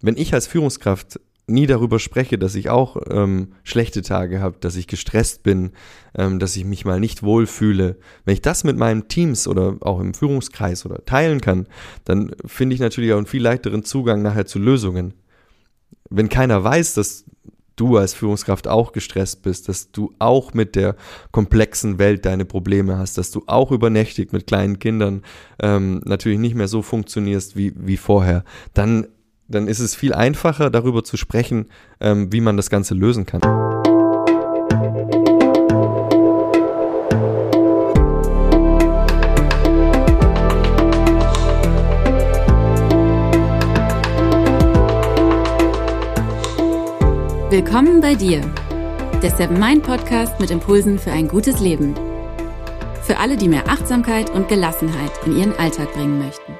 wenn 0.00 0.16
ich 0.16 0.34
als 0.34 0.46
Führungskraft 0.46 1.20
nie 1.50 1.66
darüber 1.66 1.98
spreche, 1.98 2.38
dass 2.38 2.54
ich 2.54 2.70
auch 2.70 2.96
ähm, 3.10 3.52
schlechte 3.64 4.02
Tage 4.02 4.40
habe, 4.40 4.56
dass 4.60 4.76
ich 4.76 4.86
gestresst 4.86 5.42
bin, 5.42 5.72
ähm, 6.16 6.38
dass 6.38 6.56
ich 6.56 6.64
mich 6.64 6.84
mal 6.84 7.00
nicht 7.00 7.22
wohlfühle, 7.22 7.96
wenn 8.24 8.34
ich 8.34 8.42
das 8.42 8.64
mit 8.64 8.76
meinen 8.76 9.08
Teams 9.08 9.46
oder 9.48 9.76
auch 9.80 10.00
im 10.00 10.14
Führungskreis 10.14 10.86
oder 10.86 11.04
teilen 11.04 11.40
kann, 11.40 11.66
dann 12.04 12.32
finde 12.46 12.74
ich 12.74 12.80
natürlich 12.80 13.12
auch 13.12 13.18
einen 13.18 13.26
viel 13.26 13.42
leichteren 13.42 13.84
Zugang 13.84 14.22
nachher 14.22 14.46
zu 14.46 14.58
Lösungen. 14.58 15.14
Wenn 16.08 16.28
keiner 16.28 16.62
weiß, 16.62 16.94
dass 16.94 17.24
du 17.76 17.96
als 17.96 18.14
Führungskraft 18.14 18.68
auch 18.68 18.92
gestresst 18.92 19.42
bist, 19.42 19.68
dass 19.68 19.90
du 19.90 20.12
auch 20.18 20.52
mit 20.52 20.76
der 20.76 20.96
komplexen 21.32 21.98
Welt 21.98 22.26
deine 22.26 22.44
Probleme 22.44 22.98
hast, 22.98 23.16
dass 23.16 23.30
du 23.30 23.42
auch 23.46 23.72
übernächtigt 23.72 24.32
mit 24.32 24.46
kleinen 24.46 24.78
Kindern 24.78 25.22
ähm, 25.60 26.02
natürlich 26.04 26.38
nicht 26.38 26.54
mehr 26.54 26.68
so 26.68 26.82
funktionierst 26.82 27.56
wie, 27.56 27.72
wie 27.76 27.96
vorher, 27.96 28.44
dann 28.74 29.06
dann 29.50 29.66
ist 29.66 29.80
es 29.80 29.94
viel 29.94 30.14
einfacher, 30.14 30.70
darüber 30.70 31.04
zu 31.04 31.16
sprechen, 31.16 31.66
ähm, 32.00 32.32
wie 32.32 32.40
man 32.40 32.56
das 32.56 32.70
Ganze 32.70 32.94
lösen 32.94 33.26
kann. 33.26 33.42
Willkommen 47.50 48.00
bei 48.00 48.14
dir, 48.14 48.42
der 49.22 49.30
Seven 49.30 49.58
Mind 49.58 49.82
Podcast 49.82 50.38
mit 50.38 50.52
Impulsen 50.52 51.00
für 51.00 51.10
ein 51.10 51.26
gutes 51.26 51.58
Leben. 51.58 51.94
Für 53.02 53.18
alle, 53.18 53.36
die 53.36 53.48
mehr 53.48 53.68
Achtsamkeit 53.68 54.30
und 54.30 54.48
Gelassenheit 54.48 55.10
in 55.26 55.36
ihren 55.36 55.58
Alltag 55.58 55.92
bringen 55.92 56.20
möchten. 56.20 56.52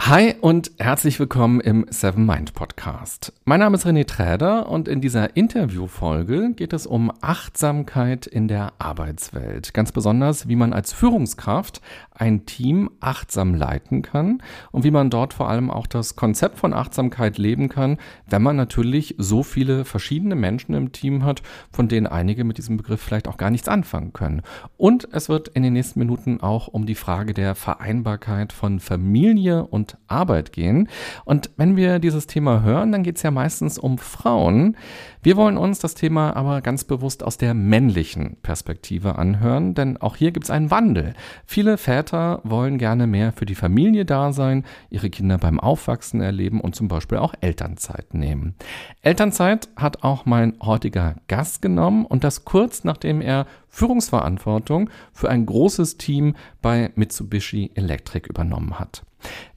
Hi 0.00 0.36
und 0.40 0.70
herzlich 0.78 1.20
willkommen 1.20 1.60
im 1.60 1.84
Seven 1.90 2.24
Mind 2.24 2.54
Podcast. 2.54 3.32
Mein 3.44 3.60
Name 3.60 3.76
ist 3.76 3.84
René 3.84 4.06
Träder 4.06 4.68
und 4.70 4.88
in 4.88 5.02
dieser 5.02 5.36
Interviewfolge 5.36 6.52
geht 6.54 6.72
es 6.72 6.86
um 6.86 7.12
Achtsamkeit 7.20 8.26
in 8.26 8.48
der 8.48 8.72
Arbeitswelt. 8.78 9.74
Ganz 9.74 9.92
besonders, 9.92 10.48
wie 10.48 10.56
man 10.56 10.72
als 10.72 10.94
Führungskraft 10.94 11.82
ein 12.18 12.46
Team 12.46 12.90
achtsam 13.00 13.54
leiten 13.54 14.02
kann 14.02 14.42
und 14.72 14.84
wie 14.84 14.90
man 14.90 15.10
dort 15.10 15.34
vor 15.34 15.48
allem 15.48 15.70
auch 15.70 15.86
das 15.86 16.16
Konzept 16.16 16.58
von 16.58 16.74
Achtsamkeit 16.74 17.38
leben 17.38 17.68
kann, 17.68 17.98
wenn 18.28 18.42
man 18.42 18.56
natürlich 18.56 19.14
so 19.18 19.42
viele 19.42 19.84
verschiedene 19.84 20.34
Menschen 20.34 20.74
im 20.74 20.92
Team 20.92 21.24
hat, 21.24 21.42
von 21.70 21.88
denen 21.88 22.06
einige 22.06 22.44
mit 22.44 22.58
diesem 22.58 22.76
Begriff 22.76 23.00
vielleicht 23.00 23.28
auch 23.28 23.36
gar 23.36 23.50
nichts 23.50 23.68
anfangen 23.68 24.12
können. 24.12 24.42
Und 24.76 25.08
es 25.12 25.28
wird 25.28 25.48
in 25.48 25.62
den 25.62 25.72
nächsten 25.72 26.00
Minuten 26.00 26.40
auch 26.40 26.68
um 26.68 26.86
die 26.86 26.94
Frage 26.94 27.34
der 27.34 27.54
Vereinbarkeit 27.54 28.52
von 28.52 28.80
Familie 28.80 29.64
und 29.66 29.96
Arbeit 30.08 30.52
gehen. 30.52 30.88
Und 31.24 31.50
wenn 31.56 31.76
wir 31.76 31.98
dieses 31.98 32.26
Thema 32.26 32.62
hören, 32.62 32.92
dann 32.92 33.02
geht 33.02 33.16
es 33.16 33.22
ja 33.22 33.30
meistens 33.30 33.78
um 33.78 33.98
Frauen. 33.98 34.76
Wir 35.22 35.36
wollen 35.36 35.58
uns 35.58 35.78
das 35.78 35.94
Thema 35.94 36.34
aber 36.36 36.62
ganz 36.62 36.84
bewusst 36.84 37.22
aus 37.22 37.38
der 37.38 37.54
männlichen 37.54 38.36
Perspektive 38.42 39.16
anhören, 39.16 39.74
denn 39.74 39.96
auch 39.96 40.16
hier 40.16 40.30
gibt 40.30 40.44
es 40.44 40.50
einen 40.50 40.70
Wandel. 40.70 41.14
Viele 41.44 41.76
Väter 41.76 42.07
wollen 42.12 42.78
gerne 42.78 43.06
mehr 43.06 43.32
für 43.32 43.46
die 43.46 43.54
Familie 43.54 44.04
da 44.04 44.32
sein, 44.32 44.64
ihre 44.90 45.10
Kinder 45.10 45.38
beim 45.38 45.60
Aufwachsen 45.60 46.20
erleben 46.20 46.60
und 46.60 46.74
zum 46.74 46.88
Beispiel 46.88 47.18
auch 47.18 47.34
Elternzeit 47.40 48.14
nehmen. 48.14 48.54
Elternzeit 49.02 49.68
hat 49.76 50.02
auch 50.02 50.26
mein 50.26 50.54
heutiger 50.62 51.16
Gast 51.28 51.62
genommen 51.62 52.06
und 52.06 52.24
das 52.24 52.44
kurz 52.44 52.84
nachdem 52.84 53.20
er 53.20 53.46
Führungsverantwortung 53.68 54.90
für 55.12 55.28
ein 55.28 55.46
großes 55.46 55.98
Team 55.98 56.34
bei 56.62 56.90
Mitsubishi 56.94 57.70
Electric 57.74 58.28
übernommen 58.28 58.78
hat. 58.78 59.04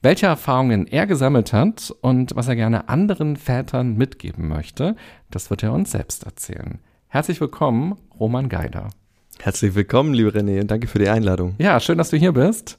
Welche 0.02 0.26
Erfahrungen 0.26 0.86
er 0.86 1.06
gesammelt 1.06 1.52
hat 1.52 1.94
und 2.00 2.34
was 2.34 2.48
er 2.48 2.56
gerne 2.56 2.88
anderen 2.88 3.36
Vätern 3.36 3.96
mitgeben 3.96 4.48
möchte, 4.48 4.96
das 5.30 5.50
wird 5.50 5.62
er 5.62 5.72
uns 5.72 5.92
selbst 5.92 6.24
erzählen. 6.24 6.80
Herzlich 7.08 7.40
willkommen, 7.40 7.96
Roman 8.18 8.48
Geider. 8.48 8.90
Herzlich 9.44 9.74
willkommen, 9.74 10.14
liebe 10.14 10.30
René, 10.30 10.60
und 10.60 10.70
danke 10.70 10.86
für 10.86 11.00
die 11.00 11.08
Einladung. 11.08 11.56
Ja, 11.58 11.80
schön, 11.80 11.98
dass 11.98 12.10
du 12.10 12.16
hier 12.16 12.30
bist. 12.30 12.78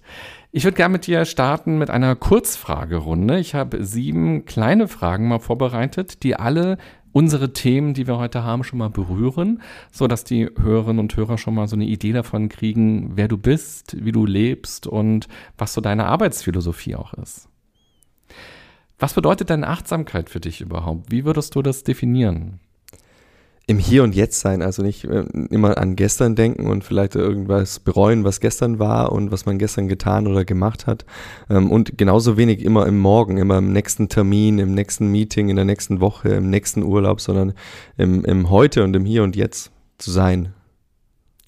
Ich 0.54 0.64
würde 0.64 0.78
gerne 0.78 0.94
mit 0.94 1.06
dir 1.08 1.26
starten 1.26 1.78
mit 1.78 1.90
einer 1.90 2.16
Kurzfragerunde. 2.16 3.38
Ich 3.38 3.54
habe 3.54 3.84
sieben 3.84 4.46
kleine 4.46 4.88
Fragen 4.88 5.28
mal 5.28 5.40
vorbereitet, 5.40 6.24
die 6.24 6.38
alle 6.38 6.78
unsere 7.12 7.52
Themen, 7.52 7.94
die 7.94 8.08
wir 8.08 8.18
heute 8.18 8.46
haben, 8.46 8.64
schon 8.64 8.80
mal 8.80 8.90
berühren, 8.90 9.62
so 9.92 10.08
dass 10.08 10.24
die 10.24 10.50
Hörerinnen 10.58 11.02
und 11.02 11.18
Hörer 11.18 11.38
schon 11.38 11.54
mal 11.54 11.68
so 11.68 11.76
eine 11.76 11.84
Idee 11.84 12.14
davon 12.14 12.48
kriegen, 12.48 13.12
wer 13.16 13.28
du 13.28 13.38
bist, 13.38 13.98
wie 14.00 14.14
du 14.14 14.26
lebst 14.26 14.88
und 14.88 15.28
was 15.58 15.74
so 15.74 15.82
deine 15.82 16.06
Arbeitsphilosophie 16.06 16.96
auch 16.96 17.14
ist. 17.16 17.50
Was 18.98 19.14
bedeutet 19.16 19.50
denn 19.50 19.66
Achtsamkeit 19.66 20.30
für 20.30 20.40
dich 20.40 20.62
überhaupt? 20.62 21.12
Wie 21.12 21.26
würdest 21.26 21.56
du 21.56 21.62
das 21.62 21.84
definieren? 21.84 22.62
Im 23.66 23.80
Hier 23.80 24.04
und 24.04 24.14
Jetzt 24.14 24.42
sein, 24.42 24.62
also 24.62 24.84
nicht 24.84 25.06
äh, 25.06 25.24
immer 25.50 25.78
an 25.78 25.96
gestern 25.96 26.36
denken 26.36 26.68
und 26.68 26.84
vielleicht 26.84 27.16
irgendwas 27.16 27.80
bereuen, 27.80 28.26
was 28.26 28.42
gestern 28.42 28.78
war 28.78 29.14
und 29.14 29.32
was 29.32 29.46
man 29.46 29.58
gestern 29.58 29.88
getan 29.88 30.28
oder 30.28 30.44
gemacht 30.44 30.86
hat. 30.86 31.06
Ähm, 31.50 31.72
und 31.72 31.98
genauso 31.98 32.36
wenig 32.36 32.64
immer 32.64 32.86
im 32.88 33.00
Morgen, 33.00 33.38
immer 33.38 33.60
im 33.60 33.72
nächsten 33.72 34.10
Termin, 34.10 34.60
im 34.60 34.74
nächsten 34.74 35.08
Meeting, 35.08 35.48
in 35.48 35.56
der 35.56 35.66
nächsten 35.66 36.02
Woche, 36.02 36.30
im 36.30 36.50
nächsten 36.50 36.84
Urlaub, 36.84 37.22
sondern 37.22 37.54
im, 37.98 38.26
im 38.26 38.50
Heute 38.50 38.84
und 38.84 38.96
im 38.96 39.06
Hier 39.06 39.24
und 39.24 39.36
Jetzt 39.36 39.72
zu 39.98 40.12
sein. 40.12 40.54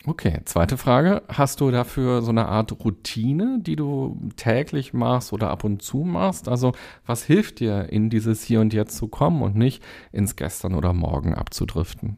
Okay, 0.08 0.40
zweite 0.46 0.78
Frage. 0.78 1.24
Hast 1.30 1.62
du 1.62 1.72
dafür 1.72 2.22
so 2.22 2.30
eine 2.30 2.48
Art 2.48 2.72
Routine, 2.84 3.60
die 3.62 3.76
du 3.76 4.20
täglich 4.36 4.94
machst 4.94 5.34
oder 5.34 5.50
ab 5.50 5.64
und 5.64 5.82
zu 5.82 5.98
machst? 6.00 6.48
Also 6.48 6.74
was 7.08 7.24
hilft 7.24 7.60
dir, 7.60 7.90
in 7.90 8.12
dieses 8.12 8.44
Hier 8.44 8.62
und 8.62 8.74
Jetzt 8.74 8.98
zu 8.98 9.08
kommen 9.08 9.42
und 9.42 9.56
nicht 9.56 9.82
ins 10.12 10.36
Gestern 10.36 10.76
oder 10.76 10.94
Morgen 10.94 11.34
abzudriften? 11.34 12.18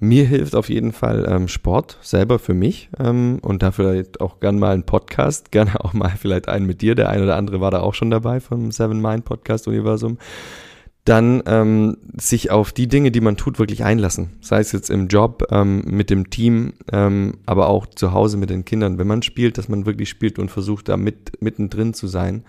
Mir 0.00 0.26
hilft 0.26 0.54
auf 0.54 0.68
jeden 0.68 0.92
Fall 0.92 1.26
ähm, 1.28 1.48
Sport 1.48 1.98
selber 2.02 2.38
für 2.38 2.54
mich 2.54 2.90
ähm, 3.00 3.38
und 3.40 3.62
da 3.62 3.72
vielleicht 3.72 4.20
auch 4.20 4.38
gern 4.38 4.58
mal 4.58 4.74
ein 4.74 4.84
Podcast, 4.84 5.50
gerne 5.50 5.82
auch 5.82 5.94
mal 5.94 6.12
vielleicht 6.16 6.48
einen 6.48 6.66
mit 6.66 6.82
dir. 6.82 6.94
Der 6.94 7.08
ein 7.08 7.22
oder 7.22 7.36
andere 7.36 7.60
war 7.60 7.70
da 7.70 7.80
auch 7.80 7.94
schon 7.94 8.10
dabei 8.10 8.38
vom 8.40 8.70
Seven 8.70 9.00
Mind 9.00 9.24
Podcast 9.24 9.66
Universum 9.66 10.18
dann 11.08 11.42
ähm, 11.46 11.96
sich 12.20 12.50
auf 12.50 12.72
die 12.72 12.86
Dinge, 12.86 13.10
die 13.10 13.20
man 13.20 13.36
tut, 13.36 13.58
wirklich 13.58 13.82
einlassen. 13.82 14.36
Sei 14.40 14.60
es 14.60 14.72
jetzt 14.72 14.90
im 14.90 15.08
Job, 15.08 15.46
ähm, 15.50 15.82
mit 15.86 16.10
dem 16.10 16.28
Team, 16.28 16.74
ähm, 16.92 17.38
aber 17.46 17.68
auch 17.68 17.86
zu 17.86 18.12
Hause 18.12 18.36
mit 18.36 18.50
den 18.50 18.64
Kindern. 18.64 18.98
Wenn 18.98 19.06
man 19.06 19.22
spielt, 19.22 19.56
dass 19.56 19.68
man 19.68 19.86
wirklich 19.86 20.10
spielt 20.10 20.38
und 20.38 20.50
versucht, 20.50 20.88
da 20.88 20.96
mit, 20.96 21.40
mittendrin 21.40 21.94
zu 21.94 22.08
sein 22.08 22.44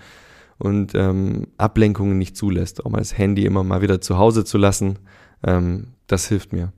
und 0.57 0.93
ähm, 0.93 1.47
Ablenkungen 1.57 2.17
nicht 2.17 2.35
zulässt. 2.35 2.85
Auch 2.85 2.89
mal 2.89 2.97
das 2.97 3.17
Handy 3.17 3.45
immer 3.45 3.63
mal 3.63 3.81
wieder 3.81 4.01
zu 4.01 4.17
Hause 4.17 4.43
zu 4.43 4.57
lassen, 4.57 4.99
ähm, 5.43 5.87
das 6.07 6.27
hilft 6.27 6.51
mir. 6.51 6.73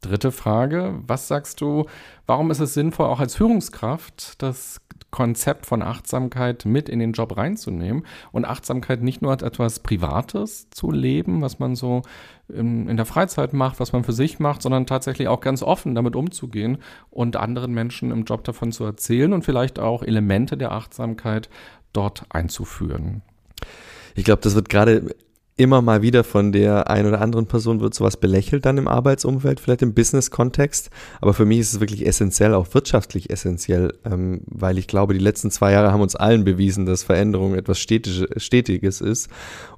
Dritte 0.00 0.32
Frage, 0.32 0.94
was 1.06 1.28
sagst 1.28 1.60
du, 1.60 1.86
warum 2.26 2.50
ist 2.50 2.60
es 2.60 2.74
sinnvoll, 2.74 3.06
auch 3.06 3.20
als 3.20 3.34
Führungskraft 3.34 4.40
das 4.42 4.80
Konzept 5.10 5.64
von 5.64 5.82
Achtsamkeit 5.82 6.66
mit 6.66 6.88
in 6.88 6.98
den 6.98 7.12
Job 7.12 7.36
reinzunehmen 7.36 8.04
und 8.30 8.44
Achtsamkeit 8.44 9.02
nicht 9.02 9.22
nur 9.22 9.30
als 9.30 9.42
etwas 9.42 9.80
Privates 9.80 10.68
zu 10.70 10.90
leben, 10.90 11.40
was 11.40 11.58
man 11.58 11.76
so 11.76 12.02
in, 12.48 12.88
in, 12.88 12.96
der 12.96 13.06
Freizeit 13.06 13.54
macht, 13.54 13.80
was 13.80 13.92
man 13.92 14.04
für 14.04 14.12
sich 14.12 14.38
macht, 14.38 14.60
sondern 14.60 14.86
tatsächlich 14.86 15.28
auch 15.28 15.40
ganz 15.40 15.62
offen 15.62 15.94
damit 15.94 16.14
umzugehen 16.14 16.78
und 17.10 17.36
anderen 17.36 17.72
Menschen 17.72 18.10
im 18.10 18.24
Job 18.24 18.44
davon 18.44 18.70
zu 18.70 18.84
erzählen 18.84 19.32
und 19.32 19.44
vielleicht 19.44 19.78
auch 19.78 20.02
Elemente 20.02 20.58
der 20.58 20.72
Achtsamkeit 20.72 21.48
dort 21.94 22.24
einzuführen. 22.28 23.22
Ich 24.14 24.24
glaube, 24.24 24.42
das 24.42 24.54
wird 24.54 24.68
gerade 24.68 25.14
immer 25.58 25.82
mal 25.82 26.02
wieder 26.02 26.22
von 26.22 26.52
der 26.52 26.88
ein 26.88 27.04
oder 27.04 27.20
anderen 27.20 27.46
Person 27.46 27.80
wird 27.80 27.92
sowas 27.92 28.16
belächelt 28.16 28.64
dann 28.64 28.78
im 28.78 28.86
Arbeitsumfeld, 28.86 29.58
vielleicht 29.58 29.82
im 29.82 29.92
Business-Kontext. 29.92 30.88
Aber 31.20 31.34
für 31.34 31.44
mich 31.44 31.58
ist 31.58 31.74
es 31.74 31.80
wirklich 31.80 32.06
essentiell, 32.06 32.54
auch 32.54 32.72
wirtschaftlich 32.72 33.28
essentiell, 33.28 33.92
ähm, 34.04 34.40
weil 34.46 34.78
ich 34.78 34.86
glaube, 34.86 35.14
die 35.14 35.20
letzten 35.20 35.50
zwei 35.50 35.72
Jahre 35.72 35.92
haben 35.92 36.00
uns 36.00 36.14
allen 36.14 36.44
bewiesen, 36.44 36.86
dass 36.86 37.02
Veränderung 37.02 37.56
etwas 37.56 37.80
Stetische, 37.80 38.28
Stetiges 38.36 39.00
ist. 39.00 39.28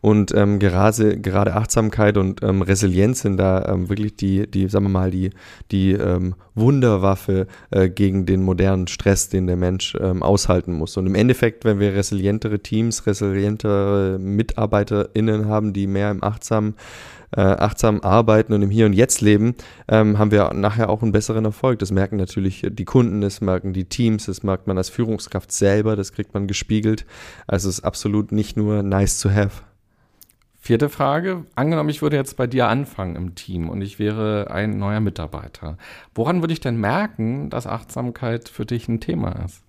Und 0.02 0.34
ähm, 0.34 0.58
gerade, 0.58 1.18
gerade 1.18 1.54
Achtsamkeit 1.54 2.18
und 2.18 2.42
ähm, 2.42 2.60
Resilienz 2.60 3.22
sind 3.22 3.38
da 3.38 3.64
ähm, 3.66 3.88
wirklich 3.88 4.16
die, 4.16 4.50
die, 4.50 4.68
sagen 4.68 4.84
wir 4.84 4.90
mal, 4.90 5.10
die, 5.10 5.30
die 5.70 5.92
ähm, 5.92 6.34
Wunderwaffe 6.54 7.46
äh, 7.70 7.88
gegen 7.88 8.26
den 8.26 8.42
modernen 8.42 8.86
Stress, 8.86 9.28
den 9.28 9.46
der 9.46 9.56
Mensch 9.56 9.96
ähm, 10.00 10.22
aushalten 10.22 10.74
muss. 10.74 10.96
Und 10.96 11.06
im 11.06 11.14
Endeffekt, 11.14 11.64
wenn 11.64 11.80
wir 11.80 11.94
resilientere 11.94 12.60
Teams, 12.60 13.06
resilientere 13.06 14.18
MitarbeiterInnen 14.20 15.46
haben, 15.46 15.69
die 15.72 15.86
mehr 15.86 16.10
im 16.10 16.22
achtsam, 16.22 16.74
äh, 17.36 17.40
achtsam 17.40 18.00
arbeiten 18.00 18.52
und 18.52 18.62
im 18.62 18.70
Hier 18.70 18.86
und 18.86 18.92
Jetzt 18.92 19.20
leben, 19.20 19.54
ähm, 19.88 20.18
haben 20.18 20.30
wir 20.30 20.52
nachher 20.54 20.90
auch 20.90 21.02
einen 21.02 21.12
besseren 21.12 21.44
Erfolg. 21.44 21.78
Das 21.78 21.90
merken 21.90 22.16
natürlich 22.16 22.66
die 22.70 22.84
Kunden, 22.84 23.20
das 23.20 23.40
merken 23.40 23.72
die 23.72 23.84
Teams, 23.84 24.26
das 24.26 24.42
merkt 24.42 24.66
man 24.66 24.78
als 24.78 24.88
Führungskraft 24.88 25.52
selber, 25.52 25.96
das 25.96 26.12
kriegt 26.12 26.34
man 26.34 26.46
gespiegelt. 26.46 27.06
Also 27.46 27.68
es 27.68 27.78
ist 27.78 27.84
absolut 27.84 28.32
nicht 28.32 28.56
nur 28.56 28.82
nice 28.82 29.20
to 29.20 29.30
have. 29.30 29.62
Vierte 30.62 30.90
Frage. 30.90 31.46
Angenommen, 31.54 31.88
ich 31.88 32.02
würde 32.02 32.16
jetzt 32.16 32.36
bei 32.36 32.46
dir 32.46 32.68
anfangen 32.68 33.16
im 33.16 33.34
Team 33.34 33.70
und 33.70 33.80
ich 33.80 33.98
wäre 33.98 34.50
ein 34.50 34.78
neuer 34.78 35.00
Mitarbeiter. 35.00 35.78
Woran 36.14 36.42
würde 36.42 36.52
ich 36.52 36.60
denn 36.60 36.76
merken, 36.76 37.48
dass 37.48 37.66
Achtsamkeit 37.66 38.50
für 38.50 38.66
dich 38.66 38.86
ein 38.86 39.00
Thema 39.00 39.42
ist? 39.42 39.62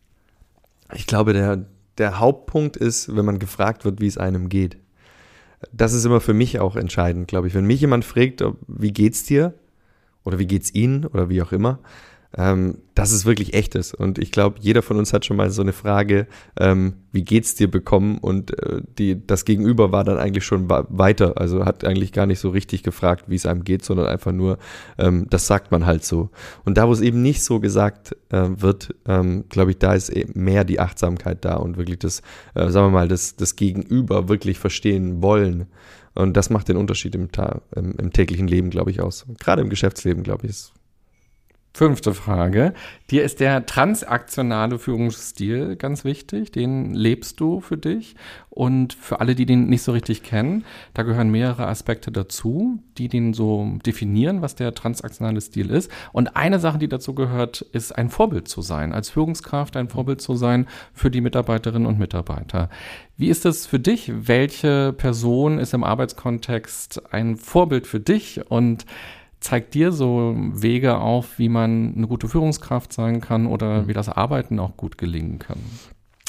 Ich 0.94 1.08
glaube, 1.08 1.32
der, 1.32 1.66
der 1.98 2.20
Hauptpunkt 2.20 2.76
ist, 2.76 3.16
wenn 3.16 3.24
man 3.24 3.40
gefragt 3.40 3.86
wird, 3.86 4.02
wie 4.02 4.08
es 4.08 4.18
einem 4.18 4.50
geht. 4.50 4.81
Das 5.72 5.94
ist 5.94 6.06
immer 6.06 6.22
für 6.22 6.34
mich 6.34 6.60
auch 6.60 6.76
entscheidend, 6.76 7.28
glaube 7.28 7.48
ich. 7.48 7.54
Wenn 7.54 7.66
mich 7.66 7.82
jemand 7.82 8.06
fragt, 8.06 8.44
wie 8.68 8.92
geht's 8.92 9.24
dir? 9.24 9.54
Oder 10.24 10.40
wie 10.40 10.48
geht's 10.48 10.74
Ihnen? 10.74 11.06
Oder 11.06 11.30
wie 11.30 11.42
auch 11.42 11.52
immer, 11.52 11.80
ähm, 12.38 12.78
dass 12.96 13.12
es 13.12 13.26
wirklich 13.26 13.54
echt 13.54 13.76
ist. 13.76 13.94
Und 13.94 14.18
ich 14.18 14.32
glaube, 14.32 14.58
jeder 14.60 14.82
von 14.82 14.98
uns 14.98 15.12
hat 15.12 15.26
schon 15.26 15.38
mal 15.38 15.50
so 15.50 15.62
eine 15.62 15.74
Frage, 15.74 16.28
ähm, 16.60 16.94
wie 17.12 17.24
geht's 17.24 17.56
dir 17.56 17.70
bekommen? 17.70 18.18
Und 18.20 18.58
äh, 18.62 18.82
die, 18.98 19.26
das 19.26 19.44
Gegenüber 19.44 19.92
war 19.92 20.04
dann 20.04 20.18
eigentlich 20.18 20.46
schon 20.46 20.70
weiter. 20.70 21.38
Also 21.38 21.66
hat 21.66 21.84
eigentlich 21.84 22.14
gar 22.14 22.26
nicht 22.26 22.40
so 22.40 22.50
richtig 22.50 22.84
gefragt, 22.84 23.26
wie 23.28 23.36
es 23.36 23.46
einem 23.46 23.64
geht, 23.64 23.84
sondern 23.84 24.08
einfach 24.08 24.32
nur, 24.32 24.60
ähm, 24.98 25.28
das 25.30 25.48
sagt 25.48 25.72
man 25.72 25.86
halt 25.86 26.06
so. 26.06 26.30
Und 26.64 26.78
da, 26.78 26.88
wo 26.88 26.94
es 26.94 27.02
eben 27.02 27.22
nicht 27.22 27.44
so 27.44 27.60
gesagt 27.60 28.16
äh, 28.30 28.48
wird, 28.58 28.96
ähm, 29.08 29.46
glaube 29.50 29.72
ich, 29.72 29.78
da 29.78 29.94
ist 29.94 30.10
eben 30.10 30.42
mehr 30.42 30.64
die 30.64 30.80
Achtsamkeit 30.80 31.44
da 31.44 31.56
und 31.56 31.78
wirklich 31.78 32.00
das, 32.00 32.22
äh, 32.56 32.70
sagen 32.70 32.88
wir 32.88 32.92
mal, 32.92 33.08
das, 33.08 33.36
das 33.36 33.56
Gegenüber 33.56 34.30
wirklich 34.30 34.58
verstehen 34.58 35.22
wollen. 35.22 35.68
Und 36.14 36.36
das 36.36 36.50
macht 36.50 36.68
den 36.68 36.78
Unterschied 36.78 37.16
im, 37.16 37.30
im, 37.76 37.96
im 37.98 38.14
täglichen 38.14 38.48
Leben, 38.48 38.70
glaube 38.70 38.92
ich, 38.92 39.02
aus. 39.02 39.26
Gerade 39.40 39.62
im 39.62 39.70
Geschäftsleben, 39.70 40.24
glaube 40.24 40.46
ich, 40.46 40.52
ist 40.52 40.74
Fünfte 41.74 42.14
Frage. 42.14 42.74
Dir 43.12 43.24
ist 43.24 43.40
der 43.40 43.66
transaktionale 43.66 44.78
Führungsstil 44.78 45.78
ganz 45.78 46.04
wichtig. 46.04 46.52
Den 46.52 46.94
lebst 46.94 47.40
du 47.40 47.62
für 47.62 47.78
dich. 47.78 48.16
Und 48.50 48.92
für 48.92 49.22
alle, 49.22 49.36
die 49.36 49.46
den 49.46 49.68
nicht 49.68 49.82
so 49.82 49.94
richtig 49.94 50.22
kennen, 50.22 50.66
da 50.94 51.04
gehören 51.04 51.32
mehrere 51.32 51.68
Aspekte 51.68 52.12
dazu, 52.12 52.84
die 52.98 53.08
den 53.08 53.34
so 53.34 53.80
definieren, 53.86 54.42
was 54.42 54.56
der 54.56 54.74
transaktionale 54.74 55.40
Stil 55.40 55.70
ist. 55.70 55.90
Und 56.12 56.36
eine 56.36 56.60
Sache, 56.60 56.78
die 56.78 56.90
dazu 56.90 57.16
gehört, 57.16 57.62
ist 57.62 57.98
ein 57.98 58.10
Vorbild 58.10 58.50
zu 58.50 58.62
sein. 58.62 58.92
Als 58.92 59.10
Führungskraft 59.10 59.78
ein 59.78 59.88
Vorbild 59.88 60.20
zu 60.20 60.36
sein 60.36 60.68
für 60.94 61.10
die 61.10 61.22
Mitarbeiterinnen 61.22 61.88
und 61.88 62.00
Mitarbeiter. 62.00 62.70
Wie 63.16 63.30
ist 63.30 63.46
es 63.46 63.66
für 63.66 63.80
dich? 63.80 64.12
Welche 64.14 64.92
Person 64.92 65.58
ist 65.58 65.74
im 65.74 65.86
Arbeitskontext 65.86 67.14
ein 67.14 67.38
Vorbild 67.38 67.88
für 67.88 68.02
dich? 68.02 68.42
Und 68.52 68.86
zeigt 69.42 69.74
dir 69.74 69.92
so 69.92 70.36
Wege 70.38 70.98
auf, 70.98 71.38
wie 71.38 71.50
man 71.50 71.94
eine 71.96 72.08
gute 72.08 72.28
Führungskraft 72.28 72.94
sein 72.94 73.20
kann 73.20 73.48
oder 73.48 73.82
mhm. 73.82 73.88
wie 73.88 73.94
das 73.94 74.08
Arbeiten 74.08 74.60
auch 74.60 74.78
gut 74.78 74.98
gelingen 74.98 75.40
kann? 75.40 75.58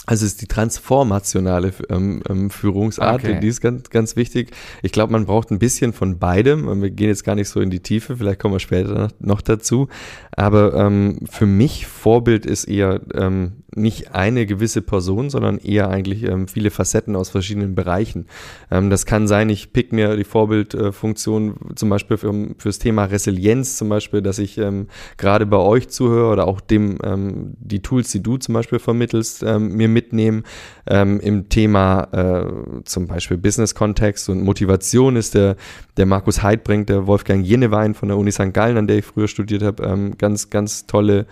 Also 0.04 0.26
ist 0.26 0.42
die 0.42 0.48
transformationale 0.48 1.72
ähm, 1.88 2.22
ähm, 2.28 2.50
Führungsart, 2.50 3.22
okay. 3.22 3.38
die 3.40 3.46
ist 3.46 3.60
ganz, 3.60 3.88
ganz 3.88 4.16
wichtig. 4.16 4.50
Ich 4.82 4.90
glaube, 4.90 5.12
man 5.12 5.26
braucht 5.26 5.52
ein 5.52 5.60
bisschen 5.60 5.92
von 5.92 6.18
beidem. 6.18 6.82
Wir 6.82 6.90
gehen 6.90 7.06
jetzt 7.06 7.22
gar 7.22 7.36
nicht 7.36 7.48
so 7.48 7.60
in 7.60 7.70
die 7.70 7.80
Tiefe, 7.80 8.16
vielleicht 8.16 8.40
kommen 8.40 8.54
wir 8.54 8.58
später 8.58 9.08
noch 9.20 9.40
dazu. 9.40 9.86
Aber 10.32 10.74
ähm, 10.74 11.20
für 11.30 11.46
mich 11.46 11.86
Vorbild 11.86 12.46
ist 12.46 12.64
eher 12.64 13.00
ähm, 13.14 13.61
nicht 13.74 14.14
eine 14.14 14.44
gewisse 14.46 14.82
Person, 14.82 15.30
sondern 15.30 15.58
eher 15.58 15.88
eigentlich 15.88 16.24
ähm, 16.24 16.46
viele 16.46 16.70
Facetten 16.70 17.16
aus 17.16 17.30
verschiedenen 17.30 17.74
Bereichen. 17.74 18.26
Ähm, 18.70 18.90
das 18.90 19.06
kann 19.06 19.26
sein, 19.26 19.48
ich 19.48 19.72
pick 19.72 19.92
mir 19.92 20.16
die 20.16 20.24
Vorbildfunktion 20.24 21.54
äh, 21.70 21.74
zum 21.74 21.88
Beispiel 21.88 22.18
für, 22.18 22.32
fürs 22.58 22.78
Thema 22.78 23.04
Resilienz, 23.04 23.78
zum 23.78 23.88
Beispiel, 23.88 24.20
dass 24.20 24.38
ich 24.38 24.58
ähm, 24.58 24.88
gerade 25.16 25.46
bei 25.46 25.56
euch 25.56 25.88
zuhöre 25.88 26.32
oder 26.32 26.46
auch 26.46 26.60
dem 26.60 26.98
ähm, 27.02 27.54
die 27.58 27.80
Tools, 27.80 28.10
die 28.12 28.22
du 28.22 28.36
zum 28.36 28.54
Beispiel 28.54 28.78
vermittelst, 28.78 29.42
ähm, 29.42 29.74
mir 29.74 29.88
mitnehmen. 29.88 30.44
Ähm, 30.86 31.20
Im 31.20 31.48
Thema 31.48 32.08
äh, 32.12 32.82
zum 32.84 33.06
Beispiel 33.06 33.38
Business-Kontext 33.38 34.28
und 34.28 34.42
Motivation 34.42 35.16
ist 35.16 35.34
der, 35.34 35.56
der 35.96 36.06
Markus 36.06 36.42
Heidbrink, 36.42 36.88
der 36.88 37.06
Wolfgang 37.06 37.44
Jenewein 37.44 37.94
von 37.94 38.08
der 38.08 38.18
Uni 38.18 38.32
St. 38.32 38.52
Gallen, 38.52 38.76
an 38.76 38.86
der 38.86 38.98
ich 38.98 39.04
früher 39.04 39.28
studiert 39.28 39.62
habe, 39.62 40.12
ganz, 40.18 40.50
ganz 40.50 40.86
tolle 40.86 41.26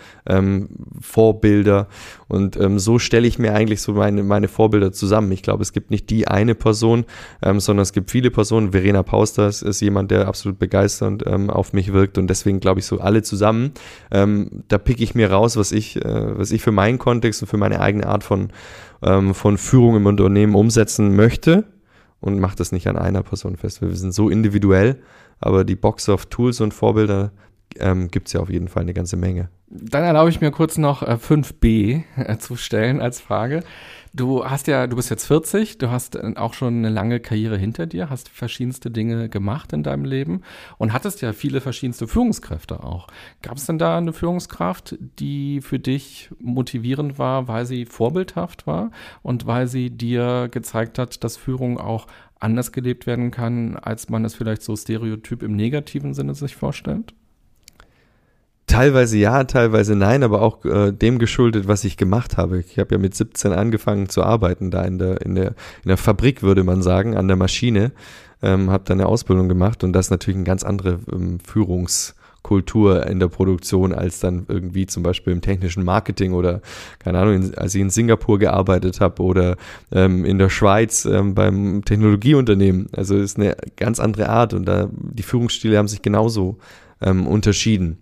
Vorbilder. 1.01 1.89
Und 2.31 2.57
ähm, 2.57 2.79
so 2.79 3.01
stelle 3.01 3.27
ich 3.27 3.41
mir 3.41 3.55
eigentlich 3.55 3.83
so 3.83 3.93
meine, 3.93 4.23
meine 4.23 4.47
Vorbilder 4.47 4.93
zusammen. 4.93 5.33
Ich 5.33 5.43
glaube, 5.43 5.63
es 5.63 5.73
gibt 5.73 5.91
nicht 5.91 6.09
die 6.11 6.29
eine 6.29 6.55
Person, 6.55 7.05
ähm, 7.43 7.59
sondern 7.59 7.83
es 7.83 7.93
gibt 7.93 8.13
viele 8.13 8.31
Personen. 8.31 8.71
Verena 8.71 9.03
Pauster 9.03 9.49
ist, 9.49 9.63
ist 9.63 9.81
jemand, 9.81 10.13
der 10.13 10.29
absolut 10.29 10.61
begeisternd 10.61 11.25
ähm, 11.27 11.51
auf 11.51 11.73
mich 11.73 11.93
wirkt 11.93 12.19
und 12.19 12.29
deswegen 12.29 12.61
glaube 12.61 12.79
ich 12.79 12.87
so 12.87 13.01
alle 13.01 13.23
zusammen. 13.23 13.73
Ähm, 14.13 14.63
da 14.69 14.79
pick 14.79 15.01
ich 15.01 15.17
mir 15.17 15.33
raus, 15.33 15.57
was 15.57 15.73
ich, 15.73 15.97
äh, 15.97 16.39
was 16.39 16.53
ich 16.53 16.63
für 16.63 16.71
meinen 16.71 16.99
Kontext 16.99 17.43
und 17.43 17.49
für 17.49 17.57
meine 17.57 17.81
eigene 17.81 18.07
Art 18.07 18.23
von, 18.23 18.51
ähm, 19.03 19.35
von 19.35 19.59
Führung 19.59 19.97
im 19.97 20.07
Unternehmen 20.07 20.55
umsetzen 20.55 21.17
möchte 21.17 21.65
und 22.21 22.39
mache 22.39 22.55
das 22.57 22.71
nicht 22.71 22.87
an 22.87 22.97
einer 22.97 23.25
Person 23.25 23.57
fest. 23.57 23.83
Wir 23.83 23.95
sind 23.97 24.15
so 24.15 24.29
individuell, 24.29 25.03
aber 25.41 25.65
die 25.65 25.75
Box 25.77 26.09
of 26.09 26.27
Tools 26.27 26.61
und 26.61 26.75
Vorbilder 26.75 27.33
ähm, 27.79 28.09
gibt 28.09 28.27
es 28.29 28.33
ja 28.33 28.41
auf 28.41 28.51
jeden 28.51 28.69
Fall 28.69 28.83
eine 28.83 28.95
ganze 28.95 29.17
Menge. 29.17 29.49
Dann 29.69 30.03
erlaube 30.03 30.31
ich 30.31 30.41
mir 30.41 30.51
kurz 30.51 30.79
noch 30.79 31.03
äh, 31.03 31.13
5b 31.13 32.03
äh, 32.17 32.39
zu 32.39 32.57
stellen 32.57 33.01
als 33.01 33.21
Frage. 33.21 33.63
Du 34.13 34.45
hast 34.45 34.67
ja, 34.67 34.89
du 34.89 34.97
bist 34.97 35.11
jetzt 35.11 35.27
40, 35.27 35.79
du 35.79 35.91
hast 35.91 36.17
äh, 36.17 36.33
auch 36.35 36.55
schon 36.55 36.79
eine 36.79 36.89
lange 36.89 37.21
Karriere 37.21 37.57
hinter 37.57 37.87
dir, 37.87 38.11
hast 38.11 38.29
verschiedenste 38.29 38.91
Dinge 38.91 39.29
gemacht 39.29 39.73
in 39.73 39.85
deinem 39.85 40.05
Leben 40.05 40.43
und 40.79 40.93
hattest 40.93 41.23
ja 41.23 41.33
viele 41.33 41.61
verschiedenste 41.61 42.09
Führungskräfte 42.09 42.83
auch. 42.83 43.07
Gab 43.43 43.59
es 43.59 43.67
denn 43.67 43.79
da 43.79 43.99
eine 43.99 44.13
Führungskraft, 44.13 44.99
die 45.21 45.61
für 45.61 45.79
dich 45.79 46.31
motivierend 46.41 47.21
war, 47.21 47.47
weil 47.47 47.67
sie 47.67 47.87
vorbildhaft 47.87 48.67
war 48.67 48.91
und 49.23 49.47
weil 49.47 49.69
sie 49.69 49.91
dir 49.91 50.49
gezeigt 50.51 50.99
hat, 50.99 51.23
dass 51.23 51.37
Führung 51.37 51.79
auch 51.79 52.09
anders 52.41 52.73
gelebt 52.73 53.07
werden 53.07 53.31
kann, 53.31 53.77
als 53.77 54.09
man 54.09 54.25
es 54.25 54.35
vielleicht 54.35 54.63
so 54.63 54.75
stereotyp 54.75 55.45
im 55.45 55.55
negativen 55.55 56.15
Sinne 56.15 56.35
sich 56.35 56.57
vorstellt? 56.57 57.15
Teilweise 58.71 59.19
ja, 59.19 59.43
teilweise 59.43 59.97
nein, 59.97 60.23
aber 60.23 60.43
auch 60.43 60.65
äh, 60.65 60.93
dem 60.93 61.19
geschuldet, 61.19 61.67
was 61.67 61.83
ich 61.83 61.97
gemacht 61.97 62.37
habe. 62.37 62.61
Ich 62.61 62.79
habe 62.79 62.95
ja 62.95 62.99
mit 62.99 63.17
17 63.17 63.53
angefangen 63.53 64.09
zu 64.09 64.23
arbeiten, 64.23 64.71
da 64.71 64.85
in 64.85 65.01
der, 65.01 65.21
in 65.23 65.35
der, 65.35 65.49
in 65.83 65.89
der 65.89 65.97
Fabrik, 65.97 66.45
würde 66.45 66.63
man 66.63 66.81
sagen, 66.81 67.17
an 67.17 67.27
der 67.27 67.37
Maschine. 67.37 67.91
Ähm, 68.43 68.71
habe 68.71 68.85
dann 68.87 69.01
eine 69.01 69.09
Ausbildung 69.09 69.49
gemacht 69.49 69.83
und 69.83 69.93
das 69.93 70.07
ist 70.07 70.11
natürlich 70.11 70.37
eine 70.37 70.45
ganz 70.45 70.63
andere 70.63 71.01
ähm, 71.13 71.41
Führungskultur 71.41 73.07
in 73.07 73.19
der 73.19 73.27
Produktion 73.27 73.93
als 73.93 74.21
dann 74.21 74.47
irgendwie 74.47 74.87
zum 74.87 75.03
Beispiel 75.03 75.33
im 75.33 75.41
technischen 75.41 75.85
Marketing 75.85 76.33
oder 76.33 76.63
keine 77.01 77.19
Ahnung, 77.19 77.35
in, 77.35 77.55
als 77.57 77.75
ich 77.75 77.81
in 77.81 77.91
Singapur 77.91 78.39
gearbeitet 78.39 79.01
habe 79.01 79.21
oder 79.21 79.57
ähm, 79.91 80.25
in 80.25 80.39
der 80.39 80.49
Schweiz 80.49 81.07
ähm, 81.07 81.35
beim 81.35 81.85
Technologieunternehmen. 81.85 82.87
Also 82.97 83.17
ist 83.17 83.37
eine 83.37 83.57
ganz 83.77 83.99
andere 83.99 84.29
Art 84.29 84.55
und 84.55 84.65
da 84.65 84.89
die 84.93 85.25
Führungsstile 85.25 85.77
haben 85.77 85.89
sich 85.89 86.03
genauso 86.03 86.59
ähm, 87.01 87.27
unterschieden. 87.27 87.99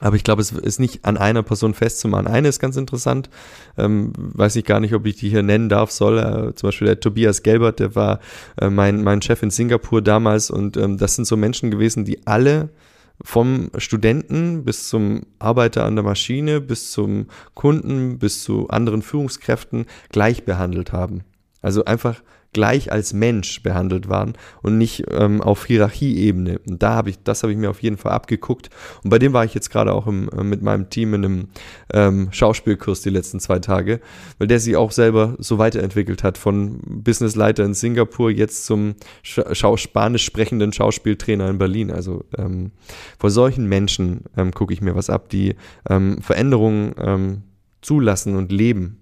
Aber 0.00 0.16
ich 0.16 0.24
glaube, 0.24 0.42
es 0.42 0.52
ist 0.52 0.80
nicht 0.80 1.04
an 1.04 1.16
einer 1.16 1.42
Person 1.42 1.74
festzumachen. 1.74 2.26
Eine 2.26 2.48
ist 2.48 2.58
ganz 2.58 2.76
interessant, 2.76 3.30
ähm, 3.78 4.12
weiß 4.16 4.56
ich 4.56 4.64
gar 4.64 4.80
nicht, 4.80 4.94
ob 4.94 5.06
ich 5.06 5.16
die 5.16 5.28
hier 5.28 5.42
nennen 5.42 5.68
darf, 5.68 5.90
soll. 5.90 6.18
Äh, 6.18 6.54
zum 6.54 6.68
Beispiel 6.68 6.86
der 6.86 7.00
Tobias 7.00 7.42
Gelbert, 7.42 7.80
der 7.80 7.94
war 7.94 8.20
äh, 8.60 8.68
mein, 8.68 9.02
mein 9.02 9.22
Chef 9.22 9.42
in 9.42 9.50
Singapur 9.50 10.02
damals 10.02 10.50
und 10.50 10.76
ähm, 10.76 10.98
das 10.98 11.14
sind 11.14 11.26
so 11.26 11.36
Menschen 11.36 11.70
gewesen, 11.70 12.04
die 12.04 12.26
alle 12.26 12.70
vom 13.22 13.70
Studenten 13.76 14.64
bis 14.64 14.88
zum 14.88 15.22
Arbeiter 15.38 15.84
an 15.84 15.94
der 15.94 16.04
Maschine, 16.04 16.60
bis 16.60 16.90
zum 16.90 17.26
Kunden, 17.54 18.18
bis 18.18 18.42
zu 18.42 18.68
anderen 18.68 19.02
Führungskräften 19.02 19.86
gleich 20.10 20.44
behandelt 20.44 20.92
haben. 20.92 21.22
Also 21.62 21.84
einfach 21.84 22.22
gleich 22.52 22.92
als 22.92 23.12
Mensch 23.12 23.62
behandelt 23.62 24.08
waren 24.08 24.34
und 24.62 24.76
nicht 24.76 25.04
ähm, 25.10 25.40
auf 25.40 25.64
Hierarchieebene. 25.64 26.60
Und 26.66 26.82
da 26.82 26.94
habe 26.94 27.10
ich, 27.10 27.22
das 27.22 27.42
habe 27.42 27.52
ich 27.52 27.58
mir 27.58 27.70
auf 27.70 27.82
jeden 27.82 27.96
Fall 27.96 28.12
abgeguckt. 28.12 28.68
Und 29.02 29.10
bei 29.10 29.18
dem 29.18 29.32
war 29.32 29.44
ich 29.44 29.54
jetzt 29.54 29.70
gerade 29.70 29.92
auch 29.92 30.06
im, 30.06 30.28
äh, 30.28 30.42
mit 30.42 30.62
meinem 30.62 30.90
Team 30.90 31.14
in 31.14 31.24
einem 31.24 31.48
ähm, 31.92 32.28
Schauspielkurs 32.30 33.00
die 33.00 33.10
letzten 33.10 33.40
zwei 33.40 33.58
Tage, 33.58 34.00
weil 34.38 34.48
der 34.48 34.60
sich 34.60 34.76
auch 34.76 34.92
selber 34.92 35.34
so 35.38 35.58
weiterentwickelt 35.58 36.22
hat 36.22 36.36
von 36.36 36.80
Businessleiter 36.84 37.64
in 37.64 37.74
Singapur 37.74 38.30
jetzt 38.30 38.66
zum 38.66 38.96
Schau 39.22 39.76
Spanisch 39.76 40.24
sprechenden 40.24 40.72
Schauspieltrainer 40.72 41.48
in 41.48 41.58
Berlin. 41.58 41.90
Also 41.90 42.24
ähm, 42.36 42.72
vor 43.18 43.30
solchen 43.30 43.66
Menschen 43.66 44.24
ähm, 44.36 44.52
gucke 44.52 44.74
ich 44.74 44.82
mir 44.82 44.94
was 44.94 45.08
ab, 45.08 45.30
die 45.30 45.54
ähm, 45.88 46.20
Veränderungen 46.20 46.94
ähm, 46.98 47.42
zulassen 47.80 48.36
und 48.36 48.52
leben 48.52 49.01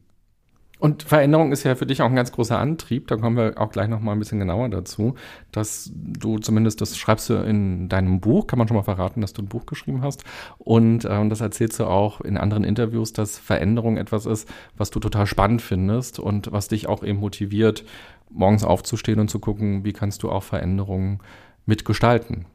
und 0.81 1.03
Veränderung 1.03 1.53
ist 1.53 1.65
ja 1.65 1.75
für 1.75 1.85
dich 1.85 2.01
auch 2.01 2.07
ein 2.07 2.17
ganz 2.17 2.33
großer 2.33 2.59
Antrieb. 2.59 3.07
Da 3.09 3.17
kommen 3.17 3.37
wir 3.37 3.61
auch 3.61 3.71
gleich 3.71 3.89
noch 3.89 4.01
mal 4.01 4.13
ein 4.13 4.19
bisschen 4.19 4.39
genauer 4.39 4.71
dazu, 4.71 5.15
dass 5.53 5.91
du 5.95 6.39
zumindest 6.39 6.81
das 6.81 6.97
schreibst 6.97 7.29
du 7.29 7.35
in 7.35 7.91
deinem 7.91 8.21
Buch, 8.21 8.47
kann 8.47 8.59
man 8.59 8.67
schon 8.67 8.79
mal 8.79 8.83
verraten, 8.83 9.21
dass 9.21 9.35
du 9.35 9.43
ein 9.43 9.49
Buch 9.49 9.67
geschrieben 9.67 10.01
hast. 10.03 10.25
Und 10.57 11.05
äh, 11.05 11.29
das 11.29 11.43
erzählst 11.43 11.79
du 11.79 11.85
auch 11.85 12.23
in 12.23 12.39
anderen 12.39 12.65
Interviews, 12.65 13.13
dass 13.13 13.39
Veränderung 13.39 13.99
etwas 13.99 14.25
ist, 14.25 14.49
was 14.77 14.91
du 14.91 15.01
total 15.01 15.27
spannend 15.27 15.61
findest 15.61 16.19
und 16.19 16.51
was 16.51 16.69
dich 16.69 16.89
auch 16.89 17.05
eben 17.05 17.21
motiviert, 17.21 17.85
morgens 18.31 18.65
aufzustehen 18.65 19.21
und 19.21 19.29
zu 19.29 19.39
gucken, 19.39 19.85
wie 19.85 19.93
kannst 19.93 20.23
du 20.23 20.31
auch 20.31 20.43
Veränderungen 20.43 21.19
mitgestalten. 21.67 22.47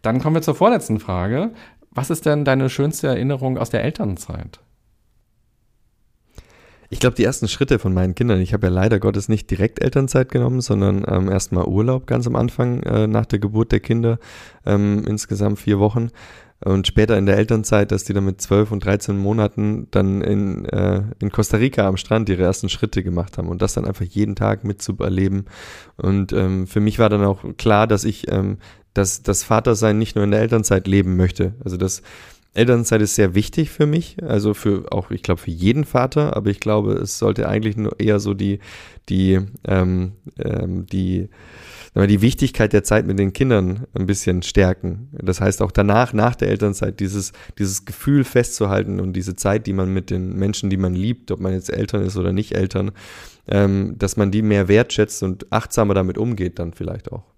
Dann 0.00 0.20
kommen 0.20 0.34
wir 0.34 0.42
zur 0.42 0.54
vorletzten 0.54 0.98
Frage. 0.98 1.52
Was 1.90 2.08
ist 2.08 2.24
denn 2.24 2.46
deine 2.46 2.70
schönste 2.70 3.08
Erinnerung 3.08 3.58
aus 3.58 3.68
der 3.68 3.84
Elternzeit? 3.84 4.60
Ich 6.92 6.98
glaube, 6.98 7.14
die 7.14 7.22
ersten 7.22 7.46
Schritte 7.46 7.78
von 7.78 7.94
meinen 7.94 8.16
Kindern, 8.16 8.40
ich 8.40 8.52
habe 8.52 8.66
ja 8.66 8.72
leider 8.72 8.98
Gottes 8.98 9.28
nicht 9.28 9.48
direkt 9.48 9.80
Elternzeit 9.80 10.28
genommen, 10.32 10.60
sondern 10.60 11.04
ähm, 11.06 11.30
erstmal 11.30 11.64
Urlaub 11.64 12.08
ganz 12.08 12.26
am 12.26 12.34
Anfang 12.34 12.82
äh, 12.82 13.06
nach 13.06 13.26
der 13.26 13.38
Geburt 13.38 13.70
der 13.70 13.78
Kinder, 13.78 14.18
ähm, 14.66 15.04
insgesamt 15.06 15.60
vier 15.60 15.78
Wochen. 15.78 16.08
Und 16.62 16.88
später 16.88 17.16
in 17.16 17.26
der 17.26 17.38
Elternzeit, 17.38 17.92
dass 17.92 18.04
die 18.04 18.12
dann 18.12 18.24
mit 18.24 18.40
zwölf 18.42 18.72
und 18.72 18.84
13 18.84 19.16
Monaten 19.16 19.86
dann 19.92 20.20
in, 20.20 20.66
äh, 20.66 21.04
in 21.20 21.30
Costa 21.30 21.58
Rica 21.58 21.86
am 21.86 21.96
Strand 21.96 22.28
ihre 22.28 22.42
ersten 22.42 22.68
Schritte 22.68 23.04
gemacht 23.04 23.38
haben 23.38 23.48
und 23.48 23.62
das 23.62 23.72
dann 23.72 23.86
einfach 23.86 24.04
jeden 24.04 24.34
Tag 24.34 24.64
mitzuerleben. 24.64 25.46
Und 25.96 26.32
ähm, 26.32 26.66
für 26.66 26.80
mich 26.80 26.98
war 26.98 27.08
dann 27.08 27.24
auch 27.24 27.44
klar, 27.56 27.86
dass 27.86 28.04
ich 28.04 28.30
ähm, 28.30 28.58
dass 28.94 29.22
das 29.22 29.44
Vatersein 29.44 29.98
nicht 29.98 30.16
nur 30.16 30.24
in 30.24 30.32
der 30.32 30.40
Elternzeit 30.40 30.86
leben 30.88 31.16
möchte. 31.16 31.54
Also 31.64 31.76
das 31.76 32.02
Elternzeit 32.52 33.00
ist 33.00 33.14
sehr 33.14 33.34
wichtig 33.36 33.70
für 33.70 33.86
mich, 33.86 34.16
also 34.22 34.54
für 34.54 34.90
auch, 34.90 35.12
ich 35.12 35.22
glaube, 35.22 35.40
für 35.40 35.52
jeden 35.52 35.84
Vater, 35.84 36.36
aber 36.36 36.50
ich 36.50 36.58
glaube, 36.58 36.94
es 36.94 37.16
sollte 37.16 37.48
eigentlich 37.48 37.76
nur 37.76 38.00
eher 38.00 38.18
so 38.18 38.34
die, 38.34 38.58
die, 39.08 39.38
ähm, 39.68 40.12
ähm, 40.36 40.84
die, 40.86 41.28
die 41.94 42.20
Wichtigkeit 42.22 42.72
der 42.72 42.82
Zeit 42.82 43.06
mit 43.06 43.20
den 43.20 43.32
Kindern 43.32 43.86
ein 43.94 44.06
bisschen 44.06 44.42
stärken. 44.42 45.10
Das 45.12 45.40
heißt 45.40 45.62
auch 45.62 45.70
danach, 45.70 46.12
nach 46.12 46.34
der 46.34 46.48
Elternzeit, 46.48 46.98
dieses, 46.98 47.32
dieses 47.56 47.84
Gefühl 47.84 48.24
festzuhalten 48.24 48.98
und 48.98 49.12
diese 49.12 49.36
Zeit, 49.36 49.68
die 49.68 49.72
man 49.72 49.92
mit 49.92 50.10
den 50.10 50.34
Menschen, 50.34 50.70
die 50.70 50.76
man 50.76 50.94
liebt, 50.94 51.30
ob 51.30 51.38
man 51.38 51.52
jetzt 51.52 51.72
Eltern 51.72 52.02
ist 52.02 52.16
oder 52.16 52.32
nicht 52.32 52.56
Eltern, 52.56 52.90
ähm, 53.46 53.94
dass 53.96 54.16
man 54.16 54.32
die 54.32 54.42
mehr 54.42 54.66
wertschätzt 54.66 55.22
und 55.22 55.52
achtsamer 55.52 55.94
damit 55.94 56.18
umgeht 56.18 56.58
dann 56.58 56.72
vielleicht 56.72 57.12
auch. 57.12 57.29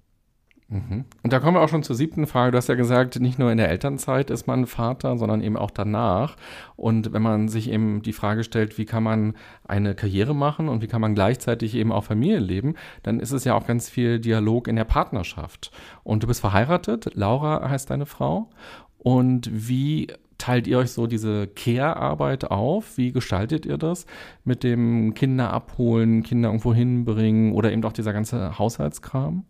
Mhm. 0.73 1.05
Und 1.23 1.33
da 1.35 1.39
kommen 1.39 1.55
wir 1.55 1.61
auch 1.61 1.69
schon 1.69 1.83
zur 1.83 1.95
siebten 1.95 2.27
Frage. 2.27 2.53
Du 2.53 2.57
hast 2.57 2.69
ja 2.69 2.75
gesagt, 2.75 3.21
nicht 3.21 3.39
nur 3.39 3.53
in 3.53 3.59
der 3.59 3.69
Elternzeit 3.69 4.31
ist 4.31 4.47
man 4.47 4.67
Vater, 4.67 5.19
sondern 5.19 5.43
eben 5.43 5.59
auch 5.59 5.71
danach. 5.71 6.37
Und 6.77 7.13
wenn 7.13 7.21
man 7.21 7.49
sich 7.49 7.71
eben 7.71 8.01
die 8.01 8.15
Frage 8.15 8.43
stellt, 8.43 8.79
wie 8.79 8.87
kann 8.87 9.03
man 9.03 9.35
eine 9.69 9.95
Karriere 9.95 10.35
machen 10.35 10.71
und 10.71 10.81
wie 10.81 10.87
kann 10.87 11.03
man 11.03 11.15
gleichzeitig 11.15 11.75
eben 11.75 11.93
auch 11.93 12.05
Familie 12.05 12.39
leben, 12.39 12.75
dann 13.03 13.21
ist 13.21 13.33
es 13.33 13.45
ja 13.45 13.55
auch 13.55 13.67
ganz 13.67 13.91
viel 13.91 14.19
Dialog 14.19 14.67
in 14.67 14.77
der 14.77 14.85
Partnerschaft. 14.85 15.73
Und 16.05 16.23
du 16.23 16.27
bist 16.27 16.41
verheiratet, 16.41 17.11
Laura 17.15 17.69
heißt 17.69 17.91
deine 17.91 18.07
Frau. 18.07 18.49
Und 18.97 19.51
wie 19.53 20.09
teilt 20.39 20.67
ihr 20.67 20.79
euch 20.79 20.93
so 20.93 21.07
diese 21.07 21.49
Care-Arbeit 21.49 22.51
auf? 22.51 22.97
Wie 22.97 23.13
gestaltet 23.13 23.67
ihr 23.67 23.77
das 23.77 24.07
mit 24.45 24.65
dem 24.65 25.13
Kinder 25.13 25.53
abholen, 25.53 26.23
Kinder 26.23 26.49
irgendwo 26.49 26.73
hinbringen 26.73 27.53
oder 27.53 27.71
eben 27.71 27.85
auch 27.85 27.93
dieser 27.93 28.15
ganze 28.15 28.59
Haushaltskram? 28.59 29.45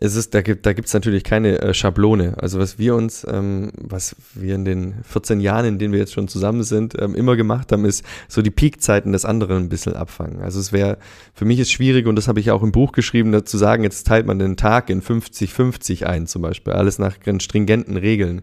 Es 0.00 0.16
ist, 0.16 0.34
da 0.34 0.42
gibt 0.42 0.66
da 0.66 0.72
gibt's 0.72 0.94
natürlich 0.94 1.24
keine 1.24 1.60
äh, 1.60 1.74
Schablone. 1.74 2.34
Also 2.38 2.58
was 2.58 2.78
wir 2.78 2.94
uns, 2.94 3.26
ähm, 3.28 3.70
was 3.76 4.16
wir 4.34 4.54
in 4.54 4.64
den 4.64 4.94
14 5.02 5.40
Jahren, 5.40 5.66
in 5.66 5.78
denen 5.78 5.92
wir 5.92 6.00
jetzt 6.00 6.12
schon 6.12 6.28
zusammen 6.28 6.62
sind, 6.62 6.94
ähm, 7.00 7.14
immer 7.14 7.36
gemacht 7.36 7.72
haben, 7.72 7.84
ist 7.84 8.04
so 8.28 8.42
die 8.42 8.50
Peakzeiten 8.50 9.12
des 9.12 9.24
anderen 9.24 9.64
ein 9.64 9.68
bisschen 9.68 9.94
abfangen. 9.94 10.40
Also 10.40 10.60
es 10.60 10.72
wäre, 10.72 10.98
für 11.34 11.44
mich 11.44 11.58
ist 11.58 11.70
schwierig, 11.70 12.06
und 12.06 12.16
das 12.16 12.28
habe 12.28 12.40
ich 12.40 12.50
auch 12.50 12.62
im 12.62 12.72
Buch 12.72 12.92
geschrieben, 12.92 13.32
dazu 13.32 13.56
sagen, 13.58 13.82
jetzt 13.82 14.06
teilt 14.06 14.26
man 14.26 14.38
den 14.38 14.56
Tag 14.56 14.90
in 14.90 15.02
50-50 15.02 16.04
ein 16.04 16.26
zum 16.26 16.42
Beispiel, 16.42 16.72
alles 16.72 16.98
nach 16.98 17.16
stringenten 17.38 17.96
Regeln 17.96 18.42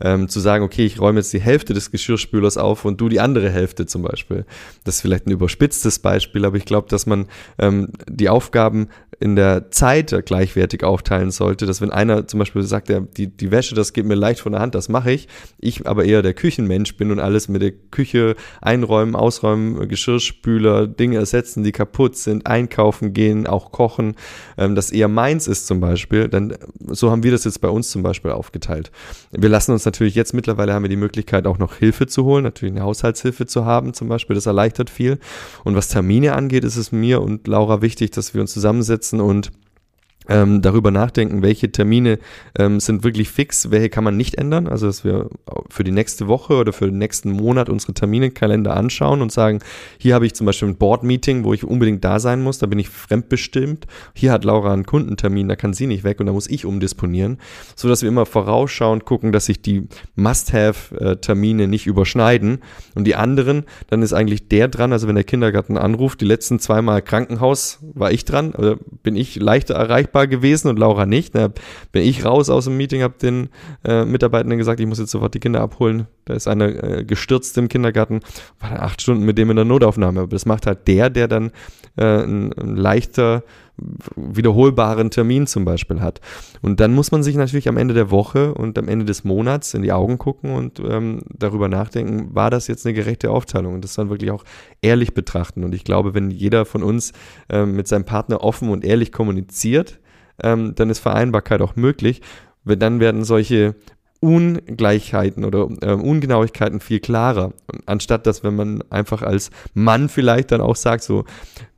ähm, 0.00 0.28
zu 0.28 0.40
sagen, 0.40 0.64
okay, 0.64 0.84
ich 0.84 1.00
räume 1.00 1.20
jetzt 1.20 1.32
die 1.32 1.40
Hälfte 1.40 1.74
des 1.74 1.90
Geschirrspülers 1.90 2.56
auf 2.56 2.84
und 2.84 3.00
du 3.00 3.08
die 3.08 3.20
andere 3.20 3.50
Hälfte 3.50 3.86
zum 3.86 4.02
Beispiel. 4.02 4.44
Das 4.84 4.96
ist 4.96 5.00
vielleicht 5.00 5.26
ein 5.26 5.30
überspitztes 5.30 5.98
Beispiel, 5.98 6.44
aber 6.44 6.56
ich 6.56 6.64
glaube, 6.64 6.88
dass 6.88 7.06
man 7.06 7.26
ähm, 7.58 7.88
die 8.08 8.28
Aufgaben 8.28 8.88
in 9.20 9.34
der 9.34 9.70
Zeit 9.70 10.14
gleichwertig 10.26 10.84
aufteilen 10.84 11.30
sollte, 11.30 11.66
dass 11.66 11.80
wenn 11.80 11.90
einer 11.90 12.28
zum 12.28 12.38
Beispiel 12.38 12.62
sagt, 12.62 12.88
ja, 12.88 13.00
die, 13.00 13.26
die 13.26 13.50
Wäsche, 13.50 13.74
das 13.74 13.92
geht 13.92 14.06
mir 14.06 14.14
leicht 14.14 14.40
von 14.40 14.52
der 14.52 14.60
Hand, 14.60 14.76
das 14.76 14.88
mache 14.88 15.10
ich, 15.10 15.26
ich 15.58 15.86
aber 15.86 16.04
eher 16.04 16.22
der 16.22 16.34
Küchenmensch 16.34 16.96
bin 16.96 17.10
und 17.10 17.18
alles 17.18 17.48
mit 17.48 17.62
der 17.62 17.72
Küche 17.72 18.36
einräumen, 18.60 19.16
ausräumen, 19.16 19.88
Geschirrspüler, 19.88 20.86
Dinge 20.86 21.16
ersetzen, 21.16 21.64
die 21.64 21.72
kaputt 21.72 22.16
sind, 22.16 22.46
einkaufen 22.46 23.12
gehen, 23.12 23.48
auch 23.48 23.72
kochen, 23.72 24.14
ähm, 24.56 24.76
das 24.76 24.90
eher 24.90 25.08
meins 25.08 25.48
ist 25.48 25.66
zum 25.66 25.80
Beispiel, 25.80 26.28
dann 26.28 26.54
so 26.86 27.10
haben 27.10 27.24
wir 27.24 27.32
das 27.32 27.44
jetzt 27.44 27.60
bei 27.60 27.68
uns 27.68 27.90
zum 27.90 28.04
Beispiel 28.04 28.30
aufgeteilt. 28.30 28.92
Wir 29.32 29.48
lassen 29.48 29.72
uns 29.72 29.84
natürlich 29.88 30.14
jetzt 30.14 30.34
mittlerweile 30.34 30.74
haben 30.74 30.84
wir 30.84 30.88
die 30.88 30.96
Möglichkeit 30.96 31.46
auch 31.46 31.58
noch 31.58 31.74
Hilfe 31.74 32.06
zu 32.06 32.24
holen, 32.24 32.44
natürlich 32.44 32.74
eine 32.74 32.84
Haushaltshilfe 32.84 33.46
zu 33.46 33.64
haben 33.64 33.94
zum 33.94 34.08
Beispiel, 34.08 34.34
das 34.34 34.46
erleichtert 34.46 34.90
viel. 34.90 35.18
Und 35.64 35.74
was 35.74 35.88
Termine 35.88 36.34
angeht, 36.34 36.64
ist 36.64 36.76
es 36.76 36.92
mir 36.92 37.22
und 37.22 37.46
Laura 37.46 37.82
wichtig, 37.82 38.10
dass 38.10 38.34
wir 38.34 38.40
uns 38.40 38.52
zusammensetzen 38.52 39.20
und 39.20 39.50
ähm, 40.28 40.62
darüber 40.62 40.90
nachdenken, 40.90 41.42
welche 41.42 41.72
Termine 41.72 42.18
ähm, 42.58 42.80
sind 42.80 43.04
wirklich 43.04 43.30
fix, 43.30 43.70
welche 43.70 43.88
kann 43.88 44.04
man 44.04 44.16
nicht 44.16 44.36
ändern. 44.36 44.68
Also 44.68 44.86
dass 44.86 45.04
wir 45.04 45.30
für 45.70 45.84
die 45.84 45.90
nächste 45.90 46.28
Woche 46.28 46.54
oder 46.54 46.72
für 46.72 46.86
den 46.86 46.98
nächsten 46.98 47.30
Monat 47.30 47.68
unsere 47.68 47.94
Terminekalender 47.94 48.76
anschauen 48.76 49.22
und 49.22 49.32
sagen, 49.32 49.60
hier 49.98 50.14
habe 50.14 50.26
ich 50.26 50.34
zum 50.34 50.46
Beispiel 50.46 50.68
ein 50.68 50.76
Board-Meeting, 50.76 51.44
wo 51.44 51.54
ich 51.54 51.64
unbedingt 51.64 52.04
da 52.04 52.20
sein 52.20 52.42
muss, 52.42 52.58
da 52.58 52.66
bin 52.66 52.78
ich 52.78 52.88
fremdbestimmt. 52.88 53.86
Hier 54.14 54.32
hat 54.32 54.44
Laura 54.44 54.72
einen 54.72 54.86
Kundentermin, 54.86 55.48
da 55.48 55.56
kann 55.56 55.72
sie 55.72 55.86
nicht 55.86 56.04
weg 56.04 56.20
und 56.20 56.26
da 56.26 56.32
muss 56.32 56.48
ich 56.48 56.66
umdisponieren. 56.66 57.38
So 57.74 57.88
dass 57.88 58.02
wir 58.02 58.08
immer 58.08 58.26
vorausschauend 58.26 59.04
gucken, 59.04 59.32
dass 59.32 59.46
sich 59.46 59.62
die 59.62 59.88
Must-Have-Termine 60.16 61.68
nicht 61.68 61.86
überschneiden. 61.86 62.58
Und 62.94 63.04
die 63.04 63.14
anderen, 63.14 63.64
dann 63.88 64.02
ist 64.02 64.12
eigentlich 64.12 64.48
der 64.48 64.68
dran, 64.68 64.92
also 64.92 65.08
wenn 65.08 65.14
der 65.14 65.24
Kindergarten 65.24 65.78
anruft, 65.78 66.20
die 66.20 66.26
letzten 66.26 66.58
zweimal 66.58 67.02
Krankenhaus 67.02 67.78
war 67.94 68.12
ich 68.12 68.24
dran, 68.24 68.52
oder 68.52 68.76
bin 69.02 69.16
ich 69.16 69.36
leichter 69.36 69.74
erreichbar 69.74 70.17
erreichbar 70.18 70.26
gewesen 70.26 70.68
und 70.68 70.78
Laura 70.78 71.06
nicht. 71.06 71.34
Da 71.34 71.48
bin 71.92 72.02
ich 72.02 72.24
raus 72.24 72.50
aus 72.50 72.64
dem 72.64 72.76
Meeting, 72.76 73.02
habe 73.02 73.14
den 73.20 73.48
äh, 73.84 74.04
Mitarbeitenden 74.04 74.58
gesagt, 74.58 74.80
ich 74.80 74.86
muss 74.86 74.98
jetzt 74.98 75.10
sofort 75.10 75.34
die 75.34 75.40
Kinder 75.40 75.60
abholen. 75.60 76.06
Da 76.24 76.34
ist 76.34 76.48
einer 76.48 76.82
äh, 76.82 77.04
gestürzt 77.04 77.56
im 77.58 77.68
Kindergarten, 77.68 78.20
war 78.60 78.70
dann 78.70 78.80
acht 78.80 79.00
Stunden 79.00 79.24
mit 79.24 79.38
dem 79.38 79.50
in 79.50 79.56
der 79.56 79.64
Notaufnahme. 79.64 80.20
Aber 80.20 80.28
das 80.30 80.46
macht 80.46 80.66
halt 80.66 80.86
der, 80.88 81.10
der 81.10 81.28
dann 81.28 81.50
äh, 81.96 82.22
ein, 82.22 82.52
ein 82.52 82.76
leichter 82.76 83.42
wiederholbaren 84.16 85.10
Termin 85.10 85.46
zum 85.46 85.64
Beispiel 85.64 86.00
hat. 86.00 86.20
Und 86.62 86.80
dann 86.80 86.94
muss 86.94 87.12
man 87.12 87.22
sich 87.22 87.36
natürlich 87.36 87.68
am 87.68 87.76
Ende 87.76 87.94
der 87.94 88.10
Woche 88.10 88.54
und 88.54 88.78
am 88.78 88.88
Ende 88.88 89.04
des 89.04 89.24
Monats 89.24 89.74
in 89.74 89.82
die 89.82 89.92
Augen 89.92 90.18
gucken 90.18 90.54
und 90.54 90.80
ähm, 90.80 91.20
darüber 91.32 91.68
nachdenken, 91.68 92.34
war 92.34 92.50
das 92.50 92.66
jetzt 92.66 92.86
eine 92.86 92.94
gerechte 92.94 93.30
Aufteilung 93.30 93.74
und 93.74 93.84
das 93.84 93.94
dann 93.94 94.10
wirklich 94.10 94.30
auch 94.30 94.44
ehrlich 94.82 95.14
betrachten. 95.14 95.64
Und 95.64 95.74
ich 95.74 95.84
glaube, 95.84 96.14
wenn 96.14 96.30
jeder 96.30 96.64
von 96.64 96.82
uns 96.82 97.12
ähm, 97.48 97.76
mit 97.76 97.86
seinem 97.88 98.04
Partner 98.04 98.42
offen 98.42 98.70
und 98.70 98.84
ehrlich 98.84 99.12
kommuniziert, 99.12 100.00
ähm, 100.42 100.74
dann 100.74 100.90
ist 100.90 100.98
Vereinbarkeit 100.98 101.60
auch 101.60 101.76
möglich. 101.76 102.22
Dann 102.64 103.00
werden 103.00 103.24
solche 103.24 103.76
Ungleichheiten 104.20 105.44
oder 105.44 105.68
äh, 105.80 105.92
Ungenauigkeiten 105.92 106.80
viel 106.80 106.98
klarer. 106.98 107.52
Anstatt 107.86 108.26
dass, 108.26 108.42
wenn 108.42 108.56
man 108.56 108.82
einfach 108.90 109.22
als 109.22 109.50
Mann 109.74 110.08
vielleicht 110.08 110.50
dann 110.50 110.60
auch 110.60 110.74
sagt, 110.74 111.04
so, 111.04 111.24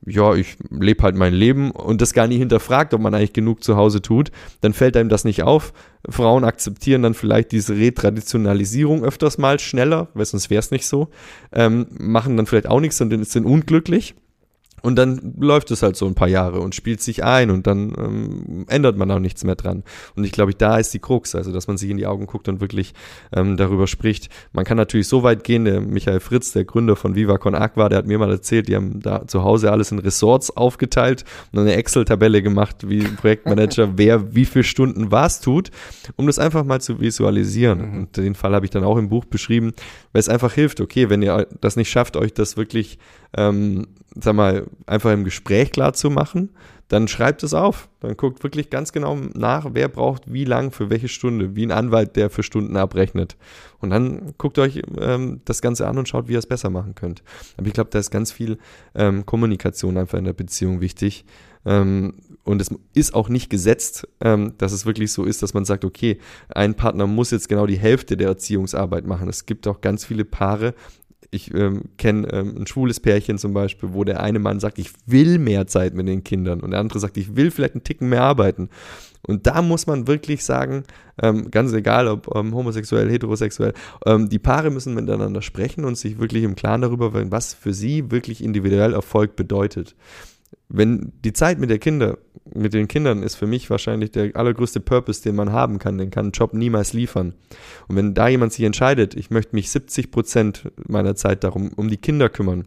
ja, 0.05 0.33
ich 0.33 0.57
lebe 0.71 1.03
halt 1.03 1.15
mein 1.15 1.33
Leben 1.33 1.69
und 1.69 2.01
das 2.01 2.13
gar 2.13 2.27
nicht 2.27 2.39
hinterfragt, 2.39 2.95
ob 2.95 3.01
man 3.01 3.13
eigentlich 3.13 3.33
genug 3.33 3.63
zu 3.63 3.75
Hause 3.75 4.01
tut, 4.01 4.31
dann 4.61 4.73
fällt 4.73 4.97
einem 4.97 5.09
das 5.09 5.23
nicht 5.23 5.43
auf. 5.43 5.71
Frauen 6.09 6.43
akzeptieren 6.43 7.03
dann 7.03 7.13
vielleicht 7.13 7.51
diese 7.51 7.75
Retraditionalisierung 7.75 9.03
öfters 9.03 9.37
mal 9.37 9.59
schneller, 9.59 10.07
weil 10.15 10.25
sonst 10.25 10.49
wäre 10.49 10.59
es 10.59 10.71
nicht 10.71 10.87
so, 10.87 11.09
ähm, 11.51 11.85
machen 11.91 12.37
dann 12.37 12.47
vielleicht 12.47 12.67
auch 12.67 12.79
nichts 12.79 12.99
und 13.01 13.23
sind 13.25 13.45
unglücklich 13.45 14.15
und 14.81 14.95
dann 14.95 15.35
läuft 15.39 15.71
es 15.71 15.83
halt 15.83 15.95
so 15.95 16.05
ein 16.07 16.15
paar 16.15 16.27
Jahre 16.27 16.59
und 16.59 16.75
spielt 16.75 17.01
sich 17.01 17.23
ein 17.23 17.51
und 17.51 17.67
dann 17.67 17.93
ähm, 17.97 18.65
ändert 18.67 18.97
man 18.97 19.11
auch 19.11 19.19
nichts 19.19 19.43
mehr 19.43 19.55
dran. 19.55 19.83
Und 20.15 20.23
ich 20.23 20.31
glaube, 20.31 20.53
da 20.53 20.77
ist 20.77 20.93
die 20.93 20.99
Krux, 20.99 21.35
also 21.35 21.51
dass 21.51 21.67
man 21.67 21.77
sich 21.77 21.89
in 21.89 21.97
die 21.97 22.07
Augen 22.07 22.25
guckt 22.25 22.47
und 22.47 22.61
wirklich 22.61 22.93
ähm, 23.35 23.57
darüber 23.57 23.87
spricht. 23.87 24.29
Man 24.53 24.65
kann 24.65 24.77
natürlich 24.77 25.07
so 25.07 25.23
weit 25.23 25.43
gehen, 25.43 25.65
der 25.65 25.81
Michael 25.81 26.19
Fritz, 26.19 26.51
der 26.51 26.65
Gründer 26.65 26.95
von 26.95 27.15
Viva 27.15 27.37
Con 27.37 27.55
Aqua, 27.55 27.89
der 27.89 27.99
hat 27.99 28.07
mir 28.07 28.17
mal 28.17 28.31
erzählt, 28.31 28.67
die 28.67 28.75
haben 28.75 28.99
da 28.99 29.27
zu 29.27 29.43
Hause 29.43 29.71
alles 29.71 29.91
in 29.91 29.99
Ressorts 29.99 30.55
aufgeteilt 30.55 31.25
und 31.51 31.59
eine 31.59 31.75
Excel-Tabelle 31.75 32.41
gemacht, 32.41 32.89
wie 32.89 33.01
Projektmanager, 33.01 33.93
wer 33.97 34.33
wie 34.33 34.45
viele 34.45 34.63
Stunden 34.63 35.11
was 35.11 35.41
tut, 35.41 35.71
um 36.15 36.27
das 36.27 36.39
einfach 36.39 36.63
mal 36.63 36.81
zu 36.81 36.99
visualisieren. 36.99 37.79
Mhm. 37.79 37.97
Und 37.97 38.17
den 38.17 38.35
Fall 38.35 38.53
habe 38.53 38.65
ich 38.65 38.71
dann 38.71 38.83
auch 38.83 38.97
im 38.97 39.09
Buch 39.09 39.25
beschrieben, 39.25 39.73
weil 40.13 40.19
es 40.19 40.29
einfach 40.29 40.53
hilft, 40.53 40.81
okay, 40.81 41.09
wenn 41.09 41.21
ihr 41.21 41.47
das 41.61 41.75
nicht 41.75 41.89
schafft, 41.89 42.17
euch 42.17 42.33
das 42.33 42.57
wirklich 42.57 42.97
ähm, 43.35 43.87
sag 44.15 44.35
mal, 44.35 44.67
einfach 44.85 45.11
im 45.11 45.23
Gespräch 45.23 45.71
klar 45.71 45.93
zu 45.93 46.09
machen, 46.09 46.49
dann 46.91 47.07
schreibt 47.07 47.41
es 47.43 47.53
auf. 47.53 47.87
Dann 48.01 48.17
guckt 48.17 48.43
wirklich 48.43 48.69
ganz 48.69 48.91
genau 48.91 49.15
nach, 49.33 49.67
wer 49.71 49.87
braucht 49.87 50.31
wie 50.31 50.43
lang 50.43 50.71
für 50.71 50.89
welche 50.89 51.07
Stunde, 51.07 51.55
wie 51.55 51.65
ein 51.65 51.71
Anwalt, 51.71 52.17
der 52.17 52.29
für 52.29 52.43
Stunden 52.43 52.75
abrechnet. 52.75 53.37
Und 53.79 53.91
dann 53.91 54.33
guckt 54.37 54.59
euch 54.59 54.81
ähm, 54.99 55.39
das 55.45 55.61
Ganze 55.61 55.87
an 55.87 55.97
und 55.97 56.09
schaut, 56.09 56.27
wie 56.27 56.33
ihr 56.33 56.39
es 56.39 56.47
besser 56.47 56.69
machen 56.69 56.93
könnt. 56.93 57.23
Aber 57.55 57.67
ich 57.67 57.73
glaube, 57.73 57.91
da 57.91 57.99
ist 57.99 58.11
ganz 58.11 58.33
viel 58.33 58.57
ähm, 58.93 59.25
Kommunikation 59.25 59.97
einfach 59.97 60.17
in 60.17 60.25
der 60.25 60.33
Beziehung 60.33 60.81
wichtig. 60.81 61.23
Ähm, 61.65 62.15
und 62.43 62.61
es 62.61 62.69
ist 62.93 63.13
auch 63.13 63.29
nicht 63.29 63.49
gesetzt, 63.49 64.07
ähm, 64.19 64.55
dass 64.57 64.71
es 64.71 64.85
wirklich 64.85 65.13
so 65.13 65.23
ist, 65.23 65.43
dass 65.43 65.53
man 65.53 65.63
sagt, 65.63 65.85
okay, 65.85 66.17
ein 66.49 66.75
Partner 66.75 67.07
muss 67.07 67.31
jetzt 67.31 67.47
genau 67.47 67.67
die 67.67 67.79
Hälfte 67.79 68.17
der 68.17 68.29
Erziehungsarbeit 68.29 69.05
machen. 69.05 69.29
Es 69.29 69.45
gibt 69.45 69.67
auch 69.67 69.79
ganz 69.79 70.03
viele 70.03 70.25
Paare, 70.25 70.73
ich 71.29 71.53
ähm, 71.53 71.83
kenne 71.97 72.27
ähm, 72.31 72.55
ein 72.57 72.67
schwules 72.67 72.99
Pärchen 72.99 73.37
zum 73.37 73.53
Beispiel, 73.53 73.93
wo 73.93 74.03
der 74.03 74.21
eine 74.21 74.39
Mann 74.39 74.59
sagt, 74.59 74.79
ich 74.79 74.91
will 75.05 75.37
mehr 75.39 75.67
Zeit 75.67 75.93
mit 75.93 76.07
den 76.07 76.23
Kindern 76.23 76.61
und 76.61 76.71
der 76.71 76.79
andere 76.79 76.99
sagt, 76.99 77.17
ich 77.17 77.35
will 77.35 77.51
vielleicht 77.51 77.75
einen 77.75 77.83
Ticken 77.83 78.09
mehr 78.09 78.23
arbeiten. 78.23 78.69
Und 79.23 79.45
da 79.45 79.61
muss 79.61 79.85
man 79.85 80.07
wirklich 80.07 80.43
sagen, 80.43 80.83
ähm, 81.21 81.51
ganz 81.51 81.71
egal 81.73 82.07
ob 82.07 82.35
ähm, 82.35 82.55
homosexuell, 82.55 83.09
heterosexuell, 83.09 83.73
ähm, 84.05 84.29
die 84.29 84.39
Paare 84.39 84.71
müssen 84.71 84.95
miteinander 84.95 85.41
sprechen 85.41 85.85
und 85.85 85.97
sich 85.97 86.19
wirklich 86.19 86.43
im 86.43 86.55
Klaren 86.55 86.81
darüber 86.81 87.13
werden, 87.13 87.31
was 87.31 87.53
für 87.53 87.73
sie 87.73 88.09
wirklich 88.09 88.43
individuell 88.43 88.93
Erfolg 88.93 89.35
bedeutet. 89.35 89.95
Wenn 90.69 91.11
die 91.23 91.33
Zeit 91.33 91.59
mit 91.59 91.69
der 91.69 91.79
Kinder, 91.79 92.17
mit 92.53 92.73
den 92.73 92.87
Kindern 92.87 93.23
ist 93.23 93.35
für 93.35 93.47
mich 93.47 93.69
wahrscheinlich 93.69 94.11
der 94.11 94.35
allergrößte 94.35 94.79
Purpose, 94.79 95.21
den 95.21 95.35
man 95.35 95.51
haben 95.51 95.79
kann, 95.79 95.97
den 95.97 96.11
kann 96.11 96.27
ein 96.27 96.31
Job 96.31 96.53
niemals 96.53 96.93
liefern. 96.93 97.33
Und 97.87 97.95
wenn 97.95 98.13
da 98.13 98.27
jemand 98.27 98.53
sich 98.53 98.65
entscheidet, 98.65 99.15
ich 99.15 99.29
möchte 99.29 99.55
mich 99.55 99.69
70 99.69 100.11
Prozent 100.11 100.71
meiner 100.87 101.15
Zeit 101.15 101.43
darum, 101.43 101.71
um 101.75 101.89
die 101.89 101.97
Kinder 101.97 102.29
kümmern, 102.29 102.65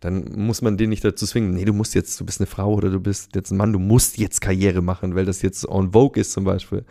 dann 0.00 0.32
muss 0.36 0.60
man 0.60 0.76
den 0.76 0.90
nicht 0.90 1.04
dazu 1.04 1.26
zwingen, 1.26 1.54
nee, 1.54 1.64
du 1.64 1.72
musst 1.72 1.94
jetzt, 1.94 2.20
du 2.20 2.26
bist 2.26 2.40
eine 2.40 2.46
Frau 2.46 2.74
oder 2.74 2.90
du 2.90 3.00
bist 3.00 3.34
jetzt 3.34 3.50
ein 3.50 3.56
Mann, 3.56 3.72
du 3.72 3.78
musst 3.78 4.18
jetzt 4.18 4.40
Karriere 4.40 4.82
machen, 4.82 5.14
weil 5.14 5.24
das 5.24 5.40
jetzt 5.40 5.66
on 5.66 5.92
vogue 5.92 6.20
ist 6.20 6.32
zum 6.32 6.44
Beispiel. 6.44 6.84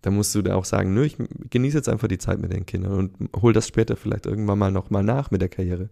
Dann 0.00 0.14
musst 0.14 0.34
du 0.34 0.42
da 0.42 0.54
auch 0.54 0.64
sagen, 0.64 0.94
nö, 0.94 1.04
ich 1.04 1.16
genieße 1.50 1.76
jetzt 1.76 1.88
einfach 1.88 2.08
die 2.08 2.18
Zeit 2.18 2.38
mit 2.38 2.52
den 2.52 2.66
Kindern 2.66 2.92
und 2.92 3.30
hol 3.36 3.52
das 3.52 3.68
später 3.68 3.96
vielleicht 3.96 4.26
irgendwann 4.26 4.58
mal 4.58 4.70
nochmal 4.70 5.02
nach 5.02 5.30
mit 5.30 5.42
der 5.42 5.48
Karriere. 5.48 5.88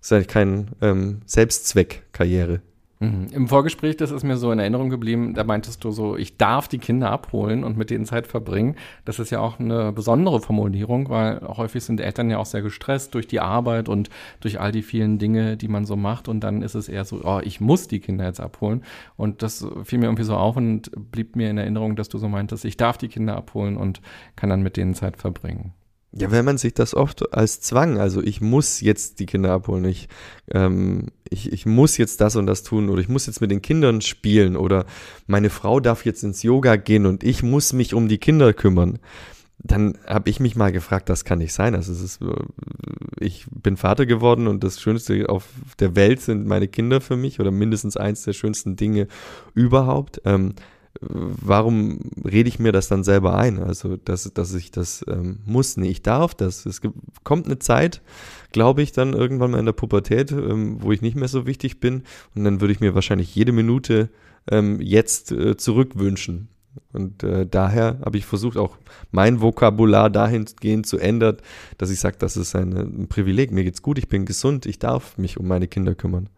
Das 0.00 0.08
ist 0.08 0.12
eigentlich 0.12 0.28
kein 0.28 0.70
ähm, 0.80 1.20
Selbstzweck, 1.26 2.04
Karriere. 2.12 2.60
Mhm. 3.02 3.28
Im 3.32 3.48
Vorgespräch, 3.48 3.96
das 3.96 4.10
ist 4.10 4.24
mir 4.24 4.36
so 4.36 4.52
in 4.52 4.58
Erinnerung 4.58 4.90
geblieben, 4.90 5.32
da 5.32 5.42
meintest 5.42 5.82
du 5.84 5.90
so, 5.90 6.18
ich 6.18 6.36
darf 6.36 6.68
die 6.68 6.76
Kinder 6.76 7.10
abholen 7.10 7.64
und 7.64 7.78
mit 7.78 7.88
denen 7.88 8.04
Zeit 8.04 8.26
verbringen. 8.26 8.76
Das 9.06 9.18
ist 9.18 9.30
ja 9.30 9.40
auch 9.40 9.58
eine 9.58 9.90
besondere 9.90 10.40
Formulierung, 10.40 11.08
weil 11.08 11.40
häufig 11.40 11.82
sind 11.82 11.98
Eltern 11.98 12.28
ja 12.28 12.36
auch 12.36 12.44
sehr 12.44 12.60
gestresst 12.60 13.14
durch 13.14 13.26
die 13.26 13.40
Arbeit 13.40 13.88
und 13.88 14.10
durch 14.40 14.60
all 14.60 14.70
die 14.70 14.82
vielen 14.82 15.18
Dinge, 15.18 15.56
die 15.56 15.68
man 15.68 15.86
so 15.86 15.96
macht. 15.96 16.28
Und 16.28 16.40
dann 16.40 16.60
ist 16.60 16.74
es 16.74 16.90
eher 16.90 17.06
so, 17.06 17.22
oh, 17.24 17.40
ich 17.42 17.58
muss 17.58 17.88
die 17.88 18.00
Kinder 18.00 18.26
jetzt 18.26 18.40
abholen. 18.40 18.84
Und 19.16 19.42
das 19.42 19.66
fiel 19.84 19.98
mir 19.98 20.04
irgendwie 20.04 20.24
so 20.24 20.36
auf 20.36 20.58
und 20.58 20.90
blieb 21.10 21.36
mir 21.36 21.48
in 21.48 21.56
Erinnerung, 21.56 21.96
dass 21.96 22.10
du 22.10 22.18
so 22.18 22.28
meintest, 22.28 22.66
ich 22.66 22.76
darf 22.76 22.98
die 22.98 23.08
Kinder 23.08 23.34
abholen 23.34 23.78
und 23.78 24.02
kann 24.36 24.50
dann 24.50 24.62
mit 24.62 24.76
denen 24.76 24.94
Zeit 24.94 25.16
verbringen. 25.16 25.72
Ja, 26.12 26.32
wenn 26.32 26.44
man 26.44 26.58
sich 26.58 26.74
das 26.74 26.94
oft 26.94 27.32
als 27.32 27.60
Zwang, 27.60 27.98
also 27.98 28.20
ich 28.20 28.40
muss 28.40 28.80
jetzt 28.80 29.20
die 29.20 29.26
Kinder 29.26 29.52
abholen, 29.52 29.84
ich, 29.84 30.08
ähm, 30.50 31.06
ich, 31.30 31.52
ich 31.52 31.64
muss 31.64 31.96
jetzt 31.96 32.20
das 32.20 32.36
und 32.36 32.46
das 32.46 32.64
tun 32.64 32.90
oder 32.90 33.00
ich 33.00 33.08
muss 33.08 33.26
jetzt 33.26 33.40
mit 33.40 33.50
den 33.50 33.62
Kindern 33.62 34.00
spielen 34.00 34.56
oder 34.56 34.84
meine 35.26 35.48
Frau 35.48 35.80
darf 35.80 36.04
jetzt 36.04 36.24
ins 36.24 36.42
Yoga 36.42 36.76
gehen 36.76 37.06
und 37.06 37.22
ich 37.24 37.42
muss 37.42 37.72
mich 37.72 37.94
um 37.94 38.08
die 38.08 38.18
Kinder 38.18 38.52
kümmern, 38.52 38.98
dann 39.62 39.98
habe 40.06 40.30
ich 40.30 40.40
mich 40.40 40.56
mal 40.56 40.72
gefragt, 40.72 41.08
das 41.08 41.24
kann 41.24 41.38
nicht 41.38 41.52
sein. 41.52 41.74
Also 41.74 41.92
es 41.92 42.00
ist, 42.00 42.22
äh, 42.22 42.26
ich 43.20 43.46
bin 43.50 43.76
Vater 43.76 44.06
geworden 44.06 44.48
und 44.48 44.64
das 44.64 44.80
Schönste 44.80 45.28
auf 45.28 45.48
der 45.78 45.94
Welt 45.96 46.20
sind 46.20 46.46
meine 46.46 46.66
Kinder 46.66 47.00
für 47.00 47.16
mich 47.16 47.40
oder 47.40 47.50
mindestens 47.50 47.96
eins 47.96 48.22
der 48.22 48.32
schönsten 48.32 48.76
Dinge 48.76 49.06
überhaupt. 49.54 50.20
Ähm, 50.24 50.54
warum 51.00 51.98
rede 52.24 52.48
ich 52.48 52.58
mir 52.58 52.72
das 52.72 52.88
dann 52.88 53.04
selber 53.04 53.36
ein? 53.36 53.58
Also, 53.58 53.96
dass, 53.96 54.30
dass 54.34 54.54
ich 54.54 54.70
das 54.70 55.04
ähm, 55.08 55.40
muss, 55.46 55.76
nee, 55.76 55.88
ich 55.88 56.02
darf 56.02 56.34
das. 56.34 56.66
Es 56.66 56.80
gibt, 56.80 56.96
kommt 57.24 57.46
eine 57.46 57.58
Zeit, 57.58 58.02
glaube 58.52 58.82
ich, 58.82 58.92
dann 58.92 59.14
irgendwann 59.14 59.52
mal 59.52 59.58
in 59.58 59.66
der 59.66 59.72
Pubertät, 59.72 60.30
ähm, 60.32 60.82
wo 60.82 60.92
ich 60.92 61.00
nicht 61.00 61.16
mehr 61.16 61.28
so 61.28 61.46
wichtig 61.46 61.80
bin. 61.80 62.02
Und 62.34 62.44
dann 62.44 62.60
würde 62.60 62.72
ich 62.72 62.80
mir 62.80 62.94
wahrscheinlich 62.94 63.34
jede 63.34 63.52
Minute 63.52 64.10
ähm, 64.50 64.80
jetzt 64.80 65.32
äh, 65.32 65.56
zurückwünschen. 65.56 66.48
Und 66.92 67.22
äh, 67.22 67.46
daher 67.46 67.98
habe 68.04 68.18
ich 68.18 68.26
versucht, 68.26 68.56
auch 68.56 68.76
mein 69.10 69.40
Vokabular 69.40 70.10
dahingehend 70.10 70.86
zu 70.86 70.98
ändern, 70.98 71.38
dass 71.78 71.90
ich 71.90 71.98
sage, 71.98 72.16
das 72.18 72.36
ist 72.36 72.54
ein, 72.54 72.72
ein 72.76 73.08
Privileg. 73.08 73.52
Mir 73.52 73.64
geht's 73.64 73.82
gut, 73.82 73.98
ich 73.98 74.08
bin 74.08 74.26
gesund, 74.26 74.66
ich 74.66 74.78
darf 74.78 75.16
mich 75.18 75.38
um 75.38 75.48
meine 75.48 75.66
Kinder 75.66 75.94
kümmern. 75.94 76.28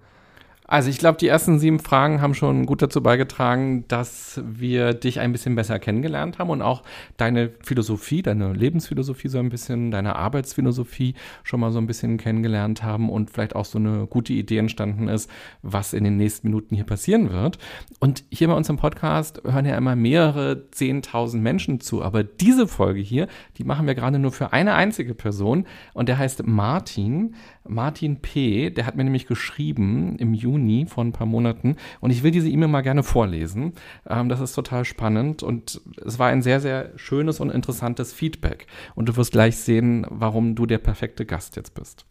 Also 0.72 0.88
ich 0.88 0.96
glaube, 0.96 1.18
die 1.18 1.28
ersten 1.28 1.58
sieben 1.58 1.80
Fragen 1.80 2.22
haben 2.22 2.32
schon 2.32 2.64
gut 2.64 2.80
dazu 2.80 3.02
beigetragen, 3.02 3.84
dass 3.88 4.40
wir 4.42 4.94
dich 4.94 5.20
ein 5.20 5.30
bisschen 5.30 5.54
besser 5.54 5.78
kennengelernt 5.78 6.38
haben 6.38 6.48
und 6.48 6.62
auch 6.62 6.82
deine 7.18 7.50
Philosophie, 7.62 8.22
deine 8.22 8.54
Lebensphilosophie 8.54 9.28
so 9.28 9.38
ein 9.38 9.50
bisschen, 9.50 9.90
deine 9.90 10.16
Arbeitsphilosophie 10.16 11.14
schon 11.42 11.60
mal 11.60 11.72
so 11.72 11.78
ein 11.78 11.86
bisschen 11.86 12.16
kennengelernt 12.16 12.82
haben 12.82 13.10
und 13.10 13.30
vielleicht 13.30 13.54
auch 13.54 13.66
so 13.66 13.76
eine 13.76 14.06
gute 14.06 14.32
Idee 14.32 14.56
entstanden 14.56 15.08
ist, 15.08 15.28
was 15.60 15.92
in 15.92 16.04
den 16.04 16.16
nächsten 16.16 16.48
Minuten 16.48 16.74
hier 16.74 16.86
passieren 16.86 17.30
wird. 17.30 17.58
Und 18.00 18.24
hier 18.30 18.48
bei 18.48 18.54
uns 18.54 18.70
im 18.70 18.78
Podcast 18.78 19.42
hören 19.44 19.66
ja 19.66 19.76
immer 19.76 19.94
mehrere 19.94 20.70
zehntausend 20.70 21.42
Menschen 21.42 21.80
zu, 21.80 22.02
aber 22.02 22.24
diese 22.24 22.66
Folge 22.66 23.00
hier, 23.02 23.28
die 23.58 23.64
machen 23.64 23.86
wir 23.86 23.94
gerade 23.94 24.18
nur 24.18 24.32
für 24.32 24.54
eine 24.54 24.72
einzige 24.72 25.14
Person 25.14 25.66
und 25.92 26.08
der 26.08 26.16
heißt 26.16 26.46
Martin. 26.46 27.34
Martin 27.66 28.16
P., 28.20 28.70
der 28.70 28.86
hat 28.86 28.96
mir 28.96 29.04
nämlich 29.04 29.26
geschrieben 29.26 30.16
im 30.16 30.34
Juni 30.34 30.86
vor 30.86 31.04
ein 31.04 31.12
paar 31.12 31.26
Monaten 31.26 31.76
und 32.00 32.10
ich 32.10 32.22
will 32.22 32.30
diese 32.30 32.48
E-Mail 32.48 32.68
mal 32.68 32.82
gerne 32.82 33.02
vorlesen. 33.02 33.72
Ähm, 34.08 34.28
das 34.28 34.40
ist 34.40 34.54
total 34.54 34.84
spannend 34.84 35.42
und 35.42 35.80
es 36.04 36.18
war 36.18 36.28
ein 36.28 36.42
sehr, 36.42 36.60
sehr 36.60 36.92
schönes 36.96 37.40
und 37.40 37.50
interessantes 37.50 38.12
Feedback 38.12 38.66
und 38.94 39.08
du 39.08 39.16
wirst 39.16 39.32
gleich 39.32 39.56
sehen, 39.56 40.06
warum 40.08 40.54
du 40.54 40.66
der 40.66 40.78
perfekte 40.78 41.26
Gast 41.26 41.56
jetzt 41.56 41.74
bist. 41.74 42.06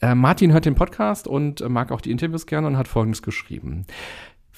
Äh, 0.00 0.14
Martin 0.14 0.52
hört 0.52 0.66
den 0.66 0.74
Podcast 0.74 1.26
und 1.26 1.66
mag 1.68 1.90
auch 1.90 2.00
die 2.00 2.10
Interviews 2.10 2.46
gerne 2.46 2.66
und 2.66 2.76
hat 2.76 2.88
Folgendes 2.88 3.22
geschrieben. 3.22 3.86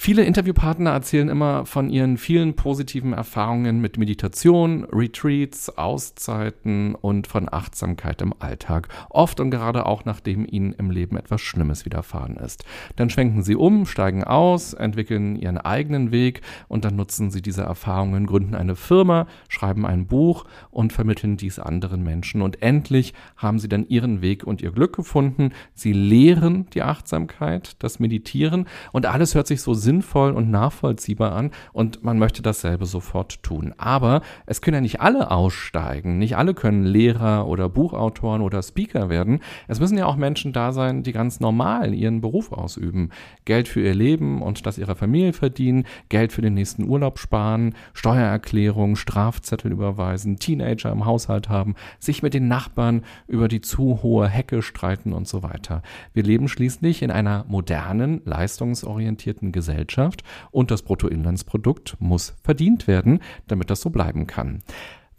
Viele 0.01 0.23
Interviewpartner 0.23 0.91
erzählen 0.91 1.29
immer 1.29 1.67
von 1.67 1.91
ihren 1.91 2.19
vielen 2.19 2.55
positiven 2.55 3.13
Erfahrungen 3.13 3.81
mit 3.81 3.99
Meditation, 3.99 4.85
Retreats, 4.85 5.77
Auszeiten 5.77 6.95
und 6.95 7.27
von 7.27 7.53
Achtsamkeit 7.53 8.23
im 8.23 8.33
Alltag. 8.39 8.87
Oft 9.11 9.41
und 9.41 9.51
gerade 9.51 9.87
auch 9.87 10.05
nachdem 10.05 10.47
ihnen 10.49 10.73
im 10.75 10.93
Leben 10.93 11.17
etwas 11.17 11.41
Schlimmes 11.41 11.85
widerfahren 11.85 12.37
ist. 12.37 12.65
Dann 12.95 13.11
schwenken 13.11 13.43
sie 13.43 13.57
um, 13.57 13.87
steigen 13.87 14.23
aus, 14.23 14.73
entwickeln 14.73 15.35
ihren 15.35 15.59
eigenen 15.59 16.13
Weg 16.13 16.43
und 16.69 16.85
dann 16.85 16.95
nutzen 16.95 17.33
sie 17.33 17.43
diese 17.43 17.63
Erfahrungen, 17.63 18.27
gründen 18.27 18.55
eine 18.55 18.77
Firma, 18.77 19.27
schreiben 19.49 19.85
ein 19.85 20.07
Buch 20.07 20.45
und 20.71 20.93
vermitteln 20.93 21.37
dies 21.37 21.59
anderen 21.59 22.05
Menschen. 22.05 22.41
Und 22.41 22.63
endlich 22.63 23.15
haben 23.37 23.59
sie 23.59 23.69
dann 23.69 23.89
ihren 23.89 24.23
Weg 24.23 24.45
und 24.45 24.63
ihr 24.63 24.71
Glück 24.71 24.95
gefunden. 24.95 25.51
Sie 25.75 25.93
lehren 25.93 26.69
die 26.73 26.83
Achtsamkeit, 26.83 27.75
das 27.81 27.99
Meditieren 27.99 28.69
und 28.93 29.05
alles 29.05 29.35
hört 29.35 29.49
sich 29.49 29.61
so 29.61 29.75
sinnvoll 29.89 30.33
und 30.33 30.51
nachvollziehbar 30.51 31.33
an 31.33 31.51
und 31.73 32.05
man 32.05 32.19
möchte 32.19 32.43
dasselbe 32.43 32.85
sofort 32.85 33.43
tun. 33.43 33.73
Aber 33.79 34.21
es 34.45 34.61
können 34.61 34.75
ja 34.75 34.81
nicht 34.83 35.01
alle 35.01 35.31
aussteigen. 35.31 36.19
Nicht 36.19 36.37
alle 36.37 36.53
können 36.53 36.85
Lehrer 36.85 37.49
oder 37.49 37.71
Buchautoren 37.71 38.43
oder 38.43 38.63
Speaker 38.63 39.09
werden. 39.09 39.41
Es 39.67 39.81
müssen 39.81 39.97
ja 39.97 40.05
auch 40.05 40.17
Menschen 40.17 40.53
da 40.53 40.73
sein, 40.73 41.05
die 41.05 41.13
ganz 41.13 41.41
normal 41.41 41.95
ihren 41.95 42.21
Beruf 42.21 42.53
ausüben. 42.53 43.09
Geld 43.47 43.67
für 43.67 43.81
ihr 43.81 43.95
Leben 43.95 44.43
und 44.43 44.67
das 44.67 44.77
ihrer 44.77 44.95
Familie 44.95 45.33
verdienen, 45.33 45.85
Geld 46.11 46.33
für 46.33 46.43
den 46.43 46.53
nächsten 46.53 46.87
Urlaub 46.87 47.19
sparen, 47.19 47.75
Steuererklärung, 47.95 48.95
Strafzettel 48.95 49.73
überweisen, 49.73 50.39
Teenager 50.39 50.93
im 50.93 51.07
Haushalt 51.07 51.49
haben, 51.49 51.77
sich 51.99 52.23
mit 52.23 52.35
den 52.35 52.47
Nachbarn 52.47 53.05
über 53.27 53.49
die 53.49 53.63
zu 53.63 54.03
hohe 54.03 54.29
Hecke 54.29 54.61
streiten 54.61 55.15
und 55.15 55.27
so 55.27 55.43
weiter. 55.43 55.81
Wir 56.13 56.25
leben 56.25 56.47
schließlich 56.47 57.01
in 57.01 57.11
einer 57.11 57.47
modernen, 57.49 58.21
leistungsorientierten 58.27 59.51
Gesellschaft 59.51 59.78
Gesellschaft 59.79 60.25
und 60.51 60.71
das 60.71 60.83
Bruttoinlandsprodukt 60.83 61.97
muss 62.01 62.35
verdient 62.43 62.87
werden, 62.87 63.21
damit 63.47 63.71
das 63.71 63.81
so 63.81 63.91
bleiben 63.91 64.27
kann. 64.27 64.63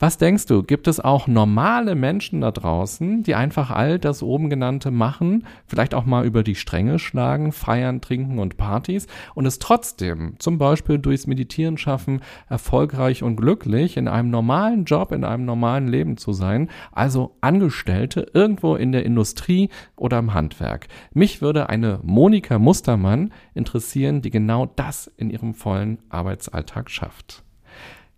Was 0.01 0.17
denkst 0.17 0.45
du, 0.45 0.63
gibt 0.63 0.87
es 0.87 1.01
auch 1.01 1.27
normale 1.27 1.93
Menschen 1.93 2.39
da 2.39 2.51
draußen, 2.51 3.21
die 3.23 3.35
einfach 3.35 3.69
all 3.69 3.99
das 3.99 4.23
oben 4.23 4.49
genannte 4.49 4.91
machen, 4.91 5.45
vielleicht 5.67 5.93
auch 5.93 6.05
mal 6.05 6.25
über 6.25 6.41
die 6.41 6.55
Stränge 6.55 6.99
schlagen, 6.99 7.51
feiern, 7.51 7.99
trinken 7.99 8.39
und 8.39 8.55
Partys 8.55 9.07
und 9.35 9.45
es 9.45 9.59
trotzdem 9.59 10.35
zum 10.39 10.57
Beispiel 10.57 10.99
durchs 10.99 11.27
Meditieren 11.27 11.77
schaffen, 11.77 12.21
erfolgreich 12.47 13.23
und 13.23 13.35
glücklich 13.35 13.97
in 13.97 14.07
einem 14.07 14.29
normalen 14.29 14.85
Job, 14.85 15.11
in 15.11 15.25
einem 15.25 15.43
normalen 15.43 15.89
Leben 15.89 16.15
zu 16.15 16.31
sein, 16.31 16.69
also 16.93 17.35
Angestellte 17.41 18.25
irgendwo 18.33 18.77
in 18.77 18.93
der 18.93 19.05
Industrie 19.05 19.67
oder 19.97 20.19
im 20.19 20.33
Handwerk? 20.33 20.87
Mich 21.13 21.41
würde 21.41 21.67
eine 21.67 21.99
Monika 22.03 22.57
Mustermann 22.57 23.33
interessieren, 23.53 24.21
die 24.21 24.29
genau 24.29 24.65
das 24.65 25.07
in 25.17 25.29
ihrem 25.29 25.53
vollen 25.53 25.99
Arbeitsalltag 26.07 26.89
schafft. 26.89 27.43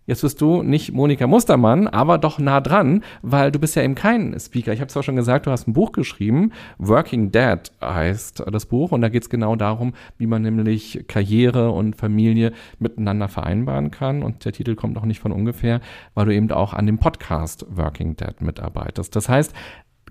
Jetzt 0.04 0.22
bist 0.22 0.40
du 0.40 0.64
nicht 0.64 0.92
Monika 0.92 1.28
Mustermann, 1.28 1.86
aber 1.86 2.18
doch 2.18 2.40
nah 2.40 2.60
dran, 2.60 3.04
weil 3.22 3.52
du 3.52 3.60
bist 3.60 3.76
ja 3.76 3.82
eben 3.82 3.94
kein 3.94 4.38
Speaker. 4.38 4.72
Ich 4.72 4.80
habe 4.80 4.88
zwar 4.88 5.04
schon 5.04 5.14
gesagt, 5.14 5.46
du 5.46 5.52
hast 5.52 5.68
ein 5.68 5.74
Buch 5.74 5.92
geschrieben, 5.92 6.50
Working 6.78 7.30
Dad 7.30 7.70
heißt 7.80 8.42
das 8.50 8.66
Buch 8.66 8.90
und 8.90 9.00
da 9.00 9.08
geht 9.08 9.22
es 9.22 9.30
genau 9.30 9.54
darum, 9.54 9.94
wie 10.18 10.26
man 10.26 10.42
nämlich 10.42 11.04
Karriere 11.06 11.70
und 11.70 11.94
Familie 11.94 12.52
miteinander 12.80 13.28
vereinbaren 13.28 13.92
kann 13.92 14.24
und 14.24 14.44
der 14.44 14.52
Titel 14.52 14.74
kommt 14.74 14.98
auch 14.98 15.04
nicht 15.04 15.20
von 15.20 15.30
ungefähr, 15.30 15.80
weil 16.14 16.26
du 16.26 16.34
eben 16.34 16.50
auch 16.50 16.74
an 16.74 16.86
dem 16.86 16.98
Podcast 16.98 17.64
Working 17.70 18.16
Dad 18.16 18.40
mitarbeitest. 18.40 19.14
Das 19.14 19.28
heißt, 19.28 19.54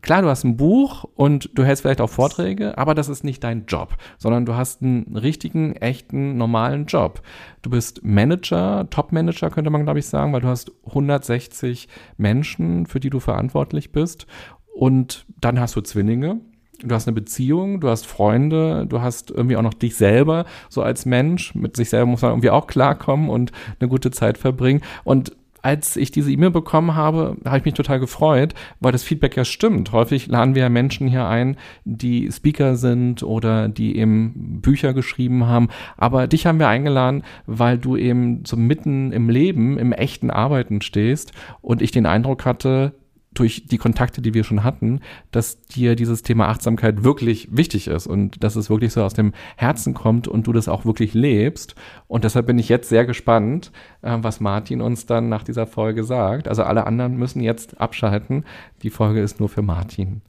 klar, 0.02 0.22
du 0.22 0.30
hast 0.30 0.44
ein 0.44 0.58
Buch 0.58 1.06
und 1.16 1.50
du 1.54 1.64
hältst 1.64 1.82
vielleicht 1.82 2.02
auch 2.02 2.10
Vorträge, 2.10 2.78
aber 2.78 2.96
das 2.96 3.10
ist 3.10 3.24
nicht 3.24 3.44
dein 3.44 3.66
Job, 3.66 3.96
sondern 4.18 4.46
du 4.46 4.56
hast 4.56 4.82
einen 4.82 5.16
richtigen, 5.16 5.76
echten, 5.76 6.38
normalen 6.38 6.86
Job. 6.86 7.22
Du 7.62 7.70
bist 7.70 8.04
Manager, 8.04 8.88
Top-Manager 8.90 9.50
könnte 9.50 9.70
man, 9.70 9.84
glaube 9.84 10.00
ich, 10.00 10.08
sagen, 10.08 10.34
weil 10.34 10.42
du 10.42 10.48
hast 10.48 10.72
160 10.88 11.88
Menschen, 12.18 12.86
für 12.86 13.00
die 13.00 13.10
du 13.10 13.20
verantwortlich 13.20 13.92
bist 13.92 14.28
und 14.76 15.26
dann 15.40 15.60
hast 15.60 15.76
du 15.76 15.82
Zwillinge. 15.82 16.42
Du 16.84 16.96
hast 16.96 17.08
eine 17.08 17.14
Beziehung, 17.14 17.80
du 17.80 17.90
hast 17.90 18.08
Freunde, 18.08 18.88
du 18.88 19.02
hast 19.02 19.30
irgendwie 19.30 19.56
auch 19.56 19.62
noch 19.62 19.76
dich 19.76 19.96
selber 19.96 20.46
so 20.68 20.82
als 20.82 21.06
Mensch. 21.06 21.54
Mit 21.54 21.76
sich 21.76 21.90
selber 21.90 22.08
muss 22.08 22.24
man 22.24 22.32
irgendwie 22.32 22.50
auch 22.50 22.66
klarkommen 22.66 23.30
und 23.30 23.52
eine 23.80 23.88
gute 23.88 24.10
Zeit 24.10 24.40
verbringen. 24.40 24.82
Und 25.04 25.34
als 25.62 25.96
ich 25.96 26.12
diese 26.12 26.32
E-Mail 26.32 26.52
bekommen 26.52 26.96
habe, 26.96 27.38
habe 27.46 27.58
ich 27.58 27.66
mich 27.66 27.74
total 27.74 28.00
gefreut, 28.00 28.54
weil 28.80 28.92
das 28.92 29.04
Feedback 29.04 29.38
ja 29.38 29.46
stimmt. 29.46 29.92
Häufig 29.92 30.28
laden 30.28 30.56
wir 30.56 30.64
ja 30.64 30.70
Menschen 30.70 31.08
hier 31.08 31.28
ein, 31.28 31.58
die 31.86 32.32
Speaker 32.32 32.76
sind 32.76 33.24
oder 33.24 33.68
die 33.68 33.98
eben 33.98 34.62
Bücher 34.62 34.94
geschrieben 34.94 35.46
haben. 35.48 35.70
Aber 35.98 36.28
dich 36.28 36.46
haben 36.46 36.60
wir 36.60 36.68
eingeladen, 36.68 37.24
weil 37.46 37.78
du 37.78 37.96
eben 37.96 38.44
so 38.46 38.58
mitten 38.58 39.12
im 39.12 39.30
Leben, 39.30 39.78
im 39.78 39.92
echten 39.92 40.32
Arbeiten 40.32 40.82
stehst 40.82 41.32
und 41.62 41.82
ich 41.82 41.92
den 41.92 42.06
Eindruck 42.06 42.46
hatte, 42.46 42.94
durch 43.34 43.68
die 43.68 43.78
Kontakte, 43.78 44.22
die 44.22 44.34
wir 44.34 44.44
schon 44.44 44.64
hatten, 44.64 45.00
dass 45.32 45.62
dir 45.62 45.96
dieses 45.96 46.22
Thema 46.22 46.50
Achtsamkeit 46.50 47.04
wirklich 47.04 47.48
wichtig 47.52 47.88
ist 47.88 48.08
und 48.08 48.44
dass 48.44 48.56
es 48.56 48.70
wirklich 48.70 48.92
so 48.92 49.04
aus 49.04 49.14
dem 49.14 49.34
Herzen 49.56 49.94
kommt 49.94 50.28
und 50.28 50.48
du 50.48 50.54
das 50.54 50.68
auch 50.68 50.86
wirklich 50.86 51.14
lebst. 51.14 51.76
Und 52.08 52.26
deshalb 52.26 52.48
bin 52.48 52.60
ich 52.60 52.68
jetzt 52.68 52.90
sehr 52.90 53.06
gespannt, 53.06 53.72
äh, 54.02 54.18
was 54.20 54.42
Martin 54.42 54.82
uns 54.82 55.06
dann 55.06 55.30
nach 55.30 55.44
dieser 55.44 55.66
Folge 55.66 56.04
sagt. 56.04 56.48
Also 56.48 56.64
alle 56.64 56.86
anderen 56.86 57.16
müssen 57.16 57.42
jetzt 57.42 57.80
abschalten. 57.80 58.44
Die 58.84 58.90
Folge 58.90 59.22
ist 59.22 59.40
nur 59.40 59.50
für 59.50 59.62
Martin. 59.62 60.22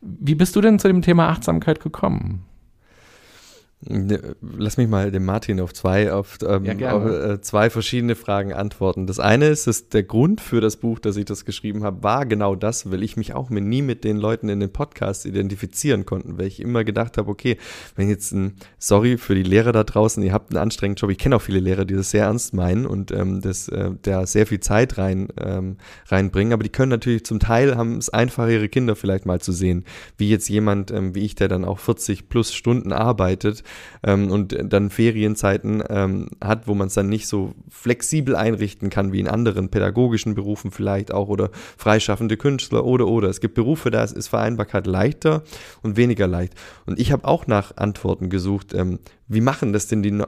Wie 0.00 0.36
bist 0.36 0.54
du 0.54 0.60
denn 0.60 0.78
zu 0.78 0.86
dem 0.86 1.02
Thema 1.02 1.28
Achtsamkeit 1.28 1.80
gekommen? 1.80 2.44
Lass 3.82 4.78
mich 4.78 4.88
mal 4.88 5.12
dem 5.12 5.26
Martin 5.26 5.60
auf 5.60 5.74
zwei, 5.74 6.10
auf, 6.10 6.38
ähm, 6.46 6.64
ja, 6.64 6.92
auf 6.92 7.04
äh, 7.04 7.40
zwei 7.42 7.68
verschiedene 7.68 8.14
Fragen 8.14 8.54
antworten. 8.54 9.06
Das 9.06 9.20
eine 9.20 9.48
ist, 9.48 9.66
dass 9.66 9.90
der 9.90 10.02
Grund 10.02 10.40
für 10.40 10.62
das 10.62 10.78
Buch, 10.78 10.98
dass 10.98 11.18
ich 11.18 11.26
das 11.26 11.44
geschrieben 11.44 11.84
habe, 11.84 12.02
war 12.02 12.24
genau 12.24 12.54
das, 12.54 12.90
weil 12.90 13.02
ich 13.02 13.18
mich 13.18 13.34
auch 13.34 13.50
mit, 13.50 13.64
nie 13.64 13.82
mit 13.82 14.02
den 14.02 14.16
Leuten 14.16 14.48
in 14.48 14.60
den 14.60 14.72
Podcasts 14.72 15.26
identifizieren 15.26 16.06
konnte, 16.06 16.38
weil 16.38 16.46
ich 16.46 16.60
immer 16.60 16.84
gedacht 16.84 17.18
habe, 17.18 17.30
okay, 17.30 17.58
wenn 17.96 18.08
jetzt 18.08 18.32
ein, 18.32 18.54
sorry 18.78 19.18
für 19.18 19.34
die 19.34 19.42
Lehrer 19.42 19.72
da 19.72 19.84
draußen, 19.84 20.22
ihr 20.22 20.32
habt 20.32 20.52
einen 20.52 20.62
anstrengenden 20.62 21.02
Job, 21.02 21.10
ich 21.10 21.18
kenne 21.18 21.36
auch 21.36 21.42
viele 21.42 21.60
Lehrer, 21.60 21.84
die 21.84 21.94
das 21.94 22.10
sehr 22.10 22.24
ernst 22.24 22.54
meinen 22.54 22.86
und 22.86 23.12
ähm, 23.12 23.42
das, 23.42 23.68
äh, 23.68 23.90
da 24.00 24.24
sehr 24.24 24.46
viel 24.46 24.60
Zeit 24.60 24.96
rein, 24.96 25.28
ähm, 25.38 25.76
reinbringen, 26.06 26.54
aber 26.54 26.62
die 26.62 26.70
können 26.70 26.90
natürlich 26.90 27.26
zum 27.26 27.40
Teil, 27.40 27.76
haben 27.76 27.98
es 27.98 28.08
einfach, 28.08 28.48
ihre 28.48 28.70
Kinder 28.70 28.96
vielleicht 28.96 29.26
mal 29.26 29.40
zu 29.40 29.52
sehen, 29.52 29.84
wie 30.16 30.30
jetzt 30.30 30.48
jemand, 30.48 30.90
ähm, 30.90 31.14
wie 31.14 31.26
ich, 31.26 31.34
der 31.34 31.48
dann 31.48 31.66
auch 31.66 31.78
40 31.78 32.30
plus 32.30 32.54
Stunden 32.54 32.90
arbeitet, 32.90 33.62
ähm, 34.02 34.30
und 34.30 34.56
dann 34.62 34.90
Ferienzeiten 34.90 35.82
ähm, 35.88 36.28
hat, 36.42 36.66
wo 36.66 36.74
man 36.74 36.88
es 36.88 36.94
dann 36.94 37.08
nicht 37.08 37.28
so 37.28 37.54
flexibel 37.68 38.36
einrichten 38.36 38.90
kann 38.90 39.12
wie 39.12 39.20
in 39.20 39.28
anderen 39.28 39.68
pädagogischen 39.68 40.34
Berufen 40.34 40.70
vielleicht 40.70 41.12
auch 41.12 41.28
oder 41.28 41.50
freischaffende 41.76 42.36
Künstler 42.36 42.84
oder 42.84 43.06
oder. 43.06 43.28
Es 43.28 43.40
gibt 43.40 43.54
Berufe, 43.54 43.90
da 43.90 44.04
ist 44.04 44.28
Vereinbarkeit 44.28 44.86
leichter 44.86 45.42
und 45.82 45.96
weniger 45.96 46.26
leicht. 46.26 46.54
Und 46.86 46.98
ich 46.98 47.12
habe 47.12 47.26
auch 47.26 47.46
nach 47.46 47.76
Antworten 47.76 48.30
gesucht, 48.30 48.74
ähm, 48.74 48.98
wie 49.28 49.40
machen 49.40 49.72
das 49.72 49.88
denn 49.88 50.02
die 50.02 50.22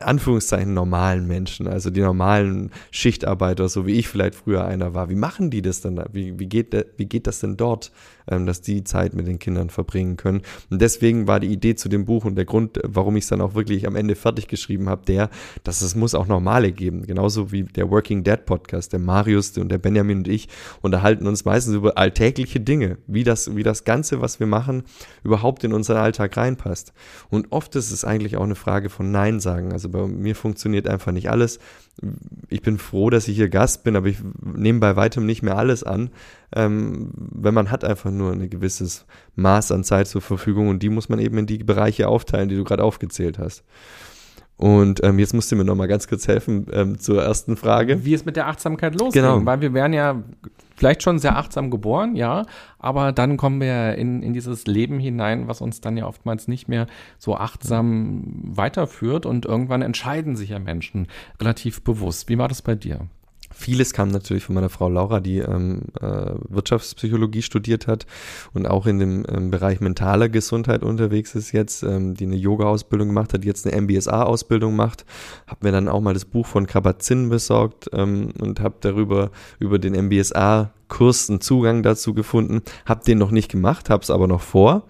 Anführungszeichen 0.00 0.72
normalen 0.72 1.26
Menschen, 1.26 1.66
also 1.66 1.90
die 1.90 2.00
normalen 2.00 2.70
Schichtarbeiter, 2.90 3.68
so 3.68 3.86
wie 3.86 3.92
ich 3.92 4.08
vielleicht 4.08 4.34
früher 4.34 4.64
einer 4.64 4.94
war. 4.94 5.10
Wie 5.10 5.14
machen 5.14 5.50
die 5.50 5.60
das 5.60 5.82
denn? 5.82 6.02
Wie, 6.12 6.38
wie, 6.38 6.46
geht, 6.46 6.74
wie 6.96 7.06
geht 7.06 7.26
das 7.26 7.40
denn 7.40 7.56
dort? 7.58 7.92
Ähm, 8.30 8.46
dass 8.46 8.60
die 8.60 8.84
Zeit 8.84 9.14
mit 9.14 9.26
den 9.26 9.38
Kindern 9.38 9.70
verbringen 9.70 10.16
können. 10.16 10.42
Und 10.70 10.80
deswegen 10.80 11.26
war 11.26 11.40
die 11.40 11.48
Idee 11.48 11.74
zu 11.74 11.88
dem 11.88 12.04
Buch 12.04 12.24
und 12.24 12.36
der 12.36 12.44
Grund, 12.44 12.78
warum 12.84 13.16
ich 13.16 13.24
es 13.24 13.28
dann 13.28 13.40
auch 13.40 13.54
wirklich 13.54 13.86
am 13.86 13.96
Ende 13.96 14.14
fertig 14.14 14.48
geschrieben 14.48 14.88
habe, 14.88 15.04
der, 15.06 15.30
dass 15.64 15.82
es 15.82 15.94
muss 15.94 16.14
auch 16.14 16.26
Normale 16.26 16.72
geben. 16.72 17.06
Genauso 17.06 17.52
wie 17.52 17.64
der 17.64 17.90
Working 17.90 18.24
Dead 18.24 18.44
Podcast, 18.44 18.92
der 18.92 19.00
Marius 19.00 19.56
und 19.58 19.68
der 19.70 19.78
Benjamin 19.78 20.18
und 20.18 20.28
ich 20.28 20.48
unterhalten 20.80 21.26
uns 21.26 21.44
meistens 21.44 21.74
über 21.74 21.98
alltägliche 21.98 22.60
Dinge, 22.60 22.98
wie 23.06 23.24
das, 23.24 23.54
wie 23.54 23.62
das 23.62 23.84
Ganze, 23.84 24.20
was 24.20 24.40
wir 24.40 24.46
machen, 24.46 24.84
überhaupt 25.24 25.64
in 25.64 25.72
unseren 25.72 25.98
Alltag 25.98 26.36
reinpasst. 26.36 26.92
Und 27.30 27.50
oft 27.50 27.74
ist 27.76 27.90
es 27.90 28.04
eigentlich 28.04 28.36
auch 28.36 28.44
eine 28.44 28.54
Frage 28.54 28.90
von 28.90 29.10
Nein 29.10 29.40
sagen. 29.40 29.72
Also 29.72 29.88
bei 29.88 30.06
mir 30.06 30.34
funktioniert 30.34 30.86
einfach 30.86 31.12
nicht 31.12 31.30
alles 31.30 31.58
ich 32.48 32.62
bin 32.62 32.78
froh, 32.78 33.10
dass 33.10 33.28
ich 33.28 33.36
hier 33.36 33.48
Gast 33.48 33.84
bin, 33.84 33.96
aber 33.96 34.08
ich 34.08 34.18
nehme 34.40 34.80
bei 34.80 34.96
weitem 34.96 35.26
nicht 35.26 35.42
mehr 35.42 35.56
alles 35.56 35.84
an, 35.84 36.10
ähm, 36.54 37.10
wenn 37.14 37.54
man 37.54 37.70
hat 37.70 37.84
einfach 37.84 38.10
nur 38.10 38.32
ein 38.32 38.48
gewisses 38.48 39.04
Maß 39.36 39.72
an 39.72 39.84
Zeit 39.84 40.08
zur 40.08 40.22
Verfügung 40.22 40.68
und 40.68 40.82
die 40.82 40.88
muss 40.88 41.08
man 41.08 41.18
eben 41.18 41.38
in 41.38 41.46
die 41.46 41.58
Bereiche 41.58 42.08
aufteilen, 42.08 42.48
die 42.48 42.56
du 42.56 42.64
gerade 42.64 42.84
aufgezählt 42.84 43.38
hast. 43.38 43.62
Und 44.62 45.02
ähm, 45.02 45.18
jetzt 45.18 45.34
musst 45.34 45.50
du 45.50 45.56
mir 45.56 45.64
noch 45.64 45.74
mal 45.74 45.88
ganz 45.88 46.06
kurz 46.06 46.28
helfen 46.28 46.68
ähm, 46.72 46.96
zur 46.96 47.20
ersten 47.20 47.56
Frage. 47.56 48.04
Wie 48.04 48.14
es 48.14 48.24
mit 48.24 48.36
der 48.36 48.46
Achtsamkeit 48.46 48.94
losging, 48.94 49.22
genau. 49.22 49.44
weil 49.44 49.60
wir 49.60 49.74
werden 49.74 49.92
ja 49.92 50.22
vielleicht 50.76 51.02
schon 51.02 51.18
sehr 51.18 51.36
achtsam 51.36 51.68
geboren, 51.68 52.14
ja, 52.14 52.46
aber 52.78 53.10
dann 53.10 53.36
kommen 53.36 53.60
wir 53.60 53.96
in, 53.96 54.22
in 54.22 54.32
dieses 54.32 54.68
Leben 54.68 55.00
hinein, 55.00 55.48
was 55.48 55.62
uns 55.62 55.80
dann 55.80 55.96
ja 55.96 56.06
oftmals 56.06 56.46
nicht 56.46 56.68
mehr 56.68 56.86
so 57.18 57.34
achtsam 57.34 58.22
weiterführt 58.44 59.26
und 59.26 59.46
irgendwann 59.46 59.82
entscheiden 59.82 60.36
sich 60.36 60.50
ja 60.50 60.60
Menschen 60.60 61.08
relativ 61.40 61.82
bewusst. 61.82 62.28
Wie 62.28 62.38
war 62.38 62.46
das 62.46 62.62
bei 62.62 62.76
dir? 62.76 63.08
Vieles 63.62 63.92
kam 63.92 64.08
natürlich 64.08 64.42
von 64.42 64.56
meiner 64.56 64.70
Frau 64.70 64.88
Laura, 64.88 65.20
die 65.20 65.38
ähm, 65.38 65.82
äh, 66.00 66.32
Wirtschaftspsychologie 66.48 67.42
studiert 67.42 67.86
hat 67.86 68.06
und 68.54 68.66
auch 68.66 68.86
in 68.86 68.98
dem 68.98 69.24
ähm, 69.28 69.52
Bereich 69.52 69.80
mentaler 69.80 70.28
Gesundheit 70.28 70.82
unterwegs 70.82 71.36
ist 71.36 71.52
jetzt, 71.52 71.84
ähm, 71.84 72.14
die 72.14 72.24
eine 72.24 72.34
Yoga-Ausbildung 72.34 73.06
gemacht 73.06 73.32
hat, 73.32 73.44
die 73.44 73.46
jetzt 73.46 73.64
eine 73.64 73.80
MBSA-Ausbildung 73.80 74.74
macht. 74.74 75.04
Hab 75.46 75.62
mir 75.62 75.70
dann 75.70 75.86
auch 75.86 76.00
mal 76.00 76.12
das 76.12 76.24
Buch 76.24 76.48
von 76.48 76.66
Kabat-Zinn 76.66 77.28
besorgt 77.28 77.88
ähm, 77.92 78.30
und 78.40 78.58
habe 78.58 78.74
darüber 78.80 79.30
über 79.60 79.78
den 79.78 79.94
MBSA-Kurs 80.06 81.30
einen 81.30 81.40
Zugang 81.40 81.84
dazu 81.84 82.14
gefunden. 82.14 82.62
Hab 82.84 83.04
den 83.04 83.18
noch 83.18 83.30
nicht 83.30 83.48
gemacht, 83.48 83.90
hab's 83.90 84.10
aber 84.10 84.26
noch 84.26 84.40
vor 84.40 84.88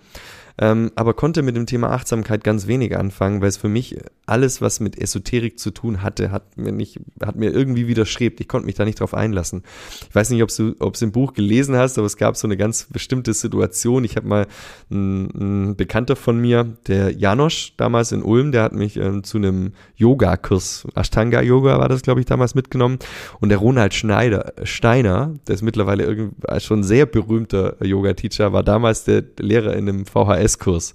ähm, 0.59 0.91
aber 0.95 1.15
konnte 1.15 1.43
mit 1.43 1.57
dem 1.57 1.67
Thema 1.67 1.91
Achtsamkeit 1.91 2.45
ganz 2.45 2.67
wenig 2.67 2.97
anfangen, 2.97 3.41
weil 3.41 3.49
es 3.49 3.57
für 3.57 3.69
mich 3.69 3.97
alles, 4.27 4.61
was 4.61 4.81
mit 4.81 4.99
Esoterik 4.99 5.59
zu 5.59 5.71
tun 5.71 6.03
hatte, 6.03 6.31
hat 6.31 6.57
mir 6.57 6.73
nicht, 6.73 7.01
hat 7.25 7.37
mir 7.37 7.51
irgendwie 7.51 7.89
widerstrebt. 7.89 8.41
Ich 8.41 8.49
konnte 8.49 8.67
mich 8.67 8.77
da 8.77 8.85
nicht 8.85 9.01
drauf 9.01 9.15
einlassen. 9.15 9.63
Ich 10.09 10.15
weiß 10.15 10.31
nicht, 10.31 10.43
ob 10.43 10.55
du 10.55 10.75
es 10.93 11.03
im 11.03 11.13
Buch 11.13 11.35
gelesen 11.35 11.77
hast, 11.77 11.99
aber 11.99 12.07
es 12.07 12.17
gab 12.17 12.37
so 12.37 12.47
eine 12.47 12.57
ganz 12.57 12.85
bestimmte 12.85 13.35
Situation. 13.35 14.05
Ich 14.05 14.17
habe 14.17 14.29
mal 14.29 14.47
ein, 14.91 15.71
ein, 15.71 15.77
Bekannter 15.77 16.17
von 16.17 16.39
mir, 16.39 16.77
der 16.87 17.13
Janosch, 17.13 17.75
damals 17.77 18.13
in 18.13 18.23
Ulm, 18.23 18.53
der 18.53 18.63
hat 18.63 18.73
mich 18.73 18.97
ähm, 18.97 19.25
zu 19.25 19.39
einem 19.39 19.73
Yoga-Kurs, 19.97 20.87
Ashtanga-Yoga 20.95 21.79
war 21.79 21.89
das, 21.89 22.03
glaube 22.03 22.21
ich, 22.21 22.27
damals 22.27 22.55
mitgenommen. 22.55 22.99
Und 23.41 23.49
der 23.49 23.59
Ronald 23.59 23.95
Schneider, 23.95 24.53
Steiner, 24.63 25.35
der 25.47 25.55
ist 25.55 25.63
mittlerweile 25.63 26.31
schon 26.59 26.81
ein 26.81 26.85
sehr 26.85 27.07
berühmter 27.07 27.77
Yoga-Teacher, 27.85 28.53
war 28.53 28.63
damals 28.63 29.05
der 29.05 29.25
Lehrer 29.39 29.75
in 29.75 29.89
einem 29.89 30.07
VHS 30.07 30.42
VHS-Kurs. 30.43 30.95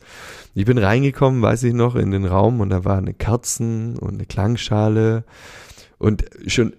Ich 0.53 0.65
bin 0.65 0.77
reingekommen, 0.77 1.41
weiß 1.41 1.63
ich 1.63 1.73
noch, 1.73 1.95
in 1.95 2.11
den 2.11 2.25
Raum 2.25 2.61
und 2.61 2.69
da 2.69 2.85
war 2.85 2.97
eine 2.97 3.13
Kerzen 3.13 3.97
und 3.97 4.15
eine 4.15 4.25
Klangschale 4.25 5.23
und 5.97 6.25
schon 6.45 6.73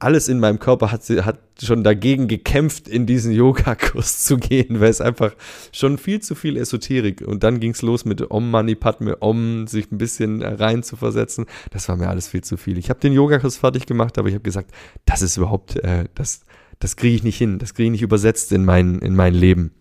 alles 0.00 0.28
in 0.28 0.40
meinem 0.40 0.58
Körper 0.58 0.90
hat, 0.90 1.08
hat 1.08 1.38
schon 1.62 1.84
dagegen 1.84 2.26
gekämpft, 2.26 2.88
in 2.88 3.06
diesen 3.06 3.32
Yoga-Kurs 3.32 4.24
zu 4.24 4.36
gehen, 4.36 4.80
weil 4.80 4.90
es 4.90 5.00
einfach 5.00 5.34
schon 5.72 5.98
viel 5.98 6.20
zu 6.20 6.34
viel 6.34 6.56
Esoterik 6.56 7.22
und 7.22 7.44
dann 7.44 7.60
ging 7.60 7.72
es 7.72 7.82
los 7.82 8.04
mit 8.04 8.30
Om 8.30 8.50
Mani 8.50 8.74
Padme 8.74 9.20
Om, 9.20 9.66
sich 9.66 9.90
ein 9.92 9.98
bisschen 9.98 10.42
rein 10.42 10.82
zu 10.82 10.96
versetzen. 10.96 11.46
Das 11.70 11.88
war 11.88 11.96
mir 11.96 12.08
alles 12.08 12.28
viel 12.28 12.42
zu 12.42 12.56
viel. 12.56 12.78
Ich 12.78 12.90
habe 12.90 13.00
den 13.00 13.12
Yoga-Kurs 13.12 13.56
fertig 13.56 13.86
gemacht, 13.86 14.18
aber 14.18 14.28
ich 14.28 14.34
habe 14.34 14.44
gesagt, 14.44 14.72
das 15.04 15.22
ist 15.22 15.36
überhaupt, 15.36 15.76
äh, 15.76 16.06
das, 16.14 16.42
das 16.80 16.96
kriege 16.96 17.14
ich 17.14 17.22
nicht 17.22 17.38
hin, 17.38 17.58
das 17.58 17.74
kriege 17.74 17.86
ich 17.86 17.92
nicht 17.92 18.02
übersetzt 18.02 18.50
in 18.52 18.64
mein, 18.64 18.98
in 18.98 19.14
mein 19.14 19.34
Leben. 19.34 19.72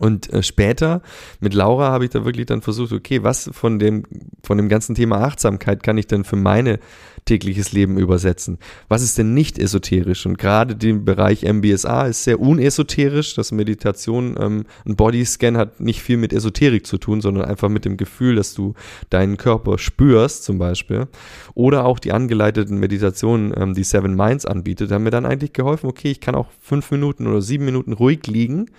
Und 0.00 0.32
äh, 0.32 0.42
später 0.42 1.02
mit 1.40 1.52
Laura 1.52 1.90
habe 1.90 2.04
ich 2.04 2.10
da 2.10 2.24
wirklich 2.24 2.46
dann 2.46 2.62
versucht, 2.62 2.92
okay, 2.92 3.22
was 3.22 3.50
von 3.52 3.78
dem, 3.78 4.04
von 4.42 4.56
dem 4.56 4.70
ganzen 4.70 4.94
Thema 4.94 5.18
Achtsamkeit 5.18 5.82
kann 5.82 5.98
ich 5.98 6.06
denn 6.06 6.24
für 6.24 6.36
meine 6.36 6.80
tägliches 7.26 7.72
Leben 7.72 7.98
übersetzen? 7.98 8.56
Was 8.88 9.02
ist 9.02 9.18
denn 9.18 9.34
nicht 9.34 9.58
esoterisch? 9.58 10.24
Und 10.24 10.38
gerade 10.38 10.74
den 10.74 11.04
Bereich 11.04 11.42
MBSA 11.42 12.06
ist 12.06 12.24
sehr 12.24 12.40
unesoterisch. 12.40 13.34
Das 13.34 13.52
Meditation, 13.52 14.36
ähm, 14.40 14.64
ein 14.86 14.96
Bodyscan 14.96 15.58
hat 15.58 15.80
nicht 15.80 16.00
viel 16.00 16.16
mit 16.16 16.32
Esoterik 16.32 16.86
zu 16.86 16.96
tun, 16.96 17.20
sondern 17.20 17.44
einfach 17.44 17.68
mit 17.68 17.84
dem 17.84 17.98
Gefühl, 17.98 18.36
dass 18.36 18.54
du 18.54 18.72
deinen 19.10 19.36
Körper 19.36 19.76
spürst, 19.76 20.44
zum 20.44 20.56
Beispiel. 20.56 21.08
Oder 21.52 21.84
auch 21.84 21.98
die 21.98 22.12
angeleiteten 22.12 22.78
Meditationen, 22.78 23.52
ähm, 23.54 23.74
die 23.74 23.84
Seven 23.84 24.16
Minds 24.16 24.46
anbietet, 24.46 24.92
haben 24.92 25.04
mir 25.04 25.10
dann 25.10 25.26
eigentlich 25.26 25.52
geholfen, 25.52 25.90
okay, 25.90 26.10
ich 26.10 26.20
kann 26.20 26.34
auch 26.34 26.46
fünf 26.58 26.90
Minuten 26.90 27.26
oder 27.26 27.42
sieben 27.42 27.66
Minuten 27.66 27.92
ruhig 27.92 28.26
liegen 28.26 28.70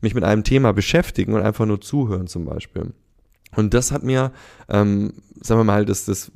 mich 0.00 0.14
mit 0.14 0.24
einem 0.24 0.44
Thema 0.44 0.72
beschäftigen 0.72 1.34
und 1.34 1.42
einfach 1.42 1.66
nur 1.66 1.80
zuhören 1.80 2.26
zum 2.26 2.44
Beispiel. 2.44 2.92
Und 3.56 3.74
das 3.74 3.90
hat 3.90 4.02
mir, 4.02 4.32
ähm, 4.68 5.12
sagen 5.40 5.60
wir 5.60 5.64
mal, 5.64 5.84
das, 5.84 6.04
das 6.04 6.30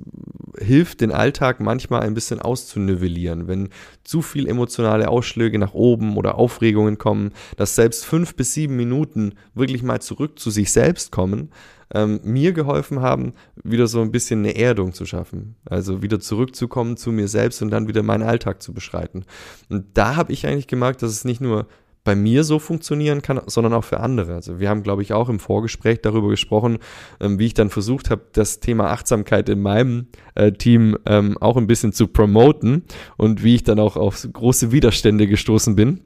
hilft, 0.59 1.00
den 1.00 1.12
Alltag 1.12 1.61
manchmal 1.61 2.03
ein 2.03 2.14
bisschen 2.14 2.40
auszunivellieren. 2.40 3.46
Wenn 3.46 3.68
zu 4.03 4.20
viel 4.22 4.48
emotionale 4.48 5.09
Ausschläge 5.09 5.59
nach 5.59 5.74
oben 5.74 6.16
oder 6.16 6.37
Aufregungen 6.37 6.98
kommen, 6.98 7.33
dass 7.57 7.77
selbst 7.77 8.05
fünf 8.05 8.35
bis 8.35 8.55
sieben 8.55 8.77
Minuten 8.77 9.35
wirklich 9.55 9.83
mal 9.83 10.00
zurück 10.00 10.38
zu 10.38 10.50
sich 10.50 10.72
selbst 10.72 11.12
kommen, 11.12 11.50
ähm, 11.92 12.20
mir 12.24 12.53
geholfen 12.53 13.00
haben, 13.00 13.35
wieder 13.62 13.87
so 13.87 14.00
ein 14.00 14.11
bisschen 14.11 14.40
eine 14.40 14.57
Erdung 14.57 14.92
zu 14.92 15.07
schaffen. 15.07 15.55
Also 15.64 16.03
wieder 16.03 16.18
zurückzukommen 16.18 16.96
zu 16.96 17.12
mir 17.12 17.29
selbst 17.29 17.62
und 17.62 17.70
dann 17.70 17.87
wieder 17.87 18.03
meinen 18.03 18.24
Alltag 18.24 18.62
zu 18.62 18.72
beschreiten. 18.72 19.24
Und 19.68 19.87
da 19.94 20.16
habe 20.16 20.33
ich 20.33 20.46
eigentlich 20.46 20.66
gemerkt, 20.66 21.03
dass 21.03 21.12
es 21.12 21.24
nicht 21.24 21.40
nur 21.40 21.68
bei 22.04 22.14
mir 22.14 22.44
so 22.44 22.58
funktionieren 22.58 23.22
kann, 23.22 23.40
sondern 23.46 23.72
auch 23.72 23.84
für 23.84 24.00
andere. 24.00 24.34
Also 24.34 24.60
wir 24.60 24.68
haben, 24.68 24.82
glaube 24.82 25.02
ich, 25.02 25.14
auch 25.14 25.30
im 25.30 25.40
Vorgespräch 25.40 26.02
darüber 26.02 26.28
gesprochen, 26.28 26.78
ähm, 27.20 27.38
wie 27.38 27.46
ich 27.46 27.54
dann 27.54 27.70
versucht 27.70 28.10
habe, 28.10 28.22
das 28.32 28.60
Thema 28.60 28.90
Achtsamkeit 28.90 29.48
in 29.48 29.62
meinem 29.62 30.08
äh, 30.34 30.52
Team 30.52 30.98
ähm, 31.06 31.38
auch 31.40 31.56
ein 31.56 31.66
bisschen 31.66 31.92
zu 31.92 32.06
promoten 32.06 32.84
und 33.16 33.42
wie 33.42 33.56
ich 33.56 33.64
dann 33.64 33.80
auch 33.80 33.96
auf 33.96 34.28
große 34.30 34.70
Widerstände 34.70 35.26
gestoßen 35.26 35.74
bin. 35.74 36.02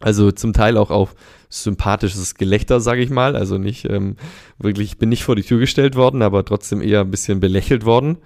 Also 0.00 0.32
zum 0.32 0.52
Teil 0.52 0.76
auch 0.76 0.90
auf 0.90 1.14
sympathisches 1.50 2.34
Gelächter, 2.34 2.80
sage 2.80 3.02
ich 3.02 3.10
mal. 3.10 3.36
Also 3.36 3.58
nicht 3.58 3.84
ähm, 3.84 4.16
wirklich, 4.58 4.92
ich 4.92 4.98
bin 4.98 5.10
nicht 5.10 5.24
vor 5.24 5.36
die 5.36 5.42
Tür 5.42 5.58
gestellt 5.58 5.94
worden, 5.94 6.22
aber 6.22 6.44
trotzdem 6.44 6.80
eher 6.80 7.02
ein 7.02 7.10
bisschen 7.10 7.38
belächelt 7.38 7.84
worden. 7.84 8.18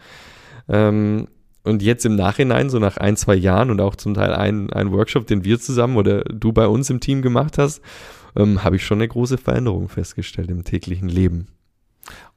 Ähm, 0.68 1.26
und 1.64 1.82
jetzt 1.82 2.04
im 2.06 2.14
Nachhinein, 2.14 2.70
so 2.70 2.78
nach 2.78 2.98
ein, 2.98 3.16
zwei 3.16 3.34
Jahren 3.34 3.70
und 3.70 3.80
auch 3.80 3.96
zum 3.96 4.14
Teil 4.14 4.32
ein, 4.32 4.70
ein 4.72 4.92
Workshop, 4.92 5.26
den 5.26 5.44
wir 5.44 5.58
zusammen 5.58 5.96
oder 5.96 6.22
du 6.24 6.52
bei 6.52 6.68
uns 6.68 6.90
im 6.90 7.00
Team 7.00 7.22
gemacht 7.22 7.58
hast, 7.58 7.80
ähm, 8.36 8.62
habe 8.62 8.76
ich 8.76 8.84
schon 8.84 8.98
eine 8.98 9.08
große 9.08 9.38
Veränderung 9.38 9.88
festgestellt 9.88 10.50
im 10.50 10.64
täglichen 10.64 11.08
Leben. 11.08 11.48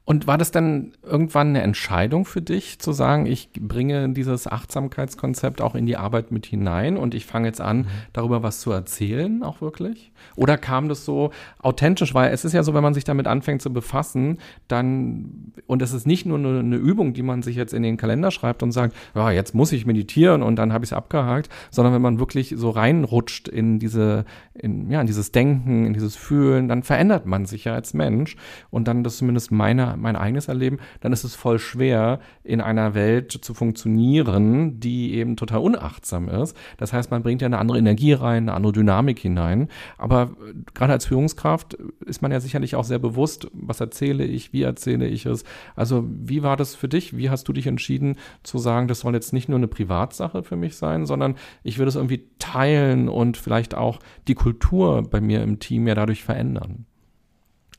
Und 0.08 0.26
war 0.26 0.38
das 0.38 0.50
dann 0.50 0.92
irgendwann 1.02 1.48
eine 1.48 1.60
Entscheidung 1.60 2.24
für 2.24 2.40
dich, 2.40 2.78
zu 2.78 2.92
sagen, 2.92 3.26
ich 3.26 3.50
bringe 3.60 4.08
dieses 4.08 4.46
Achtsamkeitskonzept 4.46 5.60
auch 5.60 5.74
in 5.74 5.84
die 5.84 5.98
Arbeit 5.98 6.32
mit 6.32 6.46
hinein 6.46 6.96
und 6.96 7.14
ich 7.14 7.26
fange 7.26 7.46
jetzt 7.46 7.60
an, 7.60 7.80
mhm. 7.80 7.86
darüber 8.14 8.42
was 8.42 8.60
zu 8.60 8.72
erzählen, 8.72 9.42
auch 9.42 9.60
wirklich? 9.60 10.10
Oder 10.34 10.56
kam 10.56 10.88
das 10.88 11.04
so 11.04 11.30
authentisch? 11.58 12.14
Weil 12.14 12.32
es 12.32 12.46
ist 12.46 12.54
ja 12.54 12.62
so, 12.62 12.72
wenn 12.72 12.82
man 12.82 12.94
sich 12.94 13.04
damit 13.04 13.26
anfängt 13.26 13.60
zu 13.60 13.70
befassen, 13.70 14.38
dann, 14.66 15.52
und 15.66 15.82
es 15.82 15.92
ist 15.92 16.06
nicht 16.06 16.24
nur 16.24 16.38
eine, 16.38 16.60
eine 16.60 16.76
Übung, 16.76 17.12
die 17.12 17.22
man 17.22 17.42
sich 17.42 17.56
jetzt 17.56 17.74
in 17.74 17.82
den 17.82 17.98
Kalender 17.98 18.30
schreibt 18.30 18.62
und 18.62 18.72
sagt, 18.72 18.96
ja, 19.14 19.30
jetzt 19.30 19.54
muss 19.54 19.72
ich 19.72 19.84
meditieren 19.84 20.42
und 20.42 20.56
dann 20.56 20.72
habe 20.72 20.86
ich 20.86 20.92
es 20.92 20.96
abgehakt, 20.96 21.50
sondern 21.70 21.92
wenn 21.92 22.00
man 22.00 22.18
wirklich 22.18 22.54
so 22.56 22.70
reinrutscht 22.70 23.46
in 23.46 23.78
diese, 23.78 24.24
in, 24.54 24.90
ja, 24.90 25.02
in 25.02 25.06
dieses 25.06 25.32
Denken, 25.32 25.84
in 25.84 25.92
dieses 25.92 26.16
Fühlen, 26.16 26.66
dann 26.66 26.82
verändert 26.82 27.26
man 27.26 27.44
sich 27.44 27.64
ja 27.64 27.74
als 27.74 27.92
Mensch 27.92 28.36
und 28.70 28.88
dann, 28.88 29.04
das 29.04 29.12
ist 29.12 29.18
zumindest 29.18 29.52
meine 29.52 29.97
mein 30.00 30.16
eigenes 30.16 30.48
Erleben, 30.48 30.78
dann 31.00 31.12
ist 31.12 31.24
es 31.24 31.34
voll 31.34 31.58
schwer, 31.58 32.20
in 32.42 32.60
einer 32.60 32.94
Welt 32.94 33.32
zu 33.32 33.54
funktionieren, 33.54 34.80
die 34.80 35.14
eben 35.14 35.36
total 35.36 35.60
unachtsam 35.60 36.28
ist. 36.28 36.56
Das 36.76 36.92
heißt, 36.92 37.10
man 37.10 37.22
bringt 37.22 37.42
ja 37.42 37.46
eine 37.46 37.58
andere 37.58 37.78
Energie 37.78 38.12
rein, 38.12 38.44
eine 38.44 38.54
andere 38.54 38.72
Dynamik 38.72 39.18
hinein. 39.18 39.68
Aber 39.96 40.30
gerade 40.74 40.92
als 40.92 41.06
Führungskraft 41.06 41.74
ist 42.04 42.22
man 42.22 42.32
ja 42.32 42.40
sicherlich 42.40 42.74
auch 42.76 42.84
sehr 42.84 42.98
bewusst, 42.98 43.48
was 43.52 43.80
erzähle 43.80 44.24
ich, 44.24 44.52
wie 44.52 44.62
erzähle 44.62 45.06
ich 45.06 45.26
es. 45.26 45.44
Also 45.76 46.04
wie 46.08 46.42
war 46.42 46.56
das 46.56 46.74
für 46.74 46.88
dich? 46.88 47.16
Wie 47.16 47.30
hast 47.30 47.48
du 47.48 47.52
dich 47.52 47.66
entschieden 47.66 48.16
zu 48.42 48.58
sagen, 48.58 48.88
das 48.88 49.00
soll 49.00 49.14
jetzt 49.14 49.32
nicht 49.32 49.48
nur 49.48 49.58
eine 49.58 49.68
Privatsache 49.68 50.42
für 50.42 50.56
mich 50.56 50.76
sein, 50.76 51.06
sondern 51.06 51.36
ich 51.62 51.78
will 51.78 51.86
es 51.86 51.96
irgendwie 51.96 52.28
teilen 52.38 53.08
und 53.08 53.36
vielleicht 53.36 53.74
auch 53.74 54.00
die 54.26 54.34
Kultur 54.34 55.02
bei 55.02 55.20
mir 55.20 55.42
im 55.42 55.58
Team 55.58 55.86
ja 55.86 55.94
dadurch 55.94 56.24
verändern? 56.24 56.86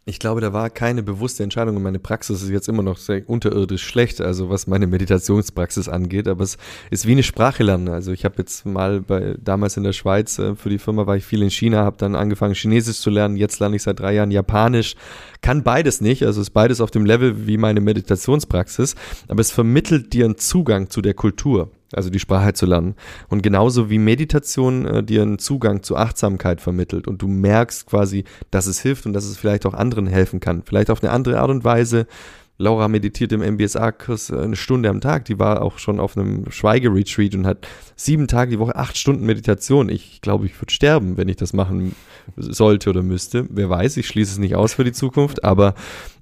Ich 0.06 0.18
glaube, 0.18 0.42
da 0.42 0.54
war 0.54 0.72
keine 0.72 1.04
bewusste 1.04 1.44
Entscheidung 1.44 1.76
und 1.76 1.84
meine 1.84 2.00
Praxis. 2.00 2.42
Ist 2.42 2.50
jetzt 2.50 2.68
immer 2.68 2.82
noch 2.82 2.98
sehr 2.98 3.30
unterirdisch 3.30 3.84
schlecht, 3.84 4.22
also 4.22 4.50
was 4.50 4.66
meine 4.66 4.88
Meditationspraxis 4.88 5.88
angeht, 5.88 6.28
aber 6.28 6.44
es 6.44 6.58
ist 6.90 7.06
wie 7.06 7.12
eine 7.12 7.22
Sprache 7.22 7.62
lernen. 7.62 7.90
Also 7.90 8.12
ich 8.12 8.26
habe 8.26 8.36
jetzt 8.40 8.66
mal 8.66 9.02
bei 9.02 9.36
damals 9.40 9.78
in 9.78 9.84
der 9.84 9.94
Schweiz 9.94 10.40
äh, 10.40 10.56
für 10.56 10.70
die 10.70 10.80
Firma 10.80 11.06
war 11.06 11.16
ich 11.16 11.26
viel 11.26 11.44
in 11.44 11.52
China, 11.52 11.84
habe 11.84 11.98
dann 11.98 12.16
angefangen 12.16 12.56
Chinesisch 12.56 13.00
zu 13.00 13.10
lernen, 13.12 13.38
jetzt 13.38 13.60
lerne 13.60 13.76
ich 13.76 13.84
seit 13.84 14.00
drei 14.00 14.14
Jahren 14.16 14.32
Japanisch, 14.32 14.96
kann 15.42 15.64
beides 15.64 16.02
nicht, 16.02 16.26
also 16.26 16.42
ist 16.42 16.52
beides 16.52 16.82
auf 16.82 16.90
dem 16.90 17.06
Level 17.06 17.46
wie 17.46 17.58
meine 17.58 17.82
Meditationspraxis, 17.82 18.96
aber 19.28 19.42
es 19.42 19.52
vermittelt 19.52 20.14
dir 20.14 20.26
einen 20.26 20.38
Zugang 20.38 20.90
zu 20.90 21.02
der 21.02 21.14
Kultur 21.14 21.70
also 21.94 22.10
die 22.10 22.20
Sprache 22.20 22.54
zu 22.54 22.66
lernen. 22.66 22.96
Und 23.30 23.42
genauso 23.42 23.90
wie 23.90 23.98
Meditation 23.98 24.86
äh, 24.86 25.04
dir 25.04 25.22
einen 25.22 25.40
Zugang 25.40 25.84
zu 25.84 25.96
Achtsamkeit 25.96 26.62
vermittelt 26.62 27.08
und 27.08 27.22
du 27.22 27.28
merkst 27.28 27.86
quasi, 27.88 28.24
dass 28.52 28.68
es 28.68 28.80
hilft 28.80 29.06
und 29.06 29.14
dass 29.14 29.26
es 29.26 29.38
vielleicht 29.38 29.66
auch 29.66 29.74
anderen 29.74 30.08
helfen 30.08 30.40
kann. 30.40 30.64
Vielleicht 30.64 30.90
auf 30.90 31.04
eine 31.04 31.12
andere 31.12 31.40
Art 31.40 31.50
und 31.50 31.64
Weise. 31.64 32.08
Laura 32.62 32.90
meditiert 32.90 33.32
im 33.32 33.42
MBSA-Kurs 33.42 34.32
äh, 34.32 34.38
eine 34.38 34.58
Stunde 34.58 34.90
am 34.90 35.00
Tag. 35.00 35.26
Die 35.26 35.40
war 35.40 35.62
auch 35.62 35.80
schon 35.80 36.00
auf 36.00 36.18
einem 36.18 36.52
Schweigeretreat 36.52 37.34
und 37.34 37.48
hat 37.48 37.68
sieben 37.96 38.28
Tage 38.28 38.52
die 38.52 38.60
Woche 38.60 38.76
acht 38.76 38.98
Stunden 38.98 39.26
Meditation. 39.26 39.88
Ich 39.90 40.22
glaube, 40.22 40.46
ich 40.46 40.62
würde 40.62 40.74
sterben, 40.74 41.16
wenn 41.16 41.30
ich 41.30 41.38
das 41.38 41.54
machen 41.54 41.96
sollte 42.36 42.90
oder 42.90 43.02
müsste. 43.02 43.48
Wer 43.50 43.70
weiß, 43.70 43.96
ich 43.98 44.08
schließe 44.08 44.34
es 44.34 44.38
nicht 44.40 44.56
aus 44.56 44.74
für 44.74 44.84
die 44.84 44.92
Zukunft, 44.92 45.44
aber 45.46 45.74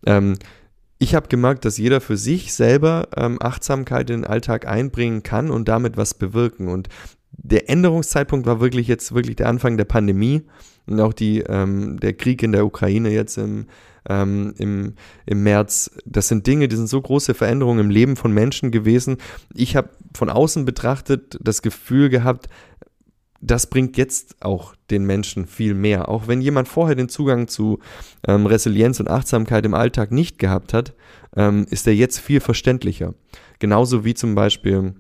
ähm, 0.06 0.38
ich 1.00 1.16
habe 1.16 1.28
gemerkt, 1.28 1.66
dass 1.66 1.78
jeder 1.78 2.02
für 2.02 2.18
sich 2.18 2.54
selber 2.54 3.08
ähm, 3.16 3.38
Achtsamkeit 3.42 4.10
in 4.10 4.22
den 4.22 4.30
Alltag 4.30 4.68
einbringen 4.68 5.24
kann 5.24 5.52
und 5.52 5.68
damit 5.68 5.98
was 5.98 6.14
bewirken. 6.14 6.70
Und 6.70 6.90
der 7.32 7.70
Änderungszeitpunkt 7.70 8.48
war 8.48 8.60
wirklich 8.60 8.88
jetzt 8.88 9.14
wirklich 9.14 9.36
der 9.36 9.48
Anfang 9.48 9.78
der 9.78 9.86
Pandemie 9.86 10.44
und 10.88 11.00
auch 11.00 11.14
die, 11.14 11.42
ähm, 11.42 12.00
der 12.00 12.14
Krieg 12.14 12.42
in 12.42 12.52
der 12.52 12.66
Ukraine 12.66 13.10
jetzt 13.10 13.38
im, 13.38 13.68
ähm, 14.10 14.54
im, 14.58 14.94
im 15.26 15.44
März. 15.44 15.92
Das 16.06 16.30
sind 16.30 16.48
Dinge, 16.48 16.68
die 16.68 16.76
sind 16.76 16.88
so 16.88 17.02
große 17.02 17.34
Veränderungen 17.34 17.80
im 17.80 17.90
Leben 17.90 18.16
von 18.16 18.34
Menschen 18.34 18.72
gewesen. 18.72 19.18
Ich 19.54 19.76
habe 19.76 19.90
von 20.16 20.30
außen 20.30 20.66
betrachtet 20.66 21.38
das 21.42 21.62
Gefühl 21.62 22.10
gehabt, 22.10 22.48
das 23.42 23.68
bringt 23.68 23.98
jetzt 23.98 24.36
auch 24.42 24.76
den 24.90 25.06
Menschen 25.06 25.46
viel 25.46 25.74
mehr. 25.74 26.10
Auch 26.10 26.28
wenn 26.28 26.42
jemand 26.42 26.68
vorher 26.68 26.96
den 26.96 27.10
Zugang 27.10 27.48
zu 27.48 27.80
ähm, 28.28 28.46
Resilienz 28.46 29.00
und 29.00 29.10
Achtsamkeit 29.10 29.66
im 29.66 29.74
Alltag 29.74 30.12
nicht 30.12 30.40
gehabt 30.40 30.74
hat, 30.74 30.94
ähm, 31.36 31.66
ist 31.70 31.88
er 31.88 31.94
jetzt 31.94 32.20
viel 32.20 32.40
verständlicher. 32.40 33.14
Genauso 33.60 34.06
wie 34.06 34.14
zum 34.14 34.36
Beispiel 34.36 34.96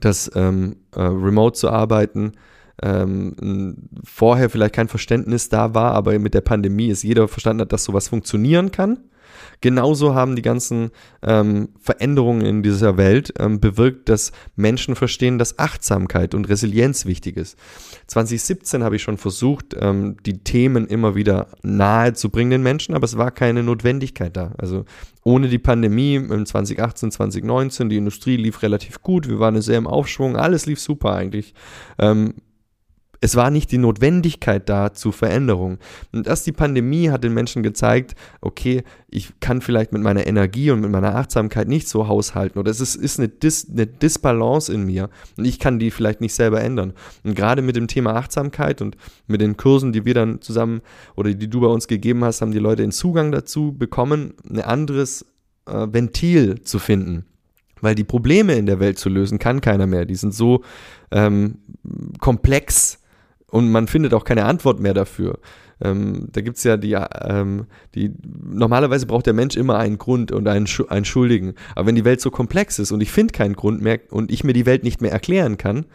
das 0.00 0.30
ähm, 0.34 0.76
äh, 0.94 1.02
Remote 1.02 1.58
zu 1.58 1.70
arbeiten, 1.70 2.32
ähm, 2.80 3.88
vorher 4.04 4.50
vielleicht 4.50 4.74
kein 4.74 4.88
Verständnis 4.88 5.48
da 5.48 5.74
war, 5.74 5.92
aber 5.94 6.16
mit 6.18 6.34
der 6.34 6.40
Pandemie 6.42 6.88
ist 6.88 7.02
jeder 7.02 7.26
verstanden 7.26 7.62
hat, 7.62 7.72
dass 7.72 7.84
sowas 7.84 8.08
funktionieren 8.08 8.70
kann 8.70 8.98
Genauso 9.60 10.14
haben 10.14 10.36
die 10.36 10.42
ganzen 10.42 10.90
ähm, 11.22 11.70
Veränderungen 11.80 12.42
in 12.42 12.62
dieser 12.62 12.96
Welt 12.96 13.32
ähm, 13.38 13.60
bewirkt, 13.60 14.08
dass 14.08 14.32
Menschen 14.56 14.94
verstehen, 14.94 15.38
dass 15.38 15.58
Achtsamkeit 15.58 16.34
und 16.34 16.48
Resilienz 16.48 17.06
wichtig 17.06 17.36
ist. 17.36 17.58
2017 18.06 18.84
habe 18.84 18.96
ich 18.96 19.02
schon 19.02 19.18
versucht, 19.18 19.74
ähm, 19.78 20.16
die 20.24 20.38
Themen 20.44 20.86
immer 20.86 21.14
wieder 21.14 21.48
nahe 21.62 22.12
zu 22.12 22.30
bringen 22.30 22.50
den 22.50 22.62
Menschen, 22.62 22.94
aber 22.94 23.04
es 23.04 23.16
war 23.16 23.30
keine 23.30 23.62
Notwendigkeit 23.62 24.36
da. 24.36 24.52
Also 24.58 24.84
ohne 25.24 25.48
die 25.48 25.58
Pandemie 25.58 26.14
im 26.14 26.46
2018, 26.46 27.10
2019, 27.10 27.88
die 27.88 27.96
Industrie 27.96 28.36
lief 28.36 28.62
relativ 28.62 29.02
gut, 29.02 29.28
wir 29.28 29.40
waren 29.40 29.60
sehr 29.60 29.78
im 29.78 29.86
Aufschwung, 29.86 30.36
alles 30.36 30.66
lief 30.66 30.80
super 30.80 31.14
eigentlich. 31.14 31.54
Ähm, 31.98 32.34
es 33.20 33.36
war 33.36 33.50
nicht 33.50 33.72
die 33.72 33.78
Notwendigkeit 33.78 34.68
da 34.68 34.92
zu 34.92 35.12
Veränderung. 35.12 35.78
Und 36.12 36.26
erst 36.26 36.46
die 36.46 36.52
Pandemie 36.52 37.10
hat 37.10 37.24
den 37.24 37.34
Menschen 37.34 37.62
gezeigt, 37.62 38.14
okay, 38.40 38.84
ich 39.10 39.40
kann 39.40 39.60
vielleicht 39.60 39.92
mit 39.92 40.02
meiner 40.02 40.26
Energie 40.26 40.70
und 40.70 40.80
mit 40.80 40.90
meiner 40.90 41.16
Achtsamkeit 41.16 41.66
nicht 41.68 41.88
so 41.88 42.08
haushalten 42.08 42.58
oder 42.58 42.70
es 42.70 42.80
ist, 42.80 42.94
ist 42.94 43.18
eine, 43.18 43.28
Dis, 43.28 43.68
eine 43.70 43.86
Disbalance 43.86 44.72
in 44.72 44.84
mir 44.84 45.08
und 45.36 45.46
ich 45.46 45.58
kann 45.58 45.78
die 45.78 45.90
vielleicht 45.90 46.20
nicht 46.20 46.34
selber 46.34 46.60
ändern. 46.60 46.92
Und 47.24 47.34
gerade 47.34 47.62
mit 47.62 47.76
dem 47.76 47.88
Thema 47.88 48.14
Achtsamkeit 48.14 48.82
und 48.82 48.96
mit 49.26 49.40
den 49.40 49.56
Kursen, 49.56 49.92
die 49.92 50.04
wir 50.04 50.14
dann 50.14 50.40
zusammen 50.40 50.80
oder 51.16 51.32
die 51.32 51.48
du 51.48 51.60
bei 51.60 51.68
uns 51.68 51.88
gegeben 51.88 52.24
hast, 52.24 52.40
haben 52.40 52.52
die 52.52 52.58
Leute 52.58 52.82
den 52.82 52.92
Zugang 52.92 53.32
dazu 53.32 53.72
bekommen, 53.72 54.34
ein 54.48 54.60
anderes 54.60 55.24
äh, 55.66 55.86
Ventil 55.90 56.62
zu 56.62 56.78
finden. 56.78 57.24
Weil 57.80 57.94
die 57.94 58.04
Probleme 58.04 58.54
in 58.54 58.66
der 58.66 58.80
Welt 58.80 58.98
zu 58.98 59.08
lösen 59.08 59.38
kann 59.38 59.60
keiner 59.60 59.86
mehr. 59.86 60.04
Die 60.04 60.16
sind 60.16 60.34
so 60.34 60.62
ähm, 61.10 61.58
komplex, 62.18 62.97
und 63.50 63.70
man 63.70 63.88
findet 63.88 64.14
auch 64.14 64.24
keine 64.24 64.44
Antwort 64.44 64.80
mehr 64.80 64.94
dafür. 64.94 65.38
Ähm, 65.80 66.28
da 66.32 66.40
gibt's 66.40 66.64
ja 66.64 66.76
die, 66.76 66.92
ähm, 66.92 67.66
die, 67.94 68.12
normalerweise 68.24 69.06
braucht 69.06 69.26
der 69.26 69.34
Mensch 69.34 69.56
immer 69.56 69.78
einen 69.78 69.98
Grund 69.98 70.32
und 70.32 70.48
einen, 70.48 70.66
einen 70.88 71.04
Schuldigen. 71.04 71.54
Aber 71.74 71.86
wenn 71.86 71.94
die 71.94 72.04
Welt 72.04 72.20
so 72.20 72.30
komplex 72.30 72.78
ist 72.78 72.92
und 72.92 73.00
ich 73.00 73.10
finde 73.10 73.32
keinen 73.32 73.54
Grund 73.54 73.80
mehr 73.80 74.00
und 74.10 74.30
ich 74.32 74.44
mir 74.44 74.52
die 74.52 74.66
Welt 74.66 74.82
nicht 74.82 75.00
mehr 75.00 75.12
erklären 75.12 75.56
kann, 75.56 75.86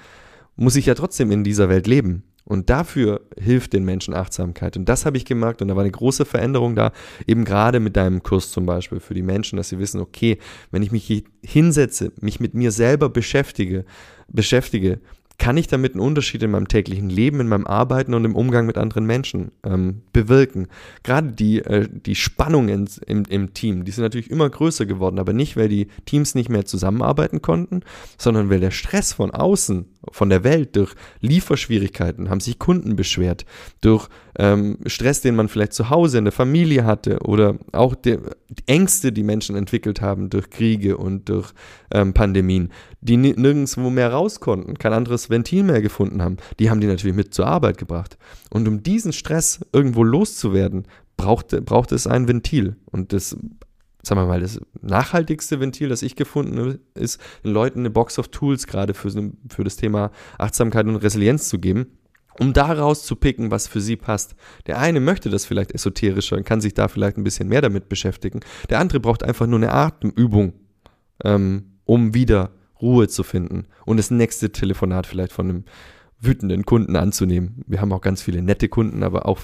muss 0.55 0.75
ich 0.75 0.85
ja 0.85 0.95
trotzdem 0.95 1.31
in 1.31 1.43
dieser 1.43 1.69
Welt 1.69 1.87
leben. 1.87 2.23
Und 2.45 2.69
dafür 2.69 3.21
hilft 3.37 3.71
den 3.71 3.85
Menschen 3.85 4.13
Achtsamkeit. 4.13 4.75
Und 4.75 4.89
das 4.89 5.05
habe 5.05 5.15
ich 5.15 5.23
gemerkt 5.23 5.61
und 5.61 5.69
da 5.69 5.75
war 5.77 5.83
eine 5.83 5.91
große 5.91 6.25
Veränderung 6.25 6.75
da, 6.75 6.91
eben 7.25 7.45
gerade 7.45 7.79
mit 7.79 7.95
deinem 7.95 8.21
Kurs 8.21 8.51
zum 8.51 8.65
Beispiel 8.65 8.99
für 8.99 9.13
die 9.13 9.21
Menschen, 9.21 9.55
dass 9.55 9.69
sie 9.69 9.79
wissen, 9.79 10.01
okay, 10.01 10.37
wenn 10.69 10.83
ich 10.83 10.91
mich 10.91 11.23
hinsetze, 11.41 12.11
mich 12.19 12.41
mit 12.41 12.53
mir 12.53 12.71
selber 12.71 13.07
beschäftige, 13.07 13.85
beschäftige, 14.27 14.99
kann 15.37 15.57
ich 15.57 15.67
damit 15.67 15.93
einen 15.93 16.01
Unterschied 16.01 16.43
in 16.43 16.51
meinem 16.51 16.67
täglichen 16.67 17.09
Leben, 17.09 17.39
in 17.39 17.47
meinem 17.47 17.67
Arbeiten 17.67 18.13
und 18.13 18.23
im 18.25 18.35
Umgang 18.35 18.65
mit 18.65 18.77
anderen 18.77 19.05
Menschen 19.05 19.51
ähm, 19.63 20.01
bewirken. 20.13 20.67
Gerade 21.03 21.31
die, 21.31 21.59
äh, 21.59 21.87
die 21.91 22.15
Spannungen 22.15 22.87
im, 23.07 23.23
im 23.27 23.53
Team, 23.53 23.83
die 23.83 23.91
sind 23.91 24.03
natürlich 24.03 24.29
immer 24.29 24.49
größer 24.49 24.85
geworden, 24.85 25.19
aber 25.19 25.33
nicht, 25.33 25.57
weil 25.57 25.69
die 25.69 25.87
Teams 26.05 26.35
nicht 26.35 26.49
mehr 26.49 26.65
zusammenarbeiten 26.65 27.41
konnten, 27.41 27.81
sondern 28.17 28.49
weil 28.49 28.59
der 28.59 28.71
Stress 28.71 29.13
von 29.13 29.31
außen 29.31 29.85
von 30.11 30.29
der 30.29 30.43
Welt, 30.43 30.75
durch 30.75 30.93
Lieferschwierigkeiten, 31.21 32.29
haben 32.29 32.39
sich 32.39 32.59
Kunden 32.59 32.95
beschwert, 32.95 33.45
durch 33.81 34.07
ähm, 34.37 34.77
Stress, 34.85 35.21
den 35.21 35.35
man 35.35 35.49
vielleicht 35.49 35.73
zu 35.73 35.89
Hause 35.89 36.17
in 36.17 36.25
der 36.25 36.31
Familie 36.31 36.85
hatte 36.85 37.19
oder 37.19 37.55
auch 37.71 37.95
die 37.95 38.17
Ängste, 38.65 39.11
die 39.11 39.23
Menschen 39.23 39.55
entwickelt 39.55 40.01
haben 40.01 40.29
durch 40.29 40.49
Kriege 40.49 40.97
und 40.97 41.29
durch 41.29 41.53
ähm, 41.91 42.13
Pandemien, 42.13 42.71
die 43.01 43.17
nirgendwo 43.17 43.89
mehr 43.89 44.11
raus 44.11 44.39
konnten, 44.39 44.77
kein 44.77 44.93
anderes 44.93 45.29
Ventil 45.29 45.63
mehr 45.63 45.81
gefunden 45.81 46.21
haben, 46.21 46.37
die 46.59 46.69
haben 46.69 46.81
die 46.81 46.87
natürlich 46.87 47.15
mit 47.15 47.33
zur 47.33 47.47
Arbeit 47.47 47.77
gebracht. 47.77 48.17
Und 48.49 48.67
um 48.67 48.83
diesen 48.83 49.13
Stress 49.13 49.59
irgendwo 49.71 50.03
loszuwerden, 50.03 50.85
braucht, 51.17 51.49
braucht 51.65 51.91
es 51.91 52.07
ein 52.07 52.27
Ventil. 52.27 52.75
Und 52.85 53.13
das 53.13 53.37
sagen 54.03 54.21
wir 54.21 54.27
mal, 54.27 54.41
das 54.41 54.59
nachhaltigste 54.81 55.59
Ventil, 55.59 55.89
das 55.89 56.01
ich 56.01 56.15
gefunden 56.15 56.59
habe, 56.59 56.79
ist, 56.93 57.19
den 57.43 57.51
Leuten 57.51 57.79
eine 57.79 57.89
Box 57.89 58.19
of 58.19 58.27
Tools 58.27 58.67
gerade 58.67 58.93
für, 58.93 59.09
für 59.49 59.63
das 59.63 59.77
Thema 59.77 60.11
Achtsamkeit 60.37 60.85
und 60.85 60.97
Resilienz 60.97 61.47
zu 61.47 61.57
geben, 61.57 61.97
um 62.37 62.51
daraus 62.51 63.05
zu 63.05 63.15
picken, 63.15 63.49
was 63.49 63.67
für 63.67 63.79
sie 63.79 63.95
passt. 63.95 64.35
Der 64.67 64.79
eine 64.79 64.99
möchte 64.99 65.29
das 65.29 65.45
vielleicht 65.45 65.71
esoterischer 65.71 66.35
und 66.35 66.45
kann 66.45 66.61
sich 66.61 66.73
da 66.73 66.89
vielleicht 66.89 67.17
ein 67.17 67.23
bisschen 67.23 67.47
mehr 67.47 67.61
damit 67.61 67.87
beschäftigen. 67.87 68.41
Der 68.69 68.79
andere 68.79 68.99
braucht 68.99 69.23
einfach 69.23 69.47
nur 69.47 69.59
eine 69.59 69.71
Atemübung, 69.71 70.53
ähm, 71.23 71.77
um 71.85 72.13
wieder 72.13 72.51
Ruhe 72.81 73.07
zu 73.07 73.23
finden 73.23 73.67
und 73.85 73.97
das 73.97 74.11
nächste 74.11 74.51
Telefonat 74.51 75.07
vielleicht 75.07 75.31
von 75.31 75.49
einem 75.49 75.63
wütenden 76.23 76.65
Kunden 76.65 76.95
anzunehmen. 76.95 77.63
Wir 77.67 77.81
haben 77.81 77.91
auch 77.91 78.01
ganz 78.01 78.21
viele 78.21 78.41
nette 78.41 78.69
Kunden, 78.69 79.03
aber 79.03 79.25
auch 79.25 79.41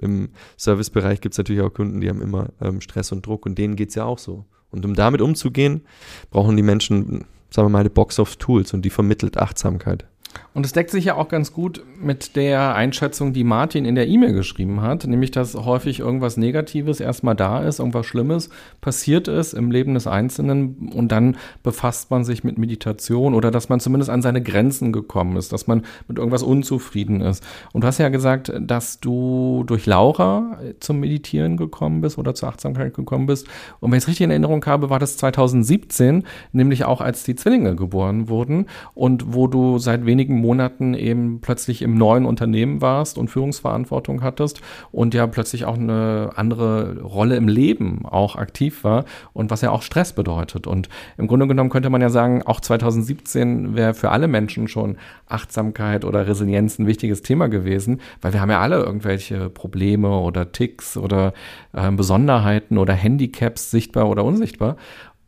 im 0.00 0.30
Servicebereich 0.56 1.20
gibt 1.20 1.34
es 1.34 1.38
natürlich 1.38 1.62
auch 1.62 1.72
Kunden, 1.72 2.00
die 2.00 2.08
haben 2.08 2.22
immer 2.22 2.48
ähm, 2.60 2.80
Stress 2.80 3.12
und 3.12 3.24
Druck 3.26 3.46
und 3.46 3.58
denen 3.58 3.76
geht 3.76 3.90
es 3.90 3.94
ja 3.94 4.04
auch 4.04 4.18
so. 4.18 4.44
Und 4.70 4.84
um 4.84 4.94
damit 4.94 5.20
umzugehen, 5.20 5.82
brauchen 6.30 6.56
die 6.56 6.62
Menschen, 6.62 7.24
sagen 7.50 7.66
wir 7.66 7.70
mal, 7.70 7.80
eine 7.80 7.90
Box 7.90 8.18
of 8.18 8.36
Tools 8.36 8.72
und 8.72 8.82
die 8.82 8.90
vermittelt 8.90 9.36
Achtsamkeit. 9.36 10.06
Und 10.54 10.64
es 10.64 10.72
deckt 10.72 10.90
sich 10.90 11.04
ja 11.04 11.16
auch 11.16 11.28
ganz 11.28 11.52
gut 11.52 11.84
mit 12.02 12.36
der 12.36 12.74
Einschätzung, 12.74 13.32
die 13.32 13.44
Martin 13.44 13.84
in 13.84 13.94
der 13.94 14.08
E-Mail 14.08 14.32
geschrieben 14.32 14.80
hat, 14.82 15.06
nämlich 15.06 15.30
dass 15.30 15.54
häufig 15.54 16.00
irgendwas 16.00 16.36
Negatives 16.36 17.00
erstmal 17.00 17.34
da 17.34 17.60
ist, 17.60 17.78
irgendwas 17.78 18.06
Schlimmes 18.06 18.48
passiert 18.80 19.28
ist 19.28 19.52
im 19.52 19.70
Leben 19.70 19.94
des 19.94 20.06
Einzelnen 20.06 20.90
und 20.94 21.12
dann 21.12 21.36
befasst 21.62 22.10
man 22.10 22.24
sich 22.24 22.44
mit 22.44 22.58
Meditation 22.58 23.34
oder 23.34 23.50
dass 23.50 23.68
man 23.68 23.80
zumindest 23.80 24.10
an 24.10 24.22
seine 24.22 24.42
Grenzen 24.42 24.92
gekommen 24.92 25.36
ist, 25.36 25.52
dass 25.52 25.66
man 25.66 25.82
mit 26.08 26.18
irgendwas 26.18 26.42
unzufrieden 26.42 27.20
ist. 27.20 27.44
Und 27.72 27.82
du 27.82 27.86
hast 27.86 27.98
ja 27.98 28.08
gesagt, 28.08 28.52
dass 28.60 29.00
du 29.00 29.64
durch 29.66 29.86
Laura 29.86 30.58
zum 30.80 31.00
Meditieren 31.00 31.56
gekommen 31.56 32.00
bist 32.00 32.18
oder 32.18 32.34
zur 32.34 32.48
Achtsamkeit 32.48 32.94
gekommen 32.94 33.26
bist. 33.26 33.46
Und 33.80 33.90
wenn 33.90 33.98
ich 33.98 34.04
es 34.04 34.08
richtig 34.08 34.24
in 34.24 34.30
Erinnerung 34.30 34.64
habe, 34.66 34.90
war 34.90 34.98
das 34.98 35.16
2017, 35.16 36.24
nämlich 36.52 36.84
auch 36.84 37.00
als 37.00 37.24
die 37.24 37.34
Zwillinge 37.34 37.76
geboren 37.76 38.28
wurden 38.28 38.66
und 38.94 39.34
wo 39.34 39.46
du 39.46 39.78
seit 39.78 40.06
wenigen 40.06 40.40
Monaten 40.40 40.94
eben 40.94 41.40
plötzlich 41.40 41.82
im 41.82 41.91
neuen 41.94 42.24
Unternehmen 42.24 42.80
warst 42.80 43.18
und 43.18 43.28
Führungsverantwortung 43.28 44.22
hattest 44.22 44.60
und 44.90 45.14
ja 45.14 45.26
plötzlich 45.26 45.64
auch 45.64 45.76
eine 45.76 46.30
andere 46.36 47.00
Rolle 47.00 47.36
im 47.36 47.48
Leben 47.48 48.04
auch 48.04 48.36
aktiv 48.36 48.84
war 48.84 49.04
und 49.32 49.50
was 49.50 49.60
ja 49.60 49.70
auch 49.70 49.82
Stress 49.82 50.12
bedeutet. 50.12 50.66
Und 50.66 50.88
im 51.18 51.26
Grunde 51.26 51.46
genommen 51.46 51.70
könnte 51.70 51.90
man 51.90 52.00
ja 52.00 52.10
sagen, 52.10 52.42
auch 52.42 52.60
2017 52.60 53.74
wäre 53.74 53.94
für 53.94 54.10
alle 54.10 54.28
Menschen 54.28 54.68
schon 54.68 54.96
Achtsamkeit 55.26 56.04
oder 56.04 56.26
Resilienz 56.26 56.78
ein 56.78 56.86
wichtiges 56.86 57.22
Thema 57.22 57.48
gewesen, 57.48 58.00
weil 58.20 58.32
wir 58.32 58.40
haben 58.40 58.50
ja 58.50 58.60
alle 58.60 58.76
irgendwelche 58.76 59.50
Probleme 59.50 60.18
oder 60.18 60.52
Ticks 60.52 60.96
oder 60.96 61.32
äh, 61.72 61.90
Besonderheiten 61.90 62.78
oder 62.78 62.94
Handicaps 62.94 63.70
sichtbar 63.70 64.08
oder 64.08 64.24
unsichtbar. 64.24 64.76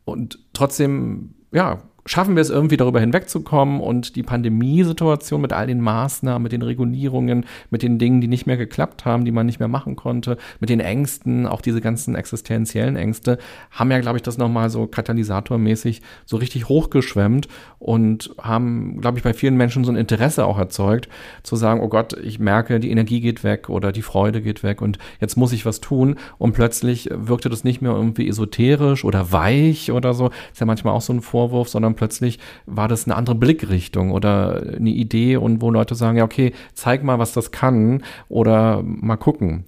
Und 0.05 0.39
trotzdem, 0.53 1.33
ja, 1.51 1.79
schaffen 2.07 2.35
wir 2.35 2.41
es 2.41 2.51
irgendwie 2.51 2.77
darüber 2.77 2.99
hinwegzukommen 2.99 3.79
und 3.79 4.15
die 4.15 4.21
Pandemiesituation 4.21 5.41
mit 5.41 5.53
all 5.53 5.65
den 5.65 5.81
Maßnahmen, 5.81 6.43
mit 6.43 6.51
den 6.51 6.61
Regulierungen, 6.61 7.45
mit 7.71 7.81
den 7.81 7.97
Dingen, 7.97 8.21
die 8.21 8.27
nicht 8.27 8.45
mehr 8.45 8.57
geklappt 8.57 9.05
haben, 9.05 9.25
die 9.25 9.31
man 9.31 9.47
nicht 9.47 9.59
mehr 9.59 9.67
machen 9.67 9.95
konnte, 9.95 10.37
mit 10.59 10.69
den 10.69 10.79
Ängsten, 10.79 11.47
auch 11.47 11.61
diese 11.61 11.81
ganzen 11.81 12.13
existenziellen 12.13 12.95
Ängste, 12.95 13.39
haben 13.71 13.89
ja, 13.89 13.99
glaube 13.99 14.17
ich, 14.17 14.21
das 14.21 14.37
nochmal 14.37 14.69
so 14.69 14.85
katalysatormäßig 14.85 16.03
so 16.25 16.37
richtig 16.37 16.69
hochgeschwemmt 16.69 17.47
und 17.79 18.35
haben, 18.39 19.01
glaube 19.01 19.17
ich, 19.17 19.23
bei 19.23 19.33
vielen 19.33 19.57
Menschen 19.57 19.83
so 19.83 19.91
ein 19.91 19.97
Interesse 19.97 20.45
auch 20.45 20.59
erzeugt, 20.59 21.09
zu 21.41 21.55
sagen, 21.55 21.81
oh 21.81 21.89
Gott, 21.89 22.13
ich 22.13 22.37
merke, 22.37 22.79
die 22.79 22.91
Energie 22.91 23.19
geht 23.19 23.43
weg 23.43 23.67
oder 23.67 23.91
die 23.91 24.03
Freude 24.03 24.43
geht 24.43 24.61
weg 24.61 24.83
und 24.83 24.99
jetzt 25.19 25.37
muss 25.37 25.53
ich 25.53 25.65
was 25.65 25.81
tun. 25.81 26.17
Und 26.37 26.53
plötzlich 26.53 27.09
wirkte 27.11 27.49
das 27.49 27.63
nicht 27.63 27.81
mehr 27.81 27.93
irgendwie 27.93 28.29
esoterisch 28.29 29.03
oder 29.03 29.31
weich 29.31 29.91
oder 29.91 30.13
so, 30.13 30.29
ist 30.51 30.59
ja 30.59 30.67
manchmal 30.67 30.93
auch 30.93 31.01
so 31.01 31.11
ein 31.11 31.21
Vorwurf, 31.21 31.69
sondern 31.69 31.94
plötzlich 31.95 32.39
war 32.65 32.87
das 32.87 33.05
eine 33.05 33.15
andere 33.15 33.35
Blickrichtung 33.35 34.11
oder 34.11 34.61
eine 34.77 34.89
Idee 34.89 35.37
und 35.37 35.61
wo 35.61 35.71
Leute 35.71 35.95
sagen, 35.95 36.17
ja, 36.17 36.23
okay, 36.23 36.53
zeig 36.73 37.03
mal, 37.03 37.19
was 37.19 37.33
das 37.33 37.51
kann 37.51 38.03
oder 38.29 38.83
mal 38.83 39.17
gucken. 39.17 39.65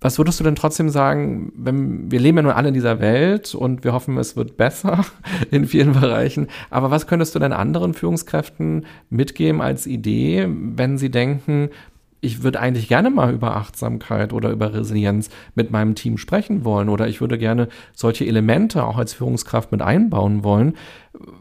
Was 0.00 0.18
würdest 0.18 0.38
du 0.38 0.44
denn 0.44 0.54
trotzdem 0.54 0.90
sagen, 0.90 1.52
wenn 1.56 2.10
wir 2.10 2.20
leben 2.20 2.36
ja 2.36 2.42
nun 2.42 2.52
alle 2.52 2.68
in 2.68 2.74
dieser 2.74 3.00
Welt 3.00 3.54
und 3.54 3.82
wir 3.82 3.92
hoffen, 3.92 4.18
es 4.18 4.36
wird 4.36 4.56
besser 4.56 5.04
in 5.50 5.66
vielen 5.66 5.92
Bereichen, 5.94 6.48
aber 6.70 6.90
was 6.90 7.06
könntest 7.06 7.34
du 7.34 7.38
denn 7.38 7.52
anderen 7.52 7.94
Führungskräften 7.94 8.86
mitgeben 9.08 9.62
als 9.62 9.86
Idee, 9.86 10.46
wenn 10.48 10.98
sie 10.98 11.10
denken, 11.10 11.70
ich 12.20 12.42
würde 12.42 12.60
eigentlich 12.60 12.88
gerne 12.88 13.10
mal 13.10 13.32
über 13.32 13.56
Achtsamkeit 13.56 14.32
oder 14.32 14.50
über 14.50 14.72
Resilienz 14.72 15.30
mit 15.54 15.70
meinem 15.70 15.94
Team 15.94 16.18
sprechen 16.18 16.64
wollen 16.64 16.88
oder 16.88 17.08
ich 17.08 17.20
würde 17.20 17.38
gerne 17.38 17.68
solche 17.92 18.26
Elemente 18.26 18.84
auch 18.84 18.98
als 18.98 19.14
Führungskraft 19.14 19.70
mit 19.70 19.82
einbauen 19.82 20.42
wollen. 20.42 20.74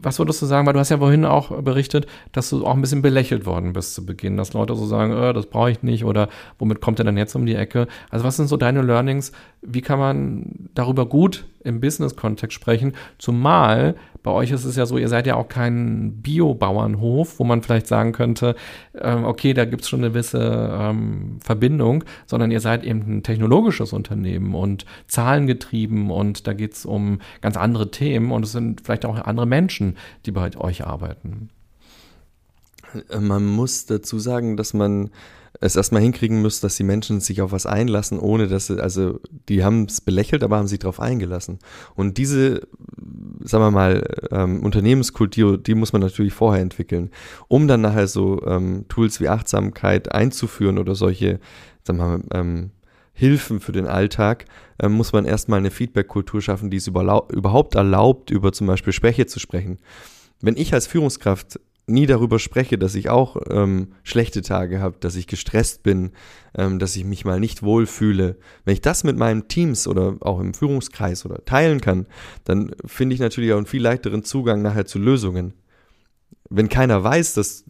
Was 0.01 0.19
würdest 0.19 0.41
du 0.41 0.45
sagen, 0.45 0.65
weil 0.65 0.73
du 0.73 0.79
hast 0.79 0.89
ja 0.89 0.97
vorhin 0.97 1.25
auch 1.25 1.61
berichtet, 1.61 2.05
dass 2.31 2.49
du 2.49 2.65
auch 2.65 2.73
ein 2.73 2.81
bisschen 2.81 3.01
belächelt 3.01 3.45
worden 3.45 3.73
bist 3.73 3.95
zu 3.95 4.05
Beginn, 4.05 4.37
dass 4.37 4.53
Leute 4.53 4.75
so 4.75 4.85
sagen, 4.85 5.11
äh, 5.11 5.33
das 5.33 5.47
brauche 5.47 5.71
ich 5.71 5.83
nicht 5.83 6.05
oder 6.05 6.29
womit 6.59 6.81
kommt 6.81 6.99
er 6.99 7.05
denn 7.05 7.17
jetzt 7.17 7.35
um 7.35 7.45
die 7.45 7.55
Ecke? 7.55 7.87
Also 8.09 8.25
was 8.25 8.37
sind 8.37 8.47
so 8.47 8.57
deine 8.57 8.81
Learnings? 8.81 9.31
Wie 9.61 9.81
kann 9.81 9.99
man 9.99 10.69
darüber 10.73 11.05
gut 11.07 11.45
im 11.63 11.79
Business-Kontext 11.79 12.53
sprechen? 12.53 12.93
Zumal 13.17 13.95
bei 14.25 14.31
euch 14.31 14.49
ist 14.49 14.65
es 14.65 14.75
ja 14.75 14.87
so, 14.87 14.97
ihr 14.97 15.07
seid 15.07 15.27
ja 15.27 15.35
auch 15.35 15.47
kein 15.47 16.23
Bio-Bauernhof, 16.23 17.37
wo 17.37 17.43
man 17.43 17.61
vielleicht 17.61 17.85
sagen 17.85 18.11
könnte, 18.11 18.55
ähm, 18.99 19.23
okay, 19.23 19.53
da 19.53 19.65
gibt 19.65 19.83
es 19.83 19.89
schon 19.89 19.99
eine 19.99 20.09
gewisse 20.09 20.75
ähm, 20.75 21.37
Verbindung, 21.43 22.03
sondern 22.25 22.49
ihr 22.49 22.59
seid 22.59 22.83
eben 22.83 23.01
ein 23.01 23.21
technologisches 23.21 23.93
Unternehmen 23.93 24.55
und 24.55 24.87
zahlengetrieben 25.05 26.09
und 26.09 26.47
da 26.47 26.53
geht 26.53 26.73
es 26.73 26.87
um 26.87 27.19
ganz 27.41 27.55
andere 27.55 27.91
Themen 27.91 28.31
und 28.31 28.45
es 28.45 28.51
sind 28.51 28.81
vielleicht 28.81 29.05
auch 29.05 29.15
andere 29.15 29.45
Menschen, 29.45 29.64
die 30.25 30.31
bei 30.31 30.55
euch 30.57 30.85
arbeiten. 30.85 31.49
Man 33.19 33.45
muss 33.45 33.85
dazu 33.85 34.19
sagen, 34.19 34.55
dass 34.57 34.73
man 34.73 35.09
es 35.61 35.75
erstmal 35.75 36.01
hinkriegen 36.01 36.41
muss, 36.41 36.59
dass 36.59 36.75
die 36.75 36.83
Menschen 36.83 37.19
sich 37.19 37.41
auf 37.41 37.51
was 37.51 37.65
einlassen, 37.65 38.19
ohne 38.19 38.47
dass 38.47 38.67
sie, 38.67 38.81
also 38.81 39.19
die 39.49 39.63
haben 39.63 39.85
es 39.85 40.01
belächelt, 40.01 40.43
aber 40.43 40.57
haben 40.57 40.67
sich 40.67 40.79
darauf 40.79 40.99
eingelassen. 40.99 41.59
Und 41.95 42.17
diese, 42.17 42.67
sagen 43.41 43.63
wir 43.63 43.71
mal, 43.71 44.03
ähm, 44.31 44.63
Unternehmenskultur, 44.63 45.57
die 45.57 45.75
muss 45.75 45.93
man 45.93 46.01
natürlich 46.01 46.33
vorher 46.33 46.61
entwickeln, 46.61 47.11
um 47.47 47.67
dann 47.67 47.81
nachher 47.81 48.07
so 48.07 48.41
ähm, 48.45 48.85
Tools 48.89 49.19
wie 49.21 49.29
Achtsamkeit 49.29 50.11
einzuführen 50.11 50.77
oder 50.77 50.95
solche, 50.95 51.39
sagen 51.83 51.99
wir 51.99 52.05
mal, 52.05 52.21
ähm, 52.33 52.71
Hilfen 53.17 53.61
für 53.61 53.71
den 53.71 53.87
Alltag, 53.87 54.45
ähm, 54.77 54.91
muss 54.91 55.13
man 55.13 55.25
erstmal 55.25 55.59
eine 55.59 55.71
Feedback-Kultur 55.71 56.41
schaffen, 56.41 56.69
die 56.69 56.77
es 56.77 56.87
überhaupt 56.87 57.75
erlaubt, 57.75 58.29
über 58.29 58.51
zum 58.51 58.67
Beispiel 58.67 58.93
Schwäche 58.93 59.25
zu 59.25 59.39
sprechen. 59.39 59.79
Wenn 60.41 60.57
ich 60.57 60.73
als 60.73 60.85
Führungskraft 60.85 61.59
nie 61.87 62.07
darüber 62.07 62.39
spreche, 62.39 62.77
dass 62.77 62.95
ich 62.95 63.09
auch 63.09 63.37
ähm, 63.49 63.93
schlechte 64.03 64.41
Tage 64.41 64.81
habe, 64.81 64.97
dass 64.99 65.15
ich 65.15 65.27
gestresst 65.27 65.83
bin, 65.83 66.11
ähm, 66.57 66.77
dass 66.77 66.95
ich 66.95 67.05
mich 67.05 67.25
mal 67.25 67.39
nicht 67.39 67.63
wohlfühle. 67.63 68.37
Wenn 68.65 68.73
ich 68.73 68.81
das 68.81 69.03
mit 69.03 69.17
meinen 69.17 69.47
Teams 69.47 69.87
oder 69.87 70.17
auch 70.21 70.39
im 70.39 70.53
Führungskreis 70.53 71.25
oder 71.25 71.45
teilen 71.45 71.81
kann, 71.81 72.07
dann 72.43 72.75
finde 72.85 73.13
ich 73.13 73.21
natürlich 73.21 73.53
auch 73.53 73.57
einen 73.57 73.65
viel 73.65 73.83
leichteren 73.83 74.23
Zugang 74.23 74.61
nachher 74.61 74.85
zu 74.85 74.99
Lösungen. 74.99 75.53
Wenn 76.49 76.69
keiner 76.69 77.03
weiß, 77.03 77.35
dass 77.35 77.65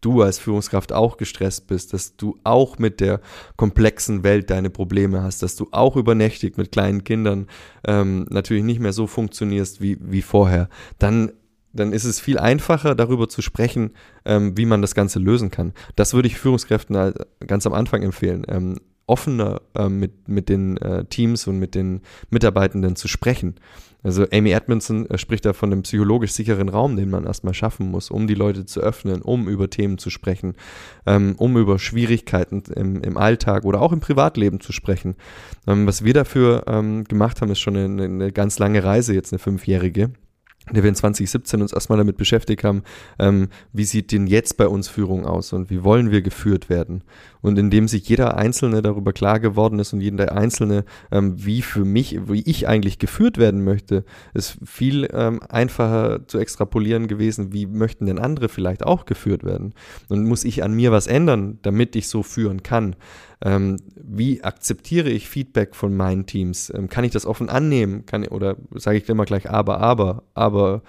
du 0.00 0.22
als 0.22 0.38
Führungskraft 0.38 0.92
auch 0.92 1.16
gestresst 1.16 1.66
bist, 1.66 1.92
dass 1.92 2.16
du 2.16 2.38
auch 2.44 2.78
mit 2.78 3.00
der 3.00 3.20
komplexen 3.56 4.22
Welt 4.22 4.50
deine 4.50 4.70
Probleme 4.70 5.22
hast, 5.22 5.42
dass 5.42 5.56
du 5.56 5.68
auch 5.72 5.96
übernächtigt 5.96 6.58
mit 6.58 6.72
kleinen 6.72 7.04
Kindern 7.04 7.46
ähm, 7.86 8.26
natürlich 8.30 8.64
nicht 8.64 8.80
mehr 8.80 8.92
so 8.92 9.06
funktionierst 9.06 9.80
wie, 9.80 9.98
wie 10.00 10.22
vorher, 10.22 10.68
dann 10.98 11.32
dann 11.72 11.92
ist 11.92 12.02
es 12.02 12.18
viel 12.18 12.36
einfacher, 12.36 12.96
darüber 12.96 13.28
zu 13.28 13.42
sprechen, 13.42 13.92
ähm, 14.24 14.56
wie 14.56 14.66
man 14.66 14.82
das 14.82 14.96
Ganze 14.96 15.20
lösen 15.20 15.52
kann. 15.52 15.72
Das 15.94 16.14
würde 16.14 16.26
ich 16.26 16.36
Führungskräften 16.36 17.14
ganz 17.46 17.64
am 17.64 17.74
Anfang 17.74 18.02
empfehlen, 18.02 18.44
ähm, 18.48 18.80
offener 19.06 19.60
ähm, 19.74 19.98
mit, 19.98 20.28
mit 20.28 20.48
den 20.48 20.76
äh, 20.78 21.04
Teams 21.04 21.46
und 21.46 21.58
mit 21.58 21.74
den 21.74 22.00
Mitarbeitenden 22.30 22.96
zu 22.96 23.08
sprechen. 23.08 23.56
Also 24.02 24.26
Amy 24.32 24.52
Edmondson 24.52 25.08
äh, 25.10 25.18
spricht 25.18 25.44
da 25.44 25.52
von 25.52 25.72
einem 25.72 25.82
psychologisch 25.82 26.32
sicheren 26.32 26.68
Raum, 26.68 26.96
den 26.96 27.10
man 27.10 27.24
erstmal 27.24 27.54
schaffen 27.54 27.90
muss, 27.90 28.10
um 28.10 28.26
die 28.26 28.34
Leute 28.34 28.64
zu 28.64 28.80
öffnen, 28.80 29.22
um 29.22 29.48
über 29.48 29.68
Themen 29.68 29.98
zu 29.98 30.10
sprechen, 30.10 30.54
ähm, 31.06 31.34
um 31.36 31.56
über 31.56 31.78
Schwierigkeiten 31.78 32.62
im, 32.74 33.02
im 33.02 33.16
Alltag 33.16 33.64
oder 33.64 33.80
auch 33.82 33.92
im 33.92 34.00
Privatleben 34.00 34.60
zu 34.60 34.72
sprechen. 34.72 35.16
Ähm, 35.66 35.86
was 35.86 36.04
wir 36.04 36.14
dafür 36.14 36.64
ähm, 36.66 37.04
gemacht 37.04 37.40
haben, 37.40 37.50
ist 37.50 37.60
schon 37.60 37.76
eine, 37.76 38.04
eine 38.04 38.32
ganz 38.32 38.58
lange 38.58 38.82
Reise, 38.82 39.14
jetzt 39.14 39.32
eine 39.32 39.38
fünfjährige 39.38 40.12
der 40.72 40.82
wir 40.82 40.88
in 40.88 40.94
2017 40.94 41.62
uns 41.62 41.72
erstmal 41.72 41.98
damit 41.98 42.16
beschäftigt 42.16 42.64
haben, 42.64 42.82
ähm, 43.18 43.48
wie 43.72 43.84
sieht 43.84 44.12
denn 44.12 44.26
jetzt 44.26 44.56
bei 44.56 44.66
uns 44.66 44.88
Führung 44.88 45.26
aus 45.26 45.52
und 45.52 45.70
wie 45.70 45.84
wollen 45.84 46.10
wir 46.10 46.22
geführt 46.22 46.68
werden? 46.68 47.02
Und 47.42 47.58
indem 47.58 47.88
sich 47.88 48.08
jeder 48.08 48.36
Einzelne 48.36 48.82
darüber 48.82 49.12
klar 49.12 49.40
geworden 49.40 49.78
ist 49.78 49.92
und 49.92 50.00
jeder 50.00 50.32
Einzelne, 50.32 50.84
ähm, 51.10 51.34
wie 51.36 51.62
für 51.62 51.84
mich, 51.84 52.18
wie 52.28 52.42
ich 52.42 52.68
eigentlich 52.68 52.98
geführt 52.98 53.38
werden 53.38 53.64
möchte, 53.64 54.04
ist 54.34 54.58
viel 54.64 55.08
ähm, 55.12 55.40
einfacher 55.48 56.26
zu 56.26 56.38
extrapolieren 56.38 57.08
gewesen, 57.08 57.52
wie 57.52 57.66
möchten 57.66 58.06
denn 58.06 58.18
andere 58.18 58.48
vielleicht 58.48 58.84
auch 58.84 59.06
geführt 59.06 59.44
werden? 59.44 59.74
Und 60.08 60.24
muss 60.26 60.44
ich 60.44 60.62
an 60.62 60.74
mir 60.74 60.92
was 60.92 61.06
ändern, 61.06 61.58
damit 61.62 61.96
ich 61.96 62.08
so 62.08 62.22
führen 62.22 62.62
kann? 62.62 62.96
Ähm, 63.42 63.76
wie 63.94 64.44
akzeptiere 64.44 65.08
ich 65.08 65.28
Feedback 65.28 65.74
von 65.74 65.96
meinen 65.96 66.26
Teams? 66.26 66.72
Ähm, 66.74 66.88
kann 66.88 67.04
ich 67.04 67.12
das 67.12 67.26
offen 67.26 67.48
annehmen? 67.48 68.04
Kann, 68.06 68.26
oder 68.28 68.56
sage 68.74 68.98
ich 68.98 69.08
immer 69.08 69.24
gleich 69.24 69.48
aber, 69.48 69.80
aber, 69.80 70.24
aber 70.34 70.82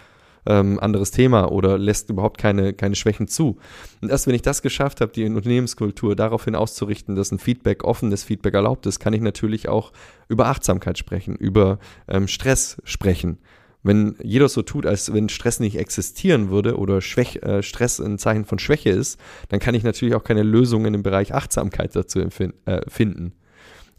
ähm, 0.45 0.79
anderes 0.79 1.11
Thema 1.11 1.51
oder 1.51 1.77
lässt 1.77 2.09
überhaupt 2.09 2.37
keine, 2.37 2.73
keine 2.73 2.95
Schwächen 2.95 3.27
zu. 3.27 3.57
Und 4.01 4.09
erst 4.09 4.27
wenn 4.27 4.35
ich 4.35 4.41
das 4.41 4.61
geschafft 4.61 5.01
habe, 5.01 5.11
die 5.11 5.25
Unternehmenskultur 5.25 6.15
daraufhin 6.15 6.55
auszurichten, 6.55 7.15
dass 7.15 7.31
ein 7.31 7.39
Feedback 7.39 7.83
offenes 7.83 8.23
Feedback 8.23 8.53
erlaubt 8.53 8.85
ist, 8.85 8.99
kann 8.99 9.13
ich 9.13 9.21
natürlich 9.21 9.69
auch 9.69 9.91
über 10.27 10.47
Achtsamkeit 10.47 10.97
sprechen, 10.97 11.35
über 11.35 11.79
ähm, 12.07 12.27
Stress 12.27 12.81
sprechen. 12.83 13.37
Wenn 13.83 14.15
jeder 14.21 14.47
so 14.47 14.61
tut, 14.61 14.85
als 14.85 15.13
wenn 15.13 15.29
Stress 15.29 15.59
nicht 15.59 15.77
existieren 15.77 16.49
würde 16.49 16.77
oder 16.77 17.01
Schwäch, 17.01 17.37
äh, 17.37 17.63
Stress 17.63 17.99
ein 17.99 18.17
Zeichen 18.17 18.45
von 18.45 18.59
Schwäche 18.59 18.89
ist, 18.89 19.19
dann 19.49 19.59
kann 19.59 19.73
ich 19.75 19.83
natürlich 19.83 20.15
auch 20.15 20.23
keine 20.23 20.43
Lösungen 20.43 20.93
im 20.93 21.03
Bereich 21.03 21.33
Achtsamkeit 21.33 21.95
dazu 21.95 22.19
äh, 22.19 22.81
finden. 22.87 23.33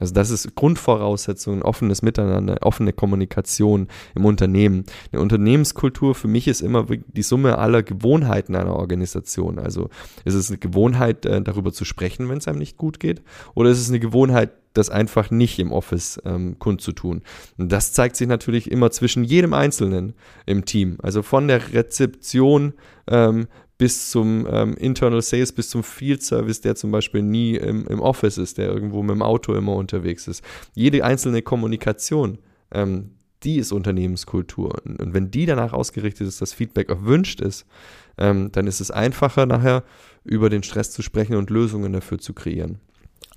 Also 0.02 0.14
das 0.14 0.30
ist 0.30 0.56
Grundvoraussetzung, 0.56 1.58
ein 1.58 1.62
offenes 1.62 2.02
Miteinander, 2.02 2.58
offene 2.62 2.92
Kommunikation 2.92 3.86
im 4.16 4.24
Unternehmen. 4.24 4.84
Eine 5.12 5.22
Unternehmenskultur 5.22 6.16
für 6.16 6.26
mich 6.26 6.48
ist 6.48 6.60
immer 6.60 6.86
die 6.90 7.22
Summe 7.22 7.56
aller 7.56 7.84
Gewohnheiten 7.84 8.56
einer 8.56 8.74
Organisation. 8.74 9.60
Also 9.60 9.90
ist 10.24 10.34
es 10.34 10.50
eine 10.50 10.58
Gewohnheit, 10.58 11.24
äh, 11.24 11.40
darüber 11.40 11.72
zu 11.72 11.84
sprechen, 11.84 12.28
wenn 12.28 12.38
es 12.38 12.48
einem 12.48 12.58
nicht 12.58 12.78
gut 12.78 12.98
geht, 12.98 13.22
oder 13.54 13.70
ist 13.70 13.78
es 13.78 13.90
eine 13.90 14.00
Gewohnheit, 14.00 14.50
das 14.72 14.90
einfach 14.90 15.30
nicht 15.30 15.60
im 15.60 15.70
Office 15.70 16.20
ähm, 16.24 16.58
kundzutun. 16.58 17.22
Und 17.56 17.70
das 17.70 17.92
zeigt 17.92 18.16
sich 18.16 18.26
natürlich 18.26 18.72
immer 18.72 18.90
zwischen 18.90 19.22
jedem 19.22 19.54
Einzelnen 19.54 20.14
im 20.46 20.64
Team. 20.64 20.98
Also 21.00 21.22
von 21.22 21.46
der 21.46 21.74
Rezeption 21.74 22.72
ähm, 23.06 23.46
bis 23.82 24.10
zum 24.10 24.46
ähm, 24.48 24.74
Internal 24.74 25.20
Sales, 25.22 25.50
bis 25.50 25.68
zum 25.68 25.82
Field 25.82 26.22
Service, 26.22 26.60
der 26.60 26.76
zum 26.76 26.92
Beispiel 26.92 27.20
nie 27.20 27.56
im, 27.56 27.84
im, 27.88 27.98
Office 27.98 28.38
ist, 28.38 28.56
der 28.56 28.68
irgendwo 28.68 29.02
mit 29.02 29.16
dem 29.16 29.22
Auto 29.22 29.54
immer 29.54 29.74
unterwegs 29.74 30.28
ist. 30.28 30.44
Jede 30.72 31.04
einzelne 31.04 31.42
Kommunikation, 31.42 32.38
ähm, 32.70 33.10
die 33.42 33.56
ist 33.56 33.72
Unternehmenskultur. 33.72 34.80
Und 34.84 35.14
wenn 35.14 35.32
die 35.32 35.46
danach 35.46 35.72
ausgerichtet 35.72 36.28
ist, 36.28 36.40
dass 36.40 36.52
Feedback 36.52 36.90
erwünscht 36.90 37.40
ist, 37.40 37.66
ähm, 38.18 38.52
dann 38.52 38.68
ist 38.68 38.80
es 38.80 38.92
einfacher, 38.92 39.46
nachher 39.46 39.82
über 40.22 40.48
den 40.48 40.62
Stress 40.62 40.92
zu 40.92 41.02
sprechen 41.02 41.34
und 41.34 41.50
Lösungen 41.50 41.92
dafür 41.92 42.20
zu 42.20 42.34
kreieren. 42.34 42.78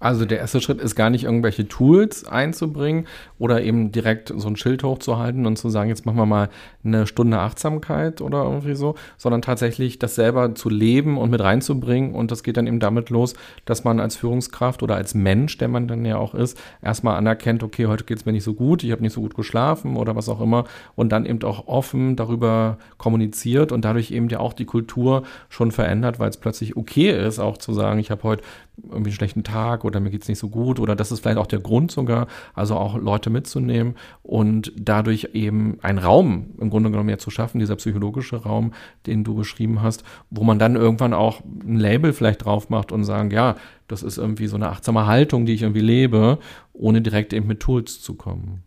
Also 0.06 0.24
der 0.26 0.38
erste 0.38 0.62
Schritt 0.62 0.80
ist 0.82 0.94
gar 0.94 1.10
nicht 1.10 1.24
irgendwelche 1.24 1.68
Tools 1.68 2.28
einzubringen 2.28 3.08
oder 3.40 3.64
eben 3.64 3.92
direkt 3.92 4.32
so 4.38 4.48
ein 4.48 4.56
Schild 4.56 4.84
hochzuhalten 4.84 5.48
und 5.48 5.58
zu 5.58 5.70
sagen, 5.70 5.90
jetzt 5.90 6.06
machen 6.06 6.20
wir 6.20 6.28
mal 6.28 6.50
eine 6.84 7.08
Stunde 7.08 7.40
Achtsamkeit 7.40 8.22
oder 8.22 8.44
irgendwie 8.44 8.76
so, 8.76 8.94
sondern 9.18 9.42
tatsächlich 9.42 9.98
das 9.98 10.14
selber 10.14 10.54
zu 10.54 10.70
leben 10.70 11.18
und 11.18 11.32
mit 11.32 11.42
reinzubringen. 11.42 12.14
Und 12.14 12.30
das 12.30 12.44
geht 12.44 12.56
dann 12.56 12.68
eben 12.68 12.80
damit 12.80 13.10
los, 13.10 13.34
dass 13.66 13.84
man 13.84 14.00
als 14.00 14.16
Führungskraft 14.16 14.84
oder 14.84 14.94
als 14.94 15.16
Mensch, 15.16 15.58
der 15.58 15.70
man 15.70 15.88
dann 15.88 16.06
ja 16.06 16.18
auch 16.18 16.36
ist, 16.36 16.56
erstmal 16.84 17.18
anerkennt, 17.18 17.64
okay, 17.64 17.88
heute 17.88 18.04
geht 18.04 18.20
es 18.20 18.26
mir 18.28 18.32
nicht 18.32 18.44
so 18.44 18.54
gut, 18.54 18.84
ich 18.84 18.92
habe 18.92 19.02
nicht 19.02 19.14
so 19.14 19.22
gut 19.22 19.34
geschlafen 19.34 19.98
oder 19.98 20.16
was 20.16 20.30
auch 20.30 20.40
immer 20.40 20.66
und 20.94 21.12
dann 21.12 21.26
eben 21.26 21.42
auch 21.42 21.66
offen 21.66 22.16
darüber 22.16 22.78
kommuniziert 23.00 23.72
und 23.72 23.84
dadurch 23.84 24.12
eben 24.12 24.30
ja 24.30 24.40
auch 24.40 24.54
die 24.54 24.66
Kultur 24.66 25.24
schon 25.50 25.72
verändert, 25.72 26.20
weil 26.20 26.30
es 26.30 26.38
plötzlich 26.38 26.78
okay 26.78 27.10
ist, 27.10 27.40
auch 27.40 27.58
zu 27.58 27.74
sagen, 27.74 27.98
ich 27.98 28.12
habe 28.12 28.22
heute 28.22 28.44
irgendwie 28.84 29.10
einen 29.10 29.16
schlechten 29.16 29.44
Tag 29.44 29.86
oder 29.86 30.00
mir 30.00 30.10
geht's 30.10 30.28
nicht 30.28 30.40
so 30.40 30.50
gut 30.50 30.80
oder 30.80 30.96
das 30.96 31.12
ist 31.12 31.22
vielleicht 31.22 31.38
auch 31.38 31.48
der 31.48 31.60
Grund 31.60 31.92
sogar, 31.92 32.28
also 32.54 32.76
auch 32.76 32.98
Leute 32.98 33.30
mitzunehmen 33.30 33.96
und 34.24 34.72
dadurch 34.78 35.30
eben 35.34 35.78
einen 35.82 36.00
Raum 36.00 36.52
im 36.60 36.70
Grunde 36.70 36.92
genommen 36.92 37.10
ja 37.10 37.18
zu 37.18 37.30
schaffen, 37.30 37.60
dieser 37.60 37.76
psychologische 37.78 38.38
Raum, 38.38 38.74
den 39.06 39.24
du 39.24 39.36
beschrieben 39.36 39.82
hast, 39.82 40.04
wo 40.30 40.44
man 40.44 40.60
dann 40.60 40.76
irgendwann 40.76 41.14
auch 41.14 41.42
ein 41.44 41.78
Label 41.78 42.14
vielleicht 42.14 42.46
drauf 42.46 42.70
macht 42.70 42.92
und 42.92 43.04
sagen, 43.04 43.32
ja, 43.32 43.56
das 43.88 44.04
ist 44.04 44.18
irgendwie 44.18 44.48
so 44.48 44.56
eine 44.56 44.70
achtsame 44.70 45.06
Haltung, 45.06 45.46
die 45.46 45.54
ich 45.54 45.62
irgendwie 45.62 45.82
lebe, 45.82 46.40
ohne 46.74 47.02
direkt 47.02 47.34
eben 47.34 47.48
mit 47.48 47.60
Tools 47.60 48.02
zu 48.02 48.16
kommen. 48.16 48.64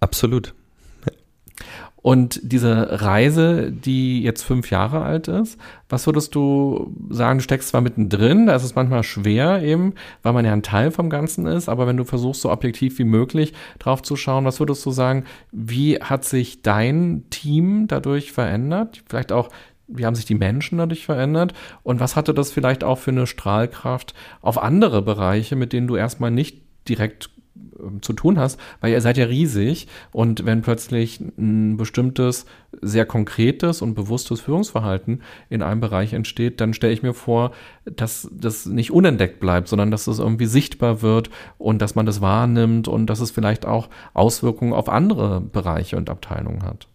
Absolut. 0.00 0.54
Und 2.00 2.40
diese 2.42 3.02
Reise, 3.02 3.72
die 3.72 4.22
jetzt 4.22 4.42
fünf 4.42 4.70
Jahre 4.70 5.02
alt 5.02 5.26
ist, 5.26 5.58
was 5.88 6.06
würdest 6.06 6.34
du 6.34 6.94
sagen, 7.10 7.38
du 7.38 7.42
steckst 7.42 7.70
zwar 7.70 7.80
mittendrin, 7.80 8.46
da 8.46 8.54
ist 8.54 8.62
es 8.62 8.76
manchmal 8.76 9.02
schwer 9.02 9.62
eben, 9.62 9.94
weil 10.22 10.32
man 10.32 10.44
ja 10.44 10.52
ein 10.52 10.62
Teil 10.62 10.90
vom 10.92 11.10
Ganzen 11.10 11.46
ist, 11.46 11.68
aber 11.68 11.86
wenn 11.86 11.96
du 11.96 12.04
versuchst, 12.04 12.42
so 12.42 12.50
objektiv 12.52 12.98
wie 12.98 13.04
möglich 13.04 13.52
drauf 13.78 14.02
zu 14.02 14.14
schauen, 14.14 14.44
was 14.44 14.60
würdest 14.60 14.86
du 14.86 14.90
sagen, 14.92 15.24
wie 15.50 15.96
hat 15.96 16.24
sich 16.24 16.62
dein 16.62 17.24
Team 17.30 17.88
dadurch 17.88 18.32
verändert? 18.32 19.02
Vielleicht 19.08 19.32
auch 19.32 19.50
wie 19.88 20.04
haben 20.04 20.14
sich 20.14 20.26
die 20.26 20.34
Menschen 20.34 20.78
dadurch 20.78 21.06
verändert 21.06 21.54
und 21.82 21.98
was 21.98 22.14
hatte 22.14 22.34
das 22.34 22.52
vielleicht 22.52 22.84
auch 22.84 22.98
für 22.98 23.10
eine 23.10 23.26
Strahlkraft 23.26 24.14
auf 24.42 24.62
andere 24.62 25.00
Bereiche, 25.00 25.56
mit 25.56 25.72
denen 25.72 25.86
du 25.86 25.96
erstmal 25.96 26.30
nicht 26.30 26.60
direkt 26.88 27.30
zu 28.00 28.12
tun 28.12 28.38
hast, 28.38 28.58
weil 28.80 28.92
ihr 28.92 29.00
seid 29.00 29.16
ja 29.16 29.26
riesig 29.26 29.86
und 30.12 30.44
wenn 30.44 30.62
plötzlich 30.62 31.20
ein 31.20 31.76
bestimmtes, 31.76 32.46
sehr 32.82 33.06
konkretes 33.06 33.82
und 33.82 33.94
bewusstes 33.94 34.40
Führungsverhalten 34.40 35.22
in 35.48 35.62
einem 35.62 35.80
Bereich 35.80 36.12
entsteht, 36.12 36.60
dann 36.60 36.74
stelle 36.74 36.92
ich 36.92 37.02
mir 37.02 37.14
vor, 37.14 37.52
dass 37.84 38.28
das 38.32 38.66
nicht 38.66 38.92
unentdeckt 38.92 39.40
bleibt, 39.40 39.68
sondern 39.68 39.90
dass 39.90 40.06
es 40.06 40.18
irgendwie 40.18 40.46
sichtbar 40.46 41.02
wird 41.02 41.30
und 41.56 41.80
dass 41.80 41.94
man 41.94 42.06
das 42.06 42.20
wahrnimmt 42.20 42.88
und 42.88 43.06
dass 43.06 43.20
es 43.20 43.30
vielleicht 43.30 43.64
auch 43.66 43.88
Auswirkungen 44.12 44.72
auf 44.72 44.88
andere 44.88 45.40
Bereiche 45.40 45.96
und 45.96 46.10
Abteilungen 46.10 46.62
hat. 46.64 46.88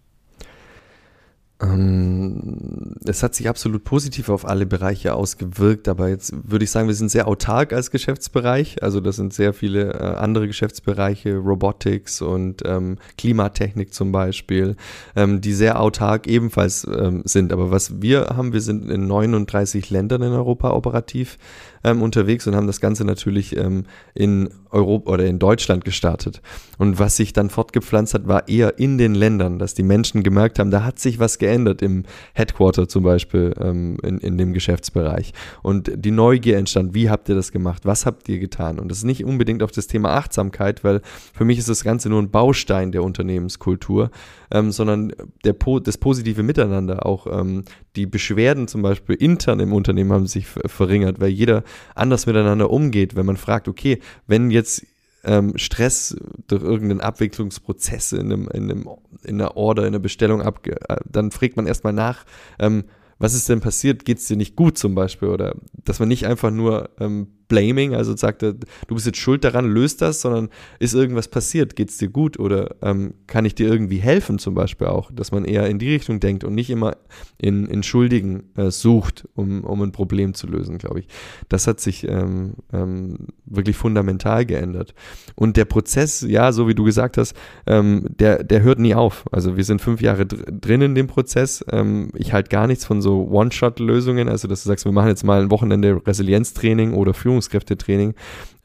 Ähm, 1.61 2.95
es 3.05 3.21
hat 3.21 3.35
sich 3.35 3.47
absolut 3.47 3.83
positiv 3.83 4.29
auf 4.29 4.45
alle 4.45 4.65
Bereiche 4.65 5.13
ausgewirkt, 5.13 5.87
aber 5.87 6.09
jetzt 6.09 6.33
würde 6.49 6.65
ich 6.65 6.71
sagen, 6.71 6.87
wir 6.87 6.95
sind 6.95 7.09
sehr 7.09 7.27
autark 7.27 7.73
als 7.73 7.91
Geschäftsbereich. 7.91 8.81
Also 8.81 8.99
das 8.99 9.17
sind 9.17 9.33
sehr 9.33 9.53
viele 9.53 9.93
äh, 9.93 10.15
andere 10.15 10.47
Geschäftsbereiche, 10.47 11.37
Robotics 11.37 12.21
und 12.21 12.63
ähm, 12.65 12.97
Klimatechnik 13.17 13.93
zum 13.93 14.11
Beispiel, 14.11 14.75
ähm, 15.15 15.41
die 15.41 15.53
sehr 15.53 15.79
autark 15.79 16.27
ebenfalls 16.27 16.85
ähm, 16.85 17.21
sind. 17.25 17.53
Aber 17.53 17.71
was 17.71 18.01
wir 18.01 18.33
haben, 18.35 18.53
wir 18.53 18.61
sind 18.61 18.89
in 18.89 19.07
39 19.07 19.89
Ländern 19.89 20.21
in 20.23 20.31
Europa 20.31 20.71
operativ 20.71 21.37
ähm, 21.83 22.01
unterwegs 22.01 22.47
und 22.47 22.55
haben 22.55 22.67
das 22.67 22.79
Ganze 22.79 23.05
natürlich 23.05 23.55
ähm, 23.57 23.85
in 24.13 24.49
Europa 24.71 25.11
oder 25.11 25.25
in 25.25 25.39
Deutschland 25.39 25.85
gestartet. 25.85 26.41
Und 26.77 26.99
was 26.99 27.17
sich 27.17 27.33
dann 27.33 27.49
fortgepflanzt 27.49 28.13
hat, 28.13 28.27
war 28.27 28.47
eher 28.47 28.79
in 28.79 28.97
den 28.97 29.15
Ländern, 29.15 29.59
dass 29.59 29.73
die 29.73 29.83
Menschen 29.83 30.23
gemerkt 30.23 30.59
haben, 30.59 30.71
da 30.71 30.83
hat 30.83 30.99
sich 30.99 31.19
was 31.19 31.37
geändert 31.37 31.81
im 31.81 32.03
Headquarter 32.33 32.87
zum 32.87 33.03
Beispiel, 33.03 33.53
ähm, 33.59 33.97
in, 34.03 34.17
in 34.17 34.37
dem 34.37 34.53
Geschäftsbereich. 34.53 35.33
Und 35.61 35.91
die 35.95 36.11
Neugier 36.11 36.57
entstand, 36.57 36.93
wie 36.93 37.09
habt 37.09 37.29
ihr 37.29 37.35
das 37.35 37.51
gemacht, 37.51 37.85
was 37.85 38.05
habt 38.05 38.27
ihr 38.29 38.39
getan? 38.39 38.79
Und 38.79 38.89
das 38.89 38.99
ist 38.99 39.03
nicht 39.03 39.23
unbedingt 39.23 39.63
auf 39.63 39.71
das 39.71 39.87
Thema 39.87 40.11
Achtsamkeit, 40.11 40.83
weil 40.83 41.01
für 41.33 41.45
mich 41.45 41.59
ist 41.59 41.69
das 41.69 41.83
Ganze 41.83 42.09
nur 42.09 42.21
ein 42.21 42.31
Baustein 42.31 42.91
der 42.91 43.03
Unternehmenskultur, 43.03 44.09
ähm, 44.51 44.71
sondern 44.71 45.13
der, 45.43 45.55
das 45.83 45.97
positive 45.97 46.43
Miteinander, 46.43 47.05
auch 47.05 47.27
ähm, 47.27 47.63
die 47.95 48.05
Beschwerden 48.05 48.67
zum 48.67 48.81
Beispiel 48.81 49.15
intern 49.15 49.59
im 49.59 49.73
Unternehmen 49.73 50.11
haben 50.11 50.27
sich 50.27 50.47
verringert, 50.47 51.19
weil 51.19 51.29
jeder 51.29 51.63
anders 51.95 52.25
miteinander 52.25 52.69
umgeht, 52.69 53.15
wenn 53.15 53.25
man 53.25 53.37
fragt, 53.37 53.67
okay, 53.67 53.99
wenn 54.27 54.51
jetzt 54.51 54.85
ähm, 55.23 55.57
Stress 55.57 56.15
durch 56.47 56.63
irgendeinen 56.63 57.01
Abwicklungsprozess 57.01 58.11
in, 58.11 58.31
einem, 58.31 58.47
in, 58.49 58.71
einem, 58.71 58.89
in 59.23 59.41
einer 59.41 59.55
Order, 59.55 59.83
in 59.83 59.89
einer 59.89 59.99
Bestellung 59.99 60.41
ab, 60.41 60.65
äh, 60.67 60.75
dann 61.09 61.31
fragt 61.31 61.55
man 61.55 61.67
erstmal 61.67 61.93
nach, 61.93 62.25
ähm, 62.59 62.83
was 63.19 63.33
ist 63.33 63.49
denn 63.49 63.61
passiert, 63.61 64.05
geht 64.05 64.19
es 64.19 64.27
dir 64.27 64.37
nicht 64.37 64.55
gut 64.55 64.77
zum 64.77 64.95
Beispiel 64.95 65.29
oder 65.29 65.55
dass 65.83 65.99
man 65.99 66.09
nicht 66.09 66.25
einfach 66.25 66.51
nur 66.51 66.89
ähm, 66.99 67.27
Blaming, 67.53 67.93
also 67.93 68.15
sagt 68.15 68.41
er, 68.41 68.53
du 68.53 68.95
bist 68.95 69.05
jetzt 69.05 69.19
schuld 69.19 69.43
daran, 69.43 69.69
löst 69.69 70.01
das, 70.01 70.21
sondern 70.21 70.49
ist 70.79 70.95
irgendwas 70.95 71.27
passiert, 71.27 71.75
geht 71.75 71.89
es 71.89 71.97
dir 71.97 72.09
gut 72.09 72.39
oder 72.39 72.75
ähm, 72.81 73.13
kann 73.27 73.45
ich 73.45 73.53
dir 73.53 73.67
irgendwie 73.67 73.99
helfen 73.99 74.39
zum 74.39 74.55
Beispiel 74.55 74.87
auch, 74.87 75.11
dass 75.11 75.31
man 75.31 75.45
eher 75.45 75.67
in 75.67 75.77
die 75.77 75.91
Richtung 75.91 76.19
denkt 76.19 76.43
und 76.43 76.55
nicht 76.55 76.71
immer 76.71 76.97
in, 77.37 77.67
in 77.67 77.83
Schuldigen 77.83 78.49
äh, 78.55 78.71
sucht, 78.71 79.27
um, 79.35 79.63
um 79.65 79.83
ein 79.83 79.91
Problem 79.91 80.33
zu 80.33 80.47
lösen, 80.47 80.79
glaube 80.79 81.01
ich. 81.01 81.07
Das 81.47 81.67
hat 81.67 81.79
sich 81.79 82.07
ähm, 82.07 82.55
ähm, 82.71 83.27
wirklich 83.45 83.77
fundamental 83.77 84.47
geändert. 84.47 84.95
Und 85.35 85.55
der 85.55 85.65
Prozess, 85.65 86.21
ja, 86.27 86.51
so 86.53 86.67
wie 86.67 86.75
du 86.75 86.83
gesagt 86.83 87.17
hast, 87.17 87.35
ähm, 87.67 88.07
der, 88.17 88.43
der 88.43 88.63
hört 88.63 88.79
nie 88.79 88.95
auf. 88.95 89.25
Also 89.31 89.57
wir 89.57 89.63
sind 89.63 89.79
fünf 89.79 90.01
Jahre 90.01 90.25
dr 90.25 90.43
drin 90.51 90.81
in 90.81 90.95
dem 90.95 91.05
Prozess. 91.05 91.63
Ähm, 91.71 92.09
ich 92.15 92.33
halte 92.33 92.49
gar 92.49 92.65
nichts 92.65 92.83
von 92.83 93.01
so 93.03 93.27
One-Shot-Lösungen, 93.29 94.27
also 94.27 94.47
dass 94.47 94.63
du 94.63 94.69
sagst, 94.69 94.85
wir 94.85 94.91
machen 94.91 95.09
jetzt 95.09 95.23
mal 95.23 95.43
ein 95.43 95.51
Wochenende 95.51 96.01
Resilienztraining 96.05 96.93
oder 96.93 97.13
Führungs 97.13 97.43
Führungskräftetraining 97.43 98.15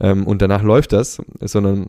ähm, 0.01 0.27
und 0.27 0.43
danach 0.43 0.63
läuft 0.63 0.93
das, 0.93 1.21
sondern 1.41 1.89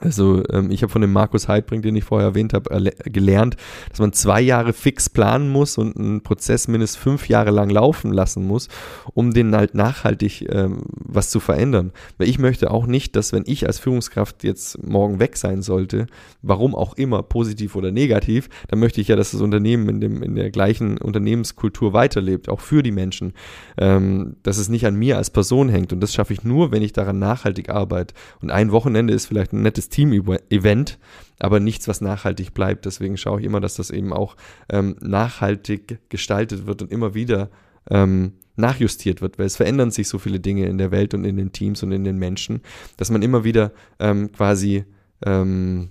Also 0.00 0.44
ähm, 0.50 0.70
ich 0.70 0.82
habe 0.82 0.92
von 0.92 1.00
dem 1.00 1.12
Markus 1.12 1.48
Heidbrink, 1.48 1.82
den 1.82 1.96
ich 1.96 2.04
vorher 2.04 2.28
erwähnt 2.28 2.52
habe, 2.54 2.92
gelernt, 3.04 3.56
dass 3.90 3.98
man 3.98 4.12
zwei 4.12 4.40
Jahre 4.40 4.72
fix 4.72 5.10
planen 5.10 5.48
muss 5.48 5.76
und 5.76 5.96
einen 5.96 6.22
Prozess 6.22 6.68
mindestens 6.68 7.02
fünf 7.02 7.28
Jahre 7.28 7.50
lang 7.50 7.68
laufen 7.68 8.12
lassen 8.12 8.46
muss, 8.46 8.68
um 9.14 9.32
den 9.32 9.56
halt 9.56 9.74
nachhaltig 9.74 10.46
ähm, 10.50 10.82
was 10.92 11.30
zu 11.30 11.40
verändern. 11.40 11.92
Weil 12.16 12.28
ich 12.28 12.38
möchte 12.38 12.70
auch 12.70 12.86
nicht, 12.86 13.16
dass 13.16 13.32
wenn 13.32 13.42
ich 13.46 13.66
als 13.66 13.78
Führungskraft 13.78 14.44
jetzt 14.44 14.82
morgen 14.86 15.18
weg 15.18 15.36
sein 15.36 15.62
sollte, 15.62 16.06
warum 16.42 16.74
auch 16.74 16.94
immer, 16.94 17.22
positiv 17.22 17.74
oder 17.74 17.90
negativ, 17.90 18.48
dann 18.68 18.78
möchte 18.78 19.00
ich 19.00 19.08
ja, 19.08 19.16
dass 19.16 19.32
das 19.32 19.40
Unternehmen 19.40 19.88
in, 19.88 20.00
dem, 20.00 20.22
in 20.22 20.36
der 20.36 20.50
gleichen 20.50 20.98
Unternehmenskultur 20.98 21.92
weiterlebt, 21.92 22.48
auch 22.48 22.60
für 22.60 22.82
die 22.82 22.92
Menschen, 22.92 23.32
ähm, 23.76 24.36
dass 24.44 24.58
es 24.58 24.68
nicht 24.68 24.86
an 24.86 24.94
mir 24.94 25.16
als 25.16 25.30
Person 25.30 25.68
hängt. 25.68 25.92
Und 25.92 26.00
das 26.00 26.14
schaffe 26.14 26.32
ich 26.32 26.44
nur, 26.44 26.70
wenn 26.70 26.82
ich 26.82 26.92
daran 26.92 27.18
nachhaltig 27.18 27.70
arbeite. 27.70 28.14
Und 28.40 28.50
ein 28.50 28.70
Wochenende 28.70 29.12
ist 29.12 29.26
vielleicht 29.26 29.52
ein 29.52 29.62
nettes 29.62 29.77
Team-Event, 29.88 30.98
aber 31.38 31.60
nichts, 31.60 31.86
was 31.88 32.00
nachhaltig 32.00 32.54
bleibt. 32.54 32.86
Deswegen 32.86 33.16
schaue 33.16 33.40
ich 33.40 33.46
immer, 33.46 33.60
dass 33.60 33.76
das 33.76 33.90
eben 33.90 34.12
auch 34.12 34.36
ähm, 34.70 34.96
nachhaltig 35.00 36.00
gestaltet 36.08 36.66
wird 36.66 36.82
und 36.82 36.92
immer 36.92 37.14
wieder 37.14 37.50
ähm, 37.90 38.32
nachjustiert 38.56 39.22
wird, 39.22 39.38
weil 39.38 39.46
es 39.46 39.56
verändern 39.56 39.90
sich 39.90 40.08
so 40.08 40.18
viele 40.18 40.40
Dinge 40.40 40.66
in 40.66 40.78
der 40.78 40.90
Welt 40.90 41.14
und 41.14 41.24
in 41.24 41.36
den 41.36 41.52
Teams 41.52 41.82
und 41.82 41.92
in 41.92 42.04
den 42.04 42.18
Menschen, 42.18 42.60
dass 42.96 43.10
man 43.10 43.22
immer 43.22 43.44
wieder 43.44 43.72
ähm, 44.00 44.32
quasi 44.32 44.84
ähm, 45.24 45.90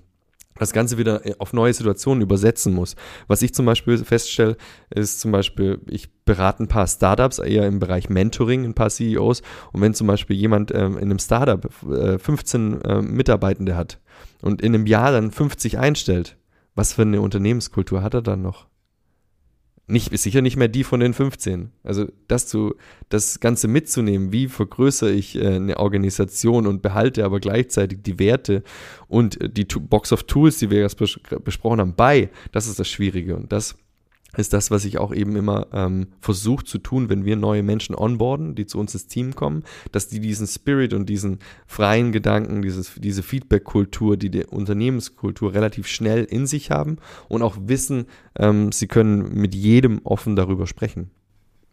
das 0.60 0.74
Ganze 0.74 0.98
wieder 0.98 1.26
äh, 1.26 1.36
auf 1.40 1.54
neue 1.54 1.74
Situationen 1.74 2.22
übersetzen 2.22 2.74
muss. 2.74 2.96
Was 3.28 3.42
ich 3.42 3.54
zum 3.54 3.66
Beispiel 3.66 3.98
feststelle, 3.98 4.58
ist 4.90 5.20
zum 5.20 5.32
Beispiel, 5.32 5.80
ich 5.90 6.12
berate 6.26 6.64
ein 6.64 6.68
paar 6.68 6.88
Startups, 6.88 7.40
eher 7.40 7.68
im 7.68 7.80
Bereich 7.80 8.10
Mentoring, 8.10 8.64
ein 8.66 8.74
paar 8.74 8.90
CEOs. 8.90 9.42
Und 9.72 9.82
wenn 9.82 9.94
zum 9.94 10.08
Beispiel 10.08 10.36
jemand 10.36 10.74
ähm, 10.74 10.98
in 10.98 11.06
einem 11.06 11.20
Startup 11.20 11.66
äh, 11.90 12.18
15 12.18 12.82
äh, 12.82 13.02
Mitarbeitende 13.02 13.76
hat 13.76 14.00
und 14.42 14.62
in 14.62 14.74
einem 14.76 14.86
Jahr 14.86 15.12
dann 15.12 15.32
50 15.32 15.78
einstellt, 15.78 16.38
was 16.76 16.94
für 16.94 17.02
eine 17.02 17.22
Unternehmenskultur 17.22 18.04
hat 18.04 18.14
er 18.14 18.22
dann 18.22 18.42
noch? 18.42 18.68
Nicht, 19.88 20.18
sicher 20.18 20.42
nicht 20.42 20.58
mehr 20.58 20.68
die 20.68 20.84
von 20.84 21.00
den 21.00 21.14
15. 21.14 21.72
Also 21.84 22.08
das 22.28 22.46
zu, 22.48 22.76
das 23.08 23.40
Ganze 23.40 23.70
mitzunehmen, 23.70 24.34
wie 24.34 24.48
vergrößere 24.48 25.12
ich 25.12 25.36
äh, 25.36 25.56
eine 25.56 25.78
Organisation 25.78 26.68
und 26.68 26.82
behalte 26.82 27.24
aber 27.24 27.40
gleichzeitig 27.40 28.00
die 28.04 28.20
Werte 28.20 28.64
und 29.08 29.40
äh, 29.40 29.50
die 29.50 29.64
Box 29.64 30.12
of 30.12 30.24
Tools, 30.24 30.60
die 30.60 30.70
wir 30.70 30.80
jetzt 30.80 30.98
besprochen 30.98 31.80
haben, 31.80 31.96
bei, 31.96 32.30
das 32.52 32.68
ist 32.68 32.80
das 32.80 32.90
Schwierige 32.90 33.38
und 33.38 33.52
das 33.52 33.76
ist 34.38 34.54
das, 34.54 34.72
was 34.72 34.86
ich 34.86 34.98
auch 34.98 35.14
eben 35.14 35.36
immer 35.36 35.68
ähm, 35.74 36.08
versuche 36.20 36.64
zu 36.64 36.78
tun, 36.78 37.10
wenn 37.10 37.26
wir 37.26 37.36
neue 37.36 37.64
Menschen 37.64 37.96
onboarden, 37.96 38.56
die 38.56 38.66
zu 38.66 38.80
uns 38.80 38.94
ins 38.94 39.08
Team 39.08 39.36
kommen, 39.36 39.64
dass 39.92 40.08
die 40.08 40.20
diesen 40.20 40.48
Spirit 40.48 40.94
und 40.94 41.08
diesen 41.10 41.40
freien 41.66 42.12
Gedanken, 42.12 42.62
dieses, 42.62 42.96
diese 42.96 43.24
Feedback-Kultur, 43.24 44.18
die 44.18 44.30
die 44.30 44.46
Unternehmenskultur 44.46 45.54
relativ 45.54 45.88
schnell 45.88 46.24
in 46.24 46.46
sich 46.48 46.72
haben 46.72 46.98
und 47.28 47.42
auch 47.42 47.58
wissen, 47.60 48.06
ähm, 48.38 48.72
sie 48.72 48.88
können 48.88 49.34
mit 49.34 49.56
jedem 49.56 50.02
offen 50.04 50.36
darüber 50.36 50.68
sprechen, 50.68 51.10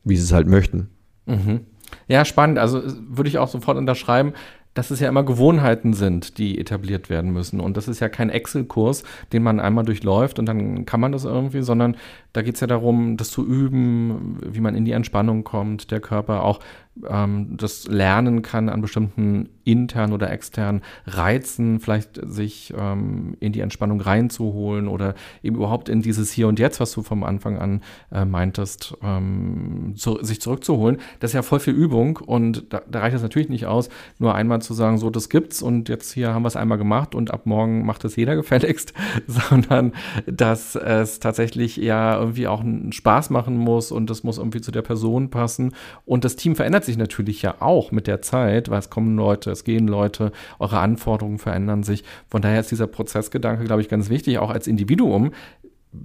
wie 0.03 0.17
sie 0.17 0.25
es 0.25 0.33
halt 0.33 0.49
möchten. 0.49 0.89
Mhm. 1.27 1.61
Ja, 2.09 2.25
spannend. 2.25 2.59
Also 2.59 2.83
würde 3.09 3.29
ich 3.29 3.39
auch 3.39 3.49
sofort 3.49 3.79
unterschreiben 3.79 4.33
dass 4.75 4.91
es 4.91 5.01
ja 5.01 5.09
immer 5.09 5.23
Gewohnheiten 5.23 5.95
sind, 5.95 6.39
die 6.39 6.59
etabliert 6.59 7.09
werden 7.09 7.33
müssen. 7.33 7.61
Und 7.61 7.77
das 7.77 7.89
ist 7.89 8.01
ja 8.01 8.09
kein 8.09 8.31
Excel-Kurs, 8.31 9.05
den 9.33 9.43
man 9.43 9.61
einmal 9.61 9.85
durchläuft 9.85 10.39
und 10.39 10.47
dann 10.47 10.85
kann 10.85 11.01
man 11.01 11.13
das 11.13 11.25
irgendwie, 11.25 11.63
sondern 11.63 11.97
da 12.33 12.43
geht 12.43 12.57
es 12.57 12.61
ja 12.61 12.67
darum, 12.67 13.17
das 13.17 13.31
zu 13.31 13.47
üben, 13.47 14.39
wie 14.45 14.61
man 14.61 14.75
in 14.75 14.85
die 14.85 14.93
Entspannung 14.93 15.45
kommt, 15.45 15.91
der 15.91 16.01
Körper 16.01 16.43
auch 16.43 16.61
ähm, 17.09 17.57
das 17.57 17.87
lernen 17.89 18.43
kann 18.43 18.69
an 18.69 18.81
bestimmten 18.81 19.49
internen 19.65 20.13
oder 20.13 20.31
externen 20.31 20.83
Reizen, 21.07 21.81
vielleicht 21.81 22.21
sich 22.23 22.73
ähm, 22.77 23.37
in 23.41 23.53
die 23.53 23.61
Entspannung 23.61 24.01
reinzuholen 24.01 24.89
oder 24.89 25.15
eben 25.43 25.57
überhaupt 25.57 25.89
in 25.89 26.03
dieses 26.03 26.31
Hier 26.31 26.49
und 26.49 26.59
Jetzt, 26.59 26.81
was 26.81 26.93
du 26.93 27.03
vom 27.03 27.25
Anfang 27.25 27.59
an 27.59 27.81
äh, 28.13 28.25
meintest, 28.25 28.97
ähm, 29.03 29.95
zu, 29.97 30.23
sich 30.23 30.41
zurückzuholen. 30.41 30.99
Das 31.21 31.31
ist 31.31 31.35
ja 31.35 31.43
voll 31.43 31.61
viel 31.61 31.75
Übung 31.75 32.19
und 32.19 32.73
da, 32.73 32.83
da 32.89 33.01
reicht 33.01 33.17
es 33.17 33.23
natürlich 33.23 33.49
nicht 33.49 33.67
aus, 33.67 33.89
nur 34.19 34.35
einmal 34.35 34.63
zu 34.63 34.75
sagen, 34.75 34.99
so, 34.99 35.11
das 35.11 35.29
gibt's 35.29 35.63
und 35.63 35.89
jetzt 35.89 36.13
hier 36.13 36.35
haben 36.35 36.43
wir 36.43 36.49
es 36.49 36.57
einmal 36.57 36.79
gemacht 36.79 37.15
und 37.15 37.33
ab 37.33 37.47
morgen 37.47 37.85
macht 37.85 38.05
es 38.05 38.17
jeder 38.17 38.37
gefälligst, 38.45 38.93
sondern 39.27 39.93
dass 40.27 40.77
es 40.77 41.21
tatsächlich 41.21 41.77
ja 41.77 42.19
irgendwie 42.19 42.47
auch 42.47 42.61
einen 42.61 42.93
Spaß 42.93 43.31
machen 43.31 43.57
muss 43.57 43.91
und 43.91 44.11
das 44.11 44.23
muss 44.23 44.39
irgendwie 44.39 44.61
zu 44.61 44.71
der 44.71 44.83
Person 44.83 45.31
passen 45.31 45.73
und 46.05 46.25
das 46.25 46.37
Team 46.37 46.55
verändert 46.55 46.84
sich 46.85 46.97
natürlich 46.97 47.43
ja 47.43 47.57
auch 47.61 47.93
mit 47.93 48.07
der 48.07 48.23
Zeit, 48.23 48.71
weil 48.71 48.79
es 48.79 48.91
kommen 48.91 49.17
Leute, 49.17 49.51
es 49.51 49.65
gehen 49.65 49.89
Leute, 49.89 50.33
eure 50.59 50.79
Anforderungen 50.79 51.39
verändern 51.39 51.83
sich. 51.83 52.05
Von 52.29 52.43
daher 52.43 52.61
ist 52.61 52.71
dieser 52.71 52.87
Prozessgedanke, 52.87 53.65
glaube 53.65 53.83
ich, 53.83 53.89
ganz 53.89 54.11
wichtig, 54.11 54.39
auch 54.39 54.51
als 54.51 54.67
Individuum 54.67 55.33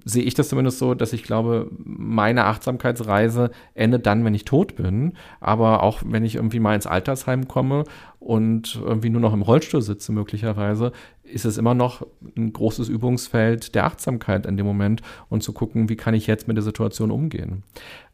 sehe 0.06 0.24
ich 0.24 0.34
das 0.34 0.50
zumindest 0.50 0.80
so, 0.80 0.94
dass 0.94 1.14
ich 1.14 1.24
glaube, 1.24 1.70
meine 1.84 2.46
Achtsamkeitsreise 2.46 3.52
endet 3.74 4.06
dann, 4.06 4.24
wenn 4.24 4.34
ich 4.34 4.46
tot 4.46 4.76
bin. 4.76 5.14
Aber 5.40 5.84
auch 5.84 6.02
wenn 6.06 6.26
ich 6.26 6.36
irgendwie 6.36 6.60
mal 6.60 6.76
ins 6.76 6.88
Altersheim 6.88 7.48
komme 7.48 7.84
und 8.20 8.80
irgendwie 8.84 9.10
nur 9.10 9.22
noch 9.22 9.34
im 9.34 9.42
Rollstuhl 9.42 9.82
sitze, 9.82 10.12
möglicherweise, 10.12 10.92
ist 11.24 11.46
es 11.46 11.58
immer 11.58 11.74
noch 11.74 12.06
ein 12.38 12.54
großes 12.54 12.90
Übungsfeld 12.90 13.76
der 13.76 13.86
Achtsamkeit 13.86 14.46
in 14.46 14.58
dem 14.58 14.66
Moment 14.66 15.02
und 15.30 15.44
zu 15.44 15.54
gucken, 15.54 15.90
wie 15.90 15.96
kann 15.96 16.14
ich 16.14 16.28
jetzt 16.28 16.48
mit 16.48 16.58
der 16.58 16.64
Situation 16.64 17.12
umgehen. 17.12 17.64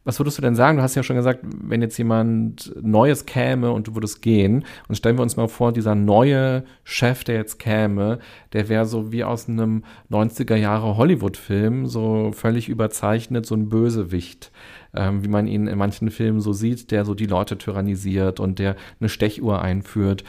Was 0.06 0.20
würdest 0.20 0.38
du 0.38 0.42
denn 0.42 0.54
sagen? 0.54 0.76
Du 0.76 0.84
hast 0.84 0.94
ja 0.94 1.02
schon 1.02 1.16
gesagt, 1.16 1.40
wenn 1.42 1.82
jetzt 1.82 1.98
jemand 1.98 2.72
Neues 2.80 3.26
käme 3.26 3.72
und 3.72 3.88
du 3.88 3.96
würdest 3.96 4.22
gehen, 4.22 4.64
und 4.86 4.94
stellen 4.94 5.18
wir 5.18 5.22
uns 5.22 5.36
mal 5.36 5.48
vor, 5.48 5.72
dieser 5.72 5.96
neue 5.96 6.62
Chef, 6.84 7.24
der 7.24 7.34
jetzt 7.34 7.58
käme, 7.58 8.20
der 8.52 8.68
wäre 8.68 8.86
so 8.86 9.10
wie 9.10 9.24
aus 9.24 9.48
einem 9.48 9.82
90er 10.08 10.54
Jahre 10.54 10.96
Hollywood-Film, 10.96 11.86
so 11.88 12.30
völlig 12.32 12.68
überzeichnet, 12.68 13.46
so 13.46 13.56
ein 13.56 13.68
Bösewicht, 13.68 14.52
ähm, 14.94 15.24
wie 15.24 15.28
man 15.28 15.48
ihn 15.48 15.66
in 15.66 15.76
manchen 15.76 16.12
Filmen 16.12 16.40
so 16.40 16.52
sieht, 16.52 16.92
der 16.92 17.04
so 17.04 17.14
die 17.14 17.26
Leute 17.26 17.58
tyrannisiert 17.58 18.38
und 18.38 18.60
der 18.60 18.76
eine 19.00 19.08
Stechuhr 19.08 19.60
einführt. 19.60 20.22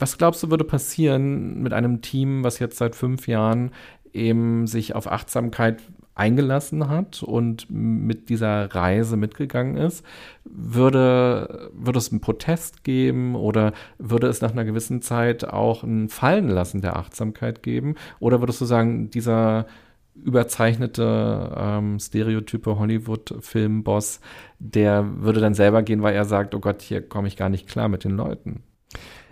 Was 0.00 0.18
glaubst 0.18 0.42
du, 0.42 0.50
würde 0.50 0.64
passieren 0.64 1.62
mit 1.62 1.72
einem 1.72 2.02
Team, 2.02 2.42
was 2.42 2.58
jetzt 2.58 2.78
seit 2.78 2.96
fünf 2.96 3.28
Jahren 3.28 3.70
eben 4.12 4.66
sich 4.66 4.96
auf 4.96 5.10
Achtsamkeit 5.10 5.78
eingelassen 6.18 6.88
hat 6.88 7.22
und 7.22 7.66
mit 7.70 8.28
dieser 8.28 8.74
Reise 8.74 9.16
mitgegangen 9.16 9.76
ist, 9.76 10.04
würde, 10.44 11.70
würde 11.72 11.98
es 11.98 12.10
einen 12.10 12.20
Protest 12.20 12.84
geben 12.84 13.34
oder 13.36 13.72
würde 13.98 14.26
es 14.26 14.40
nach 14.40 14.52
einer 14.52 14.64
gewissen 14.64 15.00
Zeit 15.00 15.44
auch 15.44 15.82
ein 15.82 16.08
Fallenlassen 16.08 16.80
der 16.80 16.96
Achtsamkeit 16.96 17.62
geben? 17.62 17.94
Oder 18.18 18.40
würdest 18.40 18.60
du 18.60 18.64
sagen, 18.64 19.10
dieser 19.10 19.66
überzeichnete 20.14 21.54
ähm, 21.56 21.98
stereotype 22.00 22.78
Hollywood-Filmboss, 22.78 24.20
der 24.58 25.22
würde 25.22 25.40
dann 25.40 25.54
selber 25.54 25.82
gehen, 25.82 26.02
weil 26.02 26.14
er 26.14 26.24
sagt, 26.24 26.54
oh 26.54 26.60
Gott, 26.60 26.82
hier 26.82 27.00
komme 27.00 27.28
ich 27.28 27.36
gar 27.36 27.48
nicht 27.48 27.68
klar 27.68 27.88
mit 27.88 28.02
den 28.04 28.16
Leuten. 28.16 28.62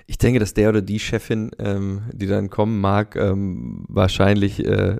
Ich 0.07 0.19
denke, 0.19 0.39
dass 0.39 0.55
der 0.55 0.69
oder 0.69 0.83
die 0.83 1.01
Chefin, 1.01 1.51
ähm, 1.59 2.03
die 2.13 2.29
dann 2.29 2.49
kommen 2.49 2.81
mag, 2.81 3.17
ähm, 3.17 3.85
wahrscheinlich 3.89 4.65
äh, 4.65 4.99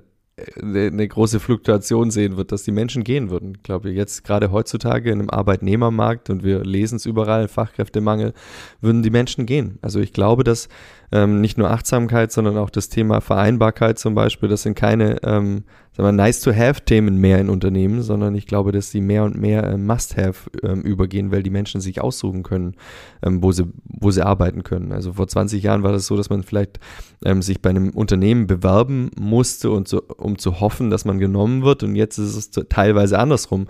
eine 0.61 1.07
große 1.07 1.39
Fluktuation 1.39 2.11
sehen 2.11 2.37
wird, 2.37 2.51
dass 2.51 2.63
die 2.63 2.71
Menschen 2.71 3.03
gehen 3.03 3.31
würden. 3.31 3.55
Ich 3.55 3.63
glaube, 3.63 3.89
jetzt 3.89 4.23
gerade 4.23 4.51
heutzutage 4.51 5.11
in 5.11 5.19
einem 5.19 5.29
Arbeitnehmermarkt 5.31 6.29
und 6.29 6.43
wir 6.43 6.63
lesen 6.63 6.97
es 6.97 7.07
überall, 7.07 7.47
Fachkräftemangel, 7.47 8.33
würden 8.79 9.01
die 9.01 9.09
Menschen 9.09 9.47
gehen. 9.47 9.79
Also 9.81 9.99
ich 9.99 10.13
glaube, 10.13 10.43
dass 10.43 10.69
ähm, 11.11 11.39
nicht 11.39 11.57
nur 11.57 11.71
Achtsamkeit, 11.71 12.31
sondern 12.31 12.57
auch 12.57 12.69
das 12.69 12.89
Thema 12.89 13.21
Vereinbarkeit 13.21 13.97
zum 13.97 14.13
Beispiel, 14.13 14.49
das 14.49 14.63
sind 14.63 14.75
keine 14.75 15.23
ähm, 15.23 15.63
nice-to-have-Themen 15.97 17.17
mehr 17.17 17.39
in 17.39 17.49
Unternehmen, 17.49 18.03
sondern 18.03 18.35
ich 18.35 18.45
glaube, 18.45 18.71
dass 18.71 18.91
sie 18.91 19.01
mehr 19.01 19.23
und 19.23 19.37
mehr 19.37 19.63
äh, 19.63 19.77
must-have 19.77 20.49
ähm, 20.63 20.81
übergehen, 20.81 21.31
weil 21.31 21.43
die 21.43 21.49
Menschen 21.49 21.81
sich 21.81 22.01
aussuchen 22.01 22.43
können, 22.43 22.75
ähm, 23.23 23.41
wo, 23.41 23.51
sie, 23.51 23.65
wo 23.83 24.11
sie 24.11 24.25
arbeiten 24.25 24.63
können. 24.63 24.91
Also 24.91 25.13
vor 25.13 25.27
20 25.27 25.63
Jahren 25.63 25.83
war 25.83 25.93
das 25.93 26.07
so, 26.07 26.17
dass 26.17 26.29
man 26.29 26.43
vielleicht 26.43 26.79
ähm, 27.23 27.41
sich 27.41 27.61
bei 27.61 27.69
einem 27.69 27.91
Unternehmen 27.91 28.45
bewerben 28.45 29.09
musste, 29.17 29.71
und 29.71 29.87
so, 29.87 30.03
um 30.17 30.37
zu 30.37 30.59
hoffen, 30.59 30.89
dass 30.89 31.05
man 31.05 31.19
genommen 31.19 31.63
wird 31.63 31.83
und 31.83 31.95
jetzt 31.95 32.17
ist 32.17 32.35
es 32.35 32.51
teilweise 32.69 33.17
andersrum. 33.17 33.67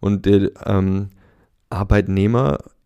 Und 0.00 0.26
äh, 0.26 0.50
ähm, 0.66 1.10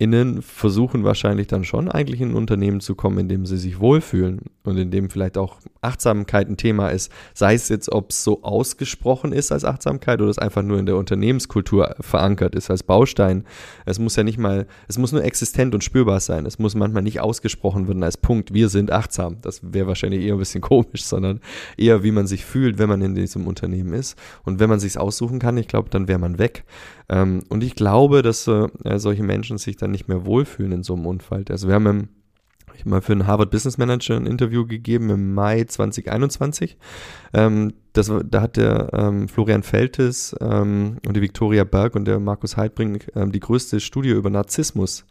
ArbeitnehmerInnen 0.05 0.42
versuchen 0.42 1.05
wahrscheinlich 1.05 1.46
dann 1.46 1.64
schon 1.64 1.90
eigentlich 1.90 2.20
in 2.20 2.30
ein 2.30 2.36
Unternehmen 2.36 2.80
zu 2.80 2.94
kommen, 2.94 3.18
in 3.18 3.28
dem 3.28 3.46
sie 3.46 3.57
sich 3.57 3.80
wohlfühlen 3.80 4.40
und 4.64 4.76
in 4.78 4.90
dem 4.90 5.11
vielleicht 5.11 5.38
auch 5.38 5.59
Achtsamkeit 5.80 6.48
ein 6.48 6.57
Thema 6.57 6.88
ist. 6.88 7.11
Sei 7.34 7.55
es 7.55 7.68
jetzt, 7.68 7.90
ob 7.92 8.11
es 8.11 8.24
so 8.24 8.42
ausgesprochen 8.42 9.32
ist 9.32 9.52
als 9.52 9.64
Achtsamkeit 9.64 10.20
oder 10.20 10.30
es 10.30 10.38
einfach 10.38 10.62
nur 10.62 10.78
in 10.78 10.86
der 10.86 10.96
Unternehmenskultur 10.96 11.96
verankert 12.00 12.55
ist 12.55 12.70
als 12.70 12.82
Baustein. 12.82 13.44
Es 13.84 13.98
muss 13.98 14.16
ja 14.16 14.24
nicht 14.24 14.38
mal, 14.38 14.66
es 14.88 14.98
muss 14.98 15.12
nur 15.12 15.24
existent 15.24 15.74
und 15.74 15.84
spürbar 15.84 16.20
sein. 16.20 16.46
Es 16.46 16.59
muss 16.59 16.74
manchmal 16.74 17.02
nicht 17.02 17.20
ausgesprochen 17.20 17.88
werden 17.88 18.02
als 18.02 18.16
Punkt, 18.16 18.55
wir 18.55 18.68
sind 18.68 18.90
achtsam. 18.90 19.38
Das 19.42 19.61
wäre 19.62 19.86
wahrscheinlich 19.86 20.24
eher 20.24 20.34
ein 20.34 20.38
bisschen 20.38 20.61
komisch, 20.62 21.05
sondern 21.05 21.40
eher, 21.76 22.02
wie 22.02 22.12
man 22.12 22.26
sich 22.26 22.44
fühlt, 22.44 22.78
wenn 22.78 22.88
man 22.88 23.02
in 23.02 23.14
diesem 23.14 23.46
Unternehmen 23.46 23.92
ist. 23.92 24.16
Und 24.44 24.61
wenn 24.61 24.70
man 24.70 24.80
sich 24.80 24.98
aussuchen 24.98 25.38
kann, 25.38 25.57
ich 25.57 25.68
glaube, 25.68 25.90
dann 25.90 26.09
wäre 26.09 26.18
man 26.18 26.38
weg. 26.38 26.64
Ähm, 27.09 27.42
und 27.48 27.62
ich 27.62 27.74
glaube, 27.74 28.22
dass 28.22 28.46
äh, 28.46 28.68
solche 28.96 29.22
Menschen 29.22 29.59
sich 29.59 29.76
dann 29.76 29.90
nicht 29.90 30.09
mehr 30.09 30.24
wohlfühlen 30.24 30.72
in 30.72 30.82
so 30.82 30.94
einem 30.94 31.07
Umfeld. 31.07 31.50
Also 31.50 31.68
wir 31.68 31.74
haben 31.74 31.86
im 31.86 32.09
Ich 32.74 32.80
habe 32.80 32.90
mal 32.90 33.02
für 33.02 33.12
einen 33.12 33.26
Harvard 33.26 33.50
Business 33.50 33.78
Manager 33.78 34.16
ein 34.16 34.26
Interview 34.26 34.66
gegeben 34.66 35.11
im 35.11 35.34
Mai 35.34 35.64
2021. 35.64 36.76
Ähm, 37.32 37.74
das, 37.92 38.11
da 38.24 38.40
hat 38.40 38.57
der 38.57 38.90
ähm, 38.92 39.28
Florian 39.28 39.62
Feltes 39.62 40.34
ähm, 40.40 40.98
und 41.07 41.16
die 41.16 41.22
Victoria 41.22 41.64
Berg 41.64 41.94
und 41.94 42.07
der 42.07 42.18
Markus 42.20 42.57
Heidbring 42.57 43.00
ähm, 43.14 43.30
die 43.30 43.40
größte 43.40 43.80
Studie 43.80 44.11
über 44.11 44.30
Narzissmus 44.30 45.05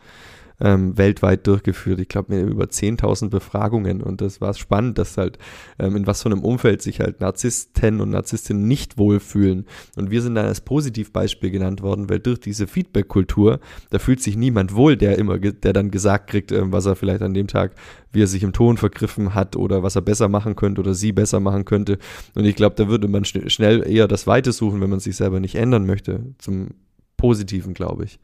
ähm, 0.59 0.97
weltweit 0.97 1.47
durchgeführt. 1.47 1.99
Ich 1.99 2.07
glaube, 2.07 2.35
mit 2.35 2.49
über 2.49 2.65
10.000 2.65 3.29
Befragungen. 3.29 4.01
Und 4.01 4.21
das 4.21 4.41
war 4.41 4.53
spannend, 4.53 4.97
dass 4.97 5.17
halt 5.17 5.37
ähm, 5.79 5.95
in 5.95 6.07
was 6.07 6.21
von 6.21 6.31
einem 6.31 6.43
Umfeld 6.43 6.81
sich 6.81 6.99
halt 6.99 7.21
Narzissten 7.21 8.01
und 8.01 8.09
Narzisstinnen 8.11 8.67
nicht 8.67 8.97
wohlfühlen. 8.97 9.65
Und 9.95 10.11
wir 10.11 10.21
sind 10.21 10.35
dann 10.35 10.45
als 10.45 10.61
Positivbeispiel 10.61 11.51
genannt 11.51 11.81
worden, 11.81 12.09
weil 12.09 12.19
durch 12.19 12.39
diese 12.39 12.67
Feedback-Kultur, 12.67 13.59
da 13.89 13.99
fühlt 13.99 14.21
sich 14.21 14.37
niemand 14.37 14.75
wohl, 14.75 14.97
der 14.97 15.17
immer, 15.17 15.39
der 15.39 15.73
dann 15.73 15.91
gesagt 15.91 16.29
kriegt, 16.29 16.51
ähm, 16.51 16.71
was 16.71 16.85
er 16.85 16.95
vielleicht 16.95 17.21
an 17.21 17.33
dem 17.33 17.47
Tag, 17.47 17.75
wie 18.11 18.21
er 18.21 18.27
sich 18.27 18.43
im 18.43 18.53
Ton 18.53 18.77
vergriffen 18.77 19.33
hat 19.33 19.55
oder 19.55 19.83
was 19.83 19.95
er 19.95 20.01
besser 20.01 20.29
machen 20.29 20.55
könnte 20.55 20.81
oder 20.81 20.93
sie 20.93 21.11
besser 21.11 21.39
machen 21.39 21.65
könnte. 21.65 21.97
Und 22.35 22.45
ich 22.45 22.55
glaube, 22.55 22.75
da 22.75 22.87
würde 22.87 23.07
man 23.07 23.25
schn 23.25 23.49
schnell 23.49 23.85
eher 23.87 24.07
das 24.07 24.27
Weite 24.27 24.51
suchen, 24.51 24.81
wenn 24.81 24.89
man 24.89 24.99
sich 24.99 25.15
selber 25.15 25.39
nicht 25.39 25.55
ändern 25.55 25.85
möchte. 25.85 26.33
Zum 26.37 26.69
Positiven, 27.17 27.73
glaube 27.73 28.05
ich. 28.05 28.19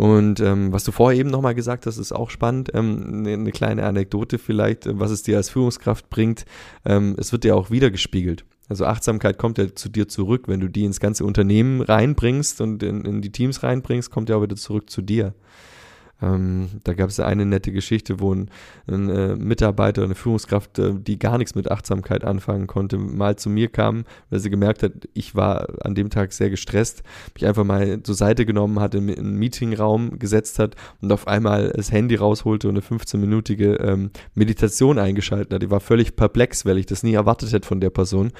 Und 0.00 0.40
ähm, 0.40 0.72
was 0.72 0.84
du 0.84 0.92
vorher 0.92 1.20
eben 1.20 1.28
nochmal 1.28 1.54
gesagt 1.54 1.84
hast, 1.84 1.98
ist 1.98 2.12
auch 2.12 2.30
spannend. 2.30 2.70
Ähm, 2.72 3.18
eine, 3.18 3.34
eine 3.34 3.52
kleine 3.52 3.84
Anekdote 3.84 4.38
vielleicht, 4.38 4.86
äh, 4.86 4.98
was 4.98 5.10
es 5.10 5.24
dir 5.24 5.36
als 5.36 5.50
Führungskraft 5.50 6.08
bringt. 6.08 6.46
Ähm, 6.86 7.16
es 7.18 7.32
wird 7.32 7.44
dir 7.44 7.54
auch 7.54 7.70
wiedergespiegelt. 7.70 8.46
Also 8.70 8.86
Achtsamkeit 8.86 9.36
kommt 9.36 9.58
ja 9.58 9.74
zu 9.74 9.90
dir 9.90 10.08
zurück. 10.08 10.44
Wenn 10.46 10.60
du 10.60 10.68
die 10.68 10.86
ins 10.86 11.00
ganze 11.00 11.26
Unternehmen 11.26 11.82
reinbringst 11.82 12.62
und 12.62 12.82
in, 12.82 13.04
in 13.04 13.20
die 13.20 13.30
Teams 13.30 13.62
reinbringst, 13.62 14.10
kommt 14.10 14.30
ja 14.30 14.36
auch 14.36 14.42
wieder 14.42 14.56
zurück 14.56 14.88
zu 14.88 15.02
dir. 15.02 15.34
Ähm, 16.22 16.68
da 16.84 16.94
gab 16.94 17.08
es 17.08 17.20
eine 17.20 17.46
nette 17.46 17.72
Geschichte, 17.72 18.20
wo 18.20 18.34
ein, 18.34 18.50
ein 18.86 19.08
äh, 19.08 19.36
Mitarbeiter, 19.36 20.02
eine 20.02 20.14
Führungskraft, 20.14 20.78
äh, 20.78 20.94
die 20.94 21.18
gar 21.18 21.38
nichts 21.38 21.54
mit 21.54 21.70
Achtsamkeit 21.70 22.24
anfangen 22.24 22.66
konnte, 22.66 22.98
mal 22.98 23.36
zu 23.36 23.50
mir 23.50 23.68
kam, 23.68 24.04
weil 24.28 24.40
sie 24.40 24.50
gemerkt 24.50 24.82
hat, 24.82 24.92
ich 25.14 25.34
war 25.34 25.68
an 25.84 25.94
dem 25.94 26.10
Tag 26.10 26.32
sehr 26.32 26.50
gestresst, 26.50 27.02
mich 27.34 27.46
einfach 27.46 27.64
mal 27.64 28.02
zur 28.02 28.14
Seite 28.14 28.44
genommen 28.46 28.80
hat, 28.80 28.94
in, 28.94 29.08
in 29.08 29.18
einen 29.18 29.36
Meetingraum 29.36 30.18
gesetzt 30.18 30.58
hat 30.58 30.76
und 31.00 31.12
auf 31.12 31.26
einmal 31.26 31.72
das 31.74 31.92
Handy 31.92 32.16
rausholte 32.16 32.68
und 32.68 32.76
eine 32.76 32.84
15-minütige 32.84 33.80
ähm, 33.80 34.10
Meditation 34.34 34.98
eingeschaltet 34.98 35.52
hat. 35.52 35.62
Ich 35.62 35.70
war 35.70 35.80
völlig 35.80 36.16
perplex, 36.16 36.66
weil 36.66 36.78
ich 36.78 36.86
das 36.86 37.02
nie 37.02 37.14
erwartet 37.14 37.52
hätte 37.52 37.66
von 37.66 37.80
der 37.80 37.90
Person. 37.90 38.32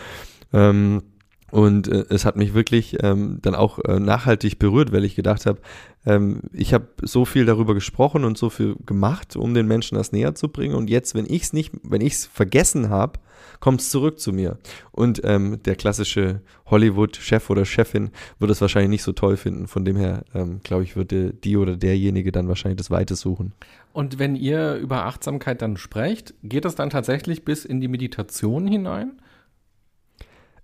Ähm, 0.53 1.03
und 1.51 1.89
äh, 1.89 2.05
es 2.11 2.25
hat 2.25 2.37
mich 2.37 2.55
wirklich 2.55 3.03
ähm, 3.03 3.39
dann 3.43 3.55
auch 3.55 3.79
äh, 3.81 3.99
nachhaltig 3.99 4.59
berührt, 4.59 4.93
weil 4.93 5.05
ich 5.05 5.15
gedacht 5.15 5.47
habe, 5.47 5.61
ähm, 6.07 6.43
ich 6.53 6.73
habe 6.73 6.87
so 7.03 7.25
viel 7.25 7.45
darüber 7.45 7.75
gesprochen 7.75 8.25
und 8.25 8.39
so 8.39 8.51
viel 8.51 8.77
gemacht, 8.87 9.37
um 9.37 9.55
den 9.55 9.67
Menschen 9.67 9.97
das 9.97 10.13
näher 10.13 10.35
zu 10.35 10.49
bringen. 10.49 10.75
Und 10.75 10.89
jetzt, 10.89 11.15
wenn 11.15 11.27
ich 11.27 11.43
es 11.43 11.53
nicht, 11.53 11.73
wenn 11.83 12.01
ich 12.01 12.15
es 12.15 12.27
vergessen 12.27 12.89
habe, 12.89 13.21
kommt 13.59 13.81
es 13.81 13.91
zurück 13.91 14.19
zu 14.19 14.33
mir. 14.33 14.59
Und 14.93 15.21
ähm, 15.25 15.63
der 15.65 15.77
klassische 15.77 16.41
Hollywood-Chef 16.67 17.51
oder 17.51 17.65
Chefin 17.65 18.11
würde 18.39 18.53
es 18.53 18.61
wahrscheinlich 18.61 18.91
nicht 18.91 19.03
so 19.03 19.13
toll 19.13 19.37
finden. 19.37 19.67
Von 19.67 19.85
dem 19.85 19.97
her, 19.97 20.25
ähm, 20.35 20.61
glaube 20.63 20.85
ich, 20.85 20.97
würde 20.97 21.33
die 21.33 21.57
oder 21.57 21.77
derjenige 21.77 22.33
dann 22.33 22.49
wahrscheinlich 22.49 22.79
das 22.79 22.91
Weite 22.91 23.15
suchen. 23.17 23.53
Und 23.93 24.19
wenn 24.19 24.37
ihr 24.37 24.77
über 24.77 25.05
Achtsamkeit 25.05 25.63
dann 25.63 25.77
sprecht, 25.77 26.35
geht 26.43 26.65
es 26.65 26.75
dann 26.75 26.91
tatsächlich 26.91 27.45
bis 27.45 27.65
in 27.65 27.81
die 27.81 27.89
Meditation 27.89 28.67
hinein? 28.67 29.21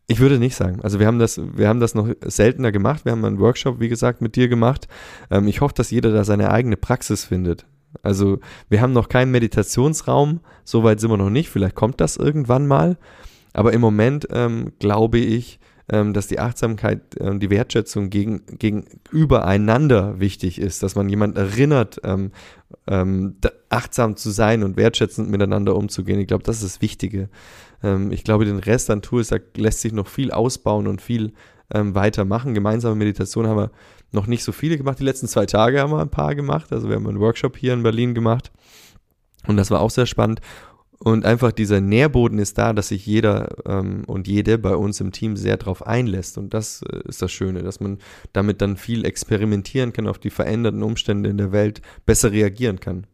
Ich 0.09 0.21
würde 0.21 0.39
nicht 0.39 0.55
sagen. 0.55 0.81
Also 0.83 1.01
wir 1.01 1.07
haben 1.07 1.19
das, 1.19 1.41
wir 1.57 1.69
haben 1.69 1.81
das 1.81 1.95
noch 1.95 2.09
seltener 2.25 2.71
gemacht. 2.71 3.05
Wir 3.05 3.13
haben 3.13 3.25
einen 3.25 3.41
Workshop, 3.41 3.81
wie 3.81 3.89
gesagt, 3.89 4.21
mit 4.21 4.37
dir 4.37 4.49
gemacht. 4.49 4.87
Ähm, 5.31 5.49
ich 5.49 5.61
hoffe, 5.61 5.75
dass 5.75 5.91
jeder 5.91 6.13
da 6.13 6.23
seine 6.25 6.51
eigene 6.51 6.77
Praxis 6.77 7.25
findet. 7.25 7.67
Also 8.03 8.39
wir 8.69 8.81
haben 8.81 8.93
noch 8.93 9.09
keinen 9.09 9.33
Meditationsraum. 9.33 10.41
Soweit 10.65 11.01
sind 11.01 11.11
wir 11.11 11.17
noch 11.17 11.31
nicht. 11.31 11.51
Vielleicht 11.51 11.75
kommt 11.75 12.01
das 12.01 12.17
irgendwann 12.17 12.67
mal. 12.67 12.99
Aber 13.53 13.73
im 13.73 13.81
Moment 13.81 14.29
ähm, 14.31 14.73
glaube 14.79 15.19
ich, 15.19 15.59
ähm, 15.89 16.13
dass 16.13 16.27
die 16.27 16.41
Achtsamkeit, 16.41 17.01
ähm, 17.21 17.41
die 17.41 17.51
Wertschätzung 17.51 18.11
gegen, 18.11 18.43
gegenüber 18.59 19.47
einander 19.47 20.19
wichtig 20.19 20.61
ist, 20.61 20.83
dass 20.83 20.95
man 20.95 21.09
jemand 21.09 21.39
erinnert, 21.39 22.01
ähm, 22.05 22.33
ähm, 22.89 23.37
achtsam 23.69 24.17
zu 24.17 24.31
sein 24.31 24.63
und 24.63 24.77
wertschätzend 24.77 25.31
miteinander 25.31 25.77
umzugehen. 25.77 26.19
Ich 26.19 26.27
glaube, 26.27 26.43
das 26.43 26.57
ist 26.57 26.77
das 26.77 26.83
Wichtige. 26.83 27.29
Ähm, 27.87 28.11
ich 28.11 28.25
glaube, 28.25 28.45
den 28.45 28.59
Rest 28.59 28.91
an 28.91 29.03
Tools, 29.03 29.29
da 29.29 29.37
lässt 29.57 29.81
sich 29.81 29.93
noch 29.93 30.09
viel 30.09 30.33
ausbauen 30.33 30.87
und 30.87 31.01
viel 31.01 31.33
ähm, 31.73 31.95
weitermachen. 31.95 32.55
Gemeinsame 32.55 32.97
Meditation 32.97 33.47
haben 33.47 33.59
wir 33.59 33.71
noch 34.13 34.27
nicht 34.27 34.43
so 34.43 34.53
viele 34.53 34.77
gemacht. 34.77 34.99
Die 34.99 35.05
letzten 35.05 35.29
zwei 35.29 35.47
Tage 35.47 35.81
haben 35.81 35.93
wir 35.93 36.01
ein 36.01 36.11
paar 36.11 36.35
gemacht. 36.35 36.73
Also 36.73 36.89
wir 36.89 36.97
haben 36.97 37.07
einen 37.07 37.21
Workshop 37.21 37.57
hier 37.57 37.73
in 37.73 37.83
Berlin 37.83 38.15
gemacht. 38.15 38.51
Und 39.47 39.57
das 39.57 39.71
war 39.71 39.81
auch 39.81 39.91
sehr 39.91 40.07
spannend. 40.07 40.41
Und 40.99 41.27
einfach 41.27 41.53
dieser 41.53 41.81
Nährboden 41.81 42.39
ist 42.39 42.57
da, 42.57 42.73
dass 42.73 42.89
sich 42.89 43.05
jeder 43.05 43.57
ähm, 43.67 44.05
und 44.07 44.27
jede 44.27 44.57
bei 44.57 44.75
uns 44.75 45.01
im 45.01 45.13
Team 45.13 45.37
sehr 45.37 45.59
darauf 45.59 45.87
einlässt. 45.87 46.39
Und 46.39 46.55
das 46.55 46.83
äh, 46.83 47.01
ist 47.07 47.21
das 47.21 47.31
Schöne, 47.31 47.63
dass 47.63 47.81
man 47.81 47.99
damit 48.33 48.63
dann 48.63 48.77
viel 48.77 49.05
experimentieren 49.05 49.93
kann, 49.93 50.09
auf 50.09 50.19
die 50.19 50.31
veränderten 50.31 50.83
Umstände 50.83 51.29
in 51.29 51.37
der 51.37 51.53
Welt 51.53 51.83
besser 52.07 52.33
reagieren 52.33 52.81
kann. 52.81 53.07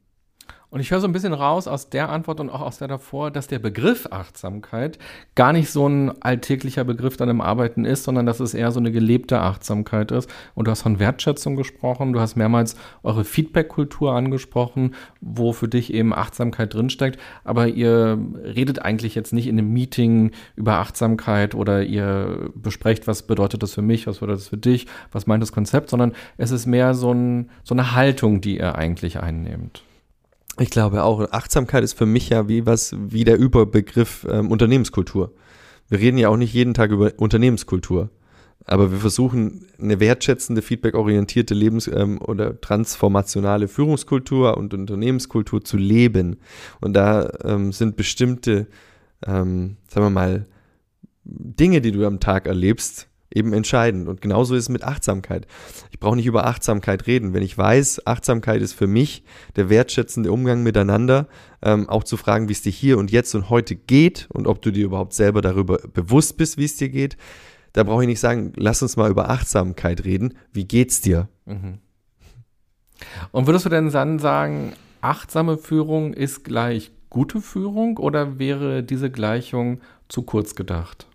Und 0.73 0.81
ich 0.81 0.91
höre 0.91 1.01
so 1.01 1.07
ein 1.07 1.13
bisschen 1.13 1.35
raus 1.35 1.69
aus 1.69 1.91
der 1.91 2.09
Antwort 2.09 2.41
und 2.41 2.49
auch 2.49 2.63
aus 2.63 2.79
der 2.79 2.89
davor, 2.89 3.31
dass 3.31 3.47
der 3.47 3.59
Begriff 3.59 4.09
Achtsamkeit 4.11 4.99
gar 5.35 5.53
nicht 5.53 5.71
so 5.71 5.87
ein 5.87 6.23
alltäglicher 6.23 6.83
Begriff 6.83 7.19
dann 7.19 7.29
im 7.29 7.43
Arbeiten 7.43 7.85
ist, 7.85 8.05
sondern 8.05 8.25
dass 8.25 8.41
es 8.41 8.55
eher 8.55 8.73
so 8.73 8.81
eine 8.81 8.91
gelebte 8.91 9.39
Achtsamkeit 9.39 10.11
ist. 10.13 10.31
Und 10.55 10.67
du 10.67 10.71
hast 10.71 10.81
von 10.81 10.99
Wertschätzung 10.99 11.57
gesprochen, 11.57 12.15
du 12.15 12.21
hast 12.21 12.37
mehrmals 12.37 12.75
eure 13.03 13.25
Feedback-Kultur 13.25 14.15
angesprochen, 14.15 14.95
wo 15.21 15.53
für 15.53 15.69
dich 15.69 15.93
eben 15.93 16.15
Achtsamkeit 16.15 16.73
drinsteckt. 16.73 17.21
Aber 17.45 17.69
ihr 17.69 18.19
redet 18.43 18.81
eigentlich 18.81 19.15
jetzt 19.15 19.35
nicht 19.35 19.49
in 19.49 19.59
einem 19.59 19.75
Meeting 19.75 20.31
über 20.57 20.79
Achtsamkeit 20.79 21.55
oder 21.55 21.83
ihr 21.83 22.51
besprecht, 22.55 23.07
was 23.07 23.25
bedeutet 23.25 23.63
das 23.63 23.75
für 23.75 23.83
mich, 23.83 24.07
was 24.07 24.21
bedeutet 24.21 24.41
das 24.41 24.49
für 24.49 24.57
dich, 24.57 24.87
was 25.13 25.27
meint 25.27 25.43
das 25.43 25.53
Konzept, 25.53 25.91
sondern 25.91 26.15
es 26.39 26.51
ist 26.51 26.65
mehr 26.65 26.95
so, 26.95 27.13
ein, 27.13 27.51
so 27.63 27.75
eine 27.75 27.95
Haltung, 27.95 28.41
die 28.41 28.57
ihr 28.57 28.75
eigentlich 28.75 29.21
einnehmt. 29.21 29.85
Ich 30.59 30.71
glaube 30.71 31.03
auch, 31.03 31.33
Achtsamkeit 31.33 31.83
ist 31.83 31.95
für 31.95 32.07
mich 32.07 32.29
ja 32.29 32.49
wie 32.49 32.67
was, 32.67 32.95
wie 32.99 33.25
der 33.25 33.39
Überbegriff 33.39 34.27
ähm, 34.31 34.51
Unternehmenskultur. 34.51 35.33
Wir 35.89 35.99
reden 35.99 36.19
ja 36.19 36.29
auch 36.29 36.37
nicht 36.37 36.53
jeden 36.53 36.75
Tag 36.75 36.91
über 36.91 37.13
Unternehmenskultur. 37.17 38.11
Aber 38.65 38.93
wir 38.93 38.99
versuchen 38.99 39.67
eine 39.81 39.99
wertschätzende, 39.99 40.63
feedbackorientierte 40.63 41.55
Lebens- 41.55 41.89
ähm, 41.89 42.21
oder 42.21 42.61
transformationale 42.61 43.67
Führungskultur 43.67 44.57
und 44.57 44.73
Unternehmenskultur 44.73 45.65
zu 45.65 45.77
leben. 45.77 46.37
Und 46.81 46.93
da 46.95 47.31
ähm, 47.45 47.73
sind 47.73 47.97
bestimmte, 47.97 48.69
ähm, 49.27 49.79
sagen 49.89 50.07
wir 50.07 50.11
mal, 50.11 50.47
Dinge, 51.25 51.81
die 51.81 51.93
du 51.93 52.07
am 52.07 52.21
Tag 52.21 52.47
erlebst, 52.47 53.09
eben 53.35 53.53
entscheidend. 53.53 54.09
Und 54.09 54.21
genauso 54.21 54.55
ist 54.55 54.65
es 54.65 54.69
mit 54.69 54.85
Achtsamkeit. 54.85 55.47
Ich 55.91 55.99
brauche 55.99 56.17
nicht 56.17 56.27
über 56.27 56.47
Achtsamkeit 56.47 57.07
reden. 57.07 57.35
Wenn 57.35 57.43
ich 57.43 57.57
weiß, 57.57 58.07
Achtsamkeit 58.07 58.63
ist 58.63 58.73
für 58.73 58.87
mich 58.87 59.25
der 59.57 59.69
wertschätzende 59.69 60.33
Umgang 60.33 60.63
miteinander, 60.63 61.29
ähm, 61.63 61.89
auch 61.89 62.05
zu 62.05 62.17
fragen, 62.17 62.49
wie 62.49 62.53
es 62.53 62.63
dir 62.63 62.73
hier 62.73 62.99
und 62.99 63.11
jetzt 63.11 63.35
und 63.35 63.51
heute 63.51 63.75
geht 63.75 64.29
und 64.33 64.47
ob 64.47 64.63
du 64.63 64.71
dir 64.71 64.85
überhaupt 64.85 65.15
selber 65.15 65.43
darüber 65.43 65.79
bewusst 65.93 66.37
bist, 66.37 66.59
wie 66.59 66.65
es 66.65 66.77
dir 66.77 66.89
geht, 66.89 67.17
da 67.73 67.85
brauche 67.85 68.03
ich 68.03 68.09
nicht 68.09 68.21
sagen, 68.21 68.53
lass 68.57 68.83
uns 68.83 68.97
mal 68.97 69.11
über 69.11 69.31
Achtsamkeit 69.31 70.05
reden. 70.05 70.35
Wie 70.53 70.65
geht's 70.65 71.01
dir? 71.01 71.29
Mhm. 71.47 71.79
Und 73.31 73.47
würdest 73.47 73.65
du 73.65 73.71
denn 73.71 73.91
dann 73.91 74.19
sagen, 74.19 74.75
achtsame 75.01 75.59
Führung 75.59 76.13
ist 76.13 76.45
gleich 76.45 76.93
gute 77.11 77.41
Führung 77.41 77.99
oder 77.99 78.39
wäre 78.39 78.83
diese 78.83 79.11
Gleichung 79.11 79.81
zu 80.09 80.23
kurz 80.23 80.55
gedacht? 80.55 81.07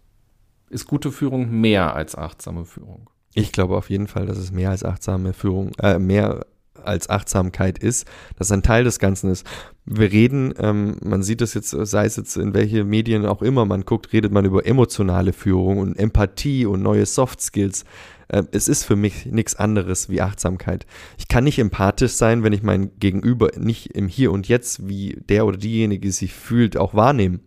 Ist 0.70 0.88
gute 0.88 1.12
Führung 1.12 1.50
mehr 1.62 1.96
als 1.96 2.16
achtsame 2.16 2.66
Führung? 2.66 3.10
Ich 3.34 3.52
glaube 3.52 3.78
auf 3.78 3.90
jeden 3.90 4.08
Fall, 4.08 4.26
dass 4.26 4.38
es 4.38 4.52
mehr 4.52 4.72
als 4.72 4.84
achtsame 4.84 5.34
Führung, 5.34 5.72
äh, 5.82 6.00
mehr 6.00 6.46
als 6.84 7.10
Achtsamkeit 7.10 7.78
ist, 7.80 8.08
dass 8.38 8.52
ein 8.52 8.64
Teil 8.64 8.84
des 8.84 9.00
Ganzen 9.00 9.30
ist. 9.30 9.46
Wir 9.86 10.12
reden, 10.12 10.54
ähm, 10.58 10.98
man 11.04 11.24
sieht 11.24 11.42
das 11.42 11.54
jetzt, 11.54 11.70
sei 11.70 12.06
es 12.06 12.16
jetzt 12.16 12.38
in 12.38 12.54
welche 12.54 12.84
Medien 12.84 13.26
auch 13.26 13.42
immer 13.42 13.66
man 13.66 13.82
guckt, 13.82 14.14
redet 14.14 14.32
man 14.32 14.46
über 14.46 14.66
emotionale 14.66 15.34
Führung 15.34 15.80
und 15.80 15.98
Empathie 15.98 16.66
und 16.66 16.82
neue 16.82 17.06
Soft 17.06 17.42
Skills. 17.42 17.84
Äh, 18.28 18.44
es 18.52 18.68
ist 18.68 18.84
für 18.84 18.96
mich 18.96 19.26
nichts 19.28 19.56
anderes 19.56 20.10
wie 20.10 20.22
Achtsamkeit. 20.22 20.86
Ich 21.18 21.28
kann 21.28 21.44
nicht 21.44 21.60
empathisch 21.60 22.14
sein, 22.14 22.44
wenn 22.44 22.54
ich 22.54 22.64
mein 22.64 22.98
Gegenüber 23.00 23.52
nicht 23.58 23.96
im 23.96 24.08
Hier 24.08 24.32
und 24.32 24.48
Jetzt, 24.48 24.88
wie 24.88 25.22
der 25.30 25.46
oder 25.46 25.58
diejenige 25.58 26.12
sich 26.12 26.34
fühlt, 26.34 26.78
auch 26.78 26.94
wahrnehme. 26.94 27.40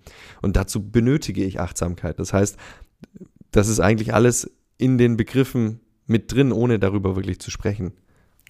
Und 0.43 0.57
dazu 0.57 0.91
benötige 0.91 1.45
ich 1.45 1.61
Achtsamkeit. 1.61 2.19
Das 2.19 2.33
heißt, 2.33 2.57
das 3.51 3.69
ist 3.69 3.81
eigentlich 3.81 4.15
alles 4.15 4.51
in 4.79 4.99
den 4.99 5.17
Begriffen 5.17 5.81
mit 6.07 6.33
drin, 6.33 6.53
ohne 6.53 6.79
darüber 6.79 7.17
wirklich 7.17 7.41
zu 7.41 7.51
sprechen. 7.51 7.93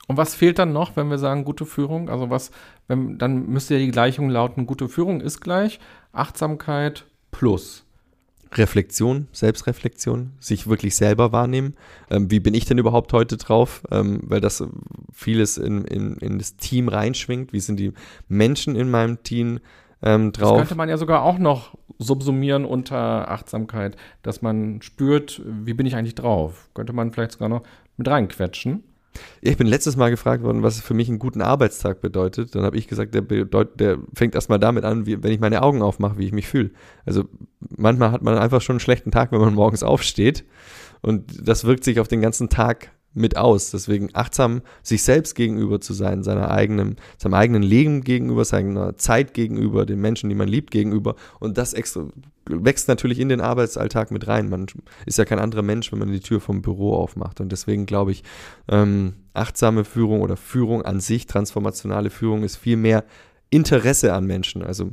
Und 0.07 0.17
was 0.17 0.35
fehlt 0.35 0.59
dann 0.59 0.73
noch, 0.73 0.97
wenn 0.97 1.09
wir 1.09 1.19
sagen 1.19 1.45
gute 1.45 1.67
Führung? 1.67 2.09
Also 2.09 2.31
was, 2.31 2.51
wenn, 2.89 3.19
dann 3.19 3.47
müsste 3.47 3.75
ja 3.75 3.81
die 3.81 3.91
Gleichung 3.93 4.29
lauten, 4.29 4.67
gute 4.67 4.89
Führung 4.89 5.21
ist 5.21 5.41
gleich 5.41 5.79
Achtsamkeit 6.13 7.05
plus. 7.31 7.85
Reflexion, 8.53 9.29
Selbstreflexion, 9.31 10.33
sich 10.41 10.67
wirklich 10.67 10.97
selber 10.97 11.31
wahrnehmen. 11.31 11.75
Ähm, 12.11 12.31
wie 12.31 12.41
bin 12.41 12.55
ich 12.55 12.65
denn 12.65 12.79
überhaupt 12.79 13.13
heute 13.13 13.37
drauf? 13.37 13.83
Ähm, 13.93 14.21
weil 14.25 14.41
das 14.41 14.65
vieles 15.13 15.57
in, 15.57 15.85
in, 15.85 16.17
in 16.17 16.39
das 16.39 16.57
Team 16.57 16.89
reinschwingt. 16.89 17.53
Wie 17.53 17.61
sind 17.61 17.79
die 17.79 17.93
Menschen 18.29 18.75
in 18.75 18.91
meinem 18.91 19.23
Team 19.23 19.61
ähm, 20.03 20.33
drauf? 20.33 20.53
Das 20.53 20.59
könnte 20.61 20.75
man 20.77 20.89
ja 20.89 20.97
sogar 20.97 21.23
auch 21.23 21.39
noch 21.39 21.77
subsumieren 21.99 22.65
unter 22.65 23.31
Achtsamkeit, 23.31 23.97
dass 24.23 24.43
man 24.43 24.81
spürt, 24.83 25.43
wie 25.45 25.75
bin 25.75 25.87
ich 25.87 25.97
eigentlich 25.97 26.15
drauf? 26.15 26.69
Könnte 26.75 26.93
man 26.93 27.13
vielleicht 27.13 27.33
sogar 27.33 27.49
noch 27.49 27.63
mit 27.97 28.09
reinquetschen. 28.09 28.85
Ich 29.41 29.57
bin 29.57 29.67
letztes 29.67 29.97
Mal 29.97 30.11
gefragt 30.11 30.43
worden, 30.43 30.63
was 30.63 30.81
für 30.81 30.95
mich 30.95 31.09
einen 31.09 31.19
guten 31.19 31.43
Arbeitstag 31.43 32.01
bedeutet. 32.01 32.55
Dann 32.55 32.63
habe 32.63 32.77
ich 32.77 32.87
gesagt, 32.87 33.15
der, 33.15 33.23
bedeut, 33.23 33.79
der 33.81 33.99
fängt 34.15 34.35
erstmal 34.35 34.59
damit 34.59 34.85
an, 34.85 35.05
wie, 35.05 35.23
wenn 35.23 35.33
ich 35.33 35.41
meine 35.41 35.63
Augen 35.63 35.83
aufmache, 35.83 36.17
wie 36.19 36.27
ich 36.27 36.33
mich 36.33 36.47
fühle. 36.47 36.71
Also 37.05 37.25
manchmal 37.77 38.13
hat 38.13 38.23
man 38.23 38.39
einfach 38.39 38.61
schon 38.61 38.75
einen 38.75 38.81
schlechten 38.81 39.11
Tag, 39.11 39.33
wenn 39.33 39.41
man 39.41 39.55
morgens 39.55 39.83
aufsteht. 39.83 40.45
Und 41.03 41.49
das 41.49 41.65
wirkt 41.65 41.85
sich 41.85 41.99
auf 41.99 42.09
den 42.09 42.21
ganzen 42.21 42.49
Tag 42.49 42.93
mit 43.13 43.37
aus. 43.37 43.71
Deswegen 43.71 44.11
achtsam 44.13 44.63
sich 44.83 45.03
selbst 45.03 45.35
gegenüber 45.35 45.81
zu 45.81 45.93
sein, 45.93 46.23
seiner 46.23 46.51
eigenen, 46.51 46.97
seinem 47.19 47.35
eigenen 47.35 47.63
Leben 47.63 48.03
gegenüber, 48.03 48.45
seiner 48.45 48.97
Zeit 48.97 49.35
gegenüber, 49.35 49.87
den 49.87 50.01
Menschen, 50.01 50.29
die 50.29 50.37
man 50.37 50.49
liebt, 50.49 50.71
gegenüber. 50.71 51.17
Und 51.41 51.59
das 51.59 51.75
extra, 51.75 52.09
wächst 52.47 52.89
natürlich 52.89 53.19
in 53.19 53.29
den 53.29 53.41
Arbeitsalltag 53.41 54.11
mit 54.11 54.29
rein. 54.29 54.49
Man 54.49 54.67
ist 55.07 55.19
ja 55.19 55.25
kein 55.25 55.41
anderer 55.41 55.63
Mensch, 55.63 55.91
wenn 55.91 55.99
man 55.99 56.13
die 56.13 56.21
Tür 56.21 56.41
vom 56.41 56.63
Büro 56.63 56.95
aufmacht. 56.95 57.41
Und 57.41 57.51
deswegen 57.51 57.87
glaube 57.87 58.13
ich, 58.13 58.23
ähm, 58.69 59.15
achtsame 59.35 59.85
Führung 59.85 60.21
oder 60.23 60.37
Führung 60.37 60.83
an 60.83 61.01
sich, 61.01 61.27
transformationale 61.27 62.11
Führung 62.11 62.45
ist 62.45 62.57
viel 62.57 62.77
mehr 62.77 63.05
Interesse 63.51 64.13
an 64.15 64.27
Menschen. 64.27 64.63
Also 64.63 64.91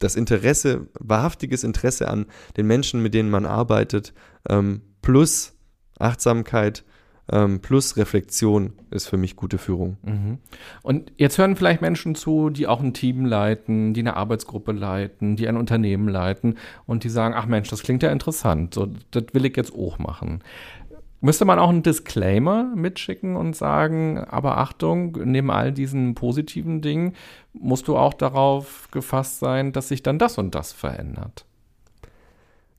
das 0.00 0.16
Interesse, 0.16 0.88
wahrhaftiges 0.98 1.62
Interesse 1.62 2.08
an 2.08 2.26
den 2.56 2.66
Menschen, 2.66 3.02
mit 3.02 3.14
denen 3.14 3.30
man 3.30 3.46
arbeitet, 3.46 4.12
ähm, 4.48 4.82
plus 5.00 5.54
Achtsamkeit, 5.98 6.84
ähm, 7.30 7.60
plus 7.60 7.96
Reflexion 7.96 8.72
ist 8.90 9.06
für 9.06 9.16
mich 9.16 9.36
gute 9.36 9.58
Führung. 9.58 9.96
Mhm. 10.02 10.38
Und 10.82 11.12
jetzt 11.16 11.38
hören 11.38 11.56
vielleicht 11.56 11.80
Menschen 11.80 12.14
zu, 12.14 12.50
die 12.50 12.66
auch 12.66 12.80
ein 12.80 12.94
Team 12.94 13.24
leiten, 13.24 13.94
die 13.94 14.00
eine 14.00 14.16
Arbeitsgruppe 14.16 14.72
leiten, 14.72 15.36
die 15.36 15.46
ein 15.48 15.56
Unternehmen 15.56 16.08
leiten 16.08 16.58
und 16.86 17.04
die 17.04 17.08
sagen, 17.08 17.34
ach 17.36 17.46
Mensch, 17.46 17.68
das 17.70 17.82
klingt 17.82 18.02
ja 18.02 18.10
interessant, 18.10 18.74
so, 18.74 18.88
das 19.10 19.24
will 19.32 19.44
ich 19.44 19.56
jetzt 19.56 19.74
auch 19.74 19.98
machen. 19.98 20.42
Müsste 21.20 21.44
man 21.44 21.60
auch 21.60 21.68
einen 21.68 21.84
Disclaimer 21.84 22.72
mitschicken 22.74 23.36
und 23.36 23.54
sagen, 23.54 24.18
aber 24.18 24.58
Achtung, 24.58 25.16
neben 25.24 25.52
all 25.52 25.70
diesen 25.70 26.16
positiven 26.16 26.80
Dingen 26.80 27.14
musst 27.52 27.86
du 27.86 27.96
auch 27.96 28.14
darauf 28.14 28.88
gefasst 28.90 29.38
sein, 29.38 29.70
dass 29.70 29.86
sich 29.86 30.02
dann 30.02 30.18
das 30.18 30.36
und 30.38 30.56
das 30.56 30.72
verändert 30.72 31.46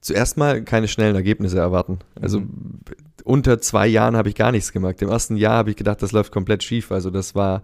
zuerst 0.04 0.38
mal 0.38 0.64
keine 0.64 0.88
schnellen 0.88 1.16
Ergebnisse 1.16 1.58
erwarten. 1.58 2.00
Also 2.22 2.42
mhm. 2.42 2.82
unter 3.24 3.60
zwei 3.60 3.88
Jahren 3.88 4.16
habe 4.16 4.30
ich 4.30 4.36
gar 4.36 4.52
nichts 4.52 4.72
gemacht. 4.72 5.02
Im 5.02 5.10
ersten 5.10 5.38
Jahr 5.38 5.56
habe 5.56 5.72
ich 5.72 5.78
gedacht, 5.78 6.02
das 6.02 6.12
läuft 6.12 6.32
komplett 6.32 6.62
schief. 6.62 6.92
Also 6.92 7.10
das 7.10 7.34
war 7.36 7.64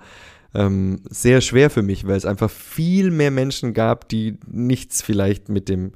ähm, 0.56 1.02
sehr 1.10 1.42
schwer 1.42 1.70
für 1.70 1.84
mich, 1.84 2.08
weil 2.08 2.16
es 2.16 2.26
einfach 2.26 2.50
viel 2.50 3.12
mehr 3.12 3.30
Menschen 3.30 3.74
gab, 3.74 4.08
die 4.08 4.38
nichts 4.48 5.02
vielleicht 5.02 5.50
mit 5.50 5.70
dem 5.70 5.92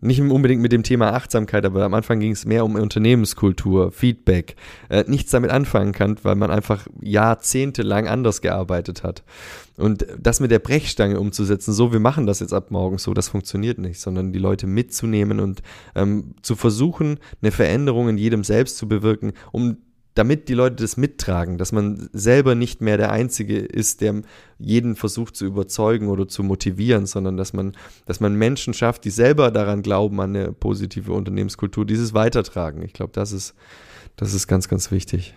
nicht 0.00 0.20
unbedingt 0.20 0.62
mit 0.62 0.72
dem 0.72 0.82
Thema 0.82 1.12
Achtsamkeit, 1.12 1.64
aber 1.64 1.84
am 1.84 1.94
Anfang 1.94 2.20
ging 2.20 2.32
es 2.32 2.46
mehr 2.46 2.64
um 2.64 2.76
Unternehmenskultur, 2.76 3.90
Feedback, 3.90 4.56
äh, 4.88 5.04
nichts 5.06 5.30
damit 5.30 5.50
anfangen 5.50 5.92
kann, 5.92 6.16
weil 6.22 6.36
man 6.36 6.50
einfach 6.50 6.86
jahrzehntelang 7.02 8.06
anders 8.06 8.40
gearbeitet 8.40 9.02
hat. 9.02 9.24
Und 9.76 10.06
das 10.20 10.40
mit 10.40 10.50
der 10.50 10.58
Brechstange 10.60 11.18
umzusetzen, 11.18 11.72
so 11.72 11.92
wir 11.92 12.00
machen 12.00 12.26
das 12.26 12.40
jetzt 12.40 12.52
ab 12.52 12.70
morgen 12.70 12.98
so, 12.98 13.14
das 13.14 13.28
funktioniert 13.28 13.78
nicht, 13.78 14.00
sondern 14.00 14.32
die 14.32 14.38
Leute 14.38 14.66
mitzunehmen 14.66 15.40
und 15.40 15.62
ähm, 15.94 16.34
zu 16.42 16.56
versuchen, 16.56 17.18
eine 17.42 17.50
Veränderung 17.50 18.08
in 18.08 18.18
jedem 18.18 18.44
selbst 18.44 18.76
zu 18.76 18.88
bewirken, 18.88 19.32
um 19.52 19.78
damit 20.18 20.48
die 20.48 20.54
Leute 20.54 20.82
das 20.82 20.96
mittragen, 20.96 21.58
dass 21.58 21.70
man 21.70 22.10
selber 22.12 22.56
nicht 22.56 22.80
mehr 22.80 22.96
der 22.96 23.12
Einzige 23.12 23.58
ist, 23.58 24.00
der 24.00 24.22
jeden 24.58 24.96
versucht 24.96 25.36
zu 25.36 25.46
überzeugen 25.46 26.08
oder 26.08 26.26
zu 26.26 26.42
motivieren, 26.42 27.06
sondern 27.06 27.36
dass 27.36 27.52
man, 27.52 27.76
dass 28.04 28.18
man 28.18 28.34
Menschen 28.34 28.74
schafft, 28.74 29.04
die 29.04 29.10
selber 29.10 29.52
daran 29.52 29.80
glauben, 29.80 30.20
an 30.20 30.34
eine 30.34 30.52
positive 30.52 31.12
Unternehmenskultur, 31.12 31.86
dieses 31.86 32.14
weitertragen. 32.14 32.82
Ich 32.82 32.94
glaube, 32.94 33.12
das 33.14 33.30
ist, 33.30 33.54
das 34.16 34.34
ist 34.34 34.48
ganz, 34.48 34.68
ganz 34.68 34.90
wichtig. 34.90 35.34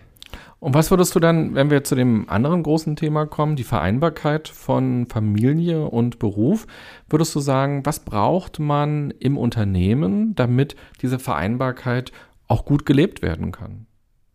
Und 0.58 0.74
was 0.74 0.90
würdest 0.90 1.14
du 1.14 1.20
dann, 1.20 1.54
wenn 1.54 1.70
wir 1.70 1.84
zu 1.84 1.94
dem 1.94 2.28
anderen 2.28 2.64
großen 2.64 2.96
Thema 2.96 3.26
kommen, 3.26 3.54
die 3.54 3.62
Vereinbarkeit 3.62 4.48
von 4.48 5.06
Familie 5.06 5.86
und 5.86 6.18
Beruf, 6.18 6.66
würdest 7.08 7.34
du 7.36 7.40
sagen, 7.40 7.86
was 7.86 8.00
braucht 8.00 8.58
man 8.58 9.12
im 9.12 9.38
Unternehmen, 9.38 10.34
damit 10.34 10.74
diese 11.02 11.20
Vereinbarkeit 11.20 12.10
auch 12.48 12.64
gut 12.64 12.84
gelebt 12.84 13.22
werden 13.22 13.52
kann? 13.52 13.86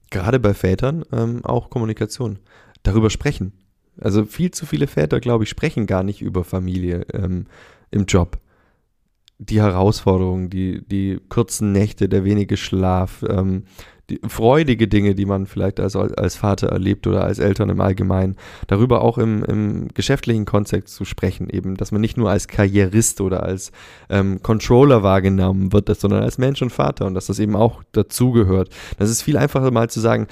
Gerade 0.09 0.39
bei 0.39 0.53
Vätern 0.53 1.03
ähm, 1.11 1.43
auch 1.43 1.69
Kommunikation. 1.69 2.39
Darüber 2.83 3.09
sprechen. 3.09 3.53
Also 3.99 4.25
viel 4.25 4.51
zu 4.51 4.65
viele 4.65 4.87
Väter, 4.87 5.19
glaube 5.19 5.43
ich, 5.43 5.49
sprechen 5.49 5.87
gar 5.87 6.03
nicht 6.03 6.21
über 6.21 6.43
Familie 6.43 7.05
ähm, 7.13 7.47
im 7.91 8.05
Job. 8.05 8.39
Die 9.39 9.61
Herausforderungen, 9.61 10.49
die, 10.49 10.87
die 10.87 11.19
kurzen 11.29 11.71
Nächte, 11.71 12.09
der 12.09 12.23
wenige 12.23 12.57
Schlaf, 12.57 13.23
ähm, 13.27 13.65
die 14.09 14.19
freudige 14.27 14.87
Dinge, 14.87 15.15
die 15.15 15.25
man 15.25 15.45
vielleicht 15.45 15.79
als, 15.79 15.95
als 15.95 16.35
Vater 16.35 16.67
erlebt 16.67 17.07
oder 17.07 17.23
als 17.23 17.39
Eltern 17.39 17.69
im 17.69 17.81
Allgemeinen, 17.81 18.37
darüber 18.67 19.01
auch 19.01 19.17
im, 19.17 19.43
im 19.43 19.89
geschäftlichen 19.93 20.45
Kontext 20.45 20.95
zu 20.95 21.03
sprechen, 21.03 21.49
eben, 21.49 21.75
dass 21.75 21.91
man 21.91 22.01
nicht 22.01 22.17
nur 22.17 22.29
als 22.29 22.47
Karrierist 22.47 23.19
oder 23.21 23.43
als 23.43 23.71
ähm, 24.09 24.41
Controller 24.41 25.03
wahrgenommen 25.03 25.73
wird, 25.73 25.87
sondern 25.99 26.23
als 26.23 26.37
Mensch 26.37 26.61
und 26.61 26.71
Vater 26.71 27.05
und 27.05 27.13
dass 27.13 27.27
das 27.27 27.39
eben 27.39 27.55
auch 27.55 27.83
dazugehört. 27.91 28.69
Das 28.97 29.09
ist 29.09 29.21
viel 29.21 29.37
einfacher 29.37 29.71
mal 29.71 29.89
zu 29.89 29.99
sagen, 29.99 30.27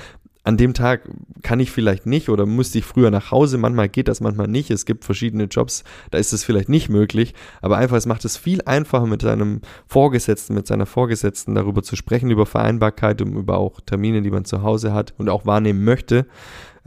an 0.45 0.57
dem 0.57 0.75
Tag 0.75 1.09
kann 1.41 1.59
ich 1.59 1.71
vielleicht 1.71 2.05
nicht 2.05 2.29
oder 2.29 2.45
musste 2.45 2.77
ich 2.77 2.85
früher 2.85 3.09
nach 3.09 3.31
Hause. 3.31 3.57
Manchmal 3.57 3.89
geht 3.89 4.07
das, 4.07 4.21
manchmal 4.21 4.47
nicht. 4.47 4.69
Es 4.69 4.85
gibt 4.85 5.03
verschiedene 5.03 5.45
Jobs, 5.45 5.83
da 6.11 6.19
ist 6.19 6.33
es 6.33 6.43
vielleicht 6.43 6.69
nicht 6.69 6.87
möglich. 6.87 7.33
Aber 7.63 7.77
einfach, 7.77 7.97
es 7.97 8.05
macht 8.05 8.25
es 8.25 8.37
viel 8.37 8.61
einfacher 8.63 9.07
mit 9.07 9.23
seinem 9.23 9.61
Vorgesetzten, 9.87 10.53
mit 10.53 10.67
seiner 10.67 10.85
Vorgesetzten 10.85 11.55
darüber 11.55 11.81
zu 11.81 11.95
sprechen, 11.95 12.29
über 12.29 12.45
Vereinbarkeit 12.45 13.23
und 13.23 13.33
über 13.33 13.57
auch 13.57 13.81
Termine, 13.81 14.21
die 14.21 14.29
man 14.29 14.45
zu 14.45 14.61
Hause 14.61 14.93
hat 14.93 15.15
und 15.17 15.29
auch 15.29 15.47
wahrnehmen 15.47 15.83
möchte. 15.83 16.27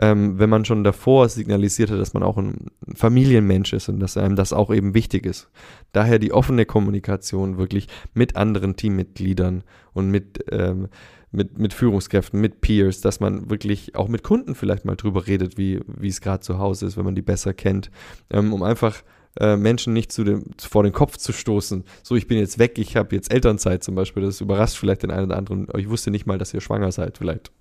Ähm, 0.00 0.38
wenn 0.38 0.48
man 0.48 0.64
schon 0.64 0.84
davor 0.84 1.28
signalisiert 1.28 1.90
hat, 1.90 1.98
dass 1.98 2.14
man 2.14 2.22
auch 2.22 2.38
ein 2.38 2.70
Familienmensch 2.94 3.72
ist 3.72 3.88
und 3.88 3.98
dass 3.98 4.16
einem 4.16 4.36
das 4.36 4.52
auch 4.52 4.72
eben 4.72 4.94
wichtig 4.94 5.26
ist. 5.26 5.50
Daher 5.90 6.20
die 6.20 6.32
offene 6.32 6.64
Kommunikation 6.64 7.58
wirklich 7.58 7.88
mit 8.14 8.36
anderen 8.36 8.76
Teammitgliedern 8.76 9.64
und 9.94 10.10
mit 10.12 10.44
ähm, 10.52 10.86
mit, 11.30 11.58
mit 11.58 11.74
Führungskräften, 11.74 12.40
mit 12.40 12.60
Peers, 12.60 13.00
dass 13.00 13.20
man 13.20 13.50
wirklich 13.50 13.94
auch 13.94 14.08
mit 14.08 14.22
Kunden 14.22 14.54
vielleicht 14.54 14.84
mal 14.84 14.96
drüber 14.96 15.26
redet, 15.26 15.58
wie, 15.58 15.80
wie 15.86 16.08
es 16.08 16.20
gerade 16.20 16.40
zu 16.40 16.58
Hause 16.58 16.86
ist, 16.86 16.96
wenn 16.96 17.04
man 17.04 17.14
die 17.14 17.22
besser 17.22 17.54
kennt, 17.54 17.90
ähm, 18.30 18.52
um 18.52 18.62
einfach 18.62 19.02
äh, 19.38 19.56
Menschen 19.56 19.92
nicht 19.92 20.10
zu 20.10 20.24
dem, 20.24 20.44
vor 20.58 20.82
den 20.82 20.92
Kopf 20.92 21.16
zu 21.16 21.32
stoßen. 21.32 21.84
So, 22.02 22.16
ich 22.16 22.26
bin 22.26 22.38
jetzt 22.38 22.58
weg, 22.58 22.78
ich 22.78 22.96
habe 22.96 23.14
jetzt 23.14 23.32
Elternzeit 23.32 23.84
zum 23.84 23.94
Beispiel, 23.94 24.22
das 24.22 24.40
überrascht 24.40 24.76
vielleicht 24.76 25.02
den 25.02 25.10
einen 25.10 25.26
oder 25.26 25.36
anderen, 25.36 25.68
ich 25.76 25.88
wusste 25.88 26.10
nicht 26.10 26.26
mal, 26.26 26.38
dass 26.38 26.54
ihr 26.54 26.60
schwanger 26.60 26.92
seid, 26.92 27.18
vielleicht. 27.18 27.52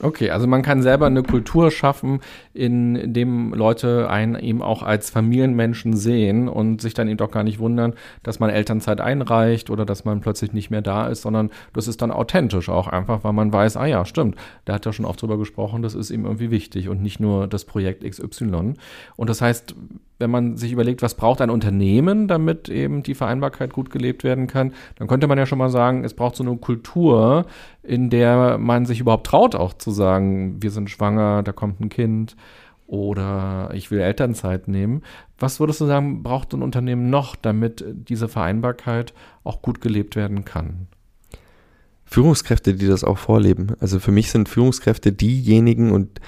Okay, 0.00 0.30
also 0.30 0.46
man 0.46 0.62
kann 0.62 0.82
selber 0.82 1.06
eine 1.06 1.24
Kultur 1.24 1.72
schaffen, 1.72 2.20
in 2.54 3.12
dem 3.12 3.52
Leute 3.52 4.08
einen 4.08 4.36
eben 4.36 4.62
auch 4.62 4.82
als 4.84 5.10
Familienmenschen 5.10 5.96
sehen 5.96 6.48
und 6.48 6.80
sich 6.80 6.94
dann 6.94 7.08
eben 7.08 7.16
doch 7.16 7.32
gar 7.32 7.42
nicht 7.42 7.58
wundern, 7.58 7.94
dass 8.22 8.38
man 8.38 8.50
Elternzeit 8.50 9.00
einreicht 9.00 9.70
oder 9.70 9.84
dass 9.84 10.04
man 10.04 10.20
plötzlich 10.20 10.52
nicht 10.52 10.70
mehr 10.70 10.82
da 10.82 11.08
ist, 11.08 11.22
sondern 11.22 11.50
das 11.72 11.88
ist 11.88 12.00
dann 12.00 12.12
authentisch 12.12 12.68
auch 12.68 12.86
einfach, 12.86 13.24
weil 13.24 13.32
man 13.32 13.52
weiß, 13.52 13.76
ah 13.76 13.86
ja, 13.86 14.04
stimmt, 14.04 14.36
der 14.68 14.76
hat 14.76 14.86
ja 14.86 14.92
schon 14.92 15.04
oft 15.04 15.20
drüber 15.20 15.36
gesprochen, 15.36 15.82
das 15.82 15.96
ist 15.96 16.10
ihm 16.10 16.24
irgendwie 16.24 16.52
wichtig 16.52 16.88
und 16.88 17.02
nicht 17.02 17.18
nur 17.18 17.48
das 17.48 17.64
Projekt 17.64 18.08
XY. 18.08 18.74
Und 19.16 19.30
das 19.30 19.42
heißt, 19.42 19.74
wenn 20.18 20.30
man 20.30 20.56
sich 20.56 20.72
überlegt, 20.72 21.02
was 21.02 21.14
braucht 21.14 21.40
ein 21.40 21.50
Unternehmen, 21.50 22.28
damit 22.28 22.68
eben 22.68 23.02
die 23.02 23.14
Vereinbarkeit 23.14 23.72
gut 23.72 23.90
gelebt 23.90 24.24
werden 24.24 24.46
kann, 24.46 24.72
dann 24.96 25.08
könnte 25.08 25.28
man 25.28 25.38
ja 25.38 25.46
schon 25.46 25.58
mal 25.58 25.70
sagen, 25.70 26.04
es 26.04 26.14
braucht 26.14 26.36
so 26.36 26.42
eine 26.42 26.56
Kultur, 26.56 27.46
in 27.82 28.10
der 28.10 28.58
man 28.58 28.84
sich 28.84 29.00
überhaupt 29.00 29.26
traut, 29.26 29.54
auch 29.54 29.74
zu 29.74 29.90
sagen, 29.90 30.60
wir 30.60 30.70
sind 30.70 30.90
schwanger, 30.90 31.42
da 31.42 31.52
kommt 31.52 31.80
ein 31.80 31.88
Kind 31.88 32.36
oder 32.86 33.70
ich 33.74 33.90
will 33.90 34.00
Elternzeit 34.00 34.66
nehmen. 34.66 35.02
Was 35.38 35.60
würdest 35.60 35.80
du 35.80 35.86
sagen, 35.86 36.22
braucht 36.22 36.52
ein 36.54 36.62
Unternehmen 36.62 37.10
noch, 37.10 37.36
damit 37.36 37.84
diese 37.86 38.28
Vereinbarkeit 38.28 39.14
auch 39.44 39.62
gut 39.62 39.80
gelebt 39.80 40.16
werden 40.16 40.44
kann? 40.44 40.88
Führungskräfte, 42.06 42.74
die 42.74 42.86
das 42.86 43.04
auch 43.04 43.18
vorleben. 43.18 43.74
Also 43.80 44.00
für 44.00 44.10
mich 44.10 44.30
sind 44.30 44.48
Führungskräfte 44.48 45.12
diejenigen 45.12 45.92
und 45.92 46.20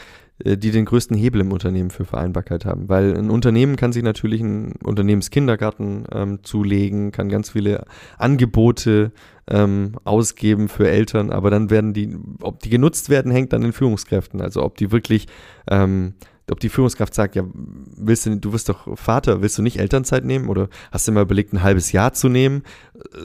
die 0.44 0.70
den 0.70 0.84
größten 0.84 1.16
Hebel 1.16 1.40
im 1.40 1.52
Unternehmen 1.52 1.90
für 1.90 2.04
Vereinbarkeit 2.04 2.64
haben. 2.64 2.88
Weil 2.88 3.16
ein 3.16 3.30
Unternehmen 3.30 3.76
kann 3.76 3.92
sich 3.92 4.02
natürlich 4.02 4.40
einen 4.40 4.72
Unternehmenskindergarten 4.82 6.04
ähm, 6.12 6.38
zulegen, 6.42 7.12
kann 7.12 7.28
ganz 7.28 7.50
viele 7.50 7.84
Angebote 8.16 9.12
ähm, 9.48 9.96
ausgeben 10.04 10.68
für 10.68 10.88
Eltern, 10.88 11.30
aber 11.30 11.50
dann 11.50 11.70
werden 11.70 11.92
die, 11.92 12.16
ob 12.40 12.60
die 12.60 12.70
genutzt 12.70 13.10
werden, 13.10 13.32
hängt 13.32 13.52
an 13.52 13.62
den 13.62 13.72
Führungskräften. 13.72 14.40
Also 14.40 14.62
ob 14.62 14.76
die 14.76 14.92
wirklich, 14.92 15.26
ähm, 15.68 16.14
ob 16.50 16.60
die 16.60 16.68
Führungskraft 16.68 17.14
sagt, 17.14 17.36
ja, 17.36 17.44
willst 17.52 18.26
du, 18.26 18.36
du 18.36 18.52
wirst 18.52 18.68
doch 18.68 18.96
Vater, 18.96 19.42
willst 19.42 19.58
du 19.58 19.62
nicht 19.62 19.78
Elternzeit 19.78 20.24
nehmen 20.24 20.48
oder 20.48 20.68
hast 20.90 21.06
du 21.06 21.12
mal 21.12 21.22
überlegt, 21.22 21.52
ein 21.52 21.62
halbes 21.62 21.92
Jahr 21.92 22.12
zu 22.12 22.28
nehmen, 22.28 22.62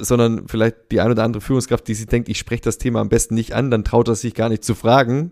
sondern 0.01 0.47
vielleicht 0.47 0.91
die 0.91 0.99
eine 0.99 1.11
oder 1.11 1.23
andere 1.23 1.41
Führungskraft, 1.41 1.87
die 1.87 1.93
sich 1.93 2.07
denkt, 2.07 2.27
ich 2.27 2.39
spreche 2.39 2.63
das 2.63 2.77
Thema 2.77 2.99
am 2.99 3.09
besten 3.09 3.35
nicht 3.35 3.53
an, 3.53 3.71
dann 3.71 3.83
traut 3.83 4.07
er 4.07 4.15
sich 4.15 4.33
gar 4.33 4.49
nicht 4.49 4.63
zu 4.63 4.75
fragen 4.75 5.31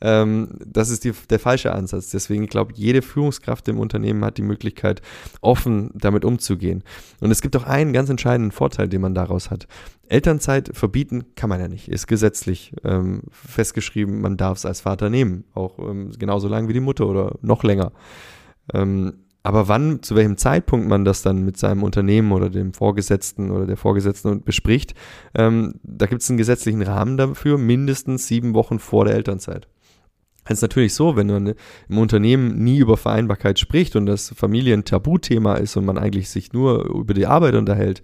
ähm, 0.00 0.58
das 0.64 0.90
ist 0.90 1.04
die, 1.04 1.12
der 1.28 1.38
falsche 1.38 1.72
Ansatz. 1.72 2.10
Deswegen, 2.10 2.44
ich 2.44 2.50
glaube, 2.50 2.72
jede 2.74 3.02
Führungskraft 3.02 3.68
im 3.68 3.78
Unternehmen 3.78 4.24
hat 4.24 4.38
die 4.38 4.42
Möglichkeit, 4.42 5.02
offen 5.40 5.90
damit 5.94 6.24
umzugehen. 6.24 6.82
Und 7.20 7.30
es 7.30 7.42
gibt 7.42 7.56
auch 7.56 7.64
einen 7.64 7.92
ganz 7.92 8.08
entscheidenden 8.08 8.52
Vorteil, 8.52 8.88
den 8.88 9.00
man 9.00 9.14
daraus 9.14 9.50
hat. 9.50 9.66
Elternzeit 10.08 10.70
verbieten 10.72 11.26
kann 11.36 11.48
man 11.48 11.60
ja 11.60 11.68
nicht, 11.68 11.88
ist 11.88 12.08
gesetzlich 12.08 12.72
ähm, 12.82 13.22
festgeschrieben, 13.30 14.20
man 14.20 14.36
darf 14.36 14.58
es 14.58 14.66
als 14.66 14.80
Vater 14.80 15.08
nehmen, 15.08 15.44
auch 15.54 15.78
ähm, 15.78 16.10
genauso 16.18 16.48
lange 16.48 16.68
wie 16.68 16.72
die 16.72 16.80
Mutter 16.80 17.06
oder 17.06 17.36
noch 17.42 17.62
länger. 17.62 17.92
Ähm, 18.74 19.14
aber 19.42 19.68
wann, 19.68 20.02
zu 20.02 20.16
welchem 20.16 20.36
Zeitpunkt 20.36 20.88
man 20.88 21.04
das 21.04 21.22
dann 21.22 21.44
mit 21.44 21.56
seinem 21.56 21.82
Unternehmen 21.82 22.32
oder 22.32 22.50
dem 22.50 22.74
Vorgesetzten 22.74 23.50
oder 23.50 23.66
der 23.66 23.76
Vorgesetzten 23.76 24.42
bespricht, 24.42 24.94
ähm, 25.34 25.74
da 25.82 26.06
gibt 26.06 26.22
es 26.22 26.28
einen 26.28 26.38
gesetzlichen 26.38 26.82
Rahmen 26.82 27.16
dafür, 27.16 27.56
mindestens 27.56 28.26
sieben 28.26 28.54
Wochen 28.54 28.78
vor 28.78 29.06
der 29.06 29.14
Elternzeit. 29.14 29.68
Es 30.44 30.58
ist 30.58 30.62
natürlich 30.62 30.94
so, 30.94 31.16
wenn 31.16 31.26
man 31.26 31.54
im 31.88 31.98
Unternehmen 31.98 32.62
nie 32.62 32.78
über 32.78 32.96
Vereinbarkeit 32.96 33.58
spricht 33.58 33.94
und 33.94 34.06
das 34.06 34.32
Familie 34.34 34.74
ein 34.74 34.84
Tabuthema 34.84 35.54
ist 35.54 35.76
und 35.76 35.84
man 35.84 35.98
eigentlich 35.98 36.30
sich 36.30 36.52
nur 36.52 36.86
über 36.86 37.14
die 37.14 37.26
Arbeit 37.26 37.54
unterhält, 37.54 38.02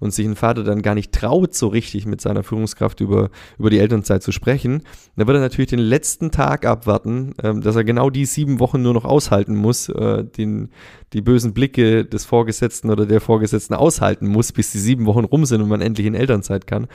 und 0.00 0.12
sich 0.12 0.26
ein 0.26 0.36
Vater 0.36 0.64
dann 0.64 0.82
gar 0.82 0.94
nicht 0.94 1.12
traut, 1.12 1.54
so 1.54 1.68
richtig 1.68 2.06
mit 2.06 2.20
seiner 2.20 2.42
Führungskraft 2.42 3.00
über, 3.00 3.30
über 3.58 3.70
die 3.70 3.78
Elternzeit 3.78 4.22
zu 4.22 4.32
sprechen, 4.32 4.82
dann 5.16 5.26
wird 5.26 5.36
er 5.36 5.40
natürlich 5.40 5.70
den 5.70 5.78
letzten 5.78 6.30
Tag 6.30 6.66
abwarten, 6.66 7.34
ähm, 7.42 7.60
dass 7.60 7.76
er 7.76 7.84
genau 7.84 8.10
die 8.10 8.24
sieben 8.24 8.60
Wochen 8.60 8.82
nur 8.82 8.94
noch 8.94 9.04
aushalten 9.04 9.56
muss, 9.56 9.88
äh, 9.88 10.24
den, 10.24 10.70
die 11.12 11.20
bösen 11.20 11.54
Blicke 11.54 12.04
des 12.04 12.24
Vorgesetzten 12.24 12.90
oder 12.90 13.06
der 13.06 13.20
Vorgesetzten 13.20 13.74
aushalten 13.74 14.28
muss, 14.28 14.52
bis 14.52 14.72
die 14.72 14.78
sieben 14.78 15.06
Wochen 15.06 15.24
rum 15.24 15.44
sind 15.44 15.62
und 15.62 15.68
man 15.68 15.80
endlich 15.80 16.06
in 16.06 16.14
Elternzeit 16.14 16.66
kann, 16.66 16.86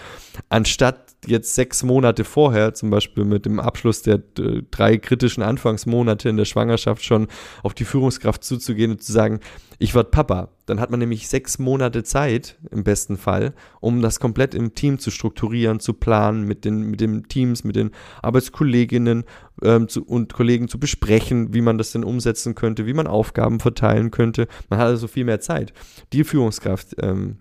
anstatt 0.50 1.14
jetzt 1.26 1.56
sechs 1.56 1.84
Monate 1.84 2.24
vorher, 2.24 2.74
zum 2.74 2.90
Beispiel 2.90 3.26
mit 3.26 3.46
dem 3.46 3.60
Abschluss 3.60 4.02
der 4.02 4.22
äh, 4.40 4.62
drei 4.72 4.98
kritischen 4.98 5.44
Anfangsmonate 5.44 6.30
in 6.30 6.38
der 6.38 6.46
Schwangerschaft 6.46 7.04
schon 7.04 7.28
auf 7.64 7.74
die 7.74 7.86
Führungskraft 7.86 8.44
zuzugehen 8.44 8.92
und 8.92 9.04
zu 9.04 9.12
sagen, 9.12 9.40
ich 9.80 9.96
werde 9.96 10.10
Papa. 10.10 10.50
Dann 10.66 10.80
hat 10.80 10.92
man 10.92 11.00
nämlich 11.00 11.28
sechs 11.28 11.60
Monate 11.60 12.04
Zeit, 12.04 12.58
im 12.72 12.84
besten 12.84 13.18
Fall, 13.18 13.54
um 13.82 14.02
das 14.02 14.20
komplett 14.20 14.56
im 14.56 14.76
Team 14.76 14.98
zu 14.98 15.12
strukturieren, 15.12 15.80
zu 15.80 15.94
planen, 15.94 16.44
mit 16.44 16.64
den, 16.64 16.84
mit 16.84 17.02
den 17.02 17.28
Teams, 17.28 17.64
mit 17.64 17.76
den 17.76 17.92
Arbeitskolleginnen 18.22 19.26
ähm, 19.62 19.90
zu, 19.90 20.04
und 20.04 20.34
Kollegen 20.34 20.68
zu 20.70 20.80
besprechen, 20.80 21.54
wie 21.54 21.62
man 21.62 21.78
das 21.78 21.92
denn 21.92 22.04
umsetzen 22.04 22.56
könnte, 22.56 22.86
wie 22.86 22.94
man 22.94 23.08
Aufgaben 23.08 23.60
verteilen 23.60 24.12
könnte. 24.12 24.48
Man 24.70 24.80
hat 24.80 24.88
also 24.88 25.08
viel 25.08 25.26
mehr 25.26 25.42
Zeit. 25.42 25.74
Die 26.14 26.24
Führungskraft, 26.24 26.96
ähm, 27.02 27.38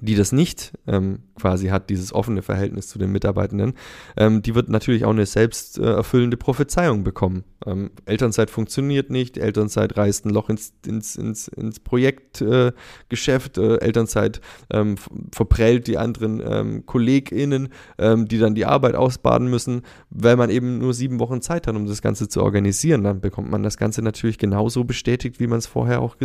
die 0.00 0.14
das 0.14 0.32
nicht 0.32 0.72
ähm, 0.86 1.20
quasi 1.38 1.68
hat, 1.68 1.90
dieses 1.90 2.12
offene 2.12 2.42
Verhältnis 2.42 2.88
zu 2.88 2.98
den 2.98 3.12
Mitarbeitenden, 3.12 3.74
ähm, 4.16 4.42
die 4.42 4.54
wird 4.54 4.68
natürlich 4.68 5.04
auch 5.04 5.10
eine 5.10 5.26
selbst 5.26 5.78
äh, 5.78 5.84
erfüllende 5.84 6.36
Prophezeiung 6.36 7.04
bekommen. 7.04 7.44
Ähm, 7.64 7.90
Elternzeit 8.04 8.50
funktioniert 8.50 9.10
nicht, 9.10 9.38
Elternzeit 9.38 9.96
reißt 9.96 10.26
ein 10.26 10.30
Loch 10.30 10.48
ins, 10.48 10.72
ins, 10.86 11.16
ins, 11.16 11.48
ins 11.48 11.80
Projektgeschäft, 11.80 13.58
äh, 13.58 13.74
äh, 13.74 13.80
Elternzeit 13.80 14.40
ähm, 14.70 14.96
verprellt 15.32 15.86
die 15.86 15.98
anderen 15.98 16.42
ähm, 16.44 16.86
KollegInnen, 16.86 17.68
ähm, 17.98 18.28
die 18.28 18.38
dann 18.38 18.54
die 18.54 18.66
Arbeit 18.66 18.94
ausbaden 18.94 19.48
müssen, 19.48 19.82
weil 20.10 20.36
man 20.36 20.50
eben 20.50 20.78
nur 20.78 20.94
sieben 20.94 21.20
Wochen 21.20 21.42
Zeit 21.42 21.66
hat, 21.66 21.76
um 21.76 21.86
das 21.86 22.02
Ganze 22.02 22.28
zu 22.28 22.42
organisieren. 22.42 23.04
Dann 23.04 23.20
bekommt 23.20 23.50
man 23.50 23.62
das 23.62 23.76
Ganze 23.76 24.02
natürlich 24.02 24.38
genauso 24.38 24.84
bestätigt, 24.84 25.40
wie 25.40 25.46
man 25.46 25.58
es 25.58 25.66
vorher 25.66 26.00
auch 26.00 26.16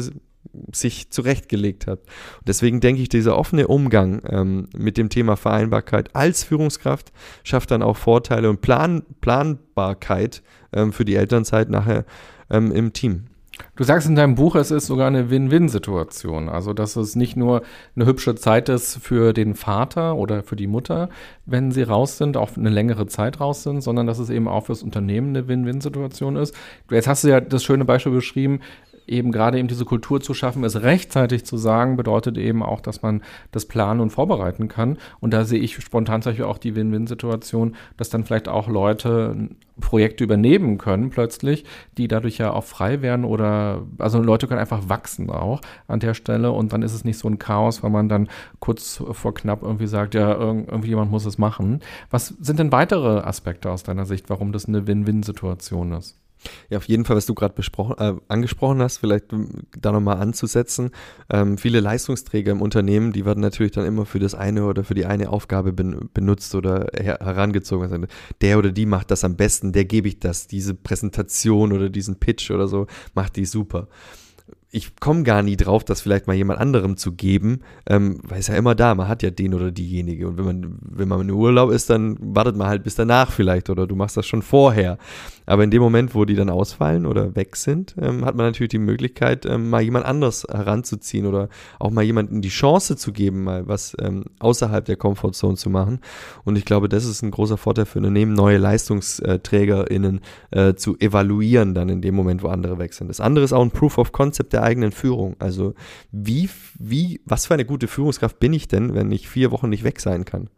sich 0.73 1.09
zurechtgelegt 1.11 1.87
hat. 1.87 1.99
Und 1.99 2.47
deswegen 2.47 2.79
denke 2.79 3.01
ich, 3.01 3.09
dieser 3.09 3.37
offene 3.37 3.67
Umgang 3.67 4.21
ähm, 4.27 4.67
mit 4.75 4.97
dem 4.97 5.09
Thema 5.09 5.35
Vereinbarkeit 5.35 6.15
als 6.15 6.43
Führungskraft 6.43 7.11
schafft 7.43 7.71
dann 7.71 7.81
auch 7.81 7.97
Vorteile 7.97 8.49
und 8.49 8.61
Plan 8.61 9.03
Planbarkeit 9.21 10.41
ähm, 10.73 10.93
für 10.93 11.05
die 11.05 11.15
Elternzeit 11.15 11.69
nachher 11.69 12.05
ähm, 12.49 12.71
im 12.71 12.93
Team. 12.93 13.25
Du 13.75 13.83
sagst 13.83 14.07
in 14.07 14.15
deinem 14.15 14.35
Buch, 14.35 14.55
es 14.55 14.71
ist 14.71 14.87
sogar 14.87 15.07
eine 15.07 15.29
Win-Win-Situation. 15.29 16.49
Also, 16.49 16.73
dass 16.73 16.95
es 16.95 17.15
nicht 17.15 17.35
nur 17.35 17.61
eine 17.95 18.05
hübsche 18.05 18.35
Zeit 18.35 18.69
ist 18.69 18.97
für 18.97 19.33
den 19.33 19.55
Vater 19.55 20.15
oder 20.15 20.43
für 20.43 20.55
die 20.55 20.67
Mutter, 20.67 21.09
wenn 21.45 21.71
sie 21.71 21.83
raus 21.83 22.17
sind, 22.17 22.37
auch 22.37 22.55
eine 22.55 22.69
längere 22.69 23.07
Zeit 23.07 23.39
raus 23.39 23.63
sind, 23.63 23.81
sondern 23.81 24.07
dass 24.07 24.19
es 24.19 24.29
eben 24.29 24.47
auch 24.47 24.65
fürs 24.65 24.83
Unternehmen 24.83 25.29
eine 25.29 25.47
Win-Win-Situation 25.47 26.37
ist. 26.37 26.55
Jetzt 26.89 27.07
hast 27.07 27.23
du 27.23 27.29
ja 27.29 27.39
das 27.39 27.63
schöne 27.63 27.85
Beispiel 27.85 28.13
beschrieben, 28.13 28.61
eben 29.07 29.31
gerade 29.31 29.57
eben 29.59 29.67
diese 29.67 29.85
Kultur 29.85 30.21
zu 30.21 30.33
schaffen, 30.33 30.63
es 30.63 30.81
rechtzeitig 30.81 31.45
zu 31.45 31.57
sagen, 31.57 31.97
bedeutet 31.97 32.37
eben 32.37 32.63
auch, 32.63 32.81
dass 32.81 33.01
man 33.01 33.21
das 33.51 33.65
planen 33.65 33.99
und 33.99 34.09
vorbereiten 34.09 34.67
kann. 34.67 34.97
Und 35.19 35.33
da 35.33 35.45
sehe 35.45 35.59
ich 35.59 35.75
spontan 35.75 36.21
zum 36.21 36.31
auch 36.41 36.57
die 36.57 36.75
Win-Win-Situation, 36.75 37.75
dass 37.97 38.09
dann 38.09 38.23
vielleicht 38.23 38.47
auch 38.47 38.67
Leute 38.67 39.49
Projekte 39.79 40.23
übernehmen 40.23 40.77
können 40.77 41.09
plötzlich, 41.09 41.65
die 41.97 42.07
dadurch 42.07 42.37
ja 42.37 42.53
auch 42.53 42.63
frei 42.63 43.01
werden 43.01 43.25
oder 43.25 43.81
also 43.97 44.21
Leute 44.21 44.47
können 44.47 44.59
einfach 44.59 44.87
wachsen 44.87 45.29
auch 45.29 45.61
an 45.87 45.99
der 45.99 46.13
Stelle 46.13 46.51
und 46.51 46.71
dann 46.71 46.83
ist 46.83 46.93
es 46.93 47.03
nicht 47.03 47.17
so 47.17 47.27
ein 47.27 47.39
Chaos, 47.39 47.83
weil 47.83 47.89
man 47.89 48.07
dann 48.07 48.29
kurz 48.59 49.03
vor 49.11 49.33
knapp 49.33 49.63
irgendwie 49.63 49.87
sagt, 49.87 50.13
ja, 50.13 50.31
irgendwie 50.33 50.89
jemand 50.89 51.11
muss 51.11 51.25
es 51.25 51.37
machen. 51.37 51.81
Was 52.09 52.27
sind 52.27 52.59
denn 52.59 52.71
weitere 52.71 53.19
Aspekte 53.19 53.71
aus 53.71 53.83
deiner 53.83 54.05
Sicht, 54.05 54.29
warum 54.29 54.51
das 54.51 54.67
eine 54.67 54.87
Win-Win-Situation 54.87 55.93
ist? 55.93 56.20
Ja, 56.69 56.77
auf 56.77 56.85
jeden 56.85 57.05
Fall, 57.05 57.15
was 57.15 57.25
du 57.25 57.33
gerade 57.33 57.55
äh, 57.97 58.13
angesprochen 58.27 58.81
hast, 58.81 58.97
vielleicht 58.97 59.25
da 59.79 59.91
nochmal 59.91 60.17
anzusetzen. 60.17 60.91
Ähm, 61.29 61.57
viele 61.57 61.79
Leistungsträger 61.79 62.51
im 62.51 62.61
Unternehmen, 62.61 63.11
die 63.11 63.25
werden 63.25 63.41
natürlich 63.41 63.71
dann 63.71 63.85
immer 63.85 64.05
für 64.05 64.19
das 64.19 64.35
eine 64.35 64.65
oder 64.65 64.83
für 64.83 64.93
die 64.93 65.05
eine 65.05 65.29
Aufgabe 65.29 65.73
ben 65.73 66.09
benutzt 66.13 66.55
oder 66.55 66.87
her 66.95 67.19
herangezogen. 67.21 67.91
Also 67.91 68.05
der 68.41 68.57
oder 68.57 68.71
die 68.71 68.85
macht 68.85 69.11
das 69.11 69.23
am 69.23 69.35
besten, 69.35 69.73
der 69.73 69.85
gebe 69.85 70.07
ich 70.07 70.19
das, 70.19 70.47
diese 70.47 70.73
Präsentation 70.73 71.71
oder 71.73 71.89
diesen 71.89 72.15
Pitch 72.15 72.51
oder 72.51 72.67
so, 72.67 72.87
macht 73.13 73.35
die 73.35 73.45
super 73.45 73.87
ich 74.73 74.95
komme 75.01 75.23
gar 75.23 75.43
nie 75.43 75.57
drauf, 75.57 75.83
das 75.83 75.99
vielleicht 75.99 76.27
mal 76.27 76.35
jemand 76.35 76.59
anderem 76.59 76.95
zu 76.95 77.11
geben, 77.11 77.59
ähm, 77.87 78.19
weil 78.23 78.39
es 78.39 78.47
ja 78.47 78.55
immer 78.55 78.73
da, 78.73 78.95
man 78.95 79.09
hat 79.09 79.21
ja 79.21 79.29
den 79.29 79.53
oder 79.53 79.69
diejenige. 79.69 80.29
Und 80.29 80.37
wenn 80.37 80.45
man, 80.45 80.77
wenn 80.79 81.07
man 81.09 81.21
in 81.21 81.31
Urlaub 81.31 81.71
ist, 81.71 81.89
dann 81.89 82.17
wartet 82.21 82.55
man 82.55 82.67
halt 82.67 82.83
bis 82.83 82.95
danach 82.95 83.31
vielleicht 83.31 83.69
oder 83.69 83.85
du 83.85 83.97
machst 83.97 84.15
das 84.15 84.25
schon 84.25 84.41
vorher. 84.41 84.97
Aber 85.45 85.65
in 85.65 85.71
dem 85.71 85.81
Moment, 85.81 86.15
wo 86.15 86.23
die 86.23 86.35
dann 86.35 86.49
ausfallen 86.49 87.05
oder 87.05 87.35
weg 87.35 87.57
sind, 87.57 87.95
ähm, 87.99 88.23
hat 88.23 88.35
man 88.35 88.45
natürlich 88.45 88.69
die 88.69 88.77
Möglichkeit, 88.77 89.45
ähm, 89.45 89.69
mal 89.69 89.81
jemand 89.81 90.05
anders 90.05 90.47
heranzuziehen 90.49 91.25
oder 91.25 91.49
auch 91.77 91.91
mal 91.91 92.03
jemandem 92.03 92.41
die 92.41 92.49
Chance 92.49 92.95
zu 92.95 93.11
geben, 93.11 93.43
mal 93.43 93.67
was 93.67 93.93
ähm, 93.99 94.23
außerhalb 94.39 94.85
der 94.85 94.95
Komfortzone 94.95 95.57
zu 95.57 95.69
machen. 95.69 95.99
Und 96.45 96.57
ich 96.57 96.63
glaube, 96.63 96.87
das 96.87 97.03
ist 97.03 97.21
ein 97.23 97.31
großer 97.31 97.57
Vorteil 97.57 97.85
für 97.85 97.99
Unternehmen, 97.99 98.31
neue 98.31 98.57
LeistungsträgerInnen 98.57 100.21
äh, 100.51 100.75
zu 100.75 100.97
evaluieren 100.97 101.73
dann 101.73 101.89
in 101.89 102.01
dem 102.01 102.15
Moment, 102.15 102.41
wo 102.41 102.47
andere 102.47 102.79
weg 102.79 102.93
sind. 102.93 103.09
Das 103.09 103.19
andere 103.19 103.43
ist 103.43 103.51
auch 103.51 103.63
ein 103.63 103.71
Proof 103.71 103.97
of 103.97 104.13
Concept 104.13 104.53
der 104.53 104.60
eigenen 104.61 104.91
Führung. 104.91 105.35
Also 105.39 105.73
wie, 106.11 106.49
wie, 106.77 107.21
was 107.25 107.45
für 107.45 107.53
eine 107.53 107.65
gute 107.65 107.87
Führungskraft 107.87 108.39
bin 108.39 108.53
ich 108.53 108.67
denn, 108.67 108.93
wenn 108.93 109.11
ich 109.11 109.29
vier 109.29 109.51
Wochen 109.51 109.69
nicht 109.69 109.83
weg 109.83 109.99
sein 109.99 110.25
kann? 110.25 110.49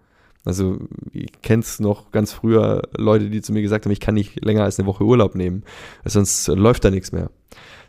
Also 0.46 0.80
ich 1.12 1.42
kenne 1.42 1.62
es 1.62 1.80
noch 1.80 2.12
ganz 2.12 2.34
früher 2.34 2.82
Leute, 2.98 3.30
die 3.30 3.42
zu 3.42 3.54
mir 3.54 3.62
gesagt 3.62 3.86
haben, 3.86 3.94
ich 3.94 4.02
kann 4.02 4.16
nicht 4.16 4.44
länger 4.44 4.64
als 4.64 4.78
eine 4.78 4.88
Woche 4.88 5.06
Urlaub 5.06 5.36
nehmen, 5.36 5.64
sonst 6.04 6.48
läuft 6.48 6.84
da 6.84 6.92
nichts 6.92 7.12
mehr 7.14 7.30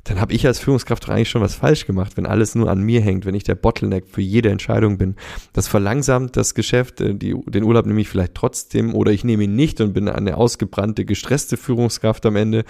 dann 0.04 0.20
habe 0.20 0.34
ich 0.34 0.46
als 0.46 0.58
Führungskraft 0.58 1.04
doch 1.04 1.08
eigentlich 1.08 1.30
schon 1.30 1.42
was 1.42 1.54
falsch 1.54 1.86
gemacht, 1.86 2.16
wenn 2.16 2.26
alles 2.26 2.54
nur 2.54 2.70
an 2.70 2.82
mir 2.82 3.00
hängt, 3.00 3.24
wenn 3.24 3.34
ich 3.34 3.42
der 3.42 3.54
Bottleneck 3.54 4.04
für 4.06 4.20
jede 4.20 4.50
Entscheidung 4.50 4.98
bin. 4.98 5.16
Das 5.54 5.66
verlangsamt 5.66 6.36
das 6.36 6.54
Geschäft, 6.54 7.00
äh, 7.00 7.14
die, 7.14 7.34
den 7.46 7.64
Urlaub 7.64 7.86
nehme 7.86 8.00
ich 8.00 8.08
vielleicht 8.08 8.34
trotzdem 8.34 8.94
oder 8.94 9.12
ich 9.12 9.24
nehme 9.24 9.44
ihn 9.44 9.56
nicht 9.56 9.80
und 9.80 9.94
bin 9.94 10.08
eine 10.08 10.36
ausgebrannte, 10.36 11.04
gestresste 11.04 11.56
Führungskraft 11.56 12.26
am 12.26 12.36
Ende. 12.36 12.64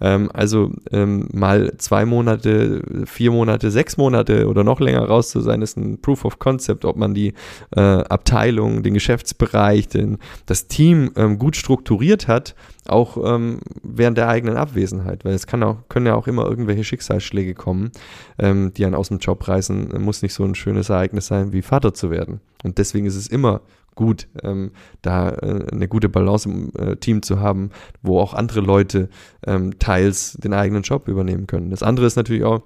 Ähm, 0.00 0.30
also 0.32 0.72
ähm, 0.92 1.28
mal 1.32 1.72
zwei 1.78 2.04
Monate, 2.04 2.82
vier 3.06 3.32
Monate, 3.32 3.70
sechs 3.70 3.96
Monate 3.96 4.46
oder 4.46 4.62
noch 4.62 4.80
länger 4.80 5.04
raus 5.04 5.30
zu 5.30 5.40
sein, 5.40 5.62
ist 5.62 5.76
ein 5.76 6.00
Proof 6.00 6.24
of 6.24 6.38
Concept, 6.38 6.84
ob 6.84 6.96
man 6.96 7.14
die 7.14 7.34
äh, 7.74 7.80
Abteilung, 7.80 8.84
den 8.84 8.94
Geschäftsbereich, 8.94 9.88
den, 9.88 10.18
das 10.46 10.68
Team 10.68 11.10
ähm, 11.16 11.38
gut 11.38 11.56
strukturiert 11.56 12.28
hat 12.28 12.54
auch 12.88 13.16
ähm, 13.24 13.60
während 13.82 14.18
der 14.18 14.28
eigenen 14.28 14.56
Abwesenheit, 14.56 15.24
weil 15.24 15.34
es 15.34 15.46
kann 15.46 15.62
auch, 15.62 15.76
können 15.88 16.06
ja 16.06 16.14
auch 16.14 16.26
immer 16.26 16.44
irgendwelche 16.44 16.84
Schicksalsschläge 16.84 17.54
kommen, 17.54 17.90
ähm, 18.38 18.72
die 18.74 18.84
einen 18.84 18.94
aus 18.94 19.08
dem 19.08 19.18
Job 19.18 19.46
reißen. 19.46 20.00
Muss 20.02 20.22
nicht 20.22 20.34
so 20.34 20.44
ein 20.44 20.54
schönes 20.54 20.88
Ereignis 20.88 21.26
sein, 21.26 21.52
wie 21.52 21.62
Vater 21.62 21.94
zu 21.94 22.10
werden. 22.10 22.40
Und 22.64 22.78
deswegen 22.78 23.06
ist 23.06 23.16
es 23.16 23.28
immer 23.28 23.60
gut, 23.94 24.28
ähm, 24.42 24.70
da 25.02 25.30
äh, 25.30 25.66
eine 25.72 25.88
gute 25.88 26.08
Balance 26.08 26.48
im 26.48 26.70
äh, 26.78 26.96
Team 26.96 27.22
zu 27.22 27.40
haben, 27.40 27.70
wo 28.02 28.20
auch 28.20 28.34
andere 28.34 28.60
Leute 28.60 29.08
ähm, 29.44 29.78
teils 29.78 30.34
den 30.34 30.52
eigenen 30.52 30.82
Job 30.82 31.08
übernehmen 31.08 31.46
können. 31.46 31.70
Das 31.70 31.82
andere 31.82 32.06
ist 32.06 32.16
natürlich 32.16 32.44
auch, 32.44 32.62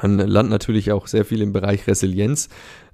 man 0.00 0.18
lernt 0.18 0.50
natürlich 0.50 0.90
auch 0.92 1.06
sehr 1.06 1.24
viel 1.24 1.42
im 1.42 1.52
Bereich 1.52 1.86
Resilienz. 1.86 2.48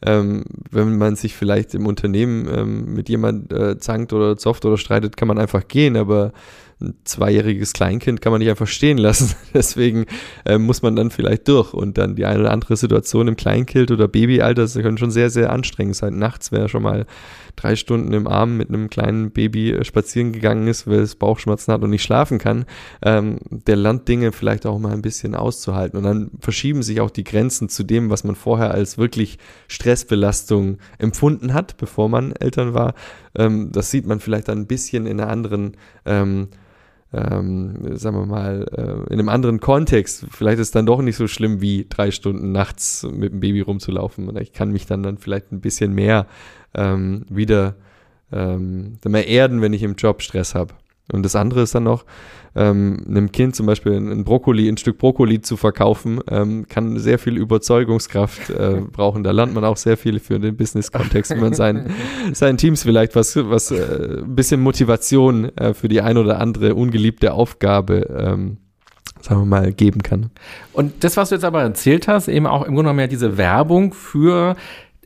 ähm, 0.05 0.45
wenn 0.71 0.99
man 0.99 1.17
sich 1.17 1.35
vielleicht 1.35 1.75
im 1.75 1.87
Unternehmen 1.87 2.49
ähm, 2.53 2.95
mit 2.95 3.09
jemand 3.09 3.53
äh, 3.53 3.79
zankt 3.79 4.13
oder 4.13 4.37
zofft 4.37 4.65
oder 4.65 4.77
streitet, 4.77 5.17
kann 5.17 5.29
man 5.29 5.39
einfach 5.39 5.67
gehen, 5.69 5.97
aber 5.97 6.33
ein 6.81 6.95
zweijähriges 7.05 7.73
Kleinkind 7.73 8.21
kann 8.21 8.31
man 8.31 8.39
nicht 8.39 8.51
einfach 8.51 8.69
stehen 8.69 8.99
lassen. 8.99 9.35
Deswegen 9.55 10.07
äh, 10.45 10.59
muss 10.59 10.83
man 10.83 10.95
dann 10.95 11.11
vielleicht 11.11 11.49
durch. 11.49 11.75
Und 11.75 11.99
dann 11.99 12.15
die 12.15 12.25
eine 12.25 12.41
oder 12.41 12.53
andere 12.53 12.77
Situation 12.77 13.27
im 13.27 13.37
Kleinkind 13.37 13.91
oder 13.91 14.07
Babyalter, 14.07 14.63
das 14.63 14.75
können 14.75 14.99
schon 14.99 15.11
sehr, 15.11 15.31
sehr 15.31 15.51
anstrengend 15.51 15.97
sein. 15.97 16.19
Nachts 16.19 16.53
wäre 16.53 16.69
schon 16.69 16.83
mal 16.83 17.07
drei 17.57 17.77
Stunden 17.77 18.13
im 18.13 18.27
Arm 18.27 18.57
mit 18.57 18.69
einem 18.69 18.91
kleinen 18.91 19.31
Baby 19.31 19.73
äh, 19.73 19.85
spazieren 19.85 20.33
gegangen 20.33 20.67
ist, 20.67 20.87
weil 20.87 21.01
es 21.01 21.15
Bauchschmerzen 21.15 21.73
hat 21.73 21.83
und 21.83 21.91
nicht 21.91 22.03
schlafen 22.03 22.39
kann, 22.39 22.65
ähm, 23.03 23.39
der 23.51 23.77
lernt 23.77 24.09
Dinge 24.09 24.33
vielleicht 24.33 24.67
auch 24.67 24.79
mal 24.79 24.93
ein 24.93 25.03
bisschen 25.03 25.35
auszuhalten. 25.35 25.99
Und 25.99 26.05
dann 26.05 26.31
verschieben 26.41 26.83
sich 26.83 27.01
auch 27.01 27.11
die 27.11 27.25
Grenzen 27.25 27.69
zu 27.69 27.83
dem, 27.83 28.11
was 28.11 28.25
man 28.25 28.35
vorher 28.37 28.73
als 28.73 28.99
wirklich 28.99 29.39
Stressbelastung 29.69 30.79
empfunden 30.99 31.55
hat, 31.55 31.77
bevor 31.77 32.09
man 32.09 32.33
Eltern 32.33 32.75
war. 32.75 32.95
Ähm, 33.37 33.71
das 33.73 33.91
sieht 33.91 34.07
man 34.07 34.21
vielleicht 34.21 34.49
dann 34.49 34.59
ein 34.59 34.67
bisschen 34.67 35.07
in 35.07 35.21
einer 35.21 35.31
anderen 35.31 35.77
ähm, 36.05 36.49
ähm, 37.13 37.97
sagen 37.97 38.17
wir 38.17 38.27
mal, 38.27 38.67
äh, 38.77 39.13
in 39.13 39.19
einem 39.19 39.31
anderen 39.31 39.61
Kontext. 39.61 40.27
Vielleicht 40.31 40.59
ist 40.59 40.69
es 40.69 40.73
dann 40.73 40.85
doch 40.85 41.01
nicht 41.01 41.17
so 41.17 41.27
schlimm, 41.27 41.61
wie 41.61 41.87
drei 41.89 42.11
Stunden 42.11 42.53
nachts 42.53 43.07
mit 43.11 43.33
dem 43.33 43.41
Baby 43.41 43.63
rumzulaufen. 43.63 44.37
Ich 44.37 44.53
kann 44.53 44.73
mich 44.73 44.87
dann, 44.87 45.03
dann 45.03 45.17
vielleicht 45.17 45.51
ein 45.51 45.61
bisschen 45.61 45.95
mehr 45.95 46.27
ähm, 46.75 47.25
wieder 47.29 47.77
ähm, 48.33 48.99
mehr 49.07 49.27
erden, 49.27 49.63
wenn 49.63 49.73
ich 49.73 49.83
im 49.83 49.95
Job 49.95 50.23
Stress 50.23 50.55
habe. 50.55 50.75
Und 51.11 51.23
das 51.23 51.35
andere 51.35 51.63
ist 51.63 51.75
dann 51.75 51.85
noch, 51.85 52.05
ähm, 52.55 53.05
einem 53.09 53.33
Kind 53.33 53.57
zum 53.57 53.67
Beispiel 53.67 53.95
ein 53.95 54.25
Brokkoli, 54.25 54.69
ein 54.69 54.77
Stück 54.77 54.99
Brokkoli 54.99 55.41
zu 55.41 55.57
verkaufen, 55.57 56.21
ähm, 56.31 56.67
kann 56.69 56.99
sehr 56.99 57.19
viel 57.19 57.37
Überzeugungskraft 57.37 58.51
äh, 58.51 58.83
brauchen. 58.93 59.23
Da 59.23 59.31
lernt 59.31 59.55
man 59.55 59.65
auch 59.65 59.77
sehr 59.77 59.97
viel 59.97 60.19
für 60.19 60.39
den 60.39 60.57
Business-Kontext, 60.57 61.31
wenn 61.31 61.41
man 61.41 61.55
seinen, 61.55 61.95
seinen 62.33 62.59
Teams 62.59 62.83
vielleicht 62.83 63.15
was, 63.15 63.37
was 63.37 63.71
äh, 63.71 64.19
ein 64.23 64.35
bisschen 64.35 64.61
Motivation 64.61 65.57
äh, 65.57 65.73
für 65.73 65.89
die 65.89 66.01
ein 66.01 66.19
oder 66.19 66.41
andere 66.41 66.75
ungeliebte 66.75 67.33
Aufgabe 67.33 68.01
ähm, 68.15 68.59
sagen 69.21 69.41
wir 69.41 69.47
mal, 69.47 69.73
geben 69.73 70.03
kann. 70.03 70.31
Und 70.73 71.03
das, 71.03 71.17
was 71.17 71.31
du 71.31 71.35
jetzt 71.35 71.45
aber 71.45 71.63
erzählt 71.63 72.07
hast, 72.07 72.29
eben 72.29 72.47
auch 72.47 72.61
im 72.63 72.75
Grunde 72.75 72.83
genommen 72.83 73.01
ja 73.01 73.07
diese 73.09 73.37
Werbung 73.37 73.93
für 73.93 74.57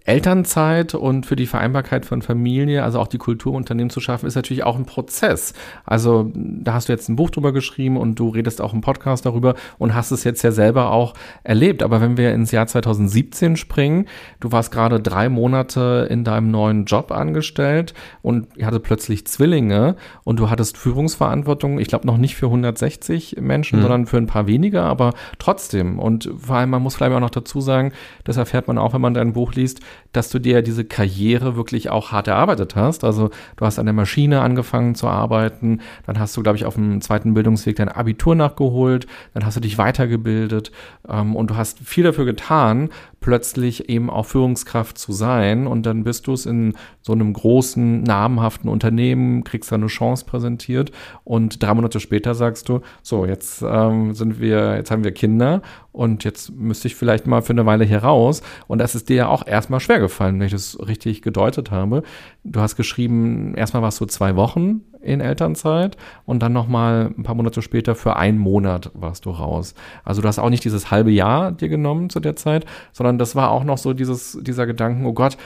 Elternzeit 0.05 0.95
und 0.95 1.27
für 1.27 1.37
die 1.37 1.47
Vereinbarkeit 1.47 2.07
von 2.07 2.23
Familie, 2.23 2.83
also 2.83 2.99
auch 2.99 3.07
die 3.07 3.19
Kulturunternehmen 3.19 3.91
zu 3.91 4.01
schaffen, 4.01 4.27
ist 4.27 4.35
natürlich 4.35 4.65
auch 4.65 4.77
ein 4.77 4.87
Prozess. 4.87 5.55
Also 5.85 6.31
da 6.35 6.75
hast 6.75 6.89
du 6.89 6.93
jetzt 6.93 7.09
ein 7.09 7.17
Buch 7.17 7.31
drüber 7.31 7.53
geschrieben 7.53 7.97
und 7.97 8.19
du 8.19 8.29
redest 8.29 8.61
auch 8.61 8.73
im 8.73 8.81
Podcast 8.81 9.27
darüber 9.27 9.55
und 9.79 9.95
hast 9.95 10.11
es 10.11 10.25
jetzt 10.25 10.43
ja 10.43 10.53
selber 10.53 10.91
auch 10.91 11.15
erlebt. 11.45 11.83
Aber 11.83 12.01
wenn 12.01 12.17
wir 12.17 12.33
ins 12.33 12.51
Jahr 12.51 12.67
2017 12.67 13.57
springen, 13.57 14.07
du 14.41 14.53
warst 14.53 14.73
gerade 14.73 15.01
drei 15.01 15.29
Monate 15.29 16.07
in 16.11 16.25
deinem 16.25 16.51
neuen 16.51 16.85
Job 16.85 17.13
angestellt 17.13 17.95
und 18.23 18.49
ihr 18.57 18.67
hattet 18.67 18.83
plötzlich 18.83 19.27
Zwillinge 19.27 19.97
und 20.25 20.39
du 20.39 20.51
hattest 20.51 20.77
Führungsverantwortung, 20.77 21.79
ich 21.79 21.89
glaube 21.89 22.07
noch 22.07 22.19
nicht 22.19 22.37
für 22.37 22.47
160 22.47 23.37
Menschen, 23.41 23.79
mhm. 23.79 23.83
sondern 23.83 24.07
für 24.07 24.17
ein 24.17 24.27
paar 24.27 24.47
weniger, 24.47 24.85
aber 24.85 25.13
trotzdem. 25.39 25.99
Und 25.99 26.31
vor 26.37 26.57
allem, 26.57 26.71
man 26.71 26.83
muss 26.83 26.97
vielleicht 26.97 27.13
auch 27.13 27.21
noch 27.21 27.31
dazu 27.31 27.61
sagen, 27.61 27.93
das 28.25 28.37
erfährt 28.37 28.69
man 28.69 28.79
auch, 28.79 28.95
wenn 28.95 29.01
man 29.01 29.15
dein 29.15 29.33
Buch 29.33 29.55
liest, 29.55 29.81
dass 30.13 30.31
du 30.31 30.39
dir 30.39 30.63
diese 30.63 30.85
Karriere 30.85 31.57
wirklich 31.57 31.91
auch 31.91 32.13
hart 32.13 32.29
erarbeitet 32.29 32.77
hast. 32.77 33.05
Also 33.05 33.31
du 33.57 33.65
hast 33.65 33.79
an 33.79 33.87
der 33.87 33.93
Maschine 33.93 34.41
angefangen 34.41 34.95
zu 34.95 35.09
arbeiten, 35.09 35.81
dann 36.07 36.19
hast 36.19 36.37
du, 36.37 36.43
glaube 36.43 36.57
ich, 36.57 36.65
auf 36.65 36.75
dem 36.75 37.01
zweiten 37.01 37.35
Bildungsweg 37.35 37.77
dein 37.77 37.89
Abitur 37.89 38.35
nachgeholt, 38.35 39.07
dann 39.35 39.47
hast 39.47 39.57
du 39.57 39.61
dich 39.61 39.79
weitergebildet 39.79 40.73
ähm, 41.09 41.35
und 41.37 41.51
du 41.51 41.57
hast 41.57 41.79
viel 41.81 42.05
dafür 42.05 42.25
getan, 42.25 42.91
plötzlich 43.23 43.89
eben 43.89 44.11
auch 44.11 44.27
Führungskraft 44.27 44.99
zu 44.99 45.13
sein. 45.13 45.67
Und 45.67 45.87
dann 45.87 46.05
bist 46.05 46.27
du 46.27 46.35
es 46.35 46.45
in 46.45 46.75
so 47.01 47.13
einem 47.13 47.33
großen, 47.33 48.03
namhaften 48.03 48.69
Unternehmen, 48.69 49.45
kriegst 49.45 49.73
da 49.73 49.77
eine 49.77 49.87
Chance 49.87 50.27
präsentiert. 50.27 50.93
Und 51.25 51.63
drei 51.63 51.73
Monate 51.73 52.01
später 52.01 52.35
sagst 52.35 52.69
du, 52.69 52.81
so, 53.03 53.25
jetzt 53.25 53.65
ähm, 53.67 54.13
sind 54.15 54.39
wir, 54.39 54.77
jetzt 54.77 54.91
haben 54.91 55.05
wir 55.05 55.13
Kinder. 55.13 55.63
Und 55.93 56.25
jetzt 56.25 56.53
müsste 56.55 56.89
ich 56.89 56.95
vielleicht 56.95 57.27
mal 57.27 57.41
für 57.41 57.53
eine 57.53 57.65
Weile 57.65 57.85
hier 57.85 58.05
raus. 58.05 58.43
Und 58.67 58.79
das 58.79 58.95
ist 58.95 59.09
dir 59.09 59.17
ja 59.17 59.29
auch 59.29 59.47
erstmal 59.47 59.81
schwer 59.81 60.01
gefallen, 60.01 60.39
wenn 60.39 60.47
ich 60.47 60.53
das 60.53 60.79
richtig 60.87 61.23
gedeutet 61.23 61.71
habe. 61.71 62.03
Du 62.45 62.61
hast 62.61 62.77
geschrieben, 62.77 63.55
erstmal 63.55 63.83
warst 63.83 64.01
du 64.01 64.05
zwei 64.05 64.37
Wochen 64.37 64.83
in 65.03 65.21
Elternzeit 65.21 65.97
und 66.25 66.43
dann 66.43 66.53
nochmal 66.53 67.13
ein 67.17 67.23
paar 67.23 67.35
Monate 67.35 67.63
später 67.63 67.95
für 67.95 68.17
einen 68.17 68.39
Monat 68.39 68.91
warst 68.95 69.27
du 69.27 69.31
raus. 69.31 69.75
Also 70.05 70.23
du 70.23 70.29
hast 70.29 70.39
auch 70.39 70.51
nicht 70.51 70.65
dieses 70.65 70.91
halbe 70.91 71.11
Jahr 71.11 71.53
dir 71.53 71.69
genommen 71.69 72.11
zu 72.11 72.21
der 72.21 72.37
Zeit, 72.37 72.65
sondern 72.93 73.19
das 73.19 73.35
war 73.35 73.51
auch 73.51 73.65
noch 73.65 73.79
so 73.79 73.93
dieses, 73.93 74.39
dieser 74.43 74.67
Gedanken, 74.67 75.05
oh 75.07 75.13
Gott, 75.13 75.37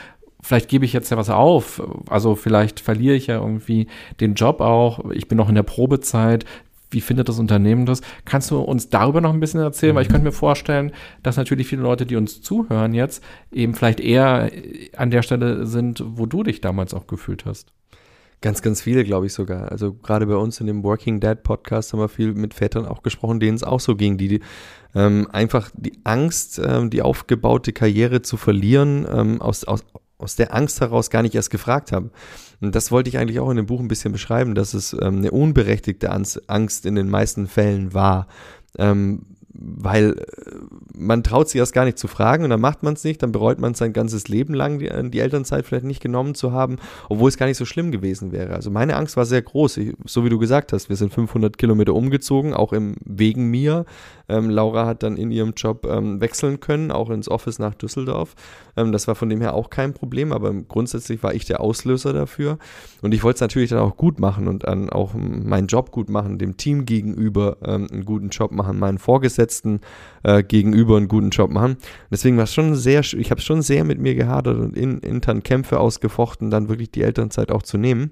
vielleicht 0.41 0.69
gebe 0.69 0.85
ich 0.85 0.93
jetzt 0.93 1.09
ja 1.09 1.17
was 1.17 1.29
auf. 1.29 1.81
Also 2.09 2.35
vielleicht 2.35 2.79
verliere 2.79 3.15
ich 3.15 3.27
ja 3.27 3.39
irgendwie 3.39 3.87
den 4.19 4.35
Job 4.35 4.61
auch. 4.61 5.11
Ich 5.11 5.27
bin 5.27 5.37
noch 5.37 5.49
in 5.49 5.55
der 5.55 5.63
Probezeit. 5.63 6.45
Wie 6.89 7.01
findet 7.01 7.27
das 7.27 7.37
Unternehmen 7.37 7.85
das? 7.85 8.01
Kannst 8.23 8.49
du 8.49 8.59
uns 8.59 8.89
darüber 8.89 9.19
noch 9.19 9.33
ein 9.33 9.41
bisschen 9.41 9.59
erzählen? 9.59 9.93
Weil 9.93 10.03
ich 10.03 10.09
könnte 10.09 10.23
mir 10.23 10.31
vorstellen, 10.31 10.93
dass 11.21 11.35
natürlich 11.35 11.67
viele 11.67 11.81
Leute, 11.81 12.05
die 12.05 12.15
uns 12.15 12.41
zuhören 12.41 12.93
jetzt, 12.93 13.21
eben 13.51 13.73
vielleicht 13.73 13.99
eher 13.99 14.49
an 14.95 15.11
der 15.11 15.21
Stelle 15.21 15.65
sind, 15.65 16.01
wo 16.05 16.25
du 16.25 16.43
dich 16.43 16.61
damals 16.61 16.93
auch 16.93 17.07
gefühlt 17.07 17.45
hast. 17.45 17.73
Ganz, 18.41 18.61
ganz 18.61 18.81
viele, 18.81 19.03
glaube 19.03 19.25
ich 19.25 19.33
sogar. 19.33 19.71
Also 19.71 19.93
gerade 19.93 20.27
bei 20.27 20.35
uns 20.35 20.59
in 20.59 20.67
dem 20.67 20.83
Working 20.83 21.19
Dad 21.19 21.41
Podcast 21.41 21.91
haben 21.91 21.99
wir 21.99 22.07
viel 22.07 22.33
mit 22.33 22.53
Vätern 22.53 22.85
auch 22.85 23.01
gesprochen, 23.01 23.39
denen 23.39 23.55
es 23.55 23.63
auch 23.63 23.79
so 23.79 23.95
ging, 23.95 24.17
die, 24.17 24.27
die 24.27 24.39
ähm, 24.93 25.27
einfach 25.31 25.71
die 25.75 25.99
Angst, 26.03 26.61
ähm, 26.63 26.91
die 26.91 27.01
aufgebaute 27.01 27.73
Karriere 27.73 28.21
zu 28.21 28.37
verlieren, 28.37 29.07
ähm, 29.11 29.41
aus, 29.41 29.63
aus, 29.63 29.83
aus 30.19 30.35
der 30.35 30.53
Angst 30.53 30.81
heraus 30.81 31.09
gar 31.09 31.23
nicht 31.23 31.33
erst 31.33 31.49
gefragt 31.49 31.91
haben. 31.91 32.11
Und 32.61 32.75
das 32.75 32.91
wollte 32.91 33.09
ich 33.09 33.17
eigentlich 33.17 33.39
auch 33.39 33.49
in 33.49 33.57
dem 33.57 33.65
Buch 33.65 33.79
ein 33.79 33.87
bisschen 33.87 34.11
beschreiben, 34.11 34.53
dass 34.53 34.75
es 34.75 34.93
ähm, 34.93 35.17
eine 35.17 35.31
unberechtigte 35.31 36.11
Angst 36.11 36.85
in 36.85 36.95
den 36.95 37.09
meisten 37.09 37.47
Fällen 37.47 37.95
war. 37.95 38.27
Ähm, 38.77 39.36
weil 39.59 40.11
äh, 40.11 40.23
man 40.95 41.23
traut 41.23 41.49
sich 41.49 41.59
erst 41.59 41.73
gar 41.73 41.85
nicht 41.85 41.97
zu 41.97 42.07
fragen 42.07 42.43
und 42.43 42.49
dann 42.49 42.61
macht 42.61 42.83
man 42.83 42.93
es 42.93 43.03
nicht, 43.03 43.23
dann 43.23 43.31
bereut 43.31 43.59
man 43.59 43.73
sein 43.73 43.93
ganzes 43.93 44.27
Leben 44.27 44.53
lang, 44.53 44.79
die, 44.79 44.87
äh, 44.87 45.09
die, 45.09 45.19
Elternzeit 45.19 45.65
vielleicht 45.65 45.85
nicht 45.85 46.01
genommen 46.01 46.35
zu 46.35 46.51
haben, 46.51 46.77
obwohl 47.09 47.29
es 47.29 47.37
gar 47.37 47.47
nicht 47.47 47.57
so 47.57 47.65
schlimm 47.65 47.91
gewesen 47.91 48.31
wäre. 48.31 48.53
Also 48.53 48.69
meine 48.69 48.95
Angst 48.95 49.17
war 49.17 49.25
sehr 49.25 49.41
groß, 49.41 49.77
ich, 49.77 49.95
so 50.05 50.23
wie 50.23 50.29
du 50.29 50.37
gesagt 50.37 50.73
hast, 50.73 50.89
wir 50.89 50.95
sind 50.95 51.13
500 51.13 51.57
Kilometer 51.57 51.93
umgezogen, 51.93 52.53
auch 52.53 52.73
im, 52.73 52.95
wegen 53.03 53.49
mir. 53.49 53.85
Ähm, 54.29 54.49
Laura 54.49 54.85
hat 54.85 55.03
dann 55.03 55.17
in 55.17 55.31
ihrem 55.31 55.53
Job 55.55 55.87
ähm, 55.89 56.19
wechseln 56.21 56.59
können, 56.59 56.91
auch 56.91 57.09
ins 57.09 57.29
Office 57.29 57.59
nach 57.59 57.73
Düsseldorf. 57.75 58.35
Ähm, 58.75 58.91
das 58.91 59.07
war 59.07 59.15
von 59.15 59.29
dem 59.29 59.41
her 59.41 59.53
auch 59.53 59.69
kein 59.69 59.93
Problem, 59.93 60.31
aber 60.31 60.53
grundsätzlich 60.53 61.23
war 61.23 61.33
ich 61.33 61.45
der 61.45 61.61
Auslöser 61.61 62.13
dafür 62.13 62.57
und 63.01 63.13
ich 63.13 63.23
wollte 63.23 63.37
es 63.37 63.41
natürlich 63.41 63.69
dann 63.69 63.79
auch 63.79 63.97
gut 63.97 64.19
machen 64.19 64.47
und 64.47 64.65
dann 64.65 64.89
auch 64.89 65.13
meinen 65.13 65.67
Job 65.67 65.91
gut 65.91 66.09
machen, 66.09 66.37
dem 66.37 66.57
Team 66.57 66.85
gegenüber 66.85 67.57
ähm, 67.63 67.87
einen 67.91 68.05
guten 68.05 68.29
Job 68.29 68.51
machen, 68.51 68.77
meinen 68.77 68.97
Vorgesetzten 68.97 69.46
Vorgesetzten 69.47 69.81
äh, 70.23 70.43
gegenüber 70.43 70.97
einen 70.97 71.07
guten 71.07 71.29
Job 71.29 71.49
machen. 71.51 71.77
Deswegen 72.11 72.37
war 72.37 72.43
es 72.43 72.53
schon 72.53 72.75
sehr, 72.75 73.01
ich 73.01 73.31
habe 73.31 73.41
schon 73.41 73.61
sehr 73.61 73.83
mit 73.83 73.99
mir 73.99 74.15
gehadert 74.15 74.57
und 74.57 74.75
in, 74.75 74.99
intern 74.99 75.43
Kämpfe 75.43 75.79
ausgefochten, 75.79 76.49
dann 76.49 76.69
wirklich 76.69 76.91
die 76.91 77.03
Elternzeit 77.03 77.51
auch 77.51 77.63
zu 77.63 77.77
nehmen. 77.77 78.11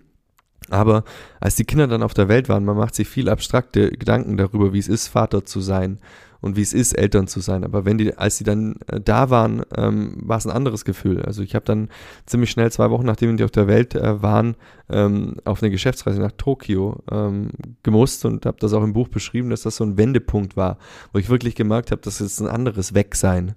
Aber 0.70 1.04
als 1.40 1.56
die 1.56 1.66
Kinder 1.66 1.88
dann 1.88 2.02
auf 2.02 2.14
der 2.14 2.28
Welt 2.28 2.50
waren, 2.50 2.66
man 2.66 2.78
macht 2.78 2.96
sich 2.96 3.08
viel 3.08 3.30
abstrakte 3.30 3.92
Gedanken 3.92 4.38
darüber, 4.38 4.74
wie 4.74 4.80
es 4.80 4.88
ist, 4.88 5.10
Vater 5.10 5.46
zu 5.46 5.62
sein 5.62 6.00
und 6.46 6.56
wie 6.56 6.62
es 6.62 6.74
ist, 6.74 6.94
Eltern 6.94 7.28
zu 7.28 7.40
sein. 7.40 7.64
Aber 7.64 7.86
wenn 7.86 7.98
die, 7.98 8.16
als 8.16 8.38
sie 8.38 8.44
dann 8.44 8.76
äh, 8.86 9.02
da 9.02 9.32
waren, 9.32 9.64
ähm, 9.76 10.16
war 10.22 10.38
es 10.38 10.46
ein 10.46 10.52
anderes 10.52 10.86
Gefühl. 10.86 11.24
Also 11.24 11.42
ich 11.42 11.56
habe 11.56 11.66
dann 11.66 11.90
ziemlich 12.28 12.52
schnell 12.52 12.72
zwei 12.72 12.92
Wochen, 12.92 13.06
nachdem 13.08 13.36
die 13.36 13.44
auf 13.44 13.50
der 13.50 13.68
Welt 13.68 13.96
äh, 13.96 14.22
waren, 14.22 14.56
ähm, 14.88 15.38
auf 15.44 15.64
eine 15.64 15.72
Geschäftsreise 15.72 16.22
nach 16.22 16.34
Tokio 16.38 17.02
ähm, 17.12 17.50
gemusst 17.82 18.26
und 18.26 18.46
habe 18.46 18.58
das 18.60 18.74
auch 18.74 18.84
im 18.84 18.94
Buch 18.94 19.08
beschrieben, 19.08 19.50
dass 19.50 19.64
das 19.64 19.78
so 19.78 19.84
ein 19.84 19.98
Wendepunkt 19.98 20.56
war, 20.56 20.78
wo 21.14 21.18
ich 21.18 21.30
wirklich 21.30 21.56
gemerkt 21.56 21.90
habe, 21.90 22.04
dass 22.04 22.20
es 22.20 22.40
ein 22.40 22.48
anderes 22.48 22.94
Wegsein 22.94 23.56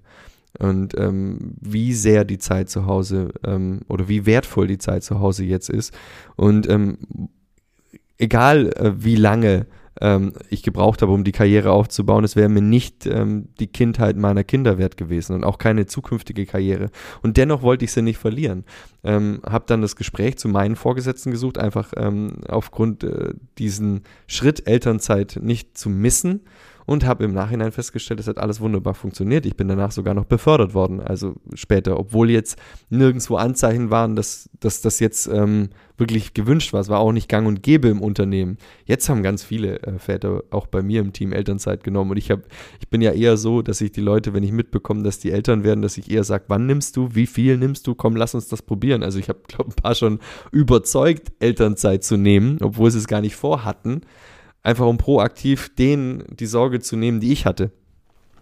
und 0.58 0.98
ähm, 0.98 1.56
wie 1.60 1.92
sehr 1.92 2.24
die 2.24 2.38
Zeit 2.38 2.70
zu 2.70 2.86
Hause 2.86 3.34
ähm, 3.44 3.82
oder 3.88 4.08
wie 4.08 4.24
wertvoll 4.24 4.66
die 4.66 4.78
Zeit 4.78 5.04
zu 5.04 5.20
Hause 5.20 5.44
jetzt 5.44 5.68
ist 5.68 5.92
und 6.36 6.66
ähm, 6.70 6.96
egal 8.16 8.68
äh, 8.76 8.92
wie 8.96 9.16
lange 9.16 9.66
ähm, 10.00 10.32
ich 10.50 10.62
gebraucht 10.62 11.02
habe, 11.02 11.12
um 11.12 11.24
die 11.24 11.32
Karriere 11.32 11.72
aufzubauen. 11.72 12.24
Es 12.24 12.36
wäre 12.36 12.48
mir 12.48 12.62
nicht 12.62 13.06
ähm, 13.06 13.48
die 13.60 13.66
Kindheit 13.66 14.16
meiner 14.16 14.44
Kinder 14.44 14.78
wert 14.78 14.96
gewesen 14.96 15.34
und 15.34 15.44
auch 15.44 15.58
keine 15.58 15.86
zukünftige 15.86 16.46
Karriere. 16.46 16.90
Und 17.22 17.36
dennoch 17.36 17.62
wollte 17.62 17.84
ich 17.84 17.92
sie 17.92 18.02
nicht 18.02 18.18
verlieren. 18.18 18.64
Ähm, 19.04 19.40
habe 19.44 19.64
dann 19.66 19.82
das 19.82 19.96
Gespräch 19.96 20.38
zu 20.38 20.48
meinen 20.48 20.76
Vorgesetzten 20.76 21.30
gesucht, 21.30 21.58
einfach 21.58 21.92
ähm, 21.96 22.38
aufgrund 22.48 23.04
äh, 23.04 23.34
diesen 23.58 24.02
Schritt 24.26 24.66
Elternzeit 24.66 25.38
nicht 25.42 25.76
zu 25.76 25.88
missen 25.88 26.42
und 26.88 27.04
habe 27.04 27.24
im 27.24 27.34
Nachhinein 27.34 27.70
festgestellt, 27.70 28.18
es 28.18 28.28
hat 28.28 28.38
alles 28.38 28.62
wunderbar 28.62 28.94
funktioniert. 28.94 29.44
Ich 29.44 29.58
bin 29.58 29.68
danach 29.68 29.90
sogar 29.90 30.14
noch 30.14 30.24
befördert 30.24 30.72
worden, 30.72 31.02
also 31.02 31.34
später, 31.52 32.00
obwohl 32.00 32.30
jetzt 32.30 32.58
nirgendwo 32.88 33.36
Anzeichen 33.36 33.90
waren, 33.90 34.16
dass, 34.16 34.48
dass 34.58 34.80
das 34.80 34.98
jetzt 34.98 35.26
ähm, 35.26 35.68
wirklich 35.98 36.32
gewünscht 36.32 36.72
war. 36.72 36.80
Es 36.80 36.88
war 36.88 37.00
auch 37.00 37.12
nicht 37.12 37.28
gang 37.28 37.46
und 37.46 37.62
gäbe 37.62 37.88
im 37.88 38.00
Unternehmen. 38.00 38.56
Jetzt 38.86 39.10
haben 39.10 39.22
ganz 39.22 39.44
viele 39.44 39.82
äh, 39.82 39.98
Väter 39.98 40.44
auch 40.48 40.66
bei 40.66 40.80
mir 40.80 41.02
im 41.02 41.12
Team 41.12 41.34
Elternzeit 41.34 41.84
genommen 41.84 42.12
und 42.12 42.16
ich 42.16 42.30
habe, 42.30 42.44
ich 42.80 42.88
bin 42.88 43.02
ja 43.02 43.12
eher 43.12 43.36
so, 43.36 43.60
dass 43.60 43.82
ich 43.82 43.92
die 43.92 44.00
Leute, 44.00 44.32
wenn 44.32 44.42
ich 44.42 44.52
mitbekomme, 44.52 45.02
dass 45.02 45.18
die 45.18 45.30
Eltern 45.30 45.64
werden, 45.64 45.82
dass 45.82 45.98
ich 45.98 46.10
eher 46.10 46.24
sage, 46.24 46.44
wann 46.48 46.64
nimmst 46.64 46.96
du, 46.96 47.14
wie 47.14 47.26
viel 47.26 47.58
nimmst 47.58 47.86
du, 47.86 47.94
komm, 47.94 48.16
lass 48.16 48.34
uns 48.34 48.48
das 48.48 48.62
probieren. 48.62 49.02
Also 49.02 49.18
ich 49.18 49.28
habe, 49.28 49.40
glaube 49.46 49.72
ein 49.72 49.74
paar 49.74 49.94
schon 49.94 50.20
überzeugt, 50.52 51.32
Elternzeit 51.38 52.02
zu 52.02 52.16
nehmen, 52.16 52.56
obwohl 52.62 52.90
sie 52.90 52.96
es 52.96 53.08
gar 53.08 53.20
nicht 53.20 53.36
vorhatten 53.36 54.00
einfach 54.68 54.86
um 54.86 54.98
proaktiv 54.98 55.74
denen 55.74 56.24
die 56.28 56.46
Sorge 56.46 56.80
zu 56.80 56.96
nehmen, 56.96 57.20
die 57.20 57.32
ich 57.32 57.46
hatte. 57.46 57.70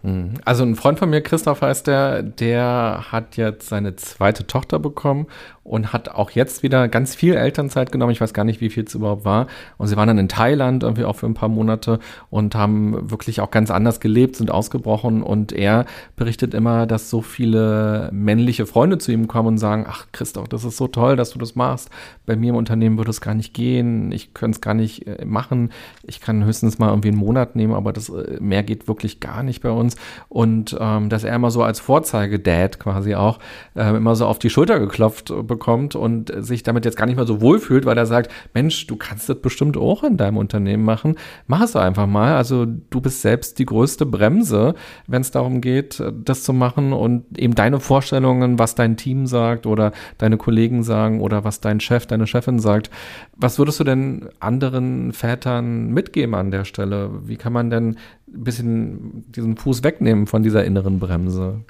Mhm. 0.03 0.33
Also 0.43 0.63
ein 0.63 0.75
Freund 0.75 0.99
von 0.99 1.09
mir, 1.09 1.21
Christoph 1.21 1.61
heißt 1.61 1.87
der, 1.87 2.21
der 2.21 3.05
hat 3.11 3.37
jetzt 3.37 3.69
seine 3.69 3.95
zweite 3.95 4.45
Tochter 4.45 4.77
bekommen 4.77 5.27
und 5.67 5.91
hat 5.91 6.09
auch 6.09 6.31
jetzt 6.31 6.63
wieder 6.63 6.87
ganz 6.87 7.13
viel 7.13 7.33
Elternzeit 7.33 7.91
genommen. 7.91 8.13
Ich 8.13 8.21
weiß 8.21 8.33
gar 8.33 8.45
nicht, 8.45 8.61
wie 8.61 8.69
viel 8.69 8.85
es 8.85 8.95
überhaupt 8.95 9.25
war. 9.25 9.47
Und 9.77 9.87
sie 9.87 9.97
waren 9.97 10.07
dann 10.07 10.17
in 10.17 10.29
Thailand 10.29 10.83
irgendwie 10.83 11.03
auch 11.03 11.17
für 11.17 11.25
ein 11.25 11.33
paar 11.33 11.49
Monate 11.49 11.99
und 12.29 12.55
haben 12.55 13.11
wirklich 13.11 13.41
auch 13.41 13.51
ganz 13.51 13.69
anders 13.69 13.99
gelebt, 13.99 14.37
sind 14.37 14.49
ausgebrochen. 14.49 15.21
Und 15.21 15.51
er 15.51 15.85
berichtet 16.15 16.53
immer, 16.53 16.87
dass 16.87 17.09
so 17.09 17.21
viele 17.21 18.09
männliche 18.13 18.65
Freunde 18.65 18.97
zu 18.97 19.11
ihm 19.11 19.27
kommen 19.27 19.49
und 19.49 19.57
sagen, 19.57 19.85
ach 19.87 20.07
Christoph, 20.13 20.47
das 20.47 20.63
ist 20.63 20.77
so 20.77 20.87
toll, 20.87 21.17
dass 21.17 21.31
du 21.31 21.39
das 21.39 21.55
machst. 21.55 21.89
Bei 22.25 22.37
mir 22.37 22.51
im 22.51 22.55
Unternehmen 22.55 22.97
würde 22.97 23.11
es 23.11 23.19
gar 23.19 23.33
nicht 23.33 23.53
gehen. 23.53 24.13
Ich 24.13 24.33
könnte 24.33 24.55
es 24.55 24.61
gar 24.61 24.73
nicht 24.73 25.05
äh, 25.05 25.25
machen. 25.25 25.71
Ich 26.03 26.21
kann 26.21 26.45
höchstens 26.45 26.79
mal 26.79 26.89
irgendwie 26.89 27.09
einen 27.09 27.17
Monat 27.17 27.57
nehmen, 27.57 27.73
aber 27.73 27.91
das 27.91 28.07
äh, 28.07 28.37
mehr 28.39 28.63
geht 28.63 28.87
wirklich 28.87 29.19
gar 29.19 29.43
nicht 29.43 29.61
bei 29.63 29.71
uns. 29.71 29.97
Und 30.29 30.77
ähm, 30.79 31.09
dass 31.09 31.25
er 31.25 31.35
immer 31.35 31.51
so 31.51 31.61
als 31.61 31.81
Vorzeigedad 31.81 32.79
quasi 32.79 33.15
auch 33.15 33.39
äh, 33.75 33.97
immer 33.97 34.15
so 34.15 34.25
auf 34.27 34.39
die 34.39 34.49
Schulter 34.49 34.79
geklopft 34.79 35.33
bekommt 35.45 35.56
bekommt 35.57 35.95
und 35.95 36.31
sich 36.37 36.61
damit 36.61 36.85
jetzt 36.85 36.97
gar 36.97 37.07
nicht 37.07 37.15
mehr 37.15 37.25
so 37.25 37.41
wohl 37.41 37.59
fühlt, 37.59 37.85
weil 37.85 37.97
er 37.97 38.05
sagt, 38.05 38.31
Mensch, 38.53 38.85
du 38.85 38.95
kannst 38.95 39.27
das 39.27 39.41
bestimmt 39.41 39.75
auch 39.75 40.03
in 40.03 40.17
deinem 40.17 40.37
Unternehmen 40.37 40.83
machen. 40.83 41.15
Mach 41.47 41.61
es 41.61 41.75
einfach 41.75 42.05
mal. 42.05 42.35
Also 42.35 42.65
du 42.65 43.01
bist 43.01 43.21
selbst 43.21 43.57
die 43.57 43.65
größte 43.65 44.05
Bremse, 44.05 44.75
wenn 45.07 45.21
es 45.21 45.31
darum 45.31 45.61
geht, 45.61 46.01
das 46.23 46.43
zu 46.43 46.53
machen 46.53 46.93
und 46.93 47.37
eben 47.37 47.55
deine 47.55 47.79
Vorstellungen, 47.79 48.59
was 48.59 48.75
dein 48.75 48.97
Team 48.97 49.25
sagt 49.25 49.65
oder 49.65 49.91
deine 50.19 50.37
Kollegen 50.37 50.83
sagen 50.83 51.21
oder 51.21 51.43
was 51.43 51.59
dein 51.59 51.79
Chef, 51.79 52.05
deine 52.05 52.27
Chefin 52.27 52.59
sagt. 52.59 52.91
Was 53.35 53.57
würdest 53.57 53.79
du 53.79 53.83
denn 53.83 54.29
anderen 54.39 55.11
Vätern 55.11 55.91
mitgeben 55.91 56.35
an 56.35 56.51
der 56.51 56.65
Stelle? 56.65 57.09
Wie 57.25 57.37
kann 57.37 57.53
man 57.53 57.71
denn 57.71 57.97
ein 58.27 58.43
bisschen 58.43 59.25
diesen 59.31 59.57
Fuß 59.57 59.83
wegnehmen 59.83 60.27
von 60.27 60.43
dieser 60.43 60.63
inneren 60.65 60.99
Bremse? 60.99 61.61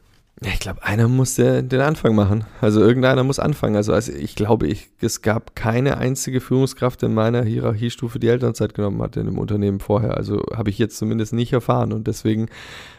Ich 0.41 0.59
glaube, 0.59 0.83
einer 0.83 1.07
muss 1.07 1.33
den, 1.33 1.67
den 1.67 1.81
Anfang 1.81 2.13
machen. 2.13 2.45
Also 2.61 2.79
irgendeiner 2.79 3.23
muss 3.23 3.39
anfangen. 3.39 3.75
Also, 3.75 3.93
also 3.93 4.11
ich 4.11 4.35
glaube, 4.35 4.67
ich, 4.67 4.89
es 5.01 5.23
gab 5.23 5.55
keine 5.55 5.97
einzige 5.97 6.41
Führungskraft 6.41 7.01
in 7.01 7.15
meiner 7.15 7.43
Hierarchiestufe, 7.43 8.19
die 8.19 8.27
Elternzeit 8.27 8.75
genommen 8.75 9.01
hat 9.01 9.17
in 9.17 9.25
dem 9.25 9.39
Unternehmen 9.39 9.79
vorher. 9.79 10.15
Also 10.15 10.43
habe 10.55 10.69
ich 10.69 10.77
jetzt 10.77 10.97
zumindest 10.97 11.33
nicht 11.33 11.53
erfahren. 11.53 11.91
Und 11.91 12.05
deswegen 12.05 12.49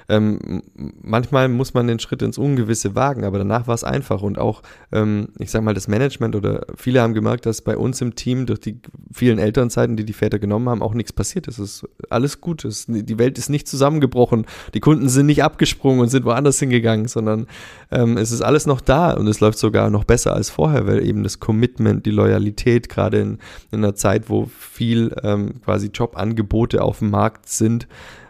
ähm, 0.09 0.62
manchmal 1.02 1.48
muss 1.48 1.74
man 1.74 1.86
den 1.86 1.98
Schritt 1.98 2.22
ins 2.22 2.38
Ungewisse 2.38 2.94
wagen, 2.94 3.24
aber 3.24 3.38
danach 3.38 3.66
war 3.66 3.74
es 3.74 3.84
einfach 3.84 4.22
und 4.22 4.38
auch, 4.38 4.62
ähm, 4.90 5.28
ich 5.38 5.50
sag 5.50 5.62
mal, 5.62 5.74
das 5.74 5.86
Management 5.86 6.34
oder 6.34 6.64
viele 6.76 7.02
haben 7.02 7.12
gemerkt, 7.12 7.44
dass 7.44 7.61
bei 7.61 7.76
uns 7.76 8.00
im 8.00 8.14
Team 8.14 8.46
durch 8.46 8.61
die 8.61 8.80
vielen 9.12 9.38
Elternzeiten, 9.38 9.96
die 9.96 10.04
die 10.04 10.14
Väter 10.14 10.38
genommen 10.38 10.68
haben, 10.70 10.82
auch 10.82 10.94
nichts 10.94 11.12
passiert 11.12 11.46
ist. 11.46 11.59
Es 11.59 11.82
ist 11.82 11.88
alles 12.09 12.40
gut. 12.40 12.64
Es, 12.64 12.86
die 12.88 13.18
Welt 13.18 13.36
ist 13.36 13.50
nicht 13.50 13.68
zusammengebrochen. 13.68 14.46
Die 14.72 14.80
Kunden 14.80 15.11
sind 15.11 15.26
nicht 15.26 15.44
abgesprungen 15.44 16.00
und 16.00 16.09
sind 16.09 16.24
woanders 16.24 16.59
hingegangen, 16.59 17.06
sondern 17.06 17.46
ähm, 17.90 18.16
es 18.16 18.32
ist 18.32 18.40
alles 18.40 18.66
noch 18.66 18.80
da 18.80 19.12
und 19.12 19.26
es 19.26 19.40
läuft 19.40 19.59
sogar 19.59 19.90
noch 19.90 20.04
besser 20.04 20.32
als 20.32 20.48
vorher, 20.48 20.86
weil 20.86 21.06
eben 21.06 21.22
das 21.22 21.38
Commitment, 21.38 22.06
die 22.06 22.12
Loyalität, 22.12 22.88
gerade 22.88 23.20
in, 23.20 23.38
in 23.70 23.84
einer 23.84 23.94
Zeit, 23.94 24.30
wo 24.30 24.46
viel 24.46 25.14
ähm, 25.22 25.61
quasi 25.62 25.88
Jobangebote 25.88 26.82
auf 26.82 27.00
dem 27.00 27.11
Markt 27.11 27.48
sind, 27.48 27.86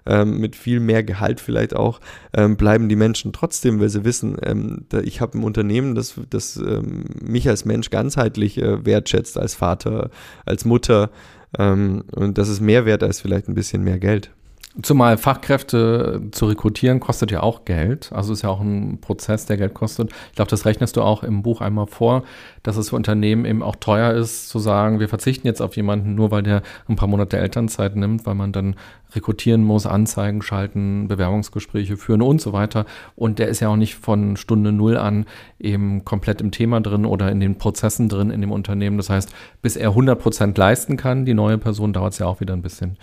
ähm, 0.08 0.38
mit 0.38 0.56
viel 0.56 0.80
mehr 0.80 1.02
Gehalt 1.04 1.40
vielleicht 1.40 1.76
auch, 1.76 2.00
ähm, 2.34 2.56
bleiben 2.56 2.88
die 2.88 2.96
Menschen 2.96 3.32
trotzdem, 3.32 3.80
weil 3.80 3.88
sie 3.88 4.04
wissen, 4.04 4.36
ähm, 4.42 4.86
ich 5.02 5.20
habe 5.20 5.38
ein 5.38 5.44
Unternehmen, 5.44 5.94
das, 5.94 6.14
das 6.30 6.56
ähm, 6.56 7.04
mich 7.22 7.48
als 7.48 7.64
Mensch 7.64 7.90
ganzheitlich 7.90 8.58
äh, 8.58 8.84
wertschätzt, 8.84 9.38
als 9.38 9.54
Vater, 9.54 10.10
als 10.44 10.64
Mutter. 10.64 11.10
Ähm, 11.58 12.04
und 12.12 12.38
das 12.38 12.48
ist 12.48 12.60
mehr 12.60 12.84
wert 12.84 13.02
als 13.02 13.20
vielleicht 13.20 13.48
ein 13.48 13.54
bisschen 13.54 13.84
mehr 13.84 13.98
Geld. 13.98 14.32
Zumal 14.80 15.18
Fachkräfte 15.18 16.22
zu 16.30 16.46
rekrutieren 16.46 17.00
kostet 17.00 17.32
ja 17.32 17.42
auch 17.42 17.64
Geld. 17.64 18.12
Also 18.12 18.32
ist 18.32 18.42
ja 18.42 18.48
auch 18.48 18.60
ein 18.60 19.00
Prozess, 19.00 19.44
der 19.44 19.56
Geld 19.56 19.74
kostet. 19.74 20.12
Ich 20.30 20.36
glaube, 20.36 20.50
das 20.50 20.66
rechnest 20.66 20.96
du 20.96 21.02
auch 21.02 21.24
im 21.24 21.42
Buch 21.42 21.60
einmal 21.60 21.88
vor, 21.88 22.22
dass 22.62 22.76
es 22.76 22.90
für 22.90 22.96
Unternehmen 22.96 23.44
eben 23.44 23.62
auch 23.62 23.74
teuer 23.74 24.12
ist, 24.12 24.48
zu 24.48 24.60
sagen, 24.60 25.00
wir 25.00 25.08
verzichten 25.08 25.48
jetzt 25.48 25.60
auf 25.60 25.76
jemanden, 25.76 26.14
nur 26.14 26.30
weil 26.30 26.44
der 26.44 26.62
ein 26.86 26.94
paar 26.94 27.08
Monate 27.08 27.38
Elternzeit 27.38 27.96
nimmt, 27.96 28.24
weil 28.24 28.36
man 28.36 28.52
dann 28.52 28.76
rekrutieren 29.14 29.64
muss, 29.64 29.86
Anzeigen 29.86 30.42
schalten, 30.42 31.08
Bewerbungsgespräche 31.08 31.96
führen 31.96 32.22
und 32.22 32.40
so 32.40 32.52
weiter. 32.52 32.84
Und 33.16 33.38
der 33.38 33.48
ist 33.48 33.60
ja 33.60 33.68
auch 33.68 33.76
nicht 33.76 33.96
von 33.96 34.36
Stunde 34.36 34.70
Null 34.70 34.96
an 34.96 35.26
eben 35.58 36.04
komplett 36.04 36.40
im 36.40 36.50
Thema 36.50 36.80
drin 36.80 37.04
oder 37.04 37.30
in 37.32 37.40
den 37.40 37.56
Prozessen 37.58 38.08
drin 38.08 38.30
in 38.30 38.42
dem 38.42 38.52
Unternehmen. 38.52 38.96
Das 38.96 39.10
heißt, 39.10 39.32
bis 39.62 39.76
er 39.76 39.90
100 39.90 40.20
Prozent 40.20 40.58
leisten 40.58 40.96
kann, 40.96 41.24
die 41.24 41.34
neue 41.34 41.58
Person, 41.58 41.92
dauert 41.92 42.12
es 42.12 42.18
ja 42.18 42.26
auch 42.26 42.40
wieder 42.40 42.54
ein 42.54 42.62
bisschen. 42.62 42.96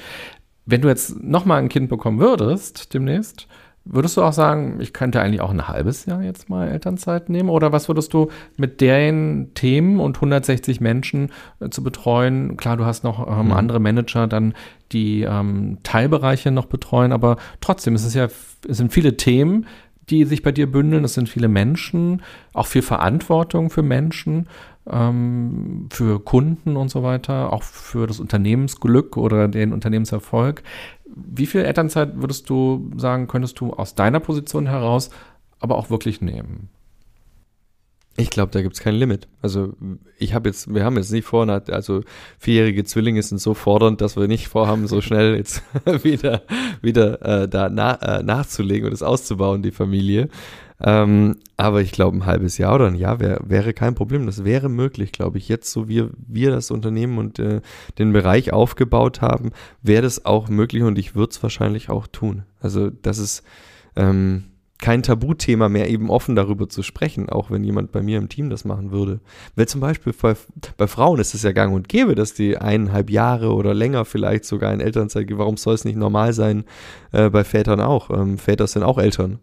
Wenn 0.65 0.81
du 0.81 0.87
jetzt 0.87 1.21
nochmal 1.21 1.61
ein 1.61 1.69
Kind 1.69 1.89
bekommen 1.89 2.19
würdest, 2.19 2.93
demnächst, 2.93 3.47
würdest 3.85 4.17
du 4.17 4.23
auch 4.23 4.33
sagen, 4.33 4.79
ich 4.79 4.93
könnte 4.93 5.21
eigentlich 5.21 5.41
auch 5.41 5.51
ein 5.51 5.67
halbes 5.67 6.07
Jahr 6.07 6.23
jetzt 6.23 6.49
mal 6.49 6.67
Elternzeit 6.67 7.29
nehmen? 7.29 7.49
Oder 7.49 7.71
was 7.71 7.87
würdest 7.87 8.13
du 8.13 8.29
mit 8.57 8.81
den 8.81 9.51
Themen 9.53 9.99
und 9.99 10.17
160 10.17 10.81
Menschen 10.81 11.31
äh, 11.59 11.69
zu 11.69 11.83
betreuen? 11.83 12.57
Klar, 12.57 12.77
du 12.77 12.85
hast 12.85 13.03
noch 13.03 13.27
ähm, 13.27 13.47
mhm. 13.47 13.53
andere 13.53 13.79
Manager 13.79 14.27
dann, 14.27 14.55
die 14.91 15.21
ähm, 15.21 15.77
Teilbereiche 15.83 16.51
noch 16.51 16.65
betreuen, 16.65 17.11
aber 17.11 17.37
trotzdem, 17.61 17.95
es 17.95 18.05
ist 18.05 18.15
ja, 18.15 18.25
es 18.25 18.77
sind 18.77 18.91
viele 18.91 19.17
Themen, 19.17 19.67
die 20.09 20.25
sich 20.25 20.43
bei 20.43 20.51
dir 20.51 20.71
bündeln. 20.71 21.03
Es 21.03 21.13
sind 21.13 21.29
viele 21.29 21.47
Menschen, 21.47 22.21
auch 22.53 22.67
viel 22.67 22.81
Verantwortung 22.81 23.69
für 23.69 23.83
Menschen 23.83 24.47
ähm, 24.89 25.87
für 25.91 26.19
Kunden 26.23 26.77
und 26.77 26.89
so 26.89 27.03
weiter, 27.03 27.51
auch 27.53 27.63
für 27.63 28.07
das 28.07 28.19
Unternehmensglück 28.19 29.17
oder 29.17 29.47
den 29.47 29.73
Unternehmenserfolg. 29.73 30.63
Wie 31.05 31.45
viel 31.45 31.61
Elternzeit 31.61 32.21
würdest 32.21 32.49
du 32.49 32.91
sagen, 32.97 33.27
könntest 33.27 33.59
du 33.59 33.73
aus 33.73 33.95
deiner 33.95 34.19
Position 34.19 34.67
heraus 34.67 35.09
aber 35.59 35.77
auch 35.77 35.89
wirklich 35.89 36.21
nehmen? 36.21 36.69
Ich 38.17 38.29
glaube, 38.29 38.51
da 38.51 38.61
gibt 38.61 38.75
es 38.75 38.81
kein 38.81 38.95
Limit. 38.95 39.27
Also 39.41 39.73
ich 40.17 40.33
habe 40.33 40.47
jetzt, 40.47 40.73
wir 40.73 40.85
haben 40.85 40.95
jetzt 40.95 41.11
nicht 41.11 41.25
vor, 41.25 41.47
also 41.49 42.01
vierjährige 42.39 42.85
Zwillinge 42.85 43.21
sind 43.21 43.39
so 43.39 43.53
fordernd, 43.53 43.99
dass 43.99 44.15
wir 44.15 44.27
nicht 44.27 44.47
vorhaben, 44.47 44.87
so 44.87 45.01
schnell 45.01 45.35
jetzt 45.35 45.63
wieder, 46.03 46.43
wieder 46.81 47.43
äh, 47.43 47.49
da 47.49 47.69
na, 47.69 47.95
äh, 47.95 48.23
nachzulegen 48.23 48.87
und 48.87 48.93
es 48.93 49.03
auszubauen, 49.03 49.63
die 49.63 49.71
Familie. 49.71 50.29
Ähm, 50.81 51.37
aber 51.57 51.81
ich 51.81 51.91
glaube, 51.91 52.17
ein 52.17 52.25
halbes 52.25 52.57
Jahr 52.57 52.75
oder 52.75 52.87
ein 52.87 52.95
Jahr 52.95 53.19
wär, 53.19 53.39
wäre 53.45 53.73
kein 53.73 53.95
Problem. 53.95 54.25
Das 54.25 54.45
wäre 54.45 54.69
möglich, 54.69 55.11
glaube 55.11 55.37
ich. 55.37 55.49
Jetzt, 55.49 55.71
so 55.71 55.89
wie 55.89 56.05
wir 56.27 56.51
das 56.51 56.71
Unternehmen 56.71 57.17
und 57.17 57.39
äh, 57.39 57.61
den 57.97 58.13
Bereich 58.13 58.53
aufgebaut 58.53 59.21
haben, 59.21 59.51
wäre 59.81 60.03
das 60.03 60.25
auch 60.25 60.47
möglich 60.47 60.83
und 60.83 60.97
ich 60.97 61.15
würde 61.15 61.31
es 61.31 61.43
wahrscheinlich 61.43 61.89
auch 61.89 62.07
tun. 62.07 62.43
Also 62.61 62.89
das 62.89 63.17
ist 63.17 63.43
ähm, 63.97 64.45
kein 64.85 65.01
Tabuthema 65.01 65.67
mehr, 65.67 65.89
eben 65.89 66.11
offen 66.11 66.35
darüber 66.35 66.69
zu 66.69 66.83
sprechen, 66.83 67.27
auch 67.27 67.49
wenn 67.49 67.63
jemand 67.63 67.91
bei 67.91 68.03
mir 68.03 68.19
im 68.19 68.29
Team 68.29 68.51
das 68.51 68.65
machen 68.65 68.91
würde. 68.91 69.19
Weil 69.55 69.67
zum 69.67 69.81
Beispiel 69.81 70.13
bei, 70.13 70.35
bei 70.77 70.85
Frauen 70.85 71.19
ist 71.19 71.33
es 71.33 71.41
ja 71.41 71.53
gang 71.53 71.73
und 71.73 71.89
gäbe, 71.89 72.13
dass 72.13 72.35
die 72.35 72.55
eineinhalb 72.55 73.09
Jahre 73.09 73.55
oder 73.55 73.73
länger 73.73 74.05
vielleicht 74.05 74.45
sogar 74.45 74.71
in 74.71 74.81
Elternzeit 74.81 75.25
gehen. 75.25 75.39
Warum 75.39 75.57
soll 75.57 75.73
es 75.73 75.85
nicht 75.85 75.95
normal 75.95 76.33
sein 76.33 76.65
äh, 77.13 77.31
bei 77.31 77.43
Vätern 77.43 77.81
auch? 77.81 78.11
Ähm, 78.11 78.37
Väter 78.37 78.67
sind 78.67 78.83
auch 78.83 78.99
Eltern. 78.99 79.39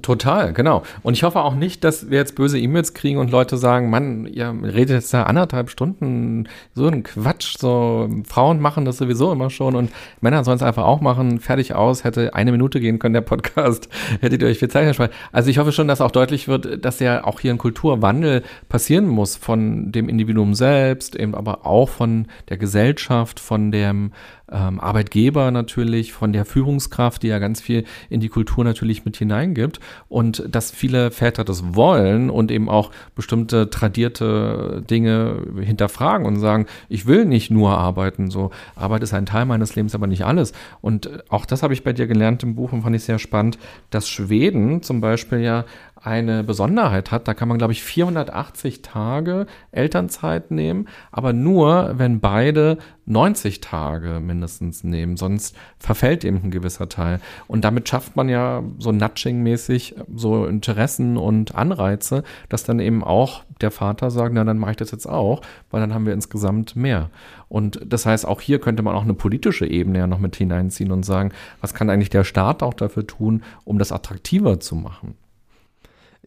Total, 0.00 0.52
genau. 0.52 0.84
Und 1.02 1.14
ich 1.14 1.22
hoffe 1.22 1.40
auch 1.40 1.54
nicht, 1.54 1.84
dass 1.84 2.08
wir 2.08 2.18
jetzt 2.18 2.36
böse 2.36 2.58
E-Mails 2.58 2.94
kriegen 2.94 3.18
und 3.18 3.30
Leute 3.30 3.56
sagen, 3.56 3.90
Mann, 3.90 4.26
ihr 4.26 4.54
redet 4.62 4.90
jetzt 4.90 5.12
da 5.12 5.24
anderthalb 5.24 5.70
Stunden, 5.70 6.48
so 6.74 6.86
ein 6.86 7.02
Quatsch, 7.02 7.56
so 7.58 8.08
Frauen 8.24 8.60
machen 8.60 8.84
das 8.84 8.98
sowieso 8.98 9.32
immer 9.32 9.50
schon 9.50 9.74
und 9.74 9.90
Männer 10.20 10.44
sollen 10.44 10.56
es 10.56 10.62
einfach 10.62 10.84
auch 10.84 11.00
machen, 11.00 11.40
fertig 11.40 11.74
aus, 11.74 12.04
hätte 12.04 12.34
eine 12.34 12.52
Minute 12.52 12.80
gehen 12.80 12.98
können, 12.98 13.14
der 13.14 13.20
Podcast, 13.22 13.88
hättet 14.20 14.40
ihr 14.40 14.48
euch 14.48 14.58
viel 14.58 14.70
Zeit 14.70 14.86
erspart. 14.86 15.12
Also 15.32 15.50
ich 15.50 15.58
hoffe 15.58 15.72
schon, 15.72 15.88
dass 15.88 16.00
auch 16.00 16.12
deutlich 16.12 16.48
wird, 16.48 16.84
dass 16.84 17.00
ja 17.00 17.24
auch 17.24 17.40
hier 17.40 17.52
ein 17.52 17.58
Kulturwandel 17.58 18.42
passieren 18.68 19.08
muss 19.08 19.36
von 19.36 19.92
dem 19.92 20.08
Individuum 20.08 20.54
selbst, 20.54 21.16
eben 21.16 21.34
aber 21.34 21.66
auch 21.66 21.88
von 21.88 22.26
der 22.48 22.56
Gesellschaft, 22.56 23.40
von 23.40 23.72
dem 23.72 24.12
ähm, 24.52 24.80
Arbeitgeber 24.80 25.50
natürlich, 25.50 26.12
von 26.12 26.32
der 26.32 26.44
Führungskraft, 26.44 27.22
die 27.22 27.28
ja 27.28 27.38
ganz 27.38 27.60
viel 27.60 27.84
in 28.10 28.20
die 28.20 28.28
Kultur 28.28 28.64
natürlich 28.64 29.04
mit 29.04 29.16
hineingibt 29.16 29.80
und 30.08 30.44
dass 30.48 30.70
viele 30.70 31.10
Väter 31.10 31.44
das 31.44 31.74
wollen 31.74 32.30
und 32.30 32.50
eben 32.50 32.68
auch 32.68 32.90
bestimmte 33.14 33.70
tradierte 33.70 34.82
Dinge 34.88 35.42
hinterfragen 35.60 36.26
und 36.26 36.38
sagen, 36.38 36.66
ich 36.88 37.06
will 37.06 37.24
nicht 37.24 37.50
nur 37.50 37.78
arbeiten, 37.78 38.30
so 38.30 38.50
Arbeit 38.76 39.02
ist 39.02 39.14
ein 39.14 39.26
Teil 39.26 39.46
meines 39.46 39.74
Lebens, 39.74 39.94
aber 39.94 40.06
nicht 40.06 40.24
alles. 40.24 40.52
Und 40.80 41.10
auch 41.30 41.46
das 41.46 41.62
habe 41.62 41.72
ich 41.72 41.84
bei 41.84 41.92
dir 41.92 42.06
gelernt 42.06 42.42
im 42.42 42.54
Buch 42.54 42.72
und 42.72 42.82
fand 42.82 42.96
ich 42.96 43.04
sehr 43.04 43.18
spannend, 43.18 43.58
dass 43.90 44.08
Schweden 44.08 44.82
zum 44.82 45.00
Beispiel 45.00 45.40
ja 45.40 45.64
eine 46.02 46.42
Besonderheit 46.42 47.10
hat. 47.10 47.28
Da 47.28 47.34
kann 47.34 47.48
man, 47.48 47.58
glaube 47.58 47.72
ich, 47.72 47.82
480 47.82 48.82
Tage 48.82 49.46
Elternzeit 49.70 50.50
nehmen, 50.50 50.88
aber 51.10 51.32
nur, 51.32 51.94
wenn 51.96 52.20
beide 52.20 52.78
90 53.06 53.60
Tage 53.60 54.20
mindestens 54.20 54.84
nehmen, 54.84 55.16
sonst 55.16 55.56
verfällt 55.78 56.24
eben 56.24 56.40
ein 56.44 56.50
gewisser 56.50 56.88
Teil. 56.88 57.20
Und 57.48 57.64
damit 57.64 57.88
schafft 57.88 58.16
man 58.16 58.28
ja 58.28 58.62
so 58.78 58.90
nudging-mäßig 58.90 59.96
so 60.14 60.46
Interessen 60.46 61.16
und 61.16 61.54
Anreize, 61.54 62.22
dass 62.48 62.64
dann 62.64 62.80
eben 62.80 63.02
auch 63.02 63.44
der 63.60 63.70
Vater 63.70 64.10
sagt, 64.10 64.34
na 64.34 64.44
dann 64.44 64.58
mache 64.58 64.72
ich 64.72 64.76
das 64.76 64.90
jetzt 64.90 65.08
auch, 65.08 65.40
weil 65.70 65.80
dann 65.80 65.94
haben 65.94 66.06
wir 66.06 66.12
insgesamt 66.12 66.76
mehr. 66.76 67.10
Und 67.48 67.80
das 67.84 68.06
heißt, 68.06 68.26
auch 68.26 68.40
hier 68.40 68.60
könnte 68.60 68.82
man 68.82 68.94
auch 68.94 69.02
eine 69.02 69.14
politische 69.14 69.66
Ebene 69.66 69.98
ja 69.98 70.06
noch 70.06 70.18
mit 70.18 70.36
hineinziehen 70.36 70.90
und 70.90 71.04
sagen, 71.04 71.32
was 71.60 71.74
kann 71.74 71.90
eigentlich 71.90 72.10
der 72.10 72.24
Staat 72.24 72.62
auch 72.62 72.74
dafür 72.74 73.06
tun, 73.06 73.42
um 73.64 73.78
das 73.78 73.92
attraktiver 73.92 74.58
zu 74.58 74.74
machen? 74.74 75.14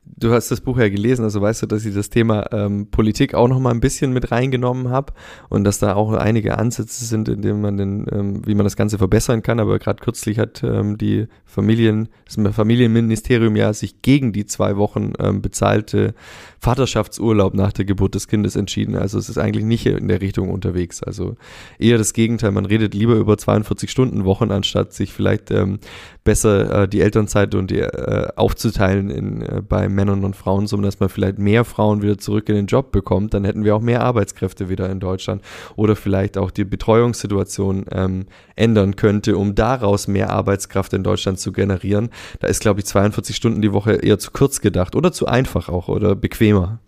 Du 0.06 0.32
hast 0.32 0.50
das 0.52 0.62
Buch 0.62 0.78
ja 0.78 0.90
gelesen, 0.90 1.24
also 1.24 1.42
weißt 1.42 1.64
du, 1.64 1.66
dass 1.66 1.86
ich 1.86 1.94
das 1.94 2.10
Thema 2.10 2.52
ähm, 2.52 2.88
Politik 2.90 3.34
auch 3.34 3.48
noch 3.48 3.60
mal 3.60 3.72
ein 3.72 3.80
bisschen 3.80 4.14
mit 4.14 4.32
reingenommen 4.32 4.90
habe 4.90 5.14
und 5.50 5.64
dass 5.64 5.80
da 5.80 5.96
auch 5.96 6.14
einige 6.14 6.58
Ansätze 6.58 7.06
sind, 7.06 7.28
in 7.28 7.42
denen 7.42 7.62
man 7.62 7.78
den, 7.78 8.06
ähm, 8.12 8.42
wie 8.46 8.56
man 8.56 8.66
das 8.66 8.76
Ganze 8.76 8.98
verbessern 8.98 9.42
kann. 9.42 9.60
Aber 9.60 9.80
gerade 9.80 10.02
kürzlich 10.02 10.40
hat 10.40 10.64
ähm, 10.64 10.98
die 10.98 11.28
Familien, 11.46 12.10
das 12.26 12.56
Familienministerium 12.56 13.56
ja 13.56 13.74
sich 13.74 14.02
gegen 14.02 14.32
die 14.32 14.46
zwei 14.46 14.78
Wochen 14.78 15.14
ähm, 15.20 15.42
bezahlte 15.42 16.14
Vaterschaftsurlaub 16.66 17.54
nach 17.54 17.72
der 17.72 17.86
Geburt 17.86 18.16
des 18.16 18.28
Kindes 18.28 18.56
entschieden. 18.56 18.96
Also 18.96 19.20
es 19.20 19.30
ist 19.30 19.38
eigentlich 19.38 19.66
nicht 19.66 19.86
in 19.86 20.08
der 20.08 20.20
Richtung 20.20 20.50
unterwegs. 20.50 21.04
Also 21.04 21.36
eher 21.78 22.00
das 22.00 22.14
Gegenteil. 22.14 22.52
Man 22.52 22.66
redet 22.66 22.96
lieber 22.96 23.14
über 23.14 23.38
42 23.38 23.92
Stunden 23.92 24.26
Wochen, 24.26 24.50
anstatt 24.50 24.92
sich 24.92 25.14
vielleicht 25.14 25.52
ähm, 25.52 25.78
besser 26.24 26.84
äh, 26.84 26.88
die 26.88 27.02
Elternzeit 27.02 27.54
und 27.54 27.70
die 27.70 27.82
äh, 27.82 28.30
aufzuteilen 28.36 29.12
in, 29.12 29.42
äh, 29.44 29.62
bei 29.62 29.88
Männern 29.88 30.26
und 30.26 30.36
Frauen, 30.36 30.66
so 30.66 30.76
dass 30.78 31.00
man 31.00 31.10
vielleicht 31.10 31.38
mehr 31.38 31.66
Frauen 31.66 32.02
wieder 32.02 32.18
zurück 32.18 32.50
in 32.50 32.56
den 32.56 32.66
Job 32.66 32.92
bekommt. 32.92 33.36
Dann 33.36 33.46
hätten 33.46 33.64
wir 33.64 33.76
auch 33.76 33.82
mehr 33.82 34.02
Arbeitskräfte 34.02 34.68
wieder 34.68 34.90
in 34.90 35.00
Deutschland 35.00 35.44
oder 35.76 35.96
vielleicht 35.96 36.36
auch 36.36 36.50
die 36.50 36.66
Betreuungssituation 36.66 37.86
ähm, 37.92 38.26
ändern 38.56 38.96
könnte, 38.96 39.38
um 39.38 39.54
daraus 39.54 40.08
mehr 40.08 40.32
Arbeitskraft 40.32 40.94
in 40.94 41.04
Deutschland 41.04 41.40
zu 41.40 41.52
generieren. 41.52 42.10
Da 42.40 42.48
ist, 42.48 42.62
glaube 42.62 42.80
ich, 42.80 42.88
42 42.88 43.36
Stunden 43.36 43.62
die 43.62 43.72
Woche 43.72 43.94
eher 43.94 44.18
zu 44.18 44.32
kurz 44.32 44.62
gedacht 44.62 44.96
oder 44.96 45.12
zu 45.12 45.28
einfach 45.28 45.70
auch 45.70 45.90
oder 45.90 46.16
bequemer. 46.62 46.80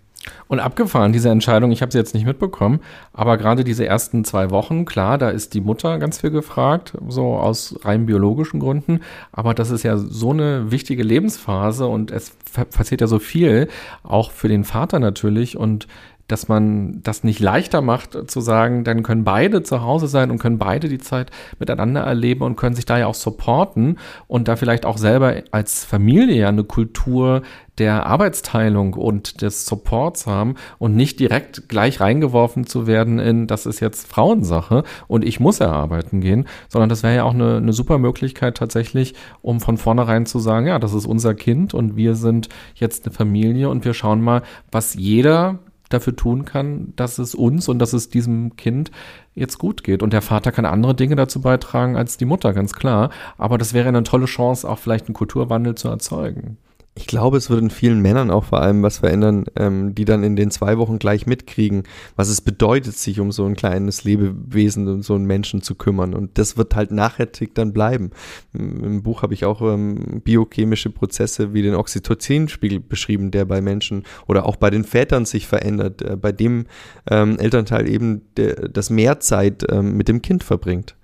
Und 0.49 0.59
abgefahren, 0.59 1.13
diese 1.13 1.29
Entscheidung, 1.29 1.71
ich 1.71 1.81
habe 1.81 1.91
sie 1.91 1.97
jetzt 1.97 2.13
nicht 2.13 2.25
mitbekommen, 2.25 2.79
aber 3.13 3.37
gerade 3.37 3.63
diese 3.63 3.85
ersten 3.85 4.25
zwei 4.25 4.49
Wochen, 4.49 4.83
klar, 4.83 5.17
da 5.17 5.29
ist 5.29 5.53
die 5.53 5.61
Mutter 5.61 5.99
ganz 5.99 6.19
viel 6.19 6.31
gefragt, 6.31 6.97
so 7.07 7.35
aus 7.35 7.79
rein 7.83 8.05
biologischen 8.05 8.59
Gründen, 8.59 9.01
aber 9.31 9.53
das 9.53 9.71
ist 9.71 9.83
ja 9.83 9.97
so 9.97 10.31
eine 10.31 10.69
wichtige 10.71 11.03
Lebensphase 11.03 11.87
und 11.87 12.11
es 12.11 12.31
passiert 12.71 13.01
ja 13.01 13.07
so 13.07 13.19
viel, 13.19 13.69
auch 14.03 14.31
für 14.31 14.49
den 14.49 14.65
Vater 14.65 14.99
natürlich 14.99 15.57
und 15.57 15.87
dass 16.27 16.49
man 16.49 17.01
das 17.03 17.23
nicht 17.23 17.39
leichter 17.39 17.81
macht, 17.81 18.29
zu 18.29 18.41
sagen, 18.41 18.83
dann 18.83 19.01
können 19.01 19.23
beide 19.23 19.63
zu 19.63 19.81
Hause 19.81 20.07
sein 20.07 20.29
und 20.29 20.39
können 20.39 20.57
beide 20.57 20.89
die 20.89 20.97
Zeit 20.97 21.31
miteinander 21.57 22.01
erleben 22.01 22.43
und 22.43 22.57
können 22.57 22.75
sich 22.75 22.85
da 22.85 22.97
ja 22.97 23.07
auch 23.07 23.15
supporten 23.15 23.97
und 24.27 24.47
da 24.49 24.57
vielleicht 24.57 24.85
auch 24.85 24.97
selber 24.97 25.35
als 25.51 25.85
Familie 25.85 26.35
ja 26.35 26.49
eine 26.49 26.65
Kultur 26.65 27.43
der 27.77 28.05
Arbeitsteilung 28.05 28.93
und 28.93 29.41
des 29.41 29.65
Supports 29.65 30.27
haben 30.27 30.55
und 30.79 30.95
nicht 30.95 31.19
direkt 31.19 31.69
gleich 31.69 31.99
reingeworfen 31.99 32.65
zu 32.65 32.87
werden 32.87 33.19
in, 33.19 33.47
das 33.47 33.65
ist 33.65 33.79
jetzt 33.79 34.07
Frauensache 34.07 34.83
und 35.07 35.23
ich 35.23 35.39
muss 35.39 35.59
ja 35.59 35.71
arbeiten 35.71 36.21
gehen, 36.21 36.47
sondern 36.69 36.89
das 36.89 37.03
wäre 37.03 37.15
ja 37.15 37.23
auch 37.23 37.33
eine, 37.33 37.57
eine 37.57 37.73
super 37.73 37.97
Möglichkeit 37.97 38.57
tatsächlich, 38.57 39.13
um 39.41 39.59
von 39.59 39.77
vornherein 39.77 40.25
zu 40.25 40.39
sagen, 40.39 40.67
ja, 40.67 40.79
das 40.79 40.93
ist 40.93 41.05
unser 41.05 41.35
Kind 41.35 41.73
und 41.73 41.95
wir 41.95 42.15
sind 42.15 42.49
jetzt 42.75 43.05
eine 43.05 43.13
Familie 43.13 43.69
und 43.69 43.85
wir 43.85 43.93
schauen 43.93 44.21
mal, 44.21 44.41
was 44.71 44.95
jeder 44.95 45.59
dafür 45.89 46.15
tun 46.15 46.45
kann, 46.45 46.93
dass 46.95 47.17
es 47.17 47.33
uns 47.33 47.69
und 47.69 47.79
dass 47.79 47.93
es 47.93 48.09
diesem 48.09 48.55
Kind 48.55 48.91
jetzt 49.35 49.57
gut 49.57 49.83
geht. 49.83 50.03
Und 50.03 50.13
der 50.13 50.21
Vater 50.21 50.51
kann 50.51 50.65
andere 50.65 50.95
Dinge 50.95 51.15
dazu 51.15 51.41
beitragen 51.41 51.95
als 51.95 52.17
die 52.17 52.25
Mutter, 52.25 52.53
ganz 52.53 52.73
klar. 52.73 53.09
Aber 53.37 53.57
das 53.57 53.73
wäre 53.73 53.87
eine 53.87 54.03
tolle 54.03 54.25
Chance, 54.25 54.69
auch 54.69 54.79
vielleicht 54.79 55.07
einen 55.07 55.13
Kulturwandel 55.13 55.75
zu 55.75 55.87
erzeugen. 55.87 56.57
Ich 56.97 57.05
glaube, 57.05 57.37
es 57.37 57.51
wird 57.51 57.61
in 57.61 57.69
vielen 57.69 58.01
Männern 58.01 58.31
auch 58.31 58.45
vor 58.45 58.59
allem 58.59 58.81
was 58.81 58.97
verändern, 58.97 59.45
ähm, 59.55 59.93
die 59.93 60.03
dann 60.03 60.23
in 60.23 60.35
den 60.35 60.49
zwei 60.49 60.79
Wochen 60.79 60.97
gleich 60.97 61.27
mitkriegen, 61.27 61.83
was 62.15 62.27
es 62.27 62.41
bedeutet, 62.41 62.97
sich 62.97 63.19
um 63.19 63.31
so 63.31 63.45
ein 63.45 63.55
kleines 63.55 64.03
Lebewesen 64.03 64.87
und 64.87 65.03
so 65.03 65.13
einen 65.13 65.25
Menschen 65.25 65.61
zu 65.61 65.75
kümmern. 65.75 66.15
Und 66.15 66.39
das 66.39 66.57
wird 66.57 66.75
halt 66.75 66.89
nachhaltig 66.89 67.53
dann 67.53 67.71
bleiben. 67.71 68.09
Im 68.51 69.03
Buch 69.03 69.21
habe 69.21 69.35
ich 69.35 69.45
auch 69.45 69.61
ähm, 69.61 70.21
biochemische 70.23 70.89
Prozesse 70.89 71.53
wie 71.53 71.61
den 71.61 71.75
Oxytocinspiegel 71.75 72.79
beschrieben, 72.79 73.29
der 73.29 73.45
bei 73.45 73.61
Menschen 73.61 74.03
oder 74.25 74.47
auch 74.47 74.55
bei 74.55 74.71
den 74.71 74.83
Vätern 74.83 75.25
sich 75.25 75.45
verändert, 75.45 76.01
äh, 76.01 76.15
bei 76.15 76.31
dem 76.31 76.65
ähm, 77.11 77.37
Elternteil 77.37 77.87
eben 77.87 78.23
der, 78.37 78.69
das 78.69 78.89
mehr 78.89 79.19
Zeit 79.19 79.63
ähm, 79.69 79.97
mit 79.97 80.07
dem 80.07 80.23
Kind 80.23 80.43
verbringt. 80.43 80.95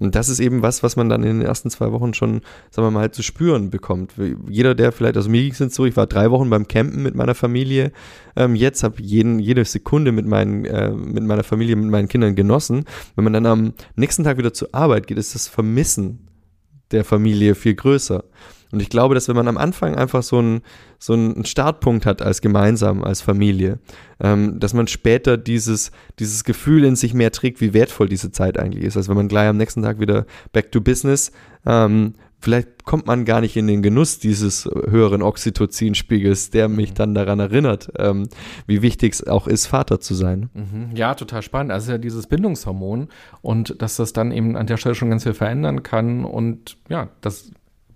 Und 0.00 0.14
das 0.14 0.28
ist 0.28 0.40
eben 0.40 0.62
was, 0.62 0.82
was 0.82 0.96
man 0.96 1.08
dann 1.08 1.22
in 1.22 1.38
den 1.38 1.46
ersten 1.46 1.70
zwei 1.70 1.92
Wochen 1.92 2.14
schon, 2.14 2.40
sagen 2.70 2.86
wir 2.86 2.90
mal, 2.90 3.10
zu 3.12 3.22
spüren 3.22 3.70
bekommt. 3.70 4.14
Jeder, 4.48 4.74
der 4.74 4.92
vielleicht, 4.92 5.16
also 5.16 5.28
mir 5.28 5.42
ging 5.42 5.52
es 5.52 5.74
so, 5.74 5.84
ich 5.84 5.96
war 5.96 6.06
drei 6.06 6.30
Wochen 6.30 6.50
beim 6.50 6.66
Campen 6.66 7.02
mit 7.02 7.14
meiner 7.14 7.34
Familie, 7.34 7.92
ähm, 8.34 8.54
jetzt 8.54 8.82
habe 8.82 9.02
jeden 9.02 9.38
jede 9.38 9.64
Sekunde 9.64 10.10
mit, 10.10 10.26
meinen, 10.26 10.64
äh, 10.64 10.90
mit 10.90 11.22
meiner 11.22 11.44
Familie, 11.44 11.76
mit 11.76 11.90
meinen 11.90 12.08
Kindern 12.08 12.34
genossen. 12.34 12.84
Wenn 13.14 13.24
man 13.24 13.34
dann 13.34 13.46
am 13.46 13.74
nächsten 13.94 14.24
Tag 14.24 14.38
wieder 14.38 14.54
zur 14.54 14.74
Arbeit 14.74 15.06
geht, 15.06 15.18
ist 15.18 15.34
das 15.34 15.48
Vermissen 15.48 16.28
der 16.90 17.04
Familie 17.04 17.54
viel 17.54 17.74
größer. 17.74 18.24
Und 18.72 18.80
ich 18.80 18.88
glaube, 18.88 19.14
dass 19.14 19.28
wenn 19.28 19.36
man 19.36 19.48
am 19.48 19.58
Anfang 19.58 19.96
einfach 19.96 20.22
so 20.22 20.38
einen, 20.38 20.62
so 20.98 21.12
einen 21.12 21.44
Startpunkt 21.44 22.06
hat 22.06 22.22
als 22.22 22.40
gemeinsam, 22.40 23.02
als 23.02 23.20
Familie, 23.20 23.78
ähm, 24.20 24.60
dass 24.60 24.74
man 24.74 24.86
später 24.86 25.36
dieses, 25.36 25.90
dieses 26.18 26.44
Gefühl 26.44 26.84
in 26.84 26.96
sich 26.96 27.14
mehr 27.14 27.32
trägt, 27.32 27.60
wie 27.60 27.74
wertvoll 27.74 28.08
diese 28.08 28.30
Zeit 28.30 28.58
eigentlich 28.58 28.84
ist. 28.84 28.96
Also 28.96 29.08
wenn 29.08 29.16
man 29.16 29.28
gleich 29.28 29.48
am 29.48 29.56
nächsten 29.56 29.82
Tag 29.82 29.98
wieder 29.98 30.26
back 30.52 30.70
to 30.72 30.80
business, 30.80 31.32
ähm, 31.66 32.14
vielleicht 32.40 32.84
kommt 32.84 33.06
man 33.06 33.24
gar 33.24 33.40
nicht 33.40 33.56
in 33.56 33.66
den 33.66 33.82
Genuss 33.82 34.18
dieses 34.18 34.64
höheren 34.64 35.22
Oxytocinspiegels, 35.22 36.50
der 36.50 36.68
mich 36.68 36.90
mhm. 36.90 36.94
dann 36.94 37.14
daran 37.14 37.40
erinnert, 37.40 37.92
ähm, 37.98 38.28
wie 38.66 38.82
wichtig 38.82 39.14
es 39.14 39.26
auch 39.26 39.46
ist, 39.46 39.66
Vater 39.66 40.00
zu 40.00 40.14
sein. 40.14 40.48
Mhm. 40.54 40.96
Ja, 40.96 41.14
total 41.14 41.42
spannend. 41.42 41.72
Also 41.72 41.92
ja 41.92 41.98
dieses 41.98 42.26
Bindungshormon 42.26 43.08
und 43.42 43.80
dass 43.82 43.96
das 43.96 44.12
dann 44.12 44.32
eben 44.32 44.56
an 44.56 44.66
der 44.66 44.76
Stelle 44.76 44.94
schon 44.94 45.10
ganz 45.10 45.24
viel 45.24 45.34
verändern 45.34 45.82
kann 45.82 46.24
und 46.24 46.78
ja, 46.88 47.08
das 47.20 47.50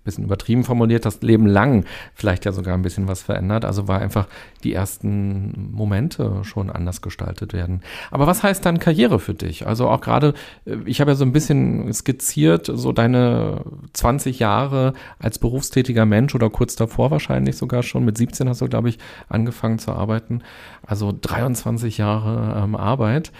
bisschen 0.05 0.23
übertrieben 0.23 0.63
formuliert, 0.63 1.05
das 1.05 1.21
Leben 1.21 1.45
lang 1.45 1.83
vielleicht 2.13 2.45
ja 2.45 2.53
sogar 2.53 2.73
ein 2.75 2.81
bisschen 2.81 3.07
was 3.07 3.21
verändert. 3.21 3.65
Also 3.65 3.87
war 3.87 3.99
einfach 3.99 4.27
die 4.63 4.73
ersten 4.73 5.71
Momente 5.71 6.43
schon 6.43 6.69
anders 6.69 7.01
gestaltet 7.01 7.53
werden. 7.53 7.81
Aber 8.11 8.27
was 8.27 8.43
heißt 8.43 8.65
dann 8.65 8.79
Karriere 8.79 9.19
für 9.19 9.33
dich? 9.33 9.67
Also 9.67 9.89
auch 9.89 10.01
gerade, 10.01 10.33
äh, 10.65 10.77
ich 10.85 11.01
habe 11.01 11.11
ja 11.11 11.15
so 11.15 11.25
ein 11.25 11.33
bisschen 11.33 11.91
skizziert, 11.93 12.71
so 12.73 12.91
deine 12.91 13.61
20 13.93 14.39
Jahre 14.39 14.93
als 15.19 15.39
berufstätiger 15.39 16.05
Mensch 16.05 16.33
oder 16.35 16.49
kurz 16.49 16.75
davor 16.75 17.11
wahrscheinlich 17.11 17.57
sogar 17.57 17.83
schon. 17.83 18.05
Mit 18.05 18.17
17 18.17 18.47
hast 18.47 18.61
du, 18.61 18.67
glaube 18.67 18.89
ich, 18.89 18.99
angefangen 19.27 19.79
zu 19.79 19.91
arbeiten. 19.91 20.41
Also 20.85 21.13
23 21.19 21.97
Jahre 21.97 22.63
ähm, 22.63 22.75
Arbeit. 22.75 23.31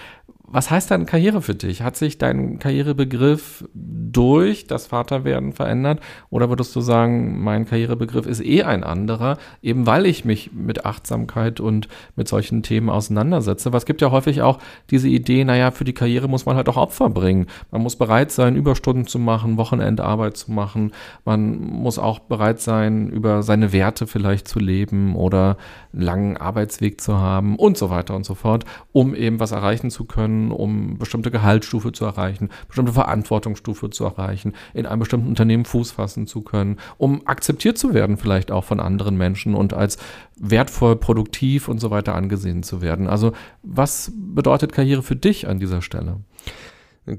Was 0.48 0.70
heißt 0.70 0.92
dann 0.92 1.06
Karriere 1.06 1.42
für 1.42 1.56
dich? 1.56 1.82
Hat 1.82 1.96
sich 1.96 2.18
dein 2.18 2.60
Karrierebegriff 2.60 3.68
durch 3.74 4.68
das 4.68 4.88
Vaterwerden 4.88 5.54
verändert? 5.54 6.02
Oder 6.30 6.50
würdest 6.50 6.76
du 6.76 6.82
sagen, 6.82 7.44
mein 7.44 7.66
Karrierebegriff 7.66 8.28
ist 8.28 8.46
eh 8.46 8.64
ein 8.64 8.84
anderer, 8.84 9.38
eben 9.64 9.88
weil 9.88 10.06
ich 10.06 10.24
mich 10.24 10.52
mit 10.54 10.86
Achtsamkeit 10.86 11.60
und 11.60 11.88
mit 12.16 12.28
solchen 12.28 12.62
Themen 12.62 12.90
auseinandersetze? 12.90 13.74
Was 13.74 13.86
gibt 13.86 14.02
ja 14.02 14.12
häufig 14.12 14.44
auch 14.44 14.60
diese 14.92 15.08
Idee, 15.08 15.44
naja, 15.46 15.72
für 15.72 15.84
die 15.84 15.94
Karriere 15.94 16.28
muss 16.28 16.46
man 16.46 16.56
halt 16.56 16.70
auch 16.70 16.78
Opfer 16.78 17.10
bringen. 17.10 17.48
Man 17.72 17.82
muss 17.82 17.96
bereit 17.96 18.32
sein, 18.32 18.56
Überstunden 18.56 19.08
zu 19.08 19.18
machen, 19.18 19.58
Wochenendarbeit 19.58 20.38
zu 20.38 20.52
machen. 20.52 20.92
Man 21.26 21.60
muss 21.60 21.98
auch 21.98 22.20
bereit 22.20 22.62
sein, 22.62 23.10
über 23.10 23.42
seine 23.42 23.74
Werte 23.74 24.06
vielleicht 24.06 24.48
zu 24.48 24.60
leben 24.60 25.16
oder 25.16 25.58
einen 25.92 26.02
langen 26.04 26.38
Arbeitsweg 26.38 27.02
zu 27.02 27.18
haben 27.18 27.56
und 27.56 27.78
so 27.78 27.90
weiter 27.90 28.16
und 28.16 28.26
so 28.26 28.36
fort, 28.36 28.66
um 28.92 29.16
eben 29.16 29.40
was 29.40 29.52
erreichen 29.52 29.90
zu 29.90 30.06
können 30.06 30.35
können, 30.36 30.52
um 30.52 30.98
bestimmte 30.98 31.32
Gehaltsstufe 31.32 31.92
zu 31.92 32.06
erreichen, 32.06 32.50
bestimmte 32.68 32.94
Verantwortungsstufe 32.94 33.90
zu 33.90 34.04
erreichen, 34.04 34.54
in 34.74 34.86
einem 34.86 35.00
bestimmten 35.00 35.28
Unternehmen 35.28 35.66
Fuß 35.66 35.92
fassen 35.92 36.28
zu 36.28 36.42
können, 36.42 36.78
um 36.98 37.26
akzeptiert 37.26 37.78
zu 37.78 37.94
werden 37.94 38.18
vielleicht 38.18 38.52
auch 38.52 38.64
von 38.64 38.80
anderen 38.80 39.18
Menschen 39.18 39.56
und 39.56 39.74
als 39.74 39.98
wertvoll, 40.38 40.96
produktiv 40.96 41.68
und 41.68 41.80
so 41.80 41.92
weiter 41.92 42.16
angesehen 42.16 42.64
zu 42.64 42.82
werden. 42.82 43.08
Also 43.08 43.32
was 43.64 44.12
bedeutet 44.16 44.74
Karriere 44.74 45.04
für 45.04 45.16
dich 45.16 45.48
an 45.48 45.60
dieser 45.60 45.82
Stelle? 45.82 46.18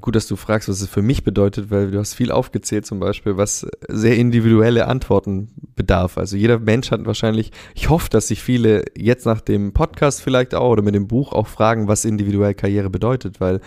Gut, 0.01 0.17
dass 0.17 0.27
du 0.27 0.35
fragst, 0.35 0.67
was 0.67 0.81
es 0.81 0.89
für 0.89 1.01
mich 1.01 1.23
bedeutet, 1.23 1.71
weil 1.71 1.91
du 1.91 1.99
hast 1.99 2.13
viel 2.13 2.29
aufgezählt 2.29 2.85
zum 2.85 2.99
Beispiel, 2.99 3.37
was 3.37 3.65
sehr 3.87 4.17
individuelle 4.17 4.85
Antworten 4.85 5.49
bedarf. 5.77 6.17
Also 6.17 6.35
jeder 6.35 6.59
Mensch 6.59 6.91
hat 6.91 7.05
wahrscheinlich, 7.05 7.51
ich 7.73 7.89
hoffe, 7.89 8.09
dass 8.09 8.27
sich 8.27 8.43
viele 8.43 8.83
jetzt 8.97 9.25
nach 9.25 9.39
dem 9.39 9.71
Podcast 9.71 10.21
vielleicht 10.21 10.55
auch 10.55 10.71
oder 10.71 10.81
mit 10.81 10.93
dem 10.93 11.07
Buch 11.07 11.31
auch 11.31 11.47
fragen, 11.47 11.87
was 11.87 12.03
individuell 12.03 12.53
Karriere 12.53 12.89
bedeutet, 12.89 13.39
weil 13.39 13.61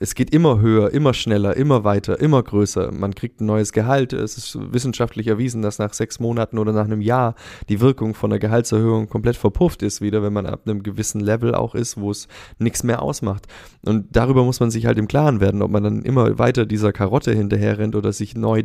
es 0.00 0.14
geht 0.14 0.32
immer 0.32 0.60
höher, 0.60 0.92
immer 0.92 1.14
schneller, 1.14 1.56
immer 1.56 1.84
weiter, 1.84 2.20
immer 2.20 2.42
größer. 2.42 2.92
Man 2.92 3.14
kriegt 3.14 3.40
ein 3.40 3.46
neues 3.46 3.72
Gehalt. 3.72 4.12
Es 4.12 4.36
ist 4.36 4.58
wissenschaftlich 4.72 5.26
erwiesen, 5.26 5.62
dass 5.62 5.78
nach 5.78 5.92
sechs 5.92 6.20
Monaten 6.20 6.58
oder 6.58 6.72
nach 6.72 6.84
einem 6.84 7.00
Jahr 7.00 7.34
die 7.68 7.80
Wirkung 7.80 8.14
von 8.14 8.30
einer 8.30 8.38
Gehaltserhöhung 8.38 9.08
komplett 9.08 9.36
verpufft 9.36 9.82
ist 9.82 10.00
wieder, 10.00 10.22
wenn 10.22 10.32
man 10.32 10.46
ab 10.46 10.62
einem 10.66 10.82
gewissen 10.82 11.20
Level 11.20 11.54
auch 11.54 11.74
ist, 11.74 11.96
wo 11.96 12.10
es 12.10 12.28
nichts 12.58 12.82
mehr 12.82 13.02
ausmacht. 13.02 13.46
Und 13.84 14.08
darüber 14.12 14.44
muss 14.44 14.60
man 14.60 14.70
sich 14.70 14.86
halt 14.86 14.98
im 14.98 15.08
Klaren 15.08 15.40
werden, 15.40 15.62
ob 15.64 15.70
man 15.70 15.82
dann 15.82 16.02
immer 16.02 16.38
weiter 16.38 16.66
dieser 16.66 16.92
Karotte 16.92 17.34
hinterher 17.34 17.78
rennt 17.78 17.96
oder 17.96 18.12
sich 18.12 18.36
neu, 18.36 18.64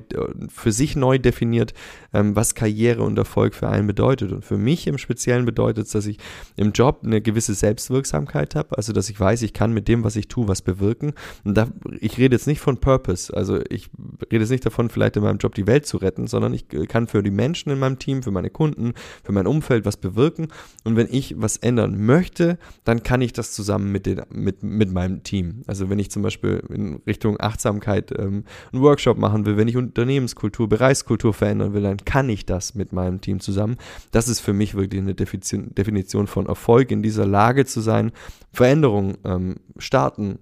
für 0.50 0.72
sich 0.72 0.96
neu 0.96 1.18
definiert, 1.18 1.74
ähm, 2.14 2.36
was 2.36 2.56
Karriere 2.56 3.04
und 3.04 3.18
Erfolg 3.18 3.56
für 3.56 3.70
einen 3.70 3.88
bedeutet. 3.88 4.32
Und 4.32 4.46
für 4.46 4.58
mich 4.58 4.88
im 4.88 4.98
Speziellen 4.98 5.46
bedeutet 5.46 5.88
es, 5.88 5.92
dass 5.92 6.06
ich 6.06 6.18
im 6.56 6.72
Job 6.72 7.02
eine 7.04 7.22
gewisse 7.22 7.54
Selbstwirksamkeit 7.54 8.56
habe, 8.56 8.78
also 8.78 8.94
dass 8.94 9.10
ich 9.10 9.20
weiß, 9.20 9.42
ich 9.42 9.54
kann 9.54 9.74
mit 9.74 9.88
dem, 9.88 10.04
was 10.04 10.16
ich 10.16 10.28
tue, 10.28 10.48
was 10.48 10.62
bewirken 10.62 11.14
und 11.44 11.56
da, 11.56 11.68
ich 12.00 12.18
rede 12.18 12.36
jetzt 12.36 12.48
nicht 12.48 12.60
von 12.60 12.78
Purpose, 12.78 13.36
also 13.36 13.60
ich 13.70 13.90
rede 14.32 14.44
jetzt 14.44 14.50
nicht 14.50 14.66
davon, 14.66 14.90
vielleicht 14.90 15.18
in 15.18 15.24
meinem 15.24 15.38
Job 15.38 15.56
die 15.56 15.68
Welt 15.68 15.86
zu 15.86 15.98
retten, 15.98 16.28
sondern 16.28 16.54
ich 16.54 16.68
kann 16.88 17.08
für 17.08 17.24
die 17.24 17.32
Menschen 17.32 17.72
in 17.72 17.80
meinem 17.80 18.00
Team, 18.00 18.24
für 18.24 18.32
meine 18.32 18.50
Kunden, 18.50 18.94
für 19.24 19.32
mein 19.32 19.48
Umfeld 19.48 19.86
was 19.86 19.98
bewirken. 19.98 20.48
Und 20.84 20.96
wenn 20.96 21.08
ich 21.10 21.36
was 21.38 21.58
ändern 21.58 22.06
möchte, 22.06 22.58
dann 22.84 23.04
kann 23.04 23.22
ich 23.22 23.34
das 23.34 23.54
zusammen 23.54 23.92
mit, 23.92 24.06
den, 24.06 24.22
mit, 24.30 24.64
mit 24.64 24.92
meinem 24.92 25.24
Team. 25.24 25.64
Also 25.68 25.90
wenn 25.90 26.00
ich 26.00 26.12
zum 26.12 26.22
Beispiel 26.22 26.62
in 26.70 26.89
Richtung 27.08 27.40
Achtsamkeit 27.40 28.12
ähm, 28.18 28.44
einen 28.72 28.82
Workshop 28.82 29.18
machen 29.18 29.46
will, 29.46 29.58
wenn 29.58 29.68
ich 29.68 29.78
Unternehmenskultur, 29.78 30.68
Bereichskultur 30.68 31.34
verändern 31.34 31.74
will, 31.74 31.82
dann 31.82 31.98
kann 31.98 32.30
ich 32.30 32.46
das 32.46 32.76
mit 32.76 32.94
meinem 32.94 33.22
Team 33.22 33.40
zusammen. 33.40 33.78
Das 34.12 34.28
ist 34.28 34.40
für 34.40 34.54
mich 34.54 34.76
wirklich 34.76 35.02
eine 35.02 35.16
Definition 35.16 36.28
von 36.28 36.48
Erfolg, 36.48 36.92
in 36.92 37.04
dieser 37.04 37.26
Lage 37.26 37.66
zu 37.66 37.82
sein, 37.82 38.12
Veränderungen 38.52 39.18
ähm, 39.26 39.56
starten 39.78 40.40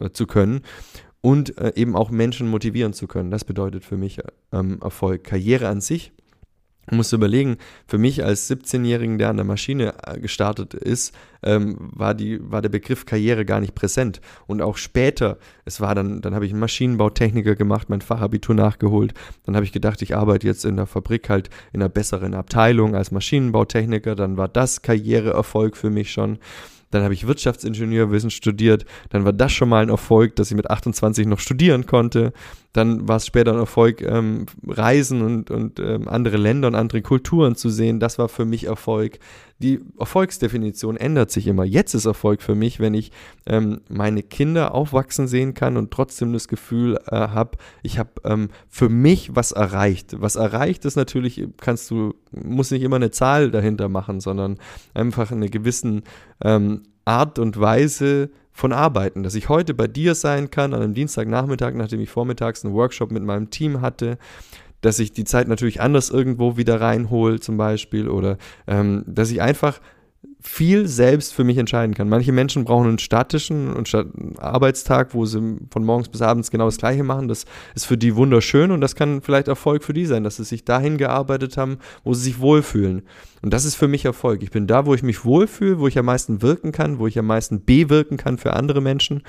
äh, 0.00 0.10
zu 0.10 0.26
können 0.26 0.62
und 1.20 1.56
äh, 1.58 1.72
eben 1.74 1.96
auch 1.96 2.10
Menschen 2.10 2.48
motivieren 2.48 2.92
zu 2.92 3.06
können. 3.06 3.30
Das 3.30 3.44
bedeutet 3.44 3.84
für 3.84 3.96
mich 3.96 4.20
ähm, 4.52 4.78
Erfolg. 4.82 5.24
Karriere 5.24 5.68
an 5.68 5.80
sich. 5.80 6.12
Ich 6.90 6.96
muss 6.96 7.12
überlegen, 7.12 7.56
für 7.86 7.98
mich 7.98 8.24
als 8.24 8.50
17-Jährigen, 8.50 9.18
der 9.18 9.30
an 9.30 9.36
der 9.36 9.44
Maschine 9.44 9.94
äh, 10.06 10.18
gestartet 10.18 10.74
ist, 10.74 11.14
ähm, 11.42 11.76
war, 11.78 12.14
die, 12.14 12.38
war 12.42 12.62
der 12.62 12.68
Begriff 12.68 13.06
Karriere 13.06 13.44
gar 13.44 13.60
nicht 13.60 13.74
präsent. 13.74 14.20
Und 14.46 14.62
auch 14.62 14.76
später, 14.76 15.38
es 15.64 15.80
war 15.80 15.94
dann, 15.94 16.20
dann 16.20 16.34
habe 16.34 16.46
ich 16.46 16.52
einen 16.52 16.60
Maschinenbautechniker 16.60 17.54
gemacht, 17.54 17.88
mein 17.90 18.00
Fachabitur 18.00 18.54
nachgeholt. 18.54 19.14
Dann 19.44 19.54
habe 19.56 19.64
ich 19.64 19.72
gedacht, 19.72 20.02
ich 20.02 20.16
arbeite 20.16 20.46
jetzt 20.46 20.64
in 20.64 20.76
der 20.76 20.86
Fabrik 20.86 21.28
halt 21.28 21.50
in 21.72 21.82
einer 21.82 21.88
besseren 21.88 22.34
Abteilung 22.34 22.94
als 22.94 23.10
Maschinenbautechniker. 23.10 24.14
Dann 24.14 24.36
war 24.36 24.48
das 24.48 24.82
Karriereerfolg 24.82 25.76
für 25.76 25.90
mich 25.90 26.12
schon. 26.12 26.38
Dann 26.94 27.02
habe 27.02 27.14
ich 27.14 27.26
Wirtschaftsingenieurwissen 27.26 28.30
studiert. 28.30 28.84
Dann 29.10 29.24
war 29.24 29.32
das 29.32 29.52
schon 29.52 29.68
mal 29.68 29.82
ein 29.82 29.88
Erfolg, 29.88 30.36
dass 30.36 30.50
ich 30.50 30.56
mit 30.56 30.70
28 30.70 31.26
noch 31.26 31.40
studieren 31.40 31.86
konnte. 31.86 32.32
Dann 32.74 33.06
war 33.06 33.16
es 33.16 33.26
später 33.26 33.52
ein 33.52 33.58
Erfolg, 33.58 34.02
ähm, 34.02 34.46
Reisen 34.66 35.22
und, 35.22 35.50
und 35.52 35.78
ähm, 35.78 36.08
andere 36.08 36.36
Länder 36.36 36.66
und 36.66 36.74
andere 36.74 37.02
Kulturen 37.02 37.54
zu 37.54 37.70
sehen. 37.70 38.00
Das 38.00 38.18
war 38.18 38.28
für 38.28 38.44
mich 38.44 38.64
Erfolg. 38.64 39.20
Die 39.60 39.80
Erfolgsdefinition 39.96 40.96
ändert 40.96 41.30
sich 41.30 41.46
immer. 41.46 41.62
Jetzt 41.64 41.94
ist 41.94 42.04
Erfolg 42.04 42.42
für 42.42 42.56
mich, 42.56 42.80
wenn 42.80 42.92
ich 42.92 43.12
ähm, 43.46 43.80
meine 43.88 44.24
Kinder 44.24 44.74
aufwachsen 44.74 45.28
sehen 45.28 45.54
kann 45.54 45.76
und 45.76 45.92
trotzdem 45.92 46.32
das 46.32 46.48
Gefühl 46.48 46.98
äh, 47.06 47.14
habe, 47.14 47.58
ich 47.84 48.00
habe 48.00 48.10
ähm, 48.24 48.48
für 48.68 48.88
mich 48.88 49.36
was 49.36 49.52
erreicht. 49.52 50.16
Was 50.20 50.34
erreicht 50.34 50.84
ist 50.84 50.96
natürlich, 50.96 51.46
kannst 51.58 51.92
du, 51.92 52.14
muss 52.32 52.72
nicht 52.72 52.82
immer 52.82 52.96
eine 52.96 53.12
Zahl 53.12 53.52
dahinter 53.52 53.88
machen, 53.88 54.18
sondern 54.18 54.58
einfach 54.94 55.30
eine 55.30 55.48
gewissen 55.48 56.02
ähm, 56.42 56.82
Art 57.04 57.38
und 57.38 57.60
Weise, 57.60 58.30
von 58.54 58.72
Arbeiten, 58.72 59.24
dass 59.24 59.34
ich 59.34 59.48
heute 59.48 59.74
bei 59.74 59.88
dir 59.88 60.14
sein 60.14 60.50
kann, 60.50 60.72
an 60.72 60.80
einem 60.80 60.94
Dienstagnachmittag, 60.94 61.74
nachdem 61.74 62.00
ich 62.00 62.08
vormittags 62.08 62.64
einen 62.64 62.72
Workshop 62.72 63.10
mit 63.10 63.24
meinem 63.24 63.50
Team 63.50 63.80
hatte, 63.80 64.16
dass 64.80 65.00
ich 65.00 65.12
die 65.12 65.24
Zeit 65.24 65.48
natürlich 65.48 65.80
anders 65.80 66.08
irgendwo 66.08 66.56
wieder 66.56 66.80
reinhole 66.80 67.40
zum 67.40 67.56
Beispiel 67.56 68.08
oder 68.08 68.38
ähm, 68.66 69.02
dass 69.06 69.30
ich 69.30 69.42
einfach 69.42 69.80
viel 70.46 70.86
selbst 70.86 71.32
für 71.32 71.42
mich 71.42 71.56
entscheiden 71.56 71.94
kann. 71.94 72.08
Manche 72.08 72.30
Menschen 72.30 72.64
brauchen 72.64 72.86
einen 72.86 72.98
statischen 72.98 73.72
und 73.72 73.90
Arbeitstag, 74.38 75.14
wo 75.14 75.24
sie 75.24 75.56
von 75.70 75.84
morgens 75.84 76.10
bis 76.10 76.20
abends 76.20 76.50
genau 76.50 76.66
das 76.66 76.76
Gleiche 76.76 77.02
machen. 77.02 77.28
Das 77.28 77.46
ist 77.74 77.86
für 77.86 77.96
die 77.96 78.14
wunderschön 78.14 78.70
und 78.70 78.82
das 78.82 78.94
kann 78.94 79.22
vielleicht 79.22 79.48
Erfolg 79.48 79.82
für 79.82 79.94
die 79.94 80.04
sein, 80.04 80.22
dass 80.22 80.36
sie 80.36 80.44
sich 80.44 80.64
dahin 80.64 80.98
gearbeitet 80.98 81.56
haben, 81.56 81.78
wo 82.04 82.12
sie 82.12 82.24
sich 82.24 82.40
wohlfühlen. 82.40 83.02
Und 83.40 83.54
das 83.54 83.64
ist 83.64 83.74
für 83.74 83.88
mich 83.88 84.04
Erfolg. 84.04 84.42
Ich 84.42 84.50
bin 84.50 84.66
da, 84.66 84.84
wo 84.84 84.94
ich 84.94 85.02
mich 85.02 85.24
wohlfühle, 85.24 85.80
wo 85.80 85.88
ich 85.88 85.98
am 85.98 86.04
meisten 86.04 86.42
wirken 86.42 86.72
kann, 86.72 86.98
wo 86.98 87.06
ich 87.06 87.18
am 87.18 87.26
meisten 87.26 87.64
bewirken 87.64 88.18
kann 88.18 88.36
für 88.36 88.52
andere 88.52 88.82
Menschen 88.82 89.22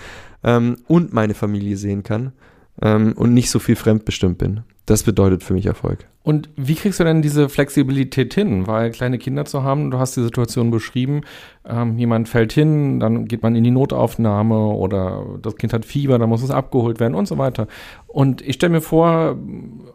ähm, 0.43 0.75
und 0.87 1.13
meine 1.13 1.33
Familie 1.33 1.77
sehen 1.77 2.03
kann 2.03 2.33
ähm, 2.81 3.13
und 3.13 3.33
nicht 3.33 3.49
so 3.49 3.59
viel 3.59 3.77
fremdbestimmt 3.77 4.37
bin. 4.37 4.63
Das 4.85 5.03
bedeutet 5.03 5.43
für 5.43 5.53
mich 5.53 5.65
Erfolg. 5.65 6.07
Und 6.21 6.49
wie 6.55 6.75
kriegst 6.75 6.99
du 6.99 7.03
denn 7.03 7.21
diese 7.21 7.49
Flexibilität 7.49 8.33
hin? 8.33 8.65
Weil 8.65 8.91
kleine 8.91 9.19
Kinder 9.19 9.45
zu 9.45 9.63
haben, 9.63 9.91
du 9.91 9.99
hast 9.99 10.17
die 10.17 10.23
Situation 10.23 10.71
beschrieben, 10.71 11.21
ähm, 11.67 11.97
jemand 11.97 12.29
fällt 12.29 12.51
hin, 12.51 12.99
dann 12.99 13.25
geht 13.25 13.43
man 13.43 13.55
in 13.55 13.63
die 13.63 13.71
Notaufnahme 13.71 14.57
oder 14.57 15.23
das 15.41 15.55
Kind 15.55 15.71
hat 15.71 15.85
Fieber, 15.85 16.17
dann 16.17 16.29
muss 16.29 16.41
es 16.41 16.49
abgeholt 16.49 16.99
werden 16.99 17.13
und 17.13 17.27
so 17.27 17.37
weiter. 17.37 17.67
Und 18.07 18.41
ich 18.41 18.55
stelle 18.55 18.71
mir 18.71 18.81
vor, 18.81 19.37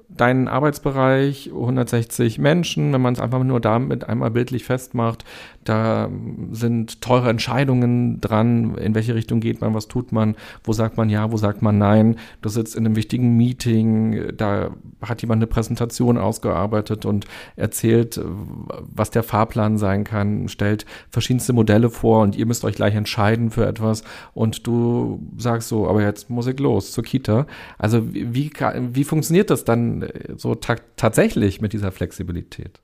deinen 0.08 0.48
Arbeitsbereich, 0.48 1.50
160 1.52 2.38
Menschen, 2.38 2.92
wenn 2.92 3.00
man 3.00 3.14
es 3.14 3.20
einfach 3.20 3.42
nur 3.42 3.60
damit 3.60 4.08
einmal 4.08 4.30
bildlich 4.30 4.64
festmacht, 4.64 5.24
da 5.64 6.10
sind 6.50 7.00
teure 7.00 7.30
Entscheidungen 7.30 8.20
dran, 8.20 8.74
in 8.76 8.94
welche 8.94 9.14
Richtung 9.14 9.40
geht 9.40 9.60
man, 9.60 9.72
was 9.72 9.88
tut 9.88 10.12
man, 10.12 10.36
wo 10.64 10.72
sagt 10.72 10.96
man 10.96 11.08
ja, 11.08 11.32
wo 11.32 11.36
sagt 11.36 11.62
man 11.62 11.78
nein. 11.78 12.16
Du 12.42 12.48
sitzt 12.48 12.76
in 12.76 12.84
einem 12.84 12.96
wichtigen 12.96 13.36
Meeting, 13.36 14.32
da 14.36 14.70
hat 15.02 15.22
jemand 15.22 15.38
eine 15.38 15.46
Präsentation 15.46 16.18
ausgearbeitet 16.18 17.04
und 17.06 17.26
erzählt, 17.56 18.20
was 18.22 19.10
der 19.10 19.22
Fahrplan 19.22 19.78
sein 19.78 20.04
kann, 20.04 20.48
stellt 20.48 20.86
verschiedenste 21.10 21.52
Modelle 21.52 21.90
vor 21.90 22.22
und 22.22 22.36
ihr 22.36 22.46
müsst 22.46 22.64
euch 22.64 22.74
gleich 22.74 22.94
entscheiden 22.94 23.50
für 23.50 23.66
etwas 23.66 24.02
und 24.34 24.66
du 24.66 25.20
sagst 25.36 25.68
so, 25.68 25.88
aber 25.88 26.02
jetzt 26.02 26.30
muss 26.30 26.46
ich 26.46 26.58
los 26.58 26.92
zur 26.92 27.04
Kita. 27.04 27.46
Also 27.78 28.12
wie, 28.12 28.50
wie 28.50 29.04
funktioniert 29.04 29.50
das 29.50 29.64
dann 29.64 30.06
so 30.36 30.54
ta 30.54 30.76
tatsächlich 30.96 31.60
mit 31.60 31.72
dieser 31.72 31.92
Flexibilität? 31.92 32.80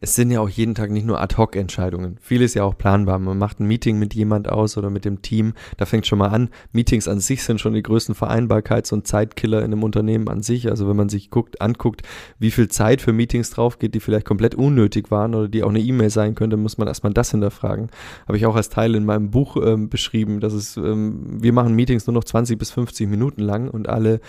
Es 0.00 0.14
sind 0.14 0.30
ja 0.30 0.40
auch 0.40 0.48
jeden 0.48 0.74
Tag 0.74 0.90
nicht 0.90 1.06
nur 1.06 1.20
Ad-Hoc-Entscheidungen. 1.20 2.18
Vieles 2.20 2.54
ja 2.54 2.64
auch 2.64 2.76
planbar. 2.76 3.18
Man 3.18 3.38
macht 3.38 3.60
ein 3.60 3.66
Meeting 3.66 3.98
mit 3.98 4.14
jemand 4.14 4.48
aus 4.48 4.76
oder 4.76 4.90
mit 4.90 5.04
dem 5.04 5.22
Team. 5.22 5.54
Da 5.76 5.86
fängt 5.86 6.06
schon 6.06 6.18
mal 6.18 6.28
an. 6.28 6.50
Meetings 6.72 7.08
an 7.08 7.20
sich 7.20 7.42
sind 7.42 7.60
schon 7.60 7.74
die 7.74 7.82
größten 7.82 8.14
Vereinbarkeits- 8.14 8.92
und 8.92 9.06
Zeitkiller 9.06 9.60
in 9.60 9.72
einem 9.72 9.82
Unternehmen 9.82 10.28
an 10.28 10.42
sich. 10.42 10.68
Also 10.68 10.88
wenn 10.88 10.96
man 10.96 11.08
sich 11.08 11.30
guckt, 11.30 11.60
anguckt, 11.60 12.02
wie 12.38 12.50
viel 12.50 12.68
Zeit 12.68 13.00
für 13.00 13.12
Meetings 13.12 13.50
drauf 13.50 13.78
geht, 13.78 13.94
die 13.94 14.00
vielleicht 14.00 14.26
komplett 14.26 14.54
unnötig 14.54 15.10
waren 15.10 15.34
oder 15.34 15.48
die 15.48 15.62
auch 15.62 15.70
eine 15.70 15.80
E-Mail 15.80 16.10
sein 16.10 16.34
könnte, 16.34 16.56
muss 16.56 16.78
man 16.78 16.88
erstmal 16.88 17.12
das 17.12 17.30
hinterfragen. 17.30 17.88
Habe 18.26 18.36
ich 18.36 18.46
auch 18.46 18.56
als 18.56 18.68
Teil 18.68 18.94
in 18.94 19.04
meinem 19.04 19.30
Buch 19.30 19.56
ähm, 19.56 19.88
beschrieben, 19.88 20.40
dass 20.40 20.52
es, 20.52 20.76
ähm, 20.76 21.42
wir 21.42 21.52
machen 21.52 21.74
Meetings 21.74 22.06
nur 22.06 22.14
noch 22.14 22.24
20 22.24 22.58
bis 22.58 22.70
50 22.70 23.08
Minuten 23.08 23.40
lang 23.40 23.70
und 23.70 23.88
alle 23.88 24.20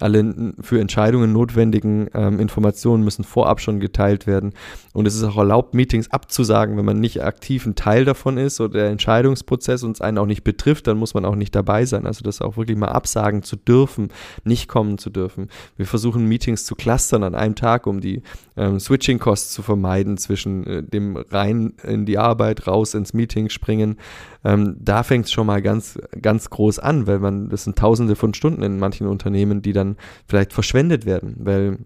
alle 0.00 0.54
für 0.60 0.80
Entscheidungen 0.80 1.32
notwendigen 1.32 2.08
ähm, 2.14 2.40
Informationen 2.40 3.04
müssen 3.04 3.24
vorab 3.24 3.60
schon 3.60 3.80
geteilt 3.80 4.26
werden. 4.26 4.52
Und 4.92 5.06
es 5.06 5.14
ist 5.14 5.22
auch 5.22 5.36
erlaubt, 5.36 5.74
Meetings 5.74 6.10
abzusagen, 6.10 6.76
wenn 6.76 6.84
man 6.84 7.00
nicht 7.00 7.22
aktiv 7.22 7.66
ein 7.66 7.74
Teil 7.74 8.04
davon 8.04 8.38
ist 8.38 8.60
oder 8.60 8.80
der 8.80 8.90
Entscheidungsprozess 8.90 9.82
uns 9.82 10.00
einen 10.00 10.18
auch 10.18 10.26
nicht 10.26 10.44
betrifft, 10.44 10.86
dann 10.86 10.98
muss 10.98 11.14
man 11.14 11.24
auch 11.24 11.34
nicht 11.34 11.54
dabei 11.54 11.84
sein. 11.84 12.06
Also 12.06 12.22
das 12.22 12.40
auch 12.40 12.56
wirklich 12.56 12.76
mal 12.76 12.88
absagen 12.88 13.42
zu 13.42 13.56
dürfen, 13.56 14.08
nicht 14.44 14.68
kommen 14.68 14.98
zu 14.98 15.10
dürfen. 15.10 15.48
Wir 15.76 15.86
versuchen 15.86 16.26
Meetings 16.26 16.64
zu 16.64 16.74
clustern 16.74 17.22
an 17.22 17.34
einem 17.34 17.54
Tag, 17.54 17.86
um 17.86 18.00
die 18.00 18.22
ähm, 18.56 18.80
Switching-Costs 18.80 19.52
zu 19.52 19.62
vermeiden 19.62 20.16
zwischen 20.18 20.66
äh, 20.66 20.82
dem 20.82 21.16
rein 21.16 21.74
in 21.84 22.06
die 22.06 22.18
Arbeit, 22.18 22.66
raus 22.66 22.94
ins 22.94 23.14
Meeting 23.14 23.48
springen. 23.48 23.96
Ähm, 24.44 24.76
da 24.80 25.02
fängt 25.02 25.26
es 25.26 25.32
schon 25.32 25.46
mal 25.46 25.62
ganz, 25.62 25.98
ganz 26.20 26.50
groß 26.50 26.78
an, 26.78 27.06
weil 27.06 27.18
man, 27.18 27.48
das 27.48 27.64
sind 27.64 27.78
tausende 27.78 28.16
von 28.16 28.34
Stunden 28.34 28.62
in 28.62 28.78
manchen 28.78 29.06
Unternehmen, 29.06 29.62
die 29.62 29.72
dann 29.72 29.87
vielleicht 30.26 30.52
verschwendet 30.52 31.06
werden, 31.06 31.36
weil 31.38 31.78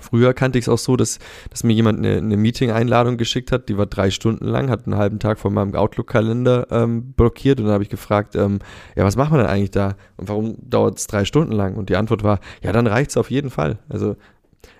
Früher 0.00 0.32
kannte 0.32 0.58
ich 0.58 0.66
es 0.66 0.68
auch 0.68 0.78
so, 0.78 0.96
dass, 0.96 1.18
dass 1.50 1.64
mir 1.64 1.72
jemand 1.72 1.98
eine, 1.98 2.18
eine 2.18 2.36
Meeting-Einladung 2.36 3.16
geschickt 3.16 3.52
hat, 3.52 3.68
die 3.68 3.76
war 3.78 3.86
drei 3.86 4.10
Stunden 4.10 4.44
lang, 4.44 4.70
hat 4.70 4.86
einen 4.86 4.96
halben 4.96 5.18
Tag 5.18 5.38
von 5.38 5.52
meinem 5.52 5.74
Outlook-Kalender 5.74 6.68
ähm, 6.70 7.12
blockiert 7.12 7.58
und 7.58 7.66
dann 7.66 7.74
habe 7.74 7.82
ich 7.82 7.90
gefragt, 7.90 8.36
ähm, 8.36 8.60
ja, 8.96 9.04
was 9.04 9.16
macht 9.16 9.30
man 9.30 9.40
denn 9.40 9.48
eigentlich 9.48 9.70
da 9.70 9.96
und 10.16 10.28
warum 10.28 10.56
dauert 10.62 10.98
es 10.98 11.06
drei 11.06 11.24
Stunden 11.24 11.52
lang? 11.52 11.76
Und 11.76 11.88
die 11.88 11.96
Antwort 11.96 12.22
war, 12.22 12.40
ja, 12.62 12.72
dann 12.72 12.86
reicht 12.86 13.10
es 13.10 13.16
auf 13.16 13.30
jeden 13.30 13.50
Fall. 13.50 13.78
Also 13.88 14.16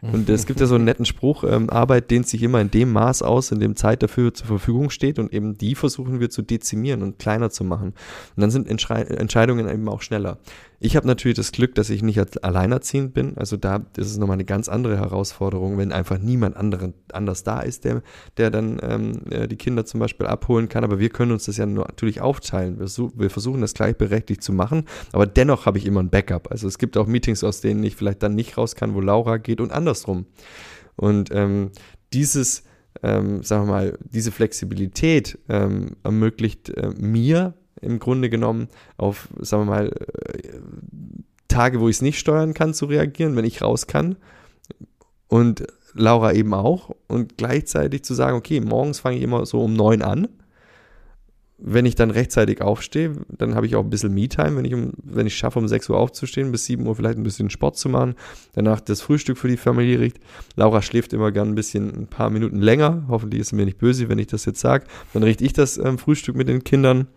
und 0.00 0.28
es 0.28 0.46
gibt 0.46 0.60
ja 0.60 0.66
so 0.66 0.76
einen 0.76 0.84
netten 0.84 1.04
Spruch, 1.04 1.44
ähm, 1.44 1.70
Arbeit 1.70 2.10
dehnt 2.10 2.28
sich 2.28 2.42
immer 2.42 2.60
in 2.60 2.70
dem 2.70 2.92
Maß 2.92 3.22
aus, 3.22 3.50
in 3.50 3.58
dem 3.58 3.74
Zeit 3.74 4.02
dafür 4.02 4.32
zur 4.32 4.46
Verfügung 4.46 4.90
steht 4.90 5.18
und 5.18 5.32
eben 5.32 5.58
die 5.58 5.74
versuchen 5.74 6.20
wir 6.20 6.30
zu 6.30 6.42
dezimieren 6.42 7.02
und 7.02 7.18
kleiner 7.18 7.50
zu 7.50 7.64
machen. 7.64 7.94
Und 8.36 8.40
dann 8.40 8.50
sind 8.50 8.68
Entschei 8.68 9.02
Entscheidungen 9.02 9.68
eben 9.68 9.88
auch 9.88 10.02
schneller. 10.02 10.38
Ich 10.80 10.94
habe 10.94 11.08
natürlich 11.08 11.36
das 11.36 11.50
Glück, 11.50 11.74
dass 11.74 11.90
ich 11.90 12.02
nicht 12.02 12.44
alleinerziehend 12.44 13.12
bin. 13.12 13.36
Also 13.36 13.56
da 13.56 13.84
ist 13.96 14.10
es 14.10 14.16
nochmal 14.16 14.34
eine 14.34 14.44
ganz 14.44 14.68
andere 14.68 14.96
Herausforderung, 14.96 15.76
wenn 15.76 15.90
einfach 15.90 16.18
niemand 16.18 16.56
anderen, 16.56 16.94
anders 17.12 17.42
da 17.42 17.60
ist, 17.60 17.84
der, 17.84 18.02
der 18.36 18.50
dann 18.50 18.78
ähm, 18.82 19.22
äh, 19.30 19.48
die 19.48 19.56
Kinder 19.56 19.84
zum 19.86 19.98
Beispiel 19.98 20.26
abholen 20.26 20.68
kann. 20.68 20.84
Aber 20.84 21.00
wir 21.00 21.08
können 21.08 21.32
uns 21.32 21.46
das 21.46 21.56
ja 21.56 21.66
natürlich 21.66 22.20
aufteilen. 22.20 22.78
Wir, 22.78 23.30
versuchen 23.30 23.60
das 23.60 23.74
gleichberechtigt 23.74 24.42
zu 24.42 24.52
machen, 24.52 24.84
aber 25.12 25.26
dennoch 25.26 25.66
habe 25.66 25.78
ich 25.78 25.86
immer 25.86 26.00
ein 26.00 26.10
Backup. 26.10 26.50
Also 26.50 26.68
es 26.68 26.78
gibt 26.78 26.96
auch 26.96 27.08
Meetings, 27.08 27.42
aus 27.42 27.60
denen 27.60 27.82
ich 27.82 27.96
vielleicht 27.96 28.22
dann 28.22 28.36
nicht 28.36 28.56
raus 28.56 28.76
kann, 28.76 28.94
wo 28.94 29.00
Laura 29.00 29.38
geht 29.38 29.60
und 29.60 29.72
andersrum. 29.72 30.26
Und 30.94 31.30
ähm, 31.32 31.72
dieses, 32.12 32.62
ähm, 33.02 33.42
sagen 33.42 33.66
wir 33.66 33.72
mal, 33.72 33.98
diese 34.00 34.30
Flexibilität 34.30 35.38
ähm, 35.48 35.96
ermöglicht 36.04 36.70
äh, 36.70 36.90
mir 36.96 37.54
im 37.80 37.98
Grunde 37.98 38.30
genommen 38.30 38.68
auf, 38.96 39.28
sagen 39.40 39.62
wir 39.62 39.70
mal, 39.70 39.88
äh, 39.88 40.60
Tage, 41.48 41.80
wo 41.80 41.88
ich 41.88 41.96
es 41.96 42.02
nicht 42.02 42.18
steuern 42.18 42.54
kann, 42.54 42.74
zu 42.74 42.86
reagieren, 42.86 43.36
wenn 43.36 43.44
ich 43.44 43.62
raus 43.62 43.86
kann. 43.86 44.16
Und 45.28 45.66
Laura 45.94 46.32
eben 46.32 46.54
auch. 46.54 46.94
Und 47.06 47.36
gleichzeitig 47.36 48.04
zu 48.04 48.14
sagen, 48.14 48.36
okay, 48.36 48.60
morgens 48.60 49.00
fange 49.00 49.16
ich 49.16 49.22
immer 49.22 49.46
so 49.46 49.62
um 49.62 49.74
neun 49.74 50.02
an 50.02 50.28
wenn 51.60 51.86
ich 51.86 51.96
dann 51.96 52.10
rechtzeitig 52.10 52.62
aufstehe, 52.62 53.12
dann 53.28 53.56
habe 53.56 53.66
ich 53.66 53.74
auch 53.74 53.82
ein 53.82 53.90
bisschen 53.90 54.14
Me-Time, 54.14 54.56
wenn 54.56 54.64
ich, 54.64 54.74
um, 54.74 54.92
wenn 55.02 55.26
ich 55.26 55.36
schaffe, 55.36 55.58
um 55.58 55.66
6 55.66 55.90
Uhr 55.90 55.98
aufzustehen, 55.98 56.52
bis 56.52 56.66
7 56.66 56.86
Uhr 56.86 56.94
vielleicht 56.94 57.18
ein 57.18 57.24
bisschen 57.24 57.50
Sport 57.50 57.76
zu 57.76 57.88
machen, 57.88 58.14
danach 58.52 58.80
das 58.80 59.00
Frühstück 59.00 59.36
für 59.36 59.48
die 59.48 59.56
Familie 59.56 59.98
riecht. 59.98 60.18
Laura 60.54 60.82
schläft 60.82 61.12
immer 61.12 61.32
gern 61.32 61.48
ein 61.48 61.54
bisschen, 61.56 62.02
ein 62.02 62.06
paar 62.06 62.30
Minuten 62.30 62.62
länger. 62.62 63.04
Hoffentlich 63.08 63.40
ist 63.40 63.48
sie 63.48 63.56
mir 63.56 63.64
nicht 63.64 63.78
böse, 63.78 64.08
wenn 64.08 64.20
ich 64.20 64.28
das 64.28 64.44
jetzt 64.44 64.60
sage. 64.60 64.86
Dann 65.12 65.24
richte 65.24 65.44
ich 65.44 65.52
das 65.52 65.78
ähm, 65.78 65.98
Frühstück 65.98 66.36
mit 66.36 66.48
den 66.48 66.62
Kindern. 66.62 67.08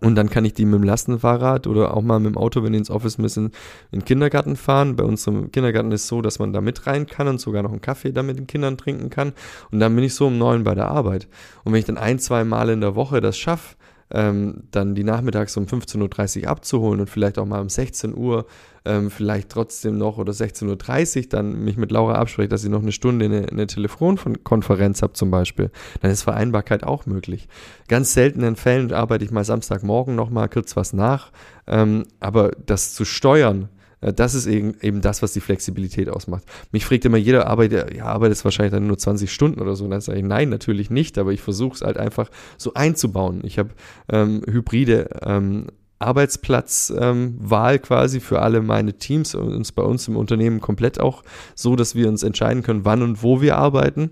Und 0.00 0.14
dann 0.14 0.30
kann 0.30 0.44
ich 0.44 0.54
die 0.54 0.64
mit 0.64 0.80
dem 0.80 0.84
Lastenfahrrad 0.84 1.66
oder 1.66 1.96
auch 1.96 2.02
mal 2.02 2.20
mit 2.20 2.34
dem 2.34 2.38
Auto, 2.38 2.62
wenn 2.62 2.72
die 2.72 2.78
ins 2.78 2.90
Office 2.90 3.18
müssen, 3.18 3.46
in 3.90 4.00
den 4.00 4.04
Kindergarten 4.04 4.56
fahren. 4.56 4.96
Bei 4.96 5.04
unserem 5.04 5.50
Kindergarten 5.50 5.92
ist 5.92 6.02
es 6.02 6.08
so, 6.08 6.22
dass 6.22 6.38
man 6.38 6.52
da 6.52 6.60
mit 6.60 6.86
rein 6.86 7.06
kann 7.06 7.28
und 7.28 7.40
sogar 7.40 7.62
noch 7.62 7.72
einen 7.72 7.80
Kaffee 7.80 8.12
da 8.12 8.22
mit 8.22 8.38
den 8.38 8.46
Kindern 8.46 8.76
trinken 8.76 9.10
kann. 9.10 9.32
Und 9.70 9.80
dann 9.80 9.94
bin 9.94 10.04
ich 10.04 10.14
so 10.14 10.26
um 10.26 10.38
neun 10.38 10.64
bei 10.64 10.74
der 10.74 10.88
Arbeit. 10.88 11.28
Und 11.64 11.72
wenn 11.72 11.80
ich 11.80 11.86
dann 11.86 11.98
ein, 11.98 12.18
zwei 12.18 12.44
Mal 12.44 12.70
in 12.70 12.80
der 12.80 12.94
Woche 12.94 13.20
das 13.20 13.36
schaffe, 13.36 13.76
ähm, 14.10 14.64
dann 14.70 14.94
die 14.94 15.04
nachmittags 15.04 15.56
um 15.56 15.64
15.30 15.64 16.42
Uhr 16.42 16.48
abzuholen 16.48 17.00
und 17.00 17.10
vielleicht 17.10 17.38
auch 17.38 17.46
mal 17.46 17.60
um 17.60 17.68
16 17.68 18.16
Uhr 18.16 18.46
ähm, 18.84 19.10
vielleicht 19.10 19.50
trotzdem 19.50 19.98
noch 19.98 20.18
oder 20.18 20.32
16.30 20.32 21.18
Uhr 21.18 21.28
dann 21.28 21.64
mich 21.64 21.76
mit 21.76 21.92
Laura 21.92 22.14
abspreche, 22.14 22.48
dass 22.48 22.64
ich 22.64 22.70
noch 22.70 22.82
eine 22.82 22.92
Stunde 22.92 23.26
eine, 23.26 23.48
eine 23.48 23.66
Telefonkonferenz 23.66 25.02
habe 25.02 25.12
zum 25.12 25.30
Beispiel, 25.30 25.70
dann 26.00 26.10
ist 26.10 26.22
Vereinbarkeit 26.22 26.84
auch 26.84 27.04
möglich. 27.06 27.48
Ganz 27.88 28.14
seltenen 28.14 28.56
Fällen 28.56 28.92
arbeite 28.92 29.24
ich 29.24 29.30
mal 29.30 29.44
Samstagmorgen 29.44 30.14
noch 30.14 30.30
mal 30.30 30.48
kurz 30.48 30.74
was 30.76 30.92
nach, 30.92 31.30
ähm, 31.66 32.04
aber 32.20 32.52
das 32.64 32.94
zu 32.94 33.04
steuern, 33.04 33.68
das 34.00 34.34
ist 34.34 34.46
eben, 34.46 35.00
das, 35.00 35.22
was 35.22 35.32
die 35.32 35.40
Flexibilität 35.40 36.08
ausmacht. 36.08 36.44
Mich 36.72 36.84
fragt 36.84 37.04
immer 37.04 37.16
jeder, 37.16 37.46
arbeitet, 37.46 37.94
ja, 37.94 38.04
arbeitet 38.04 38.42
wahrscheinlich 38.44 38.72
dann 38.72 38.86
nur 38.86 38.98
20 38.98 39.32
Stunden 39.32 39.60
oder 39.60 39.74
so. 39.74 39.84
Und 39.84 39.90
dann 39.90 40.00
sage 40.00 40.18
ich, 40.18 40.24
nein, 40.24 40.48
natürlich 40.48 40.90
nicht, 40.90 41.18
aber 41.18 41.32
ich 41.32 41.40
versuche 41.40 41.74
es 41.76 41.82
halt 41.82 41.96
einfach 41.96 42.30
so 42.56 42.74
einzubauen. 42.74 43.40
Ich 43.44 43.58
habe 43.58 43.70
ähm, 44.08 44.42
hybride 44.46 45.08
ähm, 45.22 45.66
Arbeitsplatzwahl 45.98 47.74
ähm, 47.74 47.82
quasi 47.82 48.20
für 48.20 48.40
alle 48.40 48.62
meine 48.62 48.94
Teams 48.94 49.34
und 49.34 49.52
uns 49.52 49.72
bei 49.72 49.82
uns 49.82 50.06
im 50.06 50.16
Unternehmen 50.16 50.60
komplett 50.60 51.00
auch 51.00 51.24
so, 51.54 51.74
dass 51.74 51.94
wir 51.94 52.08
uns 52.08 52.22
entscheiden 52.22 52.62
können, 52.62 52.84
wann 52.84 53.02
und 53.02 53.22
wo 53.22 53.40
wir 53.40 53.56
arbeiten. 53.56 54.10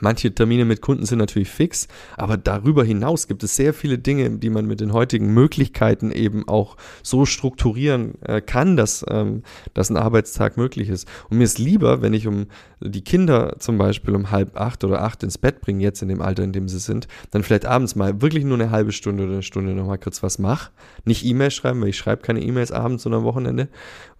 Manche 0.00 0.34
Termine 0.34 0.64
mit 0.64 0.80
Kunden 0.80 1.06
sind 1.06 1.18
natürlich 1.18 1.48
fix, 1.48 1.88
aber 2.16 2.36
darüber 2.36 2.84
hinaus 2.84 3.28
gibt 3.28 3.42
es 3.42 3.56
sehr 3.56 3.74
viele 3.74 3.98
Dinge, 3.98 4.30
die 4.30 4.50
man 4.50 4.66
mit 4.66 4.80
den 4.80 4.92
heutigen 4.92 5.32
Möglichkeiten 5.32 6.10
eben 6.10 6.46
auch 6.48 6.76
so 7.02 7.26
strukturieren 7.26 8.20
äh, 8.22 8.40
kann, 8.40 8.76
dass, 8.76 9.04
ähm, 9.08 9.42
dass 9.74 9.90
ein 9.90 9.96
Arbeitstag 9.96 10.56
möglich 10.56 10.88
ist. 10.88 11.08
Und 11.30 11.38
mir 11.38 11.44
ist 11.44 11.58
lieber, 11.58 12.02
wenn 12.02 12.14
ich 12.14 12.26
um 12.26 12.46
die 12.80 13.02
Kinder 13.02 13.56
zum 13.58 13.78
Beispiel 13.78 14.14
um 14.14 14.30
halb 14.30 14.60
acht 14.60 14.84
oder 14.84 15.02
acht 15.02 15.22
ins 15.22 15.38
Bett 15.38 15.60
bringe, 15.60 15.82
jetzt 15.82 16.02
in 16.02 16.08
dem 16.08 16.20
Alter, 16.20 16.44
in 16.44 16.52
dem 16.52 16.68
sie 16.68 16.78
sind, 16.78 17.08
dann 17.30 17.42
vielleicht 17.42 17.66
abends 17.66 17.96
mal 17.96 18.20
wirklich 18.20 18.44
nur 18.44 18.58
eine 18.58 18.70
halbe 18.70 18.92
Stunde 18.92 19.24
oder 19.24 19.34
eine 19.34 19.42
Stunde 19.42 19.72
nochmal 19.72 19.98
kurz 19.98 20.22
was 20.22 20.38
mache. 20.38 20.70
Nicht 21.04 21.24
E-Mails 21.24 21.54
schreiben, 21.54 21.80
weil 21.80 21.88
ich 21.88 21.96
schreibe 21.96 22.22
keine 22.22 22.42
E-Mails 22.42 22.72
abends 22.72 23.06
oder 23.06 23.16
am 23.16 23.24
Wochenende 23.24 23.68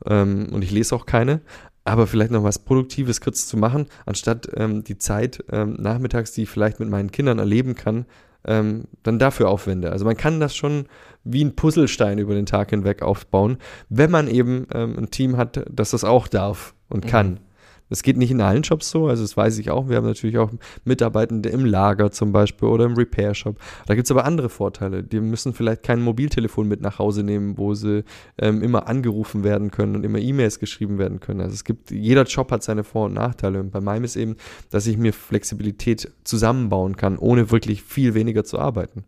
ähm, 0.07 0.49
und 0.53 0.63
ich 0.63 0.71
lese 0.71 0.95
auch 0.95 1.07
keine, 1.07 1.41
aber 1.87 2.07
vielleicht 2.07 2.33
noch 2.33 2.43
was 2.43 2.59
Produktives 2.59 3.21
kurz 3.21 3.47
zu 3.47 3.57
machen, 3.57 3.87
anstatt 4.05 4.49
ähm, 4.55 4.83
die 4.85 4.99
Zeit 4.99 5.45
ähm, 5.51 5.77
nachmittags, 5.79 6.33
die 6.33 6.43
ich 6.43 6.51
vielleicht 6.51 6.81
mit 6.81 6.89
meinen 6.89 7.13
Kindern 7.13 7.39
erleben 7.39 7.75
kann, 7.75 8.07
ähm, 8.45 8.85
dann 9.03 9.19
dafür 9.19 9.49
aufwende. 9.49 9.93
Also 9.93 10.05
man 10.05 10.17
kann 10.17 10.41
das 10.41 10.55
schon 10.57 10.87
wie 11.25 11.45
ein 11.45 11.55
Puzzlestein 11.55 12.19
über 12.19 12.35
den 12.35 12.47
Tag 12.47 12.71
hinweg 12.71 13.03
aufbauen, 13.03 13.59
wenn 13.89 14.11
man 14.11 14.29
eben 14.29 14.67
ähm, 14.73 14.99
ein 14.99 15.11
Team 15.11 15.37
hat, 15.37 15.65
das 15.71 15.91
das 15.91 16.05
auch 16.05 16.29
darf 16.29 16.75
und 16.89 17.07
kann. 17.07 17.41
Das 17.89 18.03
geht 18.03 18.17
nicht 18.17 18.31
in 18.31 18.41
allen 18.41 18.63
Jobs 18.63 18.91
so, 18.91 19.07
also 19.07 19.23
das 19.23 19.37
weiß 19.37 19.59
ich 19.59 19.71
auch. 19.71 19.89
Wir 19.89 19.97
haben 19.97 20.07
natürlich 20.07 20.39
auch 20.39 20.51
Mitarbeitende 20.85 21.49
im 21.51 21.65
Lager 21.65 22.11
zum 22.11 22.33
Beispiel 22.33 22.69
oder 22.69 22.85
im 22.85 22.95
Repair-Shop. 22.95 23.59
Da 23.87 23.95
gibt 23.95 24.07
es 24.07 24.11
aber 24.11 24.25
andere 24.25 24.49
Vorteile. 24.49 25.03
Die 25.03 25.21
müssen 25.21 25.53
vielleicht 25.53 25.83
kein 25.83 26.03
Mobiltelefon 26.03 26.67
mit 26.67 26.81
nach 26.81 26.99
Hause 26.99 27.23
nehmen, 27.23 27.59
wo 27.59 27.75
sie 27.75 28.05
ähm, 28.39 28.63
immer 28.63 28.89
angerufen 28.89 29.45
werden 29.45 29.71
können 29.71 29.95
und 29.95 30.05
immer 30.05 30.19
E-Mails 30.19 30.59
geschrieben 30.59 30.99
werden 30.99 31.21
können. 31.21 31.41
Also 31.41 31.55
es 31.55 31.65
gibt, 31.65 31.91
jeder 31.91 32.25
Job 32.25 32.51
hat 32.51 32.63
seine 32.63 32.85
Vor- 32.85 33.07
und 33.07 33.15
Nachteile. 33.15 33.61
Und 33.61 33.71
bei 33.71 33.81
meinem 33.81 34.05
ist 34.05 34.17
eben, 34.17 34.37
dass 34.71 34.87
ich 34.87 34.99
mir 34.99 35.13
Flexibilität 35.13 36.11
zusammenbauen 36.25 36.97
kann, 36.97 37.19
ohne 37.19 37.51
wirklich 37.51 37.83
viel 37.83 38.15
weniger 38.15 38.45
zu 38.45 38.59
arbeiten. 38.59 39.05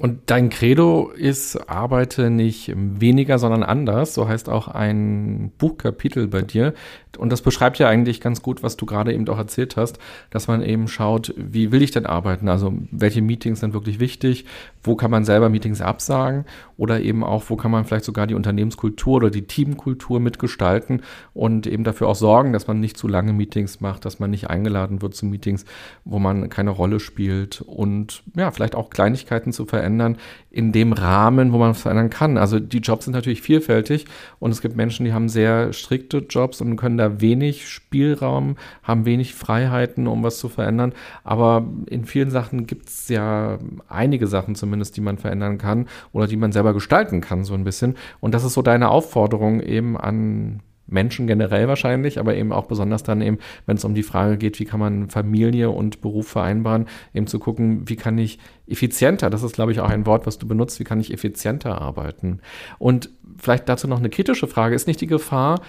Und 0.00 0.30
dein 0.30 0.48
Credo 0.48 1.10
ist, 1.10 1.56
arbeite 1.68 2.30
nicht 2.30 2.72
weniger, 2.76 3.38
sondern 3.38 3.64
anders. 3.64 4.14
So 4.14 4.28
heißt 4.28 4.48
auch 4.48 4.68
ein 4.68 5.50
Buchkapitel 5.58 6.28
bei 6.28 6.42
dir. 6.42 6.72
Und 7.18 7.30
das 7.30 7.42
beschreibt 7.42 7.78
ja 7.78 7.88
eigentlich 7.88 8.20
ganz 8.20 8.42
gut, 8.42 8.62
was 8.62 8.76
du 8.76 8.86
gerade 8.86 9.12
eben 9.12 9.28
auch 9.28 9.38
erzählt 9.38 9.76
hast, 9.76 9.98
dass 10.30 10.48
man 10.48 10.62
eben 10.62 10.88
schaut, 10.88 11.34
wie 11.36 11.72
will 11.72 11.82
ich 11.82 11.90
denn 11.90 12.06
arbeiten? 12.06 12.48
Also 12.48 12.72
welche 12.90 13.22
Meetings 13.22 13.60
sind 13.60 13.74
wirklich 13.74 14.00
wichtig? 14.00 14.44
Wo 14.82 14.96
kann 14.96 15.10
man 15.10 15.24
selber 15.24 15.48
Meetings 15.48 15.80
absagen? 15.80 16.44
Oder 16.76 17.00
eben 17.00 17.24
auch, 17.24 17.44
wo 17.48 17.56
kann 17.56 17.70
man 17.70 17.84
vielleicht 17.84 18.04
sogar 18.04 18.26
die 18.26 18.34
Unternehmenskultur 18.34 19.16
oder 19.16 19.30
die 19.30 19.46
Teamkultur 19.46 20.20
mitgestalten 20.20 21.02
und 21.34 21.66
eben 21.66 21.84
dafür 21.84 22.08
auch 22.08 22.14
sorgen, 22.14 22.52
dass 22.52 22.66
man 22.66 22.80
nicht 22.80 22.96
zu 22.96 23.08
lange 23.08 23.32
Meetings 23.32 23.80
macht, 23.80 24.04
dass 24.04 24.18
man 24.18 24.30
nicht 24.30 24.48
eingeladen 24.48 25.02
wird 25.02 25.14
zu 25.14 25.26
Meetings, 25.26 25.64
wo 26.04 26.18
man 26.18 26.48
keine 26.48 26.70
Rolle 26.70 27.00
spielt 27.00 27.60
und 27.62 28.22
ja, 28.36 28.50
vielleicht 28.50 28.74
auch 28.74 28.90
Kleinigkeiten 28.90 29.52
zu 29.52 29.66
verändern 29.66 30.16
in 30.50 30.72
dem 30.72 30.92
Rahmen, 30.92 31.52
wo 31.52 31.58
man 31.58 31.72
es 31.72 31.82
verändern 31.82 32.10
kann. 32.10 32.38
Also 32.38 32.58
die 32.58 32.78
Jobs 32.78 33.04
sind 33.04 33.14
natürlich 33.14 33.42
vielfältig 33.42 34.06
und 34.38 34.50
es 34.50 34.62
gibt 34.62 34.76
Menschen, 34.76 35.04
die 35.04 35.12
haben 35.12 35.28
sehr 35.28 35.72
strikte 35.72 36.18
Jobs 36.18 36.60
und 36.60 36.76
können 36.76 36.96
da 36.96 37.20
wenig 37.20 37.68
Spielraum, 37.68 38.56
haben 38.82 39.04
wenig 39.04 39.34
Freiheiten, 39.34 40.06
um 40.06 40.22
was 40.22 40.38
zu 40.38 40.48
verändern. 40.48 40.92
Aber 41.22 41.66
in 41.86 42.06
vielen 42.06 42.30
Sachen 42.30 42.66
gibt 42.66 42.88
es 42.88 43.08
ja 43.08 43.58
einige 43.88 44.26
Sachen 44.26 44.54
zumindest, 44.54 44.96
die 44.96 45.02
man 45.02 45.18
verändern 45.18 45.58
kann 45.58 45.86
oder 46.12 46.26
die 46.26 46.36
man 46.36 46.52
selber 46.52 46.72
gestalten 46.72 47.20
kann, 47.20 47.44
so 47.44 47.54
ein 47.54 47.64
bisschen. 47.64 47.96
Und 48.20 48.32
das 48.32 48.44
ist 48.44 48.54
so 48.54 48.62
deine 48.62 48.88
Aufforderung 48.88 49.60
eben 49.60 49.96
an 49.96 50.60
Menschen 50.88 51.26
generell 51.26 51.68
wahrscheinlich, 51.68 52.18
aber 52.18 52.34
eben 52.34 52.52
auch 52.52 52.66
besonders 52.66 53.02
dann 53.02 53.20
eben, 53.20 53.38
wenn 53.66 53.76
es 53.76 53.84
um 53.84 53.94
die 53.94 54.02
Frage 54.02 54.38
geht, 54.38 54.58
wie 54.58 54.64
kann 54.64 54.80
man 54.80 55.08
Familie 55.08 55.70
und 55.70 56.00
Beruf 56.00 56.28
vereinbaren, 56.28 56.86
eben 57.14 57.26
zu 57.26 57.38
gucken, 57.38 57.88
wie 57.88 57.96
kann 57.96 58.18
ich 58.18 58.38
effizienter, 58.66 59.30
das 59.30 59.42
ist 59.42 59.54
glaube 59.54 59.72
ich 59.72 59.80
auch 59.80 59.88
ein 59.88 60.06
Wort, 60.06 60.26
was 60.26 60.38
du 60.38 60.46
benutzt, 60.46 60.80
wie 60.80 60.84
kann 60.84 61.00
ich 61.00 61.12
effizienter 61.12 61.80
arbeiten? 61.80 62.40
Und 62.78 63.10
vielleicht 63.36 63.68
dazu 63.68 63.86
noch 63.88 63.98
eine 63.98 64.10
kritische 64.10 64.46
Frage, 64.46 64.74
ist 64.74 64.86
nicht 64.86 65.00
die 65.00 65.06
Gefahr, 65.06 65.60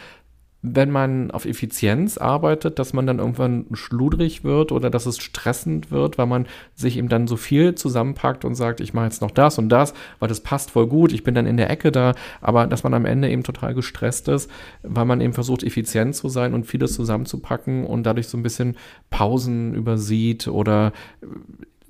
wenn 0.61 0.91
man 0.91 1.31
auf 1.31 1.45
Effizienz 1.45 2.18
arbeitet, 2.18 2.80
dass 2.80 2.91
man 2.91 3.07
dann 3.07 3.19
irgendwann 3.19 3.65
schludrig 3.73 4.44
wird 4.44 4.73
oder 4.73 4.90
dass 4.90 5.06
es 5.06 5.18
stressend 5.19 5.90
wird, 5.90 6.18
weil 6.18 6.26
man 6.26 6.48
sich 6.76 6.98
eben 6.98 7.07
dann 7.07 7.27
so 7.27 7.38
viel 7.38 7.76
zusammenpackt 7.76 8.44
und 8.44 8.56
sagt, 8.56 8.81
ich 8.81 8.94
mache 8.94 9.06
jetzt 9.06 9.22
noch 9.22 9.31
das 9.31 9.57
und 9.57 9.69
das, 9.69 9.94
weil 10.19 10.27
das 10.27 10.41
passt 10.41 10.72
voll 10.72 10.88
gut, 10.88 11.14
ich 11.14 11.23
bin 11.23 11.34
dann 11.34 11.45
in 11.45 11.56
der 11.56 11.69
Ecke 11.69 11.91
da, 11.91 12.14
aber 12.41 12.68
dass 12.68 12.84
man 12.84 12.94
am 12.94 13.06
Ende 13.06 13.30
eben 13.30 13.44
total 13.44 13.73
gestresst 13.73 14.27
ist, 14.27 14.52
weil 14.84 15.06
man 15.06 15.22
eben 15.22 15.34
versucht, 15.34 15.64
effizient 15.64 16.15
zu 16.15 16.27
sein 16.27 16.53
und 16.53 16.65
vieles 16.65 16.94
zusammenzupacken 16.94 17.86
und 17.86 18.03
dadurch 18.03 18.27
so 18.27 18.38
ein 18.38 18.44
bisschen 18.44 18.76
Pausen 19.10 19.73
übersieht 19.73 20.49
oder 20.49 20.91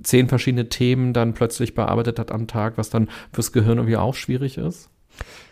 zehn 0.03 0.27
verschiedene 0.27 0.69
Themen 0.69 1.13
dann 1.13 1.33
plötzlich 1.33 1.73
bearbeitet 1.73 2.19
hat 2.19 2.31
am 2.31 2.45
Tag, 2.45 2.77
was 2.77 2.91
dann 2.91 3.09
fürs 3.33 3.51
Gehirn 3.51 3.79
irgendwie 3.79 3.97
auch 3.97 4.13
schwierig 4.13 4.57
ist? 4.57 4.89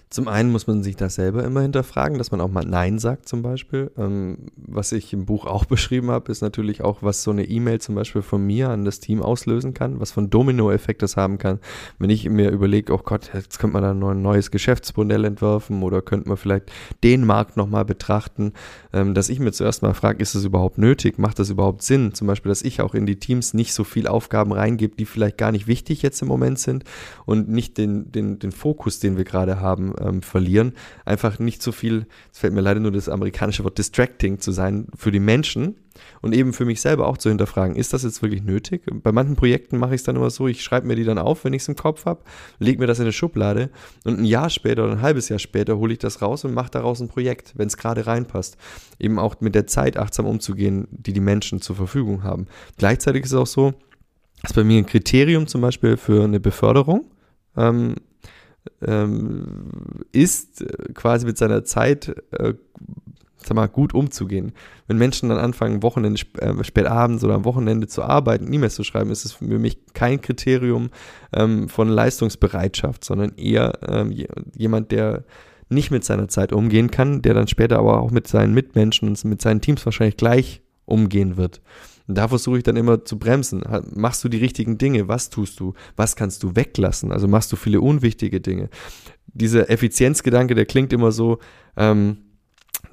Zum 0.09 0.29
einen 0.29 0.53
muss 0.53 0.67
man 0.67 0.83
sich 0.83 0.95
das 0.95 1.15
selber 1.15 1.43
immer 1.43 1.61
hinterfragen, 1.61 2.17
dass 2.17 2.31
man 2.31 2.39
auch 2.39 2.49
mal 2.49 2.63
Nein 2.63 2.97
sagt 2.97 3.27
zum 3.27 3.41
Beispiel. 3.41 3.91
Ähm, 3.97 4.37
was 4.55 4.93
ich 4.93 5.11
im 5.11 5.25
Buch 5.25 5.45
auch 5.45 5.65
beschrieben 5.65 6.11
habe, 6.11 6.31
ist 6.31 6.41
natürlich 6.41 6.81
auch, 6.81 7.03
was 7.03 7.23
so 7.23 7.31
eine 7.31 7.43
E-Mail 7.43 7.81
zum 7.81 7.95
Beispiel 7.95 8.21
von 8.21 8.45
mir 8.45 8.69
an 8.69 8.85
das 8.85 9.01
Team 9.01 9.21
auslösen 9.21 9.73
kann, 9.73 9.99
was 9.99 10.11
von 10.11 10.29
Domino-Effekt 10.29 11.01
das 11.01 11.17
haben 11.17 11.37
kann. 11.39 11.59
Wenn 11.99 12.09
ich 12.09 12.29
mir 12.29 12.51
überlege, 12.51 12.93
oh 12.93 13.01
Gott, 13.03 13.31
jetzt 13.33 13.59
könnte 13.59 13.73
man 13.73 13.83
da 13.83 13.91
ein 13.91 14.21
neues 14.21 14.49
Geschäftsmodell 14.49 15.25
entwerfen 15.25 15.83
oder 15.83 16.01
könnte 16.01 16.29
man 16.29 16.37
vielleicht 16.37 16.71
den 17.03 17.25
Markt 17.25 17.57
nochmal 17.57 17.83
betrachten, 17.83 18.53
ähm, 18.93 19.13
dass 19.13 19.27
ich 19.27 19.39
mir 19.39 19.51
zuerst 19.51 19.81
mal 19.81 19.93
frage, 19.93 20.21
ist 20.21 20.35
das 20.35 20.45
überhaupt 20.45 20.77
nötig? 20.77 21.17
Macht 21.19 21.37
das 21.39 21.49
überhaupt 21.49 21.83
Sinn? 21.83 22.13
Zum 22.13 22.27
Beispiel, 22.27 22.49
dass 22.49 22.61
ich 22.61 22.79
auch 22.79 22.93
in 22.93 23.05
die 23.05 23.19
Teams 23.19 23.53
nicht 23.53 23.73
so 23.73 23.83
viel 23.83 24.07
Aufgaben 24.07 24.53
reingebe, 24.53 24.95
die 24.95 25.05
vielleicht 25.05 25.37
gar 25.37 25.51
nicht 25.51 25.67
wichtig 25.67 26.01
jetzt 26.01 26.21
im 26.21 26.29
Moment 26.29 26.59
sind 26.59 26.85
und 27.25 27.49
nicht 27.49 27.77
den, 27.77 28.09
den, 28.13 28.39
den 28.39 28.53
Fokus, 28.53 28.99
den 28.99 29.17
wir 29.17 29.25
gerade 29.25 29.59
haben, 29.59 29.96
ähm, 30.01 30.21
verlieren. 30.21 30.73
Einfach 31.05 31.39
nicht 31.39 31.61
so 31.61 31.71
viel, 31.71 32.07
es 32.31 32.39
fällt 32.39 32.53
mir 32.53 32.61
leider 32.61 32.79
nur 32.79 32.91
das 32.91 33.09
amerikanische 33.09 33.63
Wort 33.63 33.77
distracting 33.77 34.39
zu 34.39 34.51
sein 34.51 34.87
für 34.95 35.11
die 35.11 35.19
Menschen 35.19 35.75
und 36.21 36.33
eben 36.33 36.53
für 36.53 36.65
mich 36.65 36.81
selber 36.81 37.07
auch 37.07 37.17
zu 37.17 37.29
hinterfragen, 37.29 37.75
ist 37.75 37.93
das 37.93 38.03
jetzt 38.03 38.21
wirklich 38.21 38.43
nötig? 38.43 38.83
Bei 39.03 39.11
manchen 39.11 39.35
Projekten 39.35 39.77
mache 39.77 39.95
ich 39.95 40.01
es 40.01 40.03
dann 40.03 40.15
immer 40.15 40.29
so, 40.29 40.47
ich 40.47 40.63
schreibe 40.63 40.87
mir 40.87 40.95
die 40.95 41.03
dann 41.03 41.17
auf, 41.17 41.43
wenn 41.43 41.53
ich 41.53 41.63
es 41.63 41.67
im 41.67 41.75
Kopf 41.75 42.05
habe, 42.05 42.21
lege 42.59 42.79
mir 42.79 42.87
das 42.87 42.99
in 42.99 43.03
eine 43.03 43.13
Schublade 43.13 43.69
und 44.03 44.19
ein 44.19 44.25
Jahr 44.25 44.49
später 44.49 44.83
oder 44.83 44.93
ein 44.93 45.01
halbes 45.01 45.29
Jahr 45.29 45.39
später 45.39 45.77
hole 45.77 45.93
ich 45.93 45.99
das 45.99 46.21
raus 46.21 46.45
und 46.45 46.53
mache 46.53 46.71
daraus 46.71 47.01
ein 47.01 47.07
Projekt, 47.07 47.53
wenn 47.55 47.67
es 47.67 47.77
gerade 47.77 48.07
reinpasst. 48.07 48.57
Eben 48.99 49.19
auch 49.19 49.39
mit 49.41 49.55
der 49.55 49.67
Zeit 49.67 49.97
achtsam 49.97 50.25
umzugehen, 50.25 50.87
die 50.91 51.13
die 51.13 51.19
Menschen 51.19 51.61
zur 51.61 51.75
Verfügung 51.75 52.23
haben. 52.23 52.47
Gleichzeitig 52.77 53.23
ist 53.23 53.31
es 53.31 53.37
auch 53.37 53.47
so, 53.47 53.73
dass 54.43 54.53
bei 54.53 54.63
mir 54.63 54.77
ein 54.77 54.85
Kriterium 54.85 55.47
zum 55.47 55.61
Beispiel 55.61 55.97
für 55.97 56.23
eine 56.23 56.39
Beförderung 56.39 57.11
ähm, 57.55 57.95
ähm, 58.85 60.03
ist, 60.11 60.61
äh, 60.61 60.93
quasi 60.93 61.25
mit 61.25 61.37
seiner 61.37 61.63
Zeit 61.63 62.15
äh, 62.31 62.53
sag 63.47 63.55
mal, 63.55 63.67
gut 63.67 63.93
umzugehen. 63.93 64.51
Wenn 64.87 64.97
Menschen 64.97 65.29
dann 65.29 65.37
anfangen, 65.37 65.83
Wochenende, 65.83 66.21
äh, 66.39 66.63
spät 66.63 66.85
abends 66.85 67.23
oder 67.23 67.35
am 67.35 67.45
Wochenende 67.45 67.87
zu 67.87 68.03
arbeiten, 68.03 68.51
E-Mails 68.51 68.75
zu 68.75 68.83
schreiben, 68.83 69.09
ist 69.11 69.25
es 69.25 69.33
für 69.33 69.45
mich 69.45 69.79
kein 69.93 70.21
Kriterium 70.21 70.89
ähm, 71.33 71.69
von 71.69 71.89
Leistungsbereitschaft, 71.89 73.03
sondern 73.03 73.35
eher 73.35 73.79
ähm, 73.87 74.13
jemand, 74.55 74.91
der 74.91 75.23
nicht 75.69 75.91
mit 75.91 76.03
seiner 76.05 76.27
Zeit 76.27 76.53
umgehen 76.53 76.91
kann, 76.91 77.21
der 77.21 77.33
dann 77.33 77.47
später 77.47 77.79
aber 77.79 78.01
auch 78.01 78.11
mit 78.11 78.27
seinen 78.27 78.53
Mitmenschen 78.53 79.09
und 79.09 79.25
mit 79.25 79.41
seinen 79.41 79.61
Teams 79.61 79.85
wahrscheinlich 79.85 80.17
gleich 80.17 80.61
umgehen 80.85 81.37
wird. 81.37 81.61
Und 82.07 82.17
da 82.17 82.27
versuche 82.27 82.57
ich 82.57 82.63
dann 82.63 82.77
immer 82.77 83.03
zu 83.03 83.19
bremsen. 83.19 83.63
Machst 83.93 84.23
du 84.23 84.29
die 84.29 84.37
richtigen 84.37 84.77
Dinge? 84.77 85.07
Was 85.07 85.29
tust 85.29 85.59
du? 85.59 85.73
Was 85.95 86.15
kannst 86.15 86.43
du 86.43 86.55
weglassen? 86.55 87.11
Also 87.11 87.27
machst 87.27 87.51
du 87.51 87.55
viele 87.55 87.81
unwichtige 87.81 88.39
Dinge. 88.39 88.69
Dieser 89.27 89.69
Effizienzgedanke, 89.69 90.55
der 90.55 90.65
klingt 90.65 90.93
immer 90.93 91.11
so, 91.11 91.39
ähm, 91.75 92.17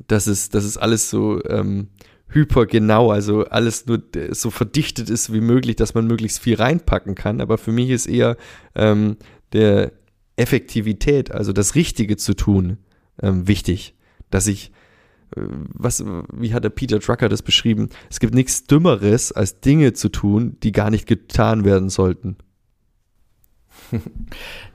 dass 0.08 0.26
es, 0.26 0.48
dass 0.48 0.64
es 0.64 0.76
alles 0.76 1.10
so 1.10 1.42
ähm, 1.44 1.88
hypergenau, 2.28 3.10
also 3.10 3.44
alles 3.44 3.86
nur 3.86 4.02
so 4.30 4.50
verdichtet 4.50 5.08
ist 5.08 5.32
wie 5.32 5.40
möglich, 5.40 5.76
dass 5.76 5.94
man 5.94 6.06
möglichst 6.06 6.40
viel 6.40 6.56
reinpacken 6.56 7.14
kann. 7.14 7.40
Aber 7.40 7.58
für 7.58 7.72
mich 7.72 7.90
ist 7.90 8.06
eher 8.06 8.36
ähm, 8.74 9.16
der 9.52 9.92
Effektivität, 10.36 11.30
also 11.30 11.52
das 11.52 11.76
Richtige 11.76 12.16
zu 12.16 12.34
tun, 12.34 12.78
ähm, 13.22 13.46
wichtig. 13.46 13.94
Dass 14.30 14.48
ich, 14.48 14.72
was, 15.36 16.04
wie 16.32 16.54
hat 16.54 16.64
der 16.64 16.70
Peter 16.70 16.98
Drucker 16.98 17.28
das 17.28 17.42
beschrieben? 17.42 17.88
Es 18.10 18.20
gibt 18.20 18.34
nichts 18.34 18.64
Dümmeres, 18.64 19.32
als 19.32 19.60
Dinge 19.60 19.92
zu 19.92 20.08
tun, 20.08 20.56
die 20.62 20.72
gar 20.72 20.90
nicht 20.90 21.06
getan 21.06 21.64
werden 21.64 21.88
sollten. 21.88 22.36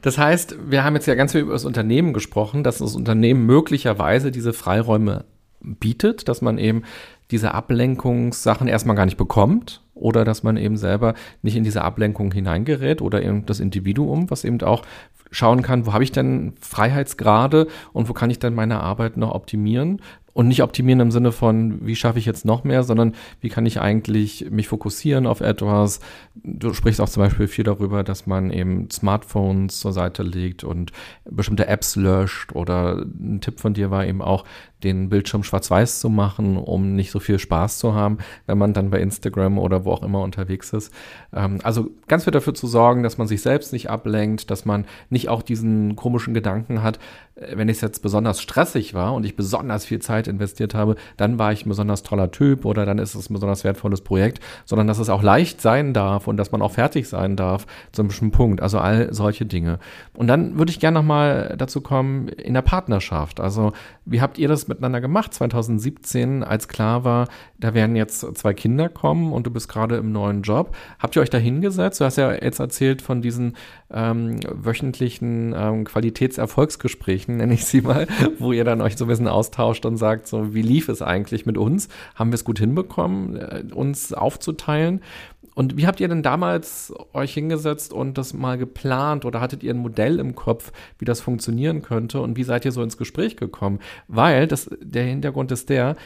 Das 0.01 0.17
heißt, 0.17 0.55
wir 0.69 0.85
haben 0.85 0.95
jetzt 0.95 1.07
ja 1.07 1.15
ganz 1.15 1.33
viel 1.33 1.41
über 1.41 1.51
das 1.51 1.65
Unternehmen 1.65 2.13
gesprochen, 2.13 2.63
dass 2.63 2.77
das 2.77 2.95
Unternehmen 2.95 3.45
möglicherweise 3.45 4.31
diese 4.31 4.53
Freiräume 4.53 5.25
bietet, 5.59 6.29
dass 6.29 6.41
man 6.41 6.57
eben 6.57 6.83
diese 7.29 7.53
Ablenkungssachen 7.53 8.69
erstmal 8.69 8.95
gar 8.95 9.05
nicht 9.05 9.17
bekommt 9.17 9.81
oder 9.93 10.23
dass 10.23 10.41
man 10.41 10.55
eben 10.55 10.77
selber 10.77 11.15
nicht 11.41 11.57
in 11.57 11.65
diese 11.65 11.81
Ablenkung 11.81 12.31
hineingerät 12.31 13.01
oder 13.01 13.21
eben 13.21 13.45
das 13.45 13.59
Individuum, 13.59 14.31
was 14.31 14.45
eben 14.45 14.61
auch 14.61 14.83
schauen 15.31 15.61
kann, 15.61 15.85
wo 15.85 15.93
habe 15.93 16.03
ich 16.03 16.11
denn 16.11 16.53
Freiheitsgrade 16.59 17.67
und 17.93 18.09
wo 18.09 18.13
kann 18.13 18.29
ich 18.29 18.39
denn 18.39 18.55
meine 18.55 18.79
Arbeit 18.79 19.17
noch 19.17 19.31
optimieren 19.31 20.01
und 20.39 20.47
nicht 20.47 20.63
optimieren 20.63 21.01
im 21.01 21.11
Sinne 21.11 21.33
von, 21.33 21.85
wie 21.85 21.97
schaffe 21.97 22.17
ich 22.17 22.25
jetzt 22.25 22.45
noch 22.45 22.63
mehr, 22.63 22.83
sondern 22.83 23.13
wie 23.41 23.49
kann 23.49 23.65
ich 23.65 23.81
eigentlich 23.81 24.49
mich 24.49 24.69
fokussieren 24.69 25.27
auf 25.27 25.41
etwas. 25.41 25.99
Du 26.33 26.73
sprichst 26.73 27.01
auch 27.01 27.09
zum 27.09 27.23
Beispiel 27.23 27.49
viel 27.49 27.65
darüber, 27.65 28.05
dass 28.05 28.25
man 28.25 28.49
eben 28.49 28.89
Smartphones 28.89 29.81
zur 29.81 29.91
Seite 29.91 30.23
legt 30.23 30.63
und 30.63 30.93
bestimmte 31.29 31.67
Apps 31.67 31.97
löscht. 31.97 32.55
Oder 32.55 33.05
ein 33.19 33.41
Tipp 33.41 33.59
von 33.59 33.73
dir 33.73 33.91
war 33.91 34.05
eben 34.05 34.21
auch, 34.21 34.45
den 34.83 35.09
Bildschirm 35.09 35.43
schwarz-weiß 35.43 35.99
zu 35.99 36.09
machen, 36.09 36.57
um 36.57 36.95
nicht 36.95 37.11
so 37.11 37.19
viel 37.19 37.39
Spaß 37.39 37.79
zu 37.79 37.93
haben, 37.93 38.17
wenn 38.45 38.57
man 38.57 38.73
dann 38.73 38.89
bei 38.89 38.99
Instagram 38.99 39.57
oder 39.57 39.85
wo 39.85 39.91
auch 39.91 40.03
immer 40.03 40.21
unterwegs 40.21 40.73
ist. 40.73 40.93
Ähm, 41.33 41.59
also 41.63 41.89
ganz 42.07 42.23
viel 42.23 42.31
dafür 42.31 42.53
zu 42.53 42.67
sorgen, 42.67 43.03
dass 43.03 43.17
man 43.17 43.27
sich 43.27 43.41
selbst 43.41 43.73
nicht 43.73 43.89
ablenkt, 43.89 44.49
dass 44.51 44.65
man 44.65 44.85
nicht 45.09 45.29
auch 45.29 45.41
diesen 45.41 45.95
komischen 45.95 46.33
Gedanken 46.33 46.81
hat, 46.81 46.99
äh, 47.35 47.57
wenn 47.57 47.69
es 47.69 47.81
jetzt 47.81 48.01
besonders 48.01 48.41
stressig 48.41 48.93
war 48.93 49.13
und 49.13 49.25
ich 49.25 49.35
besonders 49.35 49.85
viel 49.85 49.99
Zeit 49.99 50.27
investiert 50.27 50.73
habe, 50.73 50.95
dann 51.17 51.39
war 51.39 51.51
ich 51.51 51.65
ein 51.65 51.69
besonders 51.69 52.03
toller 52.03 52.31
Typ 52.31 52.65
oder 52.65 52.85
dann 52.85 52.99
ist 52.99 53.15
es 53.15 53.29
ein 53.29 53.33
besonders 53.33 53.63
wertvolles 53.63 54.01
Projekt, 54.01 54.39
sondern 54.65 54.87
dass 54.87 54.99
es 54.99 55.09
auch 55.09 55.23
leicht 55.23 55.61
sein 55.61 55.93
darf 55.93 56.27
und 56.27 56.37
dass 56.37 56.51
man 56.51 56.61
auch 56.61 56.71
fertig 56.71 57.07
sein 57.07 57.35
darf 57.35 57.65
zu 57.91 58.01
einem 58.01 58.09
bestimmten 58.09 58.35
Punkt. 58.35 58.61
Also 58.61 58.79
all 58.79 59.13
solche 59.13 59.45
Dinge. 59.45 59.79
Und 60.13 60.27
dann 60.27 60.57
würde 60.57 60.71
ich 60.71 60.79
gerne 60.79 60.99
nochmal 60.99 61.55
dazu 61.57 61.81
kommen 61.81 62.27
in 62.29 62.53
der 62.53 62.61
Partnerschaft. 62.61 63.39
Also 63.39 63.73
wie 64.09 64.21
habt 64.21 64.37
ihr 64.37 64.47
das 64.47 64.67
miteinander 64.67 65.01
gemacht 65.01 65.33
2017, 65.33 66.43
als 66.43 66.67
klar 66.67 67.03
war, 67.03 67.27
da 67.59 67.73
werden 67.73 67.95
jetzt 67.95 68.21
zwei 68.37 68.53
Kinder 68.53 68.89
kommen 68.89 69.33
und 69.33 69.45
du 69.45 69.51
bist 69.51 69.69
gerade 69.69 69.97
im 69.97 70.11
neuen 70.11 70.41
Job? 70.41 70.75
Habt 70.97 71.15
ihr 71.15 71.21
euch 71.21 71.29
da 71.29 71.37
hingesetzt? 71.37 71.99
Du 71.99 72.05
hast 72.05 72.17
ja 72.17 72.33
jetzt 72.33 72.59
erzählt 72.59 73.01
von 73.01 73.21
diesen 73.21 73.55
ähm, 73.91 74.39
wöchentlichen 74.51 75.53
ähm, 75.55 75.83
Qualitätserfolgsgesprächen, 75.83 77.37
nenne 77.37 77.53
ich 77.53 77.65
sie 77.65 77.81
mal, 77.81 78.07
wo 78.39 78.51
ihr 78.51 78.63
dann 78.63 78.81
euch 78.81 78.97
so 78.97 79.05
ein 79.05 79.09
bisschen 79.09 79.27
austauscht 79.27 79.85
und 79.85 79.97
sagt, 79.97 80.27
so 80.27 80.53
wie 80.53 80.61
lief 80.61 80.89
es 80.89 81.01
eigentlich 81.01 81.45
mit 81.45 81.57
uns? 81.57 81.89
Haben 82.15 82.31
wir 82.31 82.35
es 82.35 82.43
gut 82.43 82.59
hinbekommen, 82.59 83.35
äh, 83.35 83.63
uns 83.73 84.13
aufzuteilen? 84.13 85.01
Und 85.59 85.75
wie 85.75 85.87
habt 85.87 85.99
ihr 85.99 86.07
denn 86.07 86.23
damals 86.23 86.93
euch 87.11 87.33
hingesetzt 87.33 87.91
und 87.91 88.17
das 88.17 88.33
mal 88.33 88.57
geplant 88.57 89.25
oder 89.25 89.41
hattet 89.41 89.61
ihr 89.61 89.73
ein 89.73 89.77
Modell 89.77 90.17
im 90.17 90.33
Kopf, 90.33 90.71
wie 90.99 91.03
das 91.03 91.19
funktionieren 91.19 91.81
könnte 91.81 92.21
und 92.21 92.37
wie 92.37 92.45
seid 92.45 92.63
ihr 92.63 92.71
so 92.71 92.81
ins 92.81 92.97
Gespräch 92.97 93.35
gekommen? 93.35 93.79
Weil 94.07 94.47
das, 94.47 94.69
der 94.81 95.03
Hintergrund 95.03 95.51
ist 95.51 95.67
der, 95.67 95.97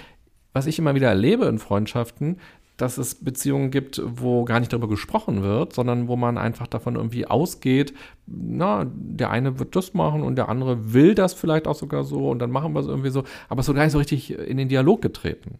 was 0.53 0.65
ich 0.65 0.80
immer 0.80 0.95
wieder 0.95 1.09
erlebe 1.09 1.45
in 1.45 1.59
Freundschaften, 1.59 2.38
dass 2.77 2.97
es 2.97 3.13
Beziehungen 3.13 3.69
gibt, 3.69 4.01
wo 4.03 4.43
gar 4.43 4.59
nicht 4.59 4.73
darüber 4.73 4.89
gesprochen 4.89 5.43
wird, 5.43 5.73
sondern 5.73 6.07
wo 6.07 6.15
man 6.15 6.39
einfach 6.39 6.65
davon 6.65 6.95
irgendwie 6.95 7.27
ausgeht, 7.27 7.93
na, 8.25 8.88
der 8.91 9.30
eine 9.30 9.59
wird 9.59 9.75
das 9.75 9.93
machen 9.93 10.23
und 10.23 10.35
der 10.35 10.49
andere 10.49 10.93
will 10.93 11.13
das 11.13 11.35
vielleicht 11.35 11.67
auch 11.67 11.75
sogar 11.75 12.05
so 12.05 12.27
und 12.31 12.39
dann 12.39 12.49
machen 12.49 12.73
wir 12.73 12.80
es 12.80 12.88
irgendwie 12.88 13.11
so, 13.11 13.23
aber 13.49 13.61
wird 13.61 13.77
gar 13.77 13.84
nicht 13.84 13.91
so 13.91 13.99
richtig 13.99 14.31
in 14.31 14.57
den 14.57 14.67
Dialog 14.67 15.03
getreten. 15.03 15.59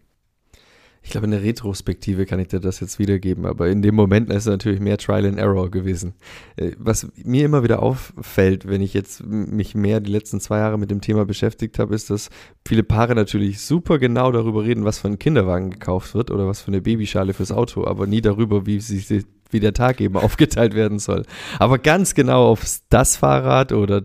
Ich 1.04 1.10
glaube, 1.10 1.26
in 1.26 1.32
der 1.32 1.42
Retrospektive 1.42 2.24
kann 2.24 2.40
ich 2.40 2.48
dir 2.48 2.60
das 2.60 2.80
jetzt 2.80 2.98
wiedergeben, 2.98 3.44
aber 3.44 3.68
in 3.68 3.82
dem 3.82 3.94
Moment 3.94 4.30
ist 4.30 4.38
es 4.38 4.46
natürlich 4.46 4.80
mehr 4.80 4.96
Trial 4.96 5.26
and 5.26 5.38
Error 5.38 5.70
gewesen. 5.70 6.14
Äh, 6.56 6.72
was 6.78 7.06
mir 7.22 7.44
immer 7.44 7.62
wieder 7.62 7.82
auffällt, 7.82 8.66
wenn 8.66 8.80
ich 8.80 8.94
jetzt 8.94 9.24
mich 9.24 9.74
mehr 9.74 10.00
die 10.00 10.10
letzten 10.10 10.40
zwei 10.40 10.58
Jahre 10.58 10.78
mit 10.78 10.90
dem 10.90 11.02
Thema 11.02 11.26
beschäftigt 11.26 11.78
habe, 11.78 11.94
ist, 11.94 12.08
dass 12.08 12.30
viele 12.66 12.82
Paare 12.82 13.14
natürlich 13.14 13.60
super 13.60 13.98
genau 13.98 14.32
darüber 14.32 14.64
reden, 14.64 14.86
was 14.86 14.98
für 14.98 15.08
ein 15.08 15.18
Kinderwagen 15.18 15.70
gekauft 15.70 16.14
wird 16.14 16.30
oder 16.30 16.46
was 16.46 16.62
für 16.62 16.68
eine 16.68 16.80
Babyschale 16.80 17.34
fürs 17.34 17.52
Auto, 17.52 17.86
aber 17.86 18.06
nie 18.06 18.22
darüber, 18.22 18.64
wie 18.64 18.80
sie 18.80 19.24
wie 19.50 19.60
der 19.60 19.74
Tag 19.74 20.00
eben 20.00 20.16
aufgeteilt 20.18 20.74
werden 20.74 20.98
soll. 20.98 21.24
Aber 21.58 21.78
ganz 21.78 22.14
genau 22.14 22.46
auf 22.48 22.64
das 22.88 23.18
Fahrrad 23.18 23.72
oder 23.72 24.02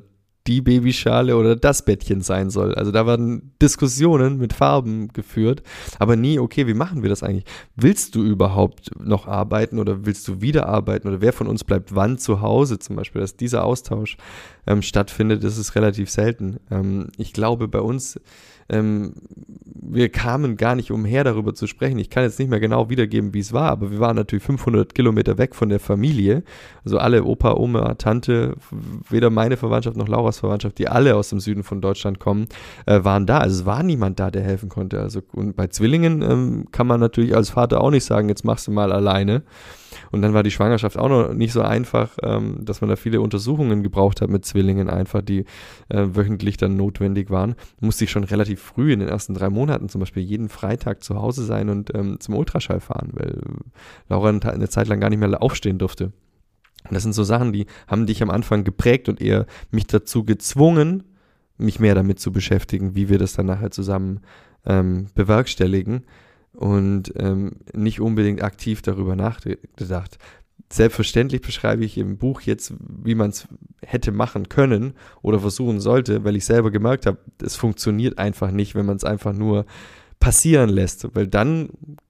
die 0.50 0.62
Babyschale 0.62 1.38
oder 1.38 1.56
das 1.56 1.86
Bettchen 1.86 2.22
sein 2.22 2.50
soll. 2.50 2.74
Also 2.74 2.92
da 2.92 3.06
werden 3.06 3.54
Diskussionen 3.62 4.40
mit 4.40 4.52
Farben 4.52 5.10
geführt, 5.10 5.62
aber 6.00 6.16
nie, 6.16 6.40
okay, 6.40 6.66
wie 6.66 6.74
machen 6.74 7.04
wir 7.04 7.10
das 7.10 7.22
eigentlich? 7.22 7.46
Willst 7.76 8.16
du 8.16 8.24
überhaupt 8.24 8.90
noch 9.00 9.28
arbeiten 9.28 9.78
oder 9.78 10.08
willst 10.08 10.28
du 10.28 10.42
wieder 10.42 10.68
arbeiten 10.68 11.08
oder 11.08 11.22
wer 11.22 11.34
von 11.34 11.46
uns 11.46 11.64
bleibt 11.64 11.94
wann 11.94 12.18
zu 12.18 12.42
Hause 12.42 12.80
zum 12.80 12.96
Beispiel, 12.96 13.22
dass 13.22 13.38
dieser 13.38 13.64
Austausch 13.64 14.18
ähm, 14.66 14.82
stattfindet, 14.82 15.44
das 15.44 15.60
ist 15.60 15.76
relativ 15.76 16.10
selten. 16.10 16.58
Ähm, 16.72 17.10
ich 17.18 17.32
glaube, 17.32 17.68
bei 17.68 17.80
uns 17.80 18.20
ähm, 18.70 19.14
wir 19.92 20.10
kamen 20.10 20.56
gar 20.56 20.76
nicht 20.76 20.92
umher, 20.92 21.24
darüber 21.24 21.56
zu 21.56 21.66
sprechen. 21.66 21.98
Ich 21.98 22.10
kann 22.10 22.24
jetzt 22.24 22.38
nicht 22.38 22.50
mehr 22.50 22.60
genau 22.60 22.90
wiedergeben, 22.90 23.34
wie 23.34 23.40
es 23.40 23.54
war, 23.54 23.72
aber 23.72 23.92
wir 23.92 24.00
waren 24.00 24.16
natürlich 24.16 24.44
500 24.44 24.94
Kilometer 24.94 25.38
weg 25.38 25.56
von 25.56 25.70
der 25.70 25.80
Familie. 25.80 26.44
Also 26.86 27.00
alle 27.00 27.24
Opa, 27.24 27.54
Oma, 27.56 27.96
Tante, 27.96 28.56
weder 29.10 29.30
meine 29.30 29.58
Verwandtschaft 29.58 29.98
noch 29.98 30.08
Lauras 30.08 30.40
Verwandtschaft, 30.40 30.78
die 30.78 30.88
alle 30.88 31.16
aus 31.16 31.30
dem 31.30 31.40
Süden 31.40 31.64
von 31.64 31.82
Deutschland 31.82 32.20
kommen, 32.20 32.48
äh, 32.86 33.04
waren 33.04 33.26
da. 33.26 33.40
Also 33.40 33.62
es 33.62 33.66
war 33.66 33.82
niemand 33.82 34.20
da, 34.20 34.30
der 34.30 34.44
helfen 34.44 34.70
konnte. 34.70 35.00
Also 35.02 35.22
und 35.32 35.56
bei 35.56 35.68
Zwillingen 35.68 36.22
ähm, 36.22 36.66
kann 36.72 36.86
man 36.86 37.00
natürlich 37.00 37.36
als 37.36 37.50
Vater 37.50 37.82
auch 37.82 37.92
nicht 37.92 38.06
sagen, 38.06 38.30
jetzt 38.30 38.46
machst 38.46 38.68
du 38.68 38.72
mal 38.72 38.92
alleine. 38.92 39.44
Und 40.12 40.22
dann 40.22 40.34
war 40.34 40.44
die 40.44 40.52
Schwangerschaft 40.52 40.98
auch 40.98 41.10
noch 41.10 41.34
nicht 41.34 41.54
so 41.54 41.62
einfach, 41.62 42.18
ähm, 42.24 42.64
dass 42.64 42.82
man 42.82 42.90
da 42.90 42.96
viele 42.96 43.22
Untersuchungen 43.22 43.84
gebraucht 43.84 44.22
hat 44.22 44.30
mit 44.30 44.46
Zwillingen 44.46 44.90
einfach, 44.90 45.22
die 45.22 45.46
äh, 45.90 46.08
wöchentlich 46.14 46.58
dann 46.58 46.76
notwendig 46.76 47.30
waren. 47.30 47.56
Musste 47.80 48.04
ich 48.04 48.12
schon 48.12 48.24
relativ 48.24 48.62
früh 48.62 48.94
in 48.94 49.00
den 49.00 49.10
ersten 49.10 49.34
drei 49.34 49.50
Monaten 49.50 49.90
zum 49.90 50.00
Beispiel 50.00 50.24
jeden 50.24 50.50
Freitag 50.50 51.04
zu 51.04 51.16
Hause 51.16 51.44
sein 51.44 51.70
und 51.70 51.94
ähm, 51.96 52.20
zum 52.20 52.36
Ultraschall 52.36 52.80
fahren, 52.80 53.10
weil 53.14 53.42
Laura 54.08 54.30
eine 54.30 54.70
Zeit 54.70 54.88
lang 54.88 55.00
gar 55.00 55.10
nicht 55.10 55.20
mehr 55.20 55.42
aufstehen 55.42 55.78
durfte. 55.78 56.12
Und 56.86 56.94
das 56.94 57.04
sind 57.04 57.14
so 57.14 57.24
Sachen, 57.24 57.52
die 57.52 57.66
haben 57.88 58.06
dich 58.06 58.24
am 58.24 58.30
Anfang 58.30 58.64
geprägt 58.64 59.10
und 59.10 59.22
eher 59.22 59.46
mich 59.72 59.88
dazu 59.88 60.24
gezwungen, 60.24 61.04
mich 61.58 61.80
mehr 61.80 61.96
damit 61.96 62.20
zu 62.20 62.32
beschäftigen, 62.32 62.96
wie 62.96 63.10
wir 63.10 63.18
das 63.18 63.34
dann 63.34 63.48
nachher 63.48 63.72
zusammen 63.72 64.22
ähm, 64.66 65.08
bewerkstelligen 65.14 66.06
und 66.60 67.14
ähm, 67.16 67.54
nicht 67.74 68.02
unbedingt 68.02 68.44
aktiv 68.44 68.82
darüber 68.82 69.16
nachgedacht. 69.16 70.18
Selbstverständlich 70.70 71.42
beschreibe 71.42 71.86
ich 71.86 71.98
im 71.98 72.18
Buch 72.18 72.42
jetzt, 72.42 72.74
wie 72.80 73.16
man 73.16 73.30
es 73.30 73.48
hätte 73.82 74.12
machen 74.12 74.50
können 74.50 74.94
oder 75.22 75.40
versuchen 75.40 75.80
sollte, 75.80 76.26
weil 76.26 76.36
ich 76.36 76.44
selber 76.44 76.70
gemerkt 76.70 77.06
habe, 77.06 77.18
es 77.42 77.56
funktioniert 77.56 78.18
einfach 78.18 78.52
nicht, 78.52 78.76
wenn 78.76 78.86
man 78.86 78.98
es 78.98 79.06
einfach 79.06 79.32
nur 79.32 79.66
passieren 80.20 80.70
lässt, 80.70 81.08
weil 81.16 81.28
dann 81.28 81.70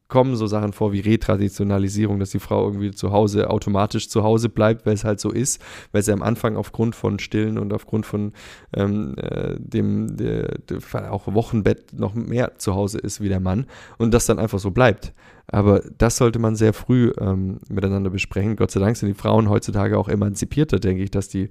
kommen 0.10 0.36
so 0.36 0.48
Sachen 0.48 0.74
vor 0.74 0.92
wie 0.92 1.00
Retraditionalisierung, 1.00 2.20
dass 2.20 2.32
die 2.32 2.40
Frau 2.40 2.66
irgendwie 2.66 2.92
zu 2.92 3.12
Hause 3.12 3.50
automatisch 3.50 4.10
zu 4.10 4.24
Hause 4.24 4.50
bleibt, 4.50 4.86
weil 4.86 4.94
es 4.94 5.06
halt 5.06 5.20
so 5.20 5.32
ist, 5.32 5.62
weil 5.92 6.02
sie 6.02 6.12
am 6.12 6.24
Anfang 6.24 6.58
aufgrund 6.58 6.96
von 6.96 7.20
Stillen 7.20 7.58
und 7.58 7.72
aufgrund 7.72 8.06
von 8.06 8.34
ähm, 8.74 9.16
äh, 9.18 9.56
dem 9.58 10.18
der, 10.18 10.58
der, 10.70 11.14
auch 11.14 11.34
Wochenbett 11.34 11.94
noch 11.94 12.16
mehr 12.16 12.58
zu 12.58 12.76
Hause 12.76 12.98
ist 12.98 13.22
wie 13.22 13.30
der 13.30 13.40
Mann 13.40 13.68
und 13.98 14.14
das 14.14 14.26
dann 14.26 14.40
einfach 14.40 14.60
so 14.60 14.72
bleibt. 14.72 15.14
Aber 15.52 15.82
das 15.98 16.18
sollte 16.18 16.40
man 16.40 16.56
sehr 16.56 16.74
früh 16.74 17.12
ähm, 17.20 17.60
miteinander 17.70 18.10
besprechen. 18.10 18.56
Gott 18.56 18.72
sei 18.72 18.80
Dank 18.80 18.98
sind 18.98 19.10
die 19.10 19.16
Frauen 19.16 19.50
heutzutage 19.50 19.98
auch 19.98 20.08
emanzipierter, 20.08 20.80
denke 20.80 21.04
ich, 21.04 21.12
dass 21.12 21.28
die 21.28 21.50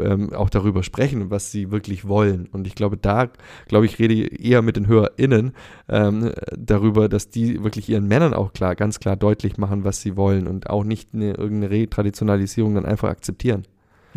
ähm, 0.00 0.32
auch 0.32 0.50
darüber 0.50 0.82
sprechen, 0.82 1.30
was 1.30 1.52
sie 1.52 1.70
wirklich 1.70 2.08
wollen. 2.08 2.48
Und 2.52 2.66
ich 2.66 2.74
glaube, 2.74 2.96
da, 2.96 3.30
glaube 3.68 3.86
ich, 3.86 3.98
rede 3.98 4.14
ich 4.14 4.44
eher 4.44 4.62
mit 4.62 4.76
den 4.76 4.88
HörerInnen 4.88 5.52
ähm, 5.88 6.32
darüber, 6.56 7.08
dass 7.08 7.30
die 7.30 7.62
wirklich 7.62 7.88
ihren 7.88 8.08
Männern 8.08 8.34
auch 8.34 8.52
klar, 8.52 8.74
ganz 8.74 8.98
klar 8.98 9.16
deutlich 9.16 9.58
machen, 9.58 9.84
was 9.84 10.00
sie 10.02 10.16
wollen 10.16 10.48
und 10.48 10.68
auch 10.68 10.84
nicht 10.84 11.14
eine, 11.14 11.34
irgendeine 11.34 11.70
Retraditionalisierung 11.70 12.74
dann 12.74 12.84
einfach 12.84 13.08
akzeptieren. 13.08 13.64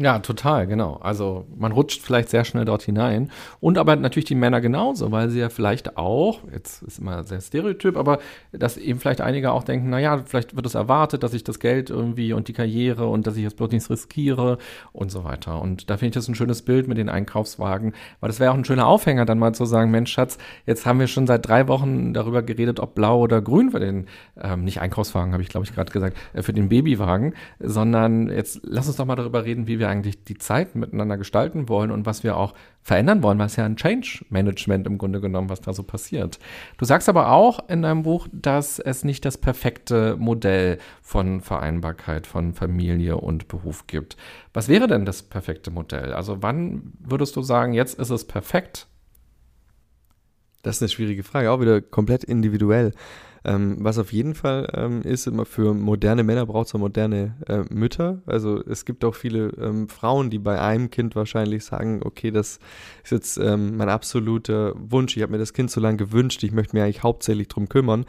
Ja, 0.01 0.19
total, 0.19 0.65
genau. 0.65 0.95
Also 1.01 1.45
man 1.57 1.73
rutscht 1.73 2.01
vielleicht 2.01 2.29
sehr 2.29 2.45
schnell 2.45 2.63
dort 2.63 2.83
hinein. 2.83 3.31
Und 3.59 3.77
aber 3.77 3.97
natürlich 3.97 4.25
die 4.25 4.35
Männer 4.35 4.61
genauso, 4.61 5.11
weil 5.11 5.29
sie 5.29 5.39
ja 5.39 5.49
vielleicht 5.49 5.97
auch, 5.97 6.39
jetzt 6.53 6.83
ist 6.83 6.99
immer 6.99 7.23
sehr 7.25 7.41
stereotyp, 7.41 7.97
aber 7.97 8.19
dass 8.53 8.77
eben 8.77 8.99
vielleicht 8.99 9.19
einige 9.19 9.51
auch 9.51 9.63
denken, 9.63 9.89
naja, 9.89 10.21
vielleicht 10.25 10.55
wird 10.55 10.65
es 10.65 10.75
erwartet, 10.75 11.23
dass 11.23 11.33
ich 11.33 11.43
das 11.43 11.59
Geld 11.59 11.89
irgendwie 11.89 12.31
und 12.31 12.47
die 12.47 12.53
Karriere 12.53 13.07
und 13.07 13.27
dass 13.27 13.35
ich 13.35 13.43
jetzt 13.43 13.57
bloß 13.57 13.71
nichts 13.71 13.89
riskiere 13.89 14.57
und 14.93 15.11
so 15.11 15.25
weiter. 15.25 15.61
Und 15.61 15.89
da 15.89 15.97
finde 15.97 16.09
ich 16.09 16.13
das 16.13 16.29
ein 16.29 16.35
schönes 16.35 16.61
Bild 16.61 16.87
mit 16.87 16.97
den 16.97 17.09
Einkaufswagen, 17.09 17.93
weil 18.21 18.29
das 18.29 18.39
wäre 18.39 18.51
auch 18.51 18.57
ein 18.57 18.65
schöner 18.65 18.87
Aufhänger, 18.87 19.25
dann 19.25 19.37
mal 19.37 19.53
zu 19.53 19.65
sagen, 19.65 19.91
Mensch, 19.91 20.13
Schatz, 20.13 20.37
jetzt 20.65 20.85
haben 20.85 20.99
wir 20.99 21.07
schon 21.07 21.27
seit 21.27 21.45
drei 21.45 21.67
Wochen 21.67 22.13
darüber 22.13 22.41
geredet, 22.41 22.79
ob 22.79 22.95
blau 22.95 23.19
oder 23.19 23.41
grün 23.41 23.71
für 23.71 23.81
den, 23.81 24.07
ähm, 24.41 24.63
nicht 24.63 24.79
Einkaufswagen, 24.79 25.33
habe 25.33 25.43
ich 25.43 25.49
glaube 25.49 25.65
ich 25.65 25.75
gerade 25.75 25.91
gesagt, 25.91 26.15
äh, 26.31 26.41
für 26.41 26.53
den 26.53 26.69
Babywagen, 26.69 27.33
sondern 27.59 28.29
jetzt 28.29 28.61
lass 28.63 28.87
uns 28.87 28.95
doch 28.95 29.05
mal 29.05 29.17
darüber 29.17 29.43
reden, 29.43 29.67
wie 29.67 29.77
wir 29.79 29.88
eigentlich 29.89 30.23
die 30.23 30.37
Zeit 30.37 30.75
miteinander 30.75 31.17
gestalten 31.17 31.67
wollen 31.67 31.91
und 31.91 32.05
was 32.05 32.23
wir 32.23 32.37
auch 32.37 32.53
verändern 32.81 33.21
wollen, 33.23 33.39
was 33.39 33.55
ja 33.55 33.65
ein 33.65 33.75
Change 33.75 34.25
Management 34.29 34.87
im 34.87 34.97
Grunde 34.97 35.21
genommen, 35.21 35.49
was 35.49 35.61
da 35.61 35.73
so 35.73 35.83
passiert. 35.83 36.39
Du 36.77 36.85
sagst 36.85 37.09
aber 37.09 37.31
auch 37.31 37.67
in 37.67 37.81
deinem 37.81 38.03
Buch, 38.03 38.27
dass 38.31 38.79
es 38.79 39.03
nicht 39.03 39.25
das 39.25 39.37
perfekte 39.37 40.15
Modell 40.17 40.77
von 41.01 41.41
Vereinbarkeit 41.41 42.25
von 42.27 42.53
Familie 42.53 43.17
und 43.17 43.47
Beruf 43.47 43.87
gibt. 43.87 44.15
Was 44.53 44.67
wäre 44.67 44.87
denn 44.87 45.05
das 45.05 45.23
perfekte 45.23 45.71
Modell? 45.71 46.13
Also 46.13 46.41
wann 46.41 46.93
würdest 46.99 47.35
du 47.35 47.41
sagen, 47.41 47.73
jetzt 47.73 47.99
ist 47.99 48.09
es 48.09 48.25
perfekt? 48.25 48.87
Das 50.61 50.77
ist 50.77 50.81
eine 50.81 50.89
schwierige 50.89 51.23
Frage, 51.23 51.51
auch 51.51 51.61
wieder 51.61 51.81
komplett 51.81 52.23
individuell. 52.23 52.93
Ähm, 53.49 53.77
was 53.79 53.97
auf 53.97 54.13
jeden 54.13 54.35
Fall 54.35 54.69
ähm, 54.75 55.01
ist, 55.01 55.25
immer 55.25 55.43
für 55.43 55.73
moderne 55.73 56.23
Männer 56.23 56.45
braucht 56.45 56.67
es 56.67 56.75
auch 56.75 56.79
moderne 56.79 57.35
äh, 57.47 57.63
Mütter. 57.73 58.21
Also 58.27 58.63
es 58.63 58.85
gibt 58.85 59.03
auch 59.03 59.15
viele 59.15 59.47
ähm, 59.59 59.89
Frauen, 59.89 60.29
die 60.29 60.37
bei 60.37 60.61
einem 60.61 60.91
Kind 60.91 61.15
wahrscheinlich 61.15 61.65
sagen, 61.65 62.01
okay, 62.05 62.29
das 62.29 62.59
ist 63.03 63.11
jetzt 63.11 63.37
ähm, 63.37 63.75
mein 63.75 63.89
absoluter 63.89 64.73
Wunsch, 64.75 65.17
ich 65.17 65.23
habe 65.23 65.31
mir 65.31 65.39
das 65.39 65.53
Kind 65.53 65.71
so 65.71 65.81
lange 65.81 65.97
gewünscht, 65.97 66.43
ich 66.43 66.51
möchte 66.51 66.75
mir 66.75 66.83
eigentlich 66.83 67.01
hauptsächlich 67.01 67.47
drum 67.47 67.67
kümmern 67.69 68.05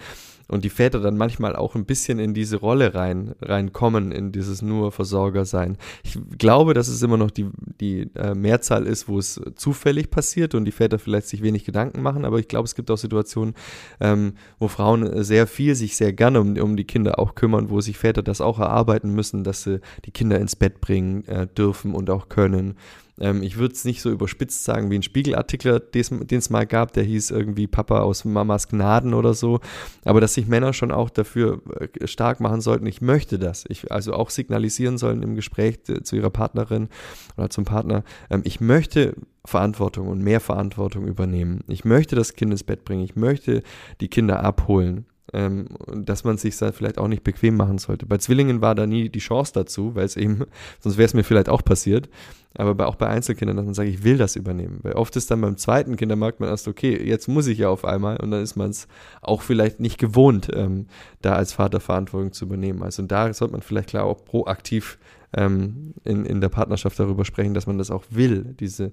und 0.51 0.65
die 0.65 0.71
Väter 0.71 1.01
dann 1.01 1.17
manchmal 1.17 1.55
auch 1.55 1.75
ein 1.75 1.85
bisschen 1.85 2.19
in 2.19 2.35
diese 2.35 2.57
Rolle 2.57 2.95
rein 2.95 3.35
reinkommen, 3.41 4.13
in 4.13 4.33
dieses 4.33 4.63
nur 4.63 4.91
Versorger 4.93 5.45
sein. 5.45 5.77
Ich 6.03 6.19
glaube, 6.39 6.75
dass 6.75 6.89
es 6.89 7.03
immer 7.03 7.17
noch 7.17 7.31
die, 7.31 7.49
die 7.81 8.11
äh, 8.17 8.35
Mehrzahl 8.35 8.87
ist, 8.87 9.09
wo 9.09 9.19
es 9.19 9.41
zufällig 9.55 10.11
passiert 10.11 10.55
und 10.55 10.65
die 10.65 10.73
Väter 10.73 10.99
vielleicht 10.99 11.29
sich 11.29 11.43
wenig 11.43 11.65
Gedanken 11.65 12.03
machen, 12.03 12.25
aber 12.25 12.39
ich 12.39 12.49
glaube, 12.49 12.65
es 12.65 12.75
gibt 12.75 12.91
auch 12.91 12.99
Situationen, 12.99 13.55
ähm, 14.01 14.35
wo 14.59 14.69
Frauen 14.69 15.23
sehr 15.23 15.47
viel 15.47 15.75
sich 15.75 15.97
sehr 15.97 16.13
gerne 16.13 16.41
um, 16.41 16.57
um 16.57 16.77
die 16.77 16.85
Kinder 16.85 17.19
auch 17.19 17.35
kümmern, 17.35 17.71
wo 17.71 17.81
sich 17.81 17.97
Väter 17.97 18.23
das 18.23 18.41
auch 18.41 18.59
erarbeiten 18.59 19.15
müssen, 19.15 19.45
dass 19.45 19.63
sie 19.63 19.81
die 20.05 20.11
Kinder 20.11 20.41
ins 20.41 20.57
Bett 20.57 20.81
bringen 20.81 21.25
äh, 21.27 21.47
dürfen 21.47 21.95
und 21.95 22.11
auch 22.11 22.29
können 22.29 22.77
ähm, 23.19 23.43
ich 23.43 23.57
würde 23.57 23.75
es 23.75 23.85
nicht 23.85 24.03
so 24.03 24.11
überspitzt 24.11 24.65
sagen 24.65 24.91
wie 24.91 24.97
ein 24.97 25.03
Spiegelartikel, 25.03 25.81
den 25.81 26.39
es 26.39 26.51
mal 26.51 26.67
gab, 26.67 26.93
der 26.93 27.05
hieß 27.05 27.31
irgendwie 27.31 27.67
Papa 27.67 28.01
aus 28.01 28.25
Mamas 28.25 28.69
Gnaden 28.69 29.15
oder 29.15 29.35
so. 29.35 29.61
Aber 30.05 30.21
dass 30.21 30.35
sich 30.35 30.47
Männer 30.47 30.73
schon 30.73 30.93
auch 30.93 31.11
dafür 31.11 31.61
äh, 31.79 32.07
stark 32.07 32.41
machen 32.41 32.61
sollten, 32.61 32.87
ich 32.87 33.01
möchte 33.01 33.39
das. 33.39 33.65
Ich 33.69 33.91
also 33.91 34.15
auch 34.15 34.31
signalisieren 34.31 34.99
sollen 34.99 35.23
im 35.23 35.35
Gespräch 35.35 35.81
zu 35.83 36.17
ihrer 36.17 36.31
Partnerin 36.31 36.89
oder 37.37 37.51
zum 37.51 37.65
Partner, 37.65 38.05
ähm, 38.31 38.43
ich 38.45 38.61
möchte 38.61 39.15
Verantwortung 39.45 40.09
und 40.09 40.23
mehr 40.23 40.41
Verantwortung 40.41 41.07
übernehmen. 41.07 41.65
Ich 41.67 41.85
möchte 41.85 42.15
das 42.15 42.35
Kind 42.35 42.53
ins 42.53 42.65
Bett 42.65 42.85
bringen. 42.85 43.03
Ich 43.03 43.17
möchte 43.17 43.63
die 44.01 44.09
Kinder 44.09 44.43
abholen 44.43 45.07
ähm, 45.33 45.67
dass 45.93 46.25
man 46.25 46.37
sich 46.39 46.57
da 46.57 46.73
vielleicht 46.73 46.99
auch 46.99 47.09
nicht 47.09 47.25
bequem 47.25 47.57
machen 47.57 47.79
sollte. 47.79 48.07
Bei 48.07 48.19
Zwillingen 48.19 48.61
war 48.61 48.75
da 48.75 48.87
nie 48.87 49.09
die 49.09 49.19
Chance 49.19 49.53
dazu, 49.55 49.95
weil 49.95 50.05
es 50.05 50.17
eben, 50.17 50.45
sonst 50.81 50.97
wäre 50.97 51.07
es 51.07 51.15
mir 51.15 51.25
vielleicht 51.25 51.49
auch 51.49 51.63
passiert. 51.65 52.09
Aber 52.55 52.75
bei, 52.75 52.87
auch 52.87 52.97
bei 52.97 53.07
Einzelkindern, 53.07 53.57
dass 53.57 53.65
man 53.65 53.75
sagt, 53.75 53.89
ich 53.89 54.03
will 54.03 54.19
das 54.19 54.35
übernehmen. 54.35 54.81
Weil 54.83 54.95
oft 54.95 55.15
ist 55.15 55.31
dann 55.31 55.41
beim 55.41 55.57
zweiten 55.57 55.97
Kind, 55.97 56.11
da 56.11 56.17
merkt 56.17 56.41
man 56.41 56.49
erst, 56.49 56.67
okay, 56.67 57.01
jetzt 57.01 57.29
muss 57.29 57.47
ich 57.47 57.59
ja 57.59 57.69
auf 57.69 57.85
einmal 57.85 58.17
und 58.17 58.33
dann 58.33 58.43
ist 58.43 58.57
man 58.57 58.71
es 58.71 58.89
auch 59.23 59.43
vielleicht 59.43 59.79
nicht 59.79 59.99
gewohnt, 59.99 60.49
ähm, 60.53 60.87
da 61.23 61.35
als 61.35 61.53
Vater 61.53 61.79
Verantwortung 61.79 62.33
zu 62.33 62.47
übernehmen. 62.47 62.83
Also 62.83 63.03
da 63.03 63.33
sollte 63.33 63.53
man 63.53 63.63
vielleicht 63.63 63.91
klar 63.91 64.05
auch 64.05 64.25
proaktiv 64.25 64.99
ähm, 65.33 65.95
in, 66.05 66.25
in 66.25 66.41
der 66.41 66.49
Partnerschaft 66.49 66.99
darüber 66.99 67.25
sprechen, 67.25 67.55
dass 67.55 67.69
man 67.69 67.79
das 67.79 67.93
auch 67.93 68.05
will, 68.11 68.57
diese 68.59 68.91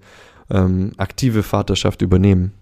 ähm, 0.51 0.91
aktive 0.97 1.41
Vaterschaft 1.41 2.03
übernehmen. 2.03 2.53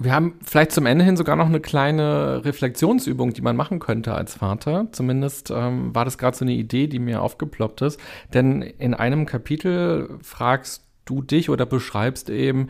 Wir 0.00 0.12
haben 0.12 0.34
vielleicht 0.44 0.70
zum 0.72 0.86
Ende 0.86 1.04
hin 1.04 1.16
sogar 1.16 1.34
noch 1.34 1.46
eine 1.46 1.60
kleine 1.60 2.44
Reflexionsübung, 2.44 3.32
die 3.32 3.42
man 3.42 3.56
machen 3.56 3.80
könnte 3.80 4.14
als 4.14 4.36
Vater. 4.36 4.86
Zumindest 4.92 5.50
ähm, 5.50 5.92
war 5.94 6.04
das 6.04 6.18
gerade 6.18 6.36
so 6.36 6.44
eine 6.44 6.52
Idee, 6.52 6.86
die 6.86 7.00
mir 7.00 7.20
aufgeploppt 7.20 7.82
ist. 7.82 8.00
Denn 8.32 8.62
in 8.62 8.94
einem 8.94 9.26
Kapitel 9.26 10.18
fragst 10.22 10.84
du 11.04 11.22
dich 11.22 11.50
oder 11.50 11.66
beschreibst 11.66 12.30
eben, 12.30 12.68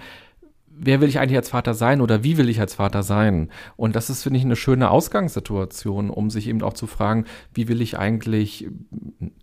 wer 0.81 1.01
will 1.01 1.09
ich 1.09 1.19
eigentlich 1.19 1.37
als 1.37 1.51
Vater 1.51 1.75
sein 1.75 2.01
oder 2.01 2.25
wie 2.25 2.37
will 2.37 2.49
ich 2.49 2.61
als 2.61 2.75
Vater 2.75 3.03
sein? 3.03 3.51
Und 3.77 3.97
das 3.97 4.11
ist, 4.11 4.23
finde 4.23 4.39
ich, 4.39 4.45
eine 4.45 4.57
schöne 4.57 4.91
Ausgangssituation, 4.91 6.11
um 6.11 6.31
sich 6.31 6.49
eben 6.49 6.63
auch 6.63 6.73
zu 6.73 6.87
fragen, 6.87 7.25
wie 7.53 7.69
will 7.69 7.81
ich 7.81 7.99
eigentlich 7.99 8.69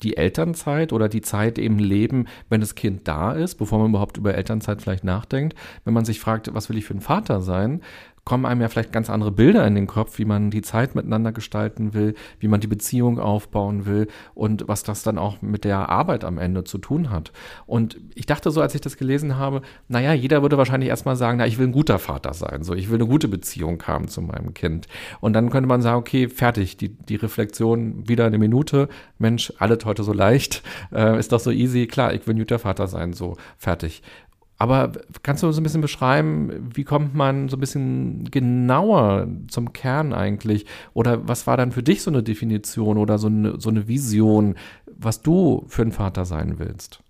die 0.04 0.18
Elternzeit 0.18 0.94
oder 0.94 1.10
die 1.10 1.22
Zeit 1.22 1.60
eben 1.60 1.80
leben, 1.80 2.28
wenn 2.50 2.62
das 2.62 2.76
Kind 2.76 3.08
da 3.08 3.34
ist, 3.34 3.56
bevor 3.56 3.80
man 3.80 3.90
überhaupt 3.90 4.18
über 4.18 4.36
Elternzeit 4.36 4.82
vielleicht 4.82 5.04
nachdenkt. 5.04 5.56
Wenn 5.84 5.94
man 5.94 6.06
sich 6.06 6.20
fragt, 6.20 6.54
was 6.54 6.70
will 6.70 6.78
ich 6.78 6.86
für 6.86 6.96
ein 6.96 7.02
Vater 7.02 7.42
sein, 7.42 7.82
kommen 8.26 8.48
einem 8.48 8.62
ja 8.62 8.70
vielleicht 8.70 8.92
ganz 8.92 9.10
andere 9.12 9.32
Bilder 9.32 9.66
in 9.68 9.76
den 9.76 9.86
Kopf, 9.86 10.18
wie 10.18 10.26
man 10.26 10.50
die 10.50 10.64
Zeit 10.64 10.96
miteinander 10.96 11.32
gestalten 11.32 11.94
will, 11.94 12.16
wie 12.40 12.48
man 12.48 12.60
die 12.60 12.68
Beziehung 12.68 13.20
aufbauen 13.20 13.86
will 13.86 14.08
und 14.34 14.68
was 14.68 14.82
das 14.82 15.04
dann 15.04 15.20
auch 15.20 15.44
mit 15.44 15.64
der 15.64 15.90
Arbeit 15.90 16.24
am 16.24 16.40
Ende 16.40 16.64
zu 16.64 16.80
tun 16.80 17.12
hat. 17.12 17.32
Und 17.68 18.00
ich 18.16 18.26
dachte 18.26 18.50
so, 18.50 18.62
als 18.62 18.74
ich 18.74 18.82
das 18.82 18.98
gelesen 18.98 19.38
habe, 19.38 19.62
naja, 19.88 20.14
jeder 20.14 20.42
würde 20.42 20.58
wahrscheinlich 20.58 20.90
erstmal 20.90 21.16
sagen, 21.16 21.38
na, 21.38 21.46
ich 21.46 21.60
will 21.60 21.68
ein 21.68 21.72
guter 21.72 22.00
Vater 22.00 22.34
sein, 22.34 22.64
so, 22.64 22.74
ich 22.74 22.90
will 22.90 22.98
eine 22.98 23.08
gute 23.08 23.28
Beziehung 23.28 23.82
haben 23.84 24.08
zu 24.08 24.24
meinem 24.24 24.56
Kind. 24.56 24.88
Und 25.22 25.34
dann 25.34 25.52
könnte 25.52 25.68
man 25.68 25.84
sagen, 25.84 26.00
okay, 26.00 26.28
fertig, 26.28 26.78
die, 26.78 26.90
die 26.90 27.18
Reflexion 27.18 28.10
wieder 28.10 28.26
eine 28.26 28.40
Minute, 28.40 28.90
Mensch, 29.20 29.54
alles 29.60 29.86
heute 29.86 30.04
so 30.04 30.14
leicht, 30.14 30.64
äh, 30.92 31.20
ist 31.20 31.32
doch 31.32 31.40
so 31.40 31.52
easy, 31.52 31.86
klar, 31.86 32.12
ich 32.16 32.26
will 32.26 32.34
ein 32.34 32.40
guter 32.40 32.58
Vater 32.58 32.88
sein, 32.88 33.14
so, 33.14 33.38
fertig. 33.60 34.02
Aber 34.58 34.94
kannst 35.24 35.44
du 35.44 35.52
so 35.52 35.60
ein 35.60 35.64
bisschen 35.64 35.82
beschreiben, 35.82 36.72
wie 36.74 36.86
kommt 36.86 37.14
man 37.14 37.50
so 37.50 37.58
ein 37.58 37.60
bisschen 37.60 38.24
genauer 38.32 39.28
zum 39.48 39.74
Kern 39.74 40.14
eigentlich? 40.14 40.66
Oder 40.94 41.28
was 41.28 41.46
war 41.46 41.58
dann 41.58 41.72
für 41.72 41.84
dich 41.84 42.02
so 42.02 42.12
eine 42.12 42.24
Definition 42.24 42.98
oder 42.98 43.18
so 43.18 43.28
eine, 43.28 43.60
so 43.60 43.70
eine 43.70 43.88
Vision, 43.88 44.56
was 44.88 45.22
du 45.22 45.66
für 45.68 45.82
ein 45.82 45.92
Vater 45.92 46.24
sein 46.26 46.58
willst? 46.58 47.05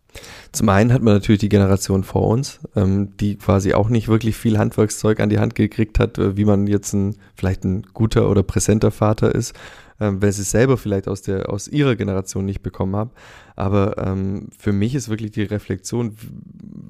Zum 0.51 0.69
einen 0.69 0.93
hat 0.93 1.01
man 1.01 1.13
natürlich 1.13 1.41
die 1.41 1.49
Generation 1.49 2.03
vor 2.03 2.27
uns, 2.27 2.59
ähm, 2.75 3.15
die 3.17 3.35
quasi 3.35 3.73
auch 3.73 3.89
nicht 3.89 4.07
wirklich 4.07 4.35
viel 4.35 4.57
Handwerkszeug 4.57 5.19
an 5.19 5.29
die 5.29 5.39
Hand 5.39 5.55
gekriegt 5.55 5.99
hat, 5.99 6.17
äh, 6.17 6.37
wie 6.37 6.45
man 6.45 6.67
jetzt 6.67 6.93
ein, 6.93 7.15
vielleicht 7.35 7.63
ein 7.63 7.83
guter 7.93 8.29
oder 8.29 8.43
präsenter 8.43 8.91
Vater 8.91 9.33
ist 9.33 9.53
ähm, 9.99 10.21
weil 10.21 10.31
sie 10.31 10.41
es 10.41 10.51
selber 10.51 10.77
vielleicht 10.77 11.07
aus, 11.07 11.21
der, 11.21 11.49
aus 11.49 11.67
ihrer 11.67 11.95
Generation 11.95 12.45
nicht 12.45 12.61
bekommen 12.61 12.95
haben. 12.95 13.11
Aber 13.55 13.97
ähm, 13.97 14.49
für 14.57 14.73
mich 14.73 14.95
ist 14.95 15.09
wirklich 15.09 15.31
die 15.31 15.43
Reflexion, 15.43 16.15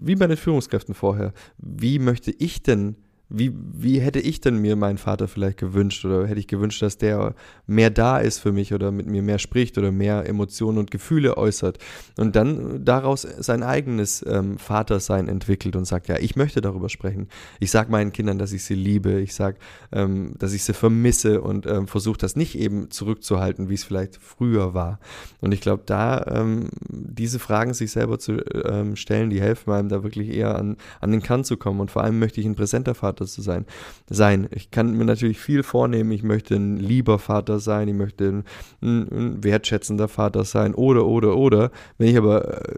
wie 0.02 0.16
bei 0.16 0.28
den 0.28 0.38
Führungskräften 0.38 0.96
vorher, 0.96 1.34
wie 1.58 2.00
möchte 2.00 2.32
ich 2.32 2.64
denn 2.64 2.96
wie, 3.38 3.54
wie 3.74 4.00
hätte 4.00 4.20
ich 4.20 4.40
denn 4.40 4.58
mir 4.58 4.76
meinen 4.76 4.98
Vater 4.98 5.28
vielleicht 5.28 5.58
gewünscht 5.58 6.06
oder 6.06 6.26
hätte 6.26 6.40
ich 6.40 6.48
gewünscht, 6.48 6.82
dass 6.82 6.98
der 6.98 7.36
mehr 7.68 7.90
da 7.90 8.20
ist 8.20 8.40
für 8.40 8.52
mich 8.52 8.74
oder 8.74 8.92
mit 8.92 9.08
mir 9.08 9.22
mehr 9.22 9.40
spricht 9.40 9.78
oder 9.78 9.92
mehr 9.92 10.28
Emotionen 10.28 10.78
und 10.78 10.90
Gefühle 10.90 11.38
äußert 11.38 11.78
und 12.18 12.36
dann 12.36 12.86
daraus 12.86 13.22
sein 13.22 13.64
eigenes 13.64 14.26
ähm, 14.28 14.58
Vatersein 14.58 15.28
entwickelt 15.28 15.76
und 15.76 15.86
sagt, 15.86 16.08
ja, 16.08 16.18
ich 16.18 16.36
möchte 16.36 16.62
darüber 16.62 16.88
sprechen. 16.88 17.28
Ich 17.60 17.72
sage 17.72 17.92
meinen 17.92 18.14
Kindern, 18.14 18.40
dass 18.40 18.54
ich 18.54 18.64
sie 18.64 18.76
liebe, 18.76 19.20
ich 19.20 19.36
sage, 19.36 19.58
ähm, 19.92 20.34
dass 20.40 20.54
ich 20.54 20.64
sie 20.64 20.74
vermisse 20.74 21.42
und 21.42 21.66
ähm, 21.66 21.88
versuche 21.88 22.18
das 22.18 22.36
nicht 22.36 22.58
eben 22.58 22.90
zurückzuhalten, 22.90 23.70
wie 23.70 23.74
es 23.74 23.84
vielleicht 23.84 24.18
früher 24.22 24.74
war. 24.74 25.00
Und 25.42 25.54
ich 25.54 25.62
glaube, 25.62 25.84
da 25.86 26.26
ähm, 26.28 26.70
diese 26.88 27.40
Fragen 27.40 27.74
sich 27.74 27.92
selber 27.92 28.18
zu 28.18 28.38
ähm, 28.66 28.96
stellen, 28.96 29.30
die 29.30 29.42
helfen 29.42 29.74
einem 29.74 29.90
da 29.90 30.04
wirklich 30.04 30.30
eher 30.30 30.58
an, 30.58 30.78
an 31.02 31.12
den 31.12 31.22
Kern 31.22 31.44
zu 31.44 31.58
kommen 31.58 31.82
und 31.82 31.92
vor 31.92 32.04
allem 32.04 32.18
möchte 32.20 32.40
ich 32.40 32.46
ein 32.46 32.56
präsenter 32.56 32.96
Vater 32.96 33.25
Vater 33.26 33.32
zu 33.32 33.42
sein. 33.42 33.66
sein. 34.10 34.48
Ich 34.52 34.72
kann 34.72 34.96
mir 34.96 35.06
natürlich 35.06 35.40
viel 35.40 35.64
vornehmen. 35.64 36.12
Ich 36.12 36.24
möchte 36.24 36.56
ein 36.56 36.78
lieber 36.78 37.20
Vater 37.20 37.60
sein. 37.60 37.88
Ich 37.88 37.94
möchte 37.94 38.44
ein, 38.82 39.08
ein 39.12 39.44
wertschätzender 39.44 40.08
Vater 40.08 40.44
sein. 40.44 40.74
Oder, 40.76 41.06
oder, 41.06 41.36
oder. 41.36 41.72
Wenn 41.98 42.08
ich 42.08 42.18
aber 42.18 42.62
äh, 42.62 42.78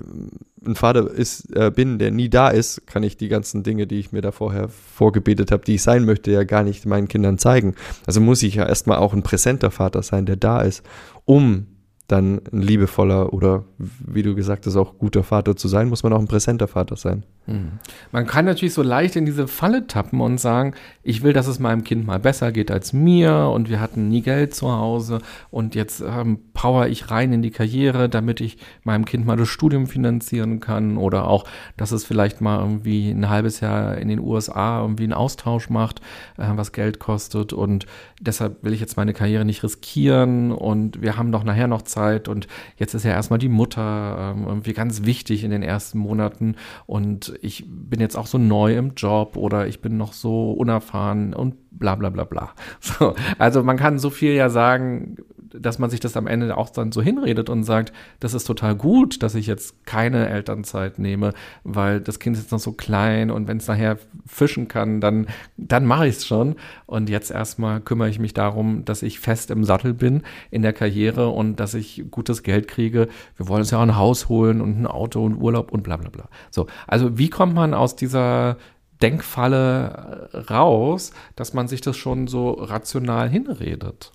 ein 0.65 0.75
Vater 0.75 1.09
ist, 1.11 1.55
äh, 1.55 1.71
bin, 1.71 1.99
der 1.99 2.11
nie 2.11 2.29
da 2.29 2.49
ist, 2.49 2.87
kann 2.87 3.03
ich 3.03 3.17
die 3.17 3.27
ganzen 3.27 3.63
Dinge, 3.63 3.87
die 3.87 3.99
ich 3.99 4.11
mir 4.11 4.21
da 4.21 4.31
vorher 4.31 4.69
vorgebetet 4.69 5.51
habe, 5.51 5.63
die 5.65 5.75
ich 5.75 5.83
sein 5.83 6.05
möchte, 6.05 6.31
ja 6.31 6.43
gar 6.43 6.63
nicht 6.63 6.85
meinen 6.85 7.07
Kindern 7.07 7.37
zeigen. 7.37 7.75
Also 8.05 8.21
muss 8.21 8.43
ich 8.43 8.55
ja 8.55 8.65
erstmal 8.65 8.97
auch 8.97 9.13
ein 9.13 9.23
präsenter 9.23 9.71
Vater 9.71 10.01
sein, 10.01 10.25
der 10.25 10.37
da 10.37 10.61
ist, 10.61 10.83
um 11.25 11.67
dann 12.07 12.39
ein 12.53 12.61
liebevoller 12.61 13.33
oder 13.33 13.65
wie 13.77 14.23
du 14.23 14.33
gesagt 14.33 14.65
hast, 14.65 14.77
auch 14.77 14.97
guter 14.97 15.23
Vater 15.23 15.57
zu 15.57 15.67
sein, 15.67 15.89
muss 15.89 16.03
man 16.03 16.13
auch 16.13 16.19
ein 16.19 16.27
präsenter 16.27 16.69
Vater 16.69 16.95
sein. 16.95 17.23
Mhm. 17.47 17.79
Man 18.13 18.25
kann 18.25 18.45
natürlich 18.45 18.73
so 18.73 18.81
leicht 18.81 19.17
in 19.17 19.25
diese 19.25 19.47
Falle 19.49 19.87
tappen 19.87 20.21
und 20.21 20.39
sagen, 20.39 20.73
ich 21.03 21.21
will, 21.21 21.33
dass 21.33 21.47
es 21.47 21.59
meinem 21.59 21.83
Kind 21.83 22.07
mal 22.07 22.19
besser 22.19 22.53
geht 22.53 22.71
als 22.71 22.93
mir 22.93 23.51
und 23.53 23.69
wir 23.69 23.81
hatten 23.81 24.07
nie 24.07 24.21
Geld 24.21 24.55
zu 24.55 24.71
Hause 24.71 25.19
und 25.51 25.75
jetzt 25.75 26.01
ähm, 26.01 26.39
power 26.53 26.87
ich 26.87 27.11
rein 27.11 27.33
in 27.33 27.41
die 27.41 27.51
Karriere, 27.51 28.07
damit 28.07 28.39
ich 28.39 28.57
meinem 28.85 29.03
Kind 29.03 29.25
mal 29.25 29.35
das 29.35 29.49
Studium 29.49 29.87
finanzieren 29.87 30.61
kann 30.61 30.95
oder 30.95 31.27
auch, 31.27 31.43
dass 31.75 31.91
es 31.91 32.05
vielleicht 32.05 32.39
mal 32.39 32.59
irgendwie 32.59 33.09
ein 33.09 33.27
halbes 33.27 33.59
Jahr 33.59 33.97
in 33.97 34.07
den 34.07 34.19
USA 34.19 34.81
irgendwie 34.81 35.03
einen 35.03 35.13
Austausch 35.13 35.69
macht, 35.69 35.99
äh, 36.37 36.47
was 36.55 36.71
Geld 36.71 36.99
kostet 36.99 37.51
und 37.51 37.85
deshalb 38.21 38.63
will 38.63 38.71
ich 38.71 38.79
jetzt 38.79 38.95
meine 38.95 39.11
Karriere 39.11 39.43
nicht 39.43 39.61
riskieren 39.61 40.53
und 40.53 41.01
wir 41.01 41.17
haben 41.17 41.33
doch 41.33 41.43
nachher 41.43 41.67
noch 41.67 41.81
Zeit 41.81 41.96
und 42.27 42.47
jetzt 42.77 42.93
ist 42.93 43.03
ja 43.03 43.11
erstmal 43.11 43.39
die 43.39 43.49
Mutter 43.49 44.33
ähm, 44.35 44.45
irgendwie 44.45 44.73
ganz 44.73 45.03
wichtig 45.03 45.43
in 45.43 45.51
den 45.51 45.63
ersten 45.63 45.99
Monaten 45.99 46.55
und 46.85 47.33
ich 47.41 47.65
bin 47.67 47.99
jetzt 47.99 48.15
auch 48.15 48.27
so 48.27 48.37
neu 48.37 48.77
im 48.77 48.93
Job 48.95 49.35
oder 49.37 49.67
ich 49.67 49.81
bin 49.81 49.97
noch 49.97 50.13
so 50.13 50.51
unerfahren 50.51 51.33
und 51.33 51.55
bla 51.71 51.95
bla 51.95 52.09
bla 52.09 52.23
bla. 52.23 52.53
So, 52.79 53.15
also 53.37 53.63
man 53.63 53.77
kann 53.77 53.99
so 53.99 54.09
viel 54.09 54.33
ja 54.33 54.49
sagen, 54.49 55.17
dass 55.53 55.79
man 55.79 55.89
sich 55.89 55.99
das 55.99 56.17
am 56.17 56.27
Ende 56.27 56.55
auch 56.57 56.69
dann 56.69 56.91
so 56.91 57.01
hinredet 57.01 57.49
und 57.49 57.63
sagt, 57.63 57.93
das 58.19 58.33
ist 58.33 58.45
total 58.45 58.75
gut, 58.75 59.23
dass 59.23 59.35
ich 59.35 59.47
jetzt 59.47 59.85
keine 59.85 60.29
Elternzeit 60.29 60.99
nehme, 60.99 61.33
weil 61.63 62.01
das 62.01 62.19
Kind 62.19 62.35
ist 62.35 62.43
jetzt 62.43 62.51
noch 62.51 62.59
so 62.59 62.71
klein 62.71 63.31
und 63.31 63.47
wenn 63.47 63.57
es 63.57 63.67
nachher 63.67 63.97
fischen 64.25 64.67
kann, 64.67 65.01
dann, 65.01 65.27
dann 65.57 65.85
mache 65.85 66.07
ich 66.07 66.17
es 66.17 66.25
schon. 66.25 66.55
Und 66.85 67.09
jetzt 67.09 67.31
erstmal 67.31 67.81
kümmere 67.81 68.09
ich 68.09 68.19
mich 68.19 68.33
darum, 68.33 68.85
dass 68.85 69.01
ich 69.03 69.19
fest 69.19 69.51
im 69.51 69.63
Sattel 69.63 69.93
bin 69.93 70.23
in 70.51 70.61
der 70.61 70.73
Karriere 70.73 71.29
und 71.29 71.59
dass 71.59 71.73
ich 71.73 72.05
gutes 72.11 72.43
Geld 72.43 72.67
kriege. 72.67 73.07
Wir 73.35 73.47
wollen 73.47 73.61
uns 73.61 73.71
ja 73.71 73.77
auch 73.77 73.83
ein 73.83 73.97
Haus 73.97 74.29
holen 74.29 74.61
und 74.61 74.81
ein 74.81 74.87
Auto 74.87 75.23
und 75.23 75.35
Urlaub 75.35 75.71
und 75.71 75.83
bla 75.83 75.97
bla 75.97 76.09
bla. 76.09 76.29
So, 76.51 76.67
also 76.87 77.17
wie 77.17 77.29
kommt 77.29 77.53
man 77.53 77.73
aus 77.73 77.95
dieser 77.95 78.57
Denkfalle 79.01 80.29
raus, 80.49 81.11
dass 81.35 81.53
man 81.53 81.67
sich 81.67 81.81
das 81.81 81.97
schon 81.97 82.27
so 82.27 82.51
rational 82.51 83.29
hinredet? 83.29 84.11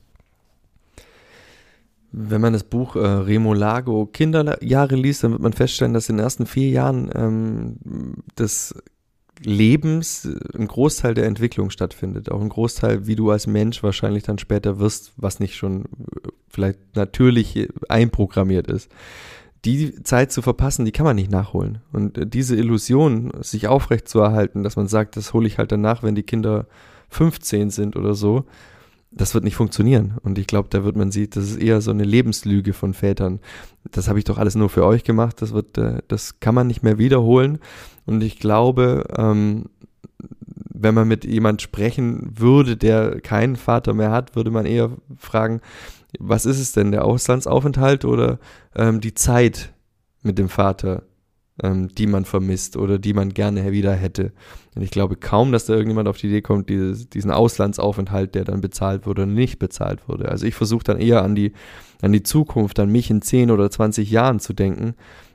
Wenn 2.12 2.40
man 2.40 2.52
das 2.52 2.64
Buch 2.64 2.94
äh, 2.94 3.01
Remo 3.01 3.55
Lago 3.55 4.06
Kinderjahre 4.06 4.97
liest, 4.97 5.24
dann 5.24 5.32
wird 5.32 5.43
man 5.43 5.52
feststellen, 5.52 5.94
dass 5.94 6.09
in 6.09 6.18
den 6.18 6.24
ersten 6.24 6.47
vier 6.47 6.68
Jahren 6.68 7.10
ähm, 7.14 7.76
des 8.39 8.74
Lebens 9.44 10.28
ein 10.55 10.68
Großteil 10.68 11.14
der 11.14 11.26
Entwicklung 11.26 11.70
stattfindet. 11.70 12.30
Auch 12.30 12.40
ein 12.40 12.48
Großteil, 12.48 13.06
wie 13.06 13.16
du 13.16 13.30
als 13.30 13.47
Mensch 13.47 13.82
wahrscheinlich 13.82 14.22
dann 14.22 14.39
später 14.39 14.78
wirst, 14.78 15.12
was 15.16 15.40
nicht 15.40 15.56
schon 15.56 15.84
äh, 15.84 16.28
vielleicht 16.48 16.78
natürlich 16.94 17.68
einprogrammiert 17.89 18.68
ist. 18.68 18.90
Die 19.64 20.02
Zeit 20.02 20.32
zu 20.32 20.43
verpassen, 20.43 20.84
die 20.84 20.93
kann 20.93 21.06
man 21.06 21.16
nicht 21.16 21.30
nachholen. 21.30 21.78
Und 21.93 22.18
äh, 22.18 22.26
diese 22.26 22.56
Illusion, 22.56 23.32
sich 23.40 23.68
aufrecht 23.68 24.09
zu 24.09 24.20
erhalten, 24.20 24.62
dass 24.62 24.76
man 24.76 24.89
sagt, 24.89 25.16
das 25.16 25.32
hole 25.32 25.47
ich 25.47 25.59
halt 25.59 25.72
danach, 25.72 26.02
wenn 26.02 26.14
die 26.14 26.24
Kinder 26.24 26.66
15 27.10 27.70
sind 27.70 27.97
oder 27.97 28.14
so, 28.14 28.44
das 29.14 29.34
wird 29.34 29.44
nicht 29.44 29.56
funktionieren. 29.56 30.18
Und 30.22 30.39
ich 30.39 30.47
glaube, 30.47 30.68
da 30.70 30.84
wird 30.84 30.97
man 30.97 31.10
sieht, 31.10 31.36
das 31.36 31.44
ist 31.44 31.56
eher 31.56 31.80
so 31.80 31.90
eine 31.90 32.05
Lebenslüge 32.05 32.72
von 32.72 32.94
Vätern. 32.94 33.40
Das 33.90 34.09
habe 34.09 34.18
ich 34.18 34.24
doch 34.24 34.39
alles 34.39 34.55
nur 34.55 34.70
für 34.70 34.84
euch 34.84 35.05
gemacht. 35.05 35.43
Das 35.43 35.52
wird, 35.52 35.76
äh, 35.78 36.02
das 36.09 36.40
kann 36.40 36.55
man 36.55 36.66
nicht 36.66 36.82
mehr 36.82 36.98
wiederholen. 36.98 37.59
Und 38.06 38.22
ich 38.22 38.39
glaube, 38.39 39.05
ähm, 39.16 39.66
wenn 40.74 40.94
man 40.94 41.09
mit 41.09 41.24
jemand 41.24 41.62
sprechen 41.62 42.32
würde, 42.34 42.76
der 42.76 43.20
keinen 43.20 43.56
Vater 43.56 43.94
mehr 43.94 44.10
hat, 44.10 44.34
würde 44.34 44.51
man 44.51 44.66
eher 44.66 44.90
fragen, 45.18 45.60
was 46.18 46.47
ist 46.47 46.59
es 46.59 46.72
denn, 46.72 46.90
der 46.90 47.05
Auslandsaufenthalt 47.05 48.05
oder 48.05 48.39
ähm, 48.74 49.01
die 49.01 49.14
Zeit 49.14 49.72
mit 50.22 50.39
dem 50.39 50.48
Vater? 50.48 51.02
Ähm, 51.62 51.88
die 51.88 52.06
man 52.06 52.24
vermisst 52.24 52.76
oder 52.76 52.98
die 52.98 53.12
man 53.12 53.34
gerne 53.34 53.72
wieder 53.72 53.92
hätte. 53.92 54.32
Und 54.74 54.82
ich 54.82 54.90
glaube 54.90 55.16
kaum, 55.16 55.52
dass 55.52 55.66
da 55.66 55.74
irgendjemand 55.74 56.08
auf 56.08 56.16
die 56.16 56.28
Idee 56.28 56.40
kommt, 56.40 56.68
dieses, 56.70 57.08
diesen 57.08 57.30
Auslandsaufenthalt, 57.30 58.34
der 58.34 58.44
dann 58.44 58.60
bezahlt 58.60 59.06
wurde 59.06 59.22
oder 59.22 59.30
nicht 59.30 59.58
bezahlt 59.58 60.08
wurde. 60.08 60.28
Also 60.28 60.46
ich 60.46 60.54
versuche 60.54 60.84
dann 60.84 60.98
eher 60.98 61.22
an 61.22 61.34
die, 61.34 61.52
an 62.00 62.12
die 62.12 62.22
Zukunft, 62.22 62.78
an 62.80 62.90
mich 62.90 63.10
in 63.10 63.22
10 63.22 63.50
oder 63.50 63.70
20 63.70 64.10
Jahren 64.10 64.40
zu 64.40 64.52
denken 64.52 64.94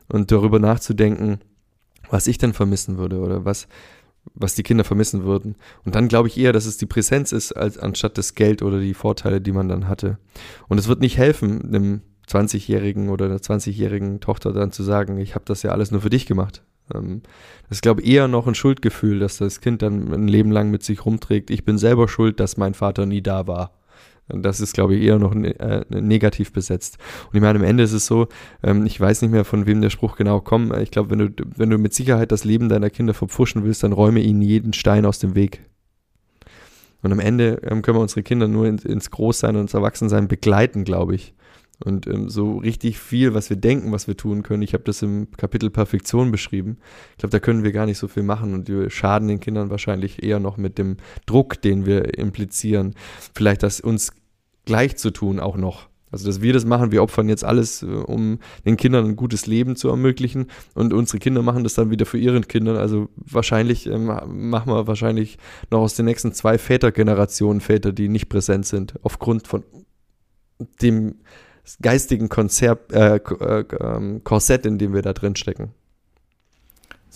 und 0.09 0.31
darüber 0.31 0.59
nachzudenken, 0.59 1.39
was 2.09 2.27
ich 2.27 2.37
denn 2.37 2.53
vermissen 2.53 2.97
würde 2.97 3.19
oder 3.19 3.45
was, 3.45 3.67
was 4.33 4.55
die 4.55 4.63
Kinder 4.63 4.83
vermissen 4.83 5.23
würden. 5.23 5.55
Und 5.85 5.95
dann 5.95 6.07
glaube 6.07 6.29
ich 6.29 6.37
eher, 6.37 6.53
dass 6.53 6.65
es 6.65 6.77
die 6.77 6.85
Präsenz 6.85 7.31
ist, 7.31 7.51
als 7.51 7.77
anstatt 7.77 8.17
das 8.17 8.33
Geld 8.33 8.61
oder 8.61 8.79
die 8.79 8.93
Vorteile, 8.93 9.41
die 9.41 9.51
man 9.51 9.69
dann 9.69 9.87
hatte. 9.87 10.17
Und 10.67 10.77
es 10.77 10.87
wird 10.87 11.01
nicht 11.01 11.17
helfen, 11.17 11.63
einem 11.67 12.01
20-jährigen 12.29 13.09
oder 13.09 13.25
einer 13.25 13.37
20-jährigen 13.37 14.19
Tochter 14.19 14.53
dann 14.53 14.71
zu 14.71 14.83
sagen, 14.83 15.17
ich 15.17 15.35
habe 15.35 15.45
das 15.45 15.63
ja 15.63 15.71
alles 15.71 15.91
nur 15.91 16.01
für 16.01 16.09
dich 16.09 16.25
gemacht. 16.25 16.63
Ähm, 16.93 17.21
das 17.69 17.77
ist, 17.77 17.81
glaube 17.81 18.01
ich, 18.01 18.07
eher 18.09 18.27
noch 18.27 18.47
ein 18.47 18.55
Schuldgefühl, 18.55 19.19
dass 19.19 19.37
das 19.37 19.61
Kind 19.61 19.81
dann 19.81 20.13
ein 20.13 20.27
Leben 20.27 20.51
lang 20.51 20.71
mit 20.71 20.83
sich 20.83 21.05
rumträgt. 21.05 21.49
Ich 21.49 21.65
bin 21.65 21.77
selber 21.77 22.07
schuld, 22.07 22.39
dass 22.39 22.57
mein 22.57 22.73
Vater 22.73 23.05
nie 23.05 23.21
da 23.21 23.47
war. 23.47 23.71
Das 24.29 24.59
ist, 24.59 24.73
glaube 24.73 24.95
ich, 24.95 25.03
eher 25.03 25.19
noch 25.19 25.33
ne, 25.33 25.57
äh, 25.59 25.85
negativ 25.89 26.51
besetzt. 26.51 26.97
Und 27.29 27.35
ich 27.35 27.41
meine, 27.41 27.59
am 27.59 27.63
Ende 27.63 27.83
ist 27.83 27.93
es 27.93 28.05
so, 28.05 28.27
ähm, 28.61 28.85
ich 28.85 28.99
weiß 28.99 29.21
nicht 29.21 29.31
mehr, 29.31 29.45
von 29.45 29.65
wem 29.65 29.81
der 29.81 29.89
Spruch 29.89 30.17
genau 30.17 30.41
kommt. 30.41 30.75
Ich 30.77 30.91
glaube, 30.91 31.11
wenn 31.11 31.19
du, 31.19 31.29
wenn 31.55 31.69
du 31.69 31.77
mit 31.77 31.93
Sicherheit 31.93 32.31
das 32.31 32.43
Leben 32.43 32.67
deiner 32.67 32.89
Kinder 32.89 33.13
verpfuschen 33.13 33.63
willst, 33.63 33.83
dann 33.83 33.93
räume 33.93 34.19
ihnen 34.19 34.41
jeden 34.41 34.73
Stein 34.73 35.05
aus 35.05 35.19
dem 35.19 35.35
Weg. 35.35 35.61
Und 37.03 37.13
am 37.13 37.19
Ende 37.19 37.61
ähm, 37.63 37.81
können 37.81 37.97
wir 37.97 38.01
unsere 38.01 38.23
Kinder 38.23 38.49
nur 38.49 38.65
in, 38.65 38.79
ins 38.79 39.11
Großsein 39.11 39.55
und 39.55 39.61
ins 39.63 39.73
Erwachsensein 39.73 40.27
begleiten, 40.27 40.83
glaube 40.83 41.15
ich. 41.15 41.33
Und 41.83 42.07
ähm, 42.07 42.29
so 42.29 42.57
richtig 42.57 42.97
viel, 42.97 43.33
was 43.33 43.49
wir 43.49 43.57
denken, 43.57 43.91
was 43.91 44.07
wir 44.07 44.17
tun 44.17 44.41
können, 44.41 44.63
ich 44.63 44.73
habe 44.73 44.83
das 44.83 45.01
im 45.03 45.29
Kapitel 45.37 45.69
Perfektion 45.69 46.31
beschrieben. 46.31 46.77
Ich 47.11 47.17
glaube, 47.17 47.31
da 47.31 47.39
können 47.39 47.63
wir 47.63 47.71
gar 47.71 47.85
nicht 47.85 47.99
so 47.99 48.07
viel 48.07 48.23
machen 48.23 48.53
und 48.53 48.67
wir 48.67 48.89
schaden 48.89 49.27
den 49.27 49.39
Kindern 49.39 49.69
wahrscheinlich 49.69 50.23
eher 50.23 50.39
noch 50.39 50.57
mit 50.57 50.77
dem 50.77 50.97
Druck, 51.27 51.61
den 51.61 51.85
wir 51.85 52.17
implizieren. 52.17 52.95
Vielleicht 53.35 53.61
das 53.61 53.79
uns 53.79 54.11
gleich 54.65 54.97
zu 54.97 55.11
tun 55.11 55.39
auch 55.39 55.55
noch. 55.55 55.87
Also, 56.09 56.25
dass 56.27 56.41
wir 56.41 56.53
das 56.53 56.65
machen, 56.65 56.91
wir 56.91 57.03
opfern 57.03 57.27
jetzt 57.27 57.43
alles, 57.43 57.83
äh, 57.83 57.85
um 57.85 58.39
den 58.65 58.77
Kindern 58.77 59.05
ein 59.05 59.15
gutes 59.15 59.45
Leben 59.45 59.75
zu 59.75 59.89
ermöglichen 59.89 60.47
und 60.73 60.93
unsere 60.93 61.19
Kinder 61.19 61.41
machen 61.41 61.63
das 61.63 61.73
dann 61.73 61.91
wieder 61.91 62.05
für 62.05 62.17
ihren 62.17 62.47
Kindern. 62.47 62.77
Also 62.77 63.09
wahrscheinlich 63.17 63.87
ähm, 63.87 64.05
machen 64.05 64.71
wir 64.71 64.87
wahrscheinlich 64.87 65.37
noch 65.69 65.79
aus 65.79 65.95
den 65.95 66.05
nächsten 66.05 66.31
zwei 66.31 66.57
Vätergenerationen 66.57 67.59
Väter, 67.59 67.91
die 67.91 68.07
nicht 68.07 68.29
präsent 68.29 68.65
sind, 68.65 68.93
aufgrund 69.03 69.47
von 69.47 69.63
dem 70.81 71.15
geistigen 71.81 72.29
Konzert, 72.29 72.91
äh, 72.91 73.17
äh, 73.17 73.65
ähm, 73.79 74.23
Korsett, 74.23 74.65
in 74.65 74.77
dem 74.77 74.93
wir 74.93 75.01
da 75.01 75.13
drin 75.13 75.35
stecken. 75.35 75.73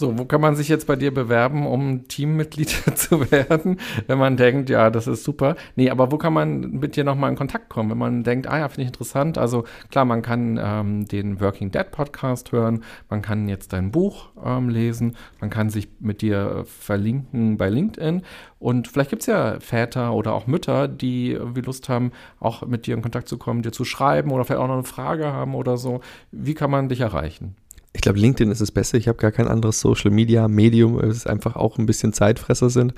So, 0.02 0.18
wo 0.18 0.26
kann 0.26 0.42
man 0.42 0.56
sich 0.56 0.68
jetzt 0.68 0.88
bei 0.88 0.96
dir 0.96 1.14
bewerben, 1.14 1.68
um 1.68 2.08
Teammitglied 2.08 2.70
zu 2.96 3.30
werden, 3.30 3.80
wenn 4.08 4.18
man 4.18 4.36
denkt, 4.36 4.72
ja, 4.72 4.90
das 4.90 5.06
ist 5.06 5.24
super. 5.24 5.56
Nee, 5.76 5.92
aber 5.92 6.12
wo 6.12 6.18
kann 6.18 6.34
man 6.34 6.72
mit 6.72 6.96
dir 6.96 7.04
nochmal 7.04 7.30
in 7.30 7.36
Kontakt 7.36 7.70
kommen, 7.70 7.92
wenn 7.92 8.00
man 8.00 8.24
denkt, 8.24 8.48
ah 8.48 8.58
ja, 8.58 8.68
finde 8.68 8.82
ich 8.82 8.88
interessant. 8.88 9.38
Also 9.38 9.64
klar, 9.92 10.06
man 10.06 10.24
kann 10.24 10.60
ähm, 10.60 11.06
den 11.06 11.40
Working 11.40 11.70
Dead 11.70 11.92
Podcast 11.92 12.52
hören, 12.52 12.84
man 13.12 13.22
kann 13.22 13.48
jetzt 13.48 13.74
dein 13.74 13.92
Buch 13.92 14.30
ähm, 14.44 14.70
lesen, 14.70 15.18
man 15.40 15.52
kann 15.52 15.70
sich 15.70 15.88
mit 16.00 16.24
dir 16.24 16.64
verlinken 16.66 17.58
bei 17.58 17.70
LinkedIn 17.70 18.24
und 18.58 18.88
vielleicht 18.88 19.12
gibt 19.12 19.22
es 19.22 19.28
ja 19.28 19.60
Väter 19.60 20.16
oder 20.16 20.34
auch 20.34 20.48
Mütter, 20.48 20.88
die 20.88 21.30
irgendwie 21.34 21.62
Lust 21.62 21.90
haben, 21.90 22.12
auch 22.40 22.66
mit 22.66 22.88
dir 22.88 22.96
in 22.96 23.04
Kontakt 23.04 23.28
zu 23.28 23.38
kommen, 23.38 23.62
dir 23.62 23.72
zu 23.72 23.86
schreiben 23.86 24.32
oder 24.32 24.46
vielleicht 24.46 24.62
auch 24.62 24.68
noch 24.68 24.74
eine 24.74 24.84
Frage 24.84 25.28
haben 25.28 25.54
oder 25.54 25.78
so. 25.78 26.02
Wie 26.32 26.56
kann 26.56 26.72
man 26.72 26.90
dich 26.90 27.02
erreichen? 27.02 27.56
Ich 27.94 28.02
glaube, 28.02 28.20
LinkedIn 28.20 28.52
ist 28.52 28.62
das 28.62 28.72
Beste. 28.72 28.98
Ich 28.98 29.08
habe 29.08 29.18
gar 29.18 29.32
kein 29.32 29.48
anderes 29.48 29.82
Social 29.82 30.12
Media 30.12 30.48
Medium, 30.48 31.00
es 31.00 31.18
ist 31.18 31.28
einfach 31.28 31.56
auch 31.56 31.78
ein 31.78 31.86
bisschen 31.86 32.14
Zeitfresser 32.14 32.70
sind. 32.70 32.94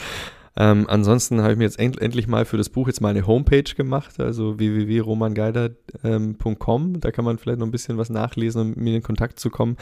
Ähm, 0.56 0.86
ansonsten 0.88 1.41
habe 1.41 1.53
ich 1.53 1.57
mir 1.57 1.64
jetzt 1.64 1.80
end 1.80 1.99
endlich 1.99 2.28
mal 2.28 2.45
für 2.45 2.57
das 2.57 2.70
Buch 2.70 2.86
jetzt 2.88 3.02
mal 3.02 3.10
eine 3.10 3.26
Homepage 3.26 3.64
gemacht, 3.64 4.20
also 4.20 4.60
www.romangeider.com. 4.60 6.99
Da 6.99 7.11
kann 7.11 7.26
man 7.26 7.40
vielleicht 7.40 7.57
noch 7.57 7.65
ein 7.65 7.72
bisschen 7.72 7.98
was 7.98 8.11
nachlesen, 8.11 8.61
um 8.61 8.76
mir 8.76 8.95
in 8.95 9.02
Kontakt 9.02 9.40
zu 9.40 9.49
kommen. 9.49 9.78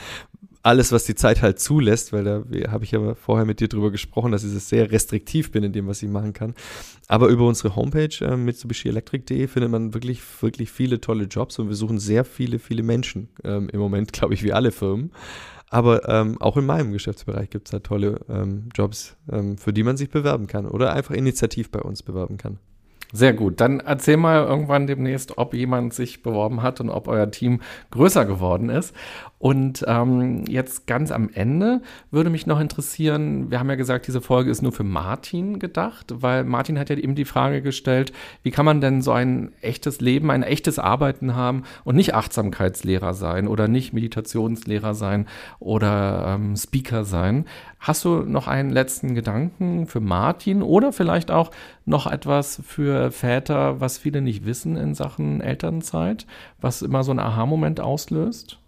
Alles, 0.64 0.92
was 0.92 1.06
die 1.06 1.16
Zeit 1.16 1.42
halt 1.42 1.60
zulässt, 1.60 2.14
weil 2.14 2.24
da 2.24 2.44
habe 2.72 2.84
ich 2.84 2.92
ja 2.92 3.16
vorher 3.16 3.46
mit 3.46 3.60
dir 3.60 3.68
drüber 3.68 3.90
gesprochen, 3.90 4.32
dass 4.32 4.44
ich 4.44 4.52
sehr 4.52 4.92
restriktiv 4.92 5.52
bin 5.52 5.64
in 5.64 5.74
dem, 5.74 5.88
was 5.88 6.04
ich 6.04 6.10
machen 6.10 6.34
kann. 6.34 6.54
Aber 7.08 7.28
über 7.28 7.48
unsere 7.48 7.76
Homepage 7.76 8.14
äh, 8.22 8.38
mitsubishi-electric.de 8.38 9.48
findet 9.48 9.72
man 9.72 9.94
wirklich, 9.94 10.22
wirklich 10.42 10.72
viele 10.72 11.02
tolle 11.02 11.24
Jobs 11.26 11.58
und 11.58 11.68
wir 11.68 11.76
suchen 11.76 12.00
sehr 12.00 12.26
viele, 12.26 12.60
viele 12.60 12.84
Menschen 12.84 13.30
ähm, 13.44 13.70
im 13.70 13.80
Moment, 13.80 14.14
glaube 14.14 14.34
ich, 14.34 14.44
wie 14.44 14.54
alle 14.54 14.72
Firmen. 14.72 15.12
Aber 15.72 16.08
ähm, 16.10 16.40
auch 16.42 16.58
in 16.58 16.66
meinem 16.66 16.92
Geschäftsbereich 16.92 17.50
gibt 17.50 17.68
es 17.68 17.72
da 17.72 17.80
tolle 17.80 18.20
ähm, 18.30 18.70
Jobs, 18.76 19.16
ähm, 19.32 19.58
für 19.58 19.72
die 19.72 19.84
man 19.84 19.96
sich 19.96 20.10
bewerben 20.10 20.46
kann 20.48 20.68
oder 20.68 20.94
einfach 20.94 21.16
initiativ 21.16 21.72
bei 21.72 21.80
uns 21.80 22.04
bewerben 22.04 22.38
kann. 22.38 22.60
Sehr 23.14 23.34
gut. 23.34 23.60
Dann 23.60 23.82
erzähl 23.82 24.18
mal 24.18 24.46
irgendwann 24.46 24.88
demnächst, 24.88 25.38
ob 25.38 25.54
jemand 25.54 25.94
sich 25.94 26.24
beworben 26.24 26.62
hat 26.62 26.80
und 26.80 26.90
ob 26.90 27.08
euer 27.08 27.30
Team 27.30 27.62
größer 27.92 28.26
geworden 28.26 28.70
ist. 28.70 28.96
Und 29.42 29.84
ähm, 29.88 30.46
jetzt 30.48 30.86
ganz 30.86 31.12
am 31.12 31.28
Ende 31.34 31.82
würde 32.12 32.30
mich 32.30 32.46
noch 32.46 32.60
interessieren, 32.60 33.50
wir 33.50 33.60
haben 33.60 33.72
ja 33.72 33.76
gesagt, 33.76 34.06
diese 34.06 34.22
Folge 34.22 34.52
ist 34.52 34.62
nur 34.62 34.72
für 34.72 34.84
Martin 34.84 35.58
gedacht, 35.58 36.14
weil 36.16 36.44
Martin 36.44 36.78
hat 36.78 36.92
ja 36.92 36.96
eben 36.96 37.16
die 37.16 37.26
Frage 37.26 37.64
gestellt, 37.64 38.14
wie 38.44 38.52
kann 38.52 38.66
man 38.66 38.82
denn 38.82 39.02
so 39.02 39.12
ein 39.12 39.52
echtes 39.62 40.00
Leben, 40.00 40.30
ein 40.30 40.44
echtes 40.44 40.78
Arbeiten 40.78 41.34
haben 41.34 41.64
und 41.84 41.96
nicht 41.96 42.14
Achtsamkeitslehrer 42.14 43.16
sein 43.16 43.48
oder 43.48 43.68
nicht 43.68 43.94
Meditationslehrer 43.94 44.94
sein 44.94 45.26
oder 45.58 46.36
ähm, 46.36 46.56
Speaker 46.56 47.04
sein. 47.04 47.46
Hast 47.80 48.06
du 48.06 48.20
noch 48.20 48.48
einen 48.48 48.70
letzten 48.70 49.16
Gedanken 49.16 49.88
für 49.88 50.02
Martin 50.02 50.62
oder 50.62 50.94
vielleicht 50.94 51.32
auch 51.32 51.50
noch 51.86 52.06
etwas 52.06 52.62
für 52.64 53.10
Väter, 53.10 53.82
was 53.82 53.98
viele 53.98 54.22
nicht 54.22 54.46
wissen 54.46 54.78
in 54.78 54.94
Sachen 54.94 55.42
Elternzeit, 55.42 56.28
was 56.60 56.84
immer 56.84 57.04
so 57.04 57.10
einen 57.10 57.22
Aha-Moment 57.22 57.80
auslöst? 57.80 58.61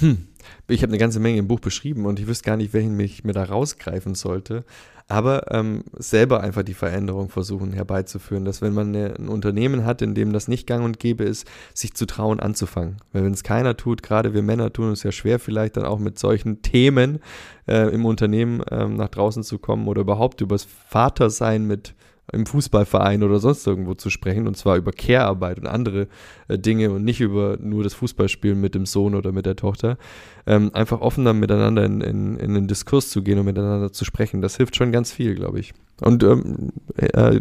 Hm. 0.00 0.28
Ich 0.68 0.82
habe 0.82 0.90
eine 0.90 0.98
ganze 0.98 1.20
Menge 1.20 1.38
im 1.38 1.48
Buch 1.48 1.60
beschrieben 1.60 2.06
und 2.06 2.18
ich 2.18 2.26
wüsste 2.26 2.44
gar 2.44 2.56
nicht, 2.56 2.72
welchen 2.72 2.98
ich 3.00 3.24
mir 3.24 3.32
da 3.32 3.44
rausgreifen 3.44 4.14
sollte. 4.14 4.64
Aber 5.06 5.52
ähm, 5.52 5.84
selber 5.98 6.40
einfach 6.42 6.62
die 6.62 6.72
Veränderung 6.72 7.28
versuchen 7.28 7.74
herbeizuführen, 7.74 8.46
dass 8.46 8.62
wenn 8.62 8.72
man 8.72 8.88
eine, 8.88 9.14
ein 9.18 9.28
Unternehmen 9.28 9.84
hat, 9.84 10.00
in 10.00 10.14
dem 10.14 10.32
das 10.32 10.48
nicht 10.48 10.66
gang 10.66 10.82
und 10.82 10.98
gäbe 10.98 11.24
ist, 11.24 11.46
sich 11.74 11.92
zu 11.92 12.06
trauen 12.06 12.40
anzufangen. 12.40 12.96
Weil 13.12 13.24
wenn 13.24 13.34
es 13.34 13.42
keiner 13.42 13.76
tut, 13.76 14.02
gerade 14.02 14.32
wir 14.32 14.42
Männer 14.42 14.72
tun 14.72 14.92
es 14.92 15.02
ja 15.02 15.12
schwer, 15.12 15.38
vielleicht 15.38 15.76
dann 15.76 15.84
auch 15.84 15.98
mit 15.98 16.18
solchen 16.18 16.62
Themen 16.62 17.20
äh, 17.68 17.92
im 17.92 18.06
Unternehmen 18.06 18.62
ähm, 18.70 18.96
nach 18.96 19.10
draußen 19.10 19.42
zu 19.42 19.58
kommen 19.58 19.88
oder 19.88 20.00
überhaupt 20.00 20.40
übers 20.40 20.66
Vatersein 20.88 21.66
mit 21.66 21.94
im 22.32 22.46
Fußballverein 22.46 23.22
oder 23.22 23.38
sonst 23.38 23.66
irgendwo 23.66 23.94
zu 23.94 24.10
sprechen 24.10 24.46
und 24.46 24.56
zwar 24.56 24.76
über 24.76 24.92
Care-Arbeit 24.92 25.58
und 25.58 25.66
andere 25.66 26.08
äh, 26.48 26.58
Dinge 26.58 26.90
und 26.90 27.04
nicht 27.04 27.20
über 27.20 27.58
nur 27.60 27.82
das 27.82 27.94
Fußballspielen 27.94 28.60
mit 28.60 28.74
dem 28.74 28.86
Sohn 28.86 29.14
oder 29.14 29.32
mit 29.32 29.46
der 29.46 29.56
Tochter. 29.56 29.98
Ähm, 30.46 30.70
einfach 30.74 31.00
offener 31.00 31.32
miteinander 31.32 31.84
in, 31.84 32.00
in, 32.00 32.36
in 32.36 32.54
den 32.54 32.66
Diskurs 32.66 33.10
zu 33.10 33.22
gehen 33.22 33.38
und 33.38 33.44
miteinander 33.44 33.92
zu 33.92 34.04
sprechen, 34.04 34.42
das 34.42 34.56
hilft 34.56 34.76
schon 34.76 34.92
ganz 34.92 35.12
viel, 35.12 35.34
glaube 35.34 35.60
ich. 35.60 35.74
Und 36.00 36.22
ähm, 36.22 36.72
äh, 36.96 37.40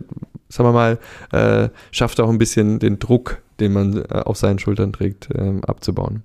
sagen 0.50 0.70
wir 0.70 0.74
mal, 0.74 1.00
äh, 1.32 1.70
schafft 1.92 2.20
auch 2.20 2.30
ein 2.30 2.38
bisschen 2.38 2.80
den 2.80 3.00
Druck, 3.00 3.42
den 3.60 3.74
man 3.74 3.98
äh, 3.98 4.22
auf 4.26 4.38
seinen 4.38 4.60
Schultern 4.60 4.94
trägt, 4.94 5.30
ähm, 5.36 5.64
abzubauen. 5.66 6.24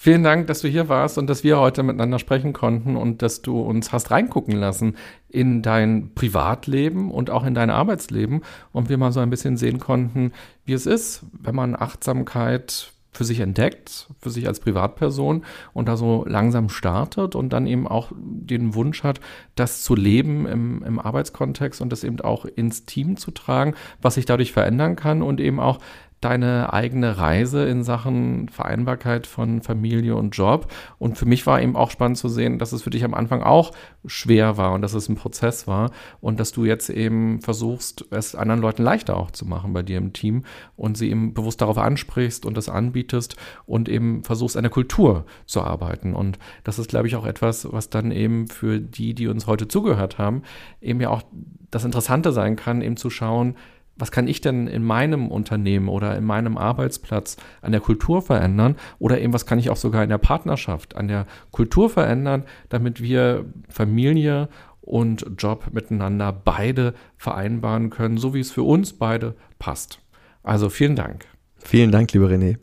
Vielen 0.00 0.22
Dank, 0.22 0.46
dass 0.46 0.60
du 0.60 0.68
hier 0.68 0.88
warst 0.88 1.18
und 1.18 1.28
dass 1.28 1.42
wir 1.42 1.58
heute 1.58 1.82
miteinander 1.82 2.20
sprechen 2.20 2.52
konnten 2.52 2.94
und 2.94 3.20
dass 3.20 3.42
du 3.42 3.60
uns 3.60 3.90
hast 3.90 4.12
reingucken 4.12 4.54
lassen 4.54 4.94
in 5.28 5.60
dein 5.60 6.14
Privatleben 6.14 7.10
und 7.10 7.30
auch 7.30 7.44
in 7.44 7.52
dein 7.52 7.68
Arbeitsleben 7.68 8.42
und 8.70 8.88
wir 8.88 8.96
mal 8.96 9.10
so 9.10 9.18
ein 9.18 9.28
bisschen 9.28 9.56
sehen 9.56 9.80
konnten, 9.80 10.30
wie 10.64 10.74
es 10.74 10.86
ist, 10.86 11.24
wenn 11.32 11.56
man 11.56 11.74
Achtsamkeit 11.74 12.92
für 13.10 13.24
sich 13.24 13.40
entdeckt, 13.40 14.06
für 14.20 14.30
sich 14.30 14.46
als 14.46 14.60
Privatperson 14.60 15.44
und 15.72 15.88
da 15.88 15.96
so 15.96 16.24
langsam 16.28 16.68
startet 16.68 17.34
und 17.34 17.52
dann 17.52 17.66
eben 17.66 17.88
auch 17.88 18.12
den 18.14 18.76
Wunsch 18.76 19.02
hat, 19.02 19.18
das 19.56 19.82
zu 19.82 19.96
leben 19.96 20.46
im, 20.46 20.84
im 20.84 21.00
Arbeitskontext 21.00 21.80
und 21.80 21.90
das 21.90 22.04
eben 22.04 22.20
auch 22.20 22.44
ins 22.44 22.84
Team 22.84 23.16
zu 23.16 23.32
tragen, 23.32 23.74
was 24.00 24.14
sich 24.14 24.26
dadurch 24.26 24.52
verändern 24.52 24.94
kann 24.94 25.22
und 25.22 25.40
eben 25.40 25.58
auch 25.58 25.80
deine 26.20 26.72
eigene 26.72 27.18
Reise 27.18 27.66
in 27.68 27.84
Sachen 27.84 28.48
Vereinbarkeit 28.48 29.26
von 29.26 29.62
Familie 29.62 30.16
und 30.16 30.36
Job. 30.36 30.72
Und 30.98 31.16
für 31.16 31.26
mich 31.26 31.46
war 31.46 31.62
eben 31.62 31.76
auch 31.76 31.90
spannend 31.90 32.18
zu 32.18 32.28
sehen, 32.28 32.58
dass 32.58 32.72
es 32.72 32.82
für 32.82 32.90
dich 32.90 33.04
am 33.04 33.14
Anfang 33.14 33.42
auch 33.42 33.72
schwer 34.04 34.56
war 34.56 34.72
und 34.72 34.82
dass 34.82 34.94
es 34.94 35.08
ein 35.08 35.14
Prozess 35.14 35.66
war 35.66 35.90
und 36.20 36.40
dass 36.40 36.52
du 36.52 36.64
jetzt 36.64 36.90
eben 36.90 37.40
versuchst, 37.40 38.06
es 38.10 38.34
anderen 38.34 38.60
Leuten 38.60 38.82
leichter 38.82 39.16
auch 39.16 39.30
zu 39.30 39.46
machen 39.46 39.72
bei 39.72 39.82
dir 39.82 39.98
im 39.98 40.12
Team 40.12 40.44
und 40.76 40.96
sie 40.96 41.10
eben 41.10 41.34
bewusst 41.34 41.60
darauf 41.60 41.78
ansprichst 41.78 42.44
und 42.46 42.56
das 42.56 42.68
anbietest 42.68 43.36
und 43.66 43.88
eben 43.88 44.24
versuchst, 44.24 44.56
eine 44.56 44.70
Kultur 44.70 45.24
zu 45.46 45.62
arbeiten. 45.62 46.14
Und 46.14 46.38
das 46.64 46.78
ist, 46.78 46.88
glaube 46.88 47.06
ich, 47.06 47.16
auch 47.16 47.26
etwas, 47.26 47.70
was 47.72 47.90
dann 47.90 48.10
eben 48.10 48.48
für 48.48 48.80
die, 48.80 49.14
die 49.14 49.28
uns 49.28 49.46
heute 49.46 49.68
zugehört 49.68 50.18
haben, 50.18 50.42
eben 50.80 51.00
ja 51.00 51.10
auch 51.10 51.22
das 51.70 51.84
Interessante 51.84 52.32
sein 52.32 52.56
kann, 52.56 52.82
eben 52.82 52.96
zu 52.96 53.10
schauen, 53.10 53.54
was 53.98 54.10
kann 54.10 54.28
ich 54.28 54.40
denn 54.40 54.66
in 54.66 54.82
meinem 54.82 55.28
Unternehmen 55.28 55.88
oder 55.88 56.16
in 56.16 56.24
meinem 56.24 56.56
Arbeitsplatz 56.56 57.36
an 57.60 57.72
der 57.72 57.80
Kultur 57.80 58.22
verändern 58.22 58.76
oder 58.98 59.20
eben 59.20 59.32
was 59.32 59.46
kann 59.46 59.58
ich 59.58 59.70
auch 59.70 59.76
sogar 59.76 60.02
in 60.02 60.08
der 60.08 60.18
Partnerschaft 60.18 60.96
an 60.96 61.08
der 61.08 61.26
Kultur 61.50 61.90
verändern, 61.90 62.44
damit 62.68 63.02
wir 63.02 63.44
Familie 63.68 64.48
und 64.80 65.26
Job 65.36 65.66
miteinander 65.72 66.32
beide 66.32 66.94
vereinbaren 67.16 67.90
können, 67.90 68.16
so 68.16 68.32
wie 68.34 68.40
es 68.40 68.50
für 68.50 68.62
uns 68.62 68.94
beide 68.94 69.34
passt. 69.58 70.00
Also 70.42 70.70
vielen 70.70 70.96
Dank. 70.96 71.26
Vielen 71.58 71.92
Dank, 71.92 72.12
lieber 72.12 72.28
René. 72.28 72.56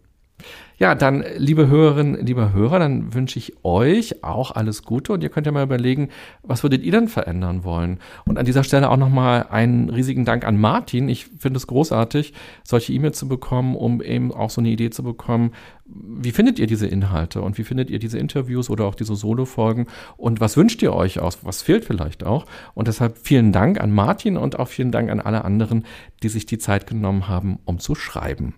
Ja, 0.78 0.94
dann, 0.94 1.24
liebe 1.38 1.68
Hörerinnen, 1.68 2.26
lieber 2.26 2.52
Hörer, 2.52 2.80
dann 2.80 3.14
wünsche 3.14 3.40
ich 3.40 3.64
euch 3.64 4.24
auch 4.26 4.52
alles 4.52 4.84
Gute 4.84 5.14
und 5.14 5.24
ihr 5.24 5.30
könnt 5.30 5.46
ja 5.46 5.54
mal 5.54 5.64
überlegen, 5.64 6.10
was 6.44 6.64
würdet 6.64 6.84
ihr 6.84 6.92
denn 6.92 7.08
verändern 7.08 7.64
wollen? 7.64 8.00
Und 8.26 8.38
an 8.38 8.46
dieser 8.46 8.66
Stelle 8.66 8.90
auch 8.90 8.98
nochmal 8.98 9.48
einen 9.50 9.90
riesigen 9.90 10.26
Dank 10.26 10.46
an 10.46 10.60
Martin. 10.60 11.08
Ich 11.08 11.28
finde 11.40 11.58
es 11.58 11.68
großartig, 11.68 12.34
solche 12.66 12.92
E-Mails 12.92 13.18
zu 13.18 13.30
bekommen, 13.30 13.76
um 13.76 14.02
eben 14.02 14.34
auch 14.34 14.50
so 14.50 14.60
eine 14.60 14.70
Idee 14.70 14.90
zu 14.90 15.02
bekommen, 15.02 15.52
wie 15.86 16.32
findet 16.32 16.60
ihr 16.60 16.68
diese 16.68 16.88
Inhalte 16.88 17.42
und 17.42 17.58
wie 17.58 17.64
findet 17.64 17.90
ihr 17.90 18.00
diese 18.00 18.18
Interviews 18.18 18.70
oder 18.70 18.86
auch 18.86 18.96
diese 18.96 19.16
Solo-Folgen 19.16 19.86
und 20.18 20.42
was 20.42 20.58
wünscht 20.58 20.82
ihr 20.82 20.94
euch 20.94 21.20
aus? 21.20 21.46
Was 21.46 21.62
fehlt 21.62 21.86
vielleicht 21.86 22.26
auch? 22.26 22.48
Und 22.74 22.88
deshalb 22.88 23.18
vielen 23.20 23.52
Dank 23.52 23.80
an 23.80 23.92
Martin 23.92 24.36
und 24.36 24.60
auch 24.60 24.68
vielen 24.68 24.92
Dank 24.92 25.10
an 25.10 25.22
alle 25.22 25.46
anderen, 25.46 25.86
die 26.24 26.30
sich 26.30 26.46
die 26.46 26.58
Zeit 26.58 26.88
genommen 26.88 27.28
haben, 27.28 27.60
um 27.66 27.80
zu 27.80 27.96
schreiben. 27.96 28.56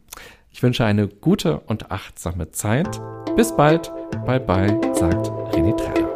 Ich 0.58 0.64
wünsche 0.64 0.84
eine 0.84 1.08
gute 1.08 1.60
und 1.60 1.92
achtsame 1.92 2.50
Zeit. 2.50 3.00
Bis 3.36 3.56
bald. 3.56 3.92
Bye 4.26 4.40
bye, 4.40 4.76
sagt 4.96 5.28
René 5.54 5.78
Treller. 5.78 6.07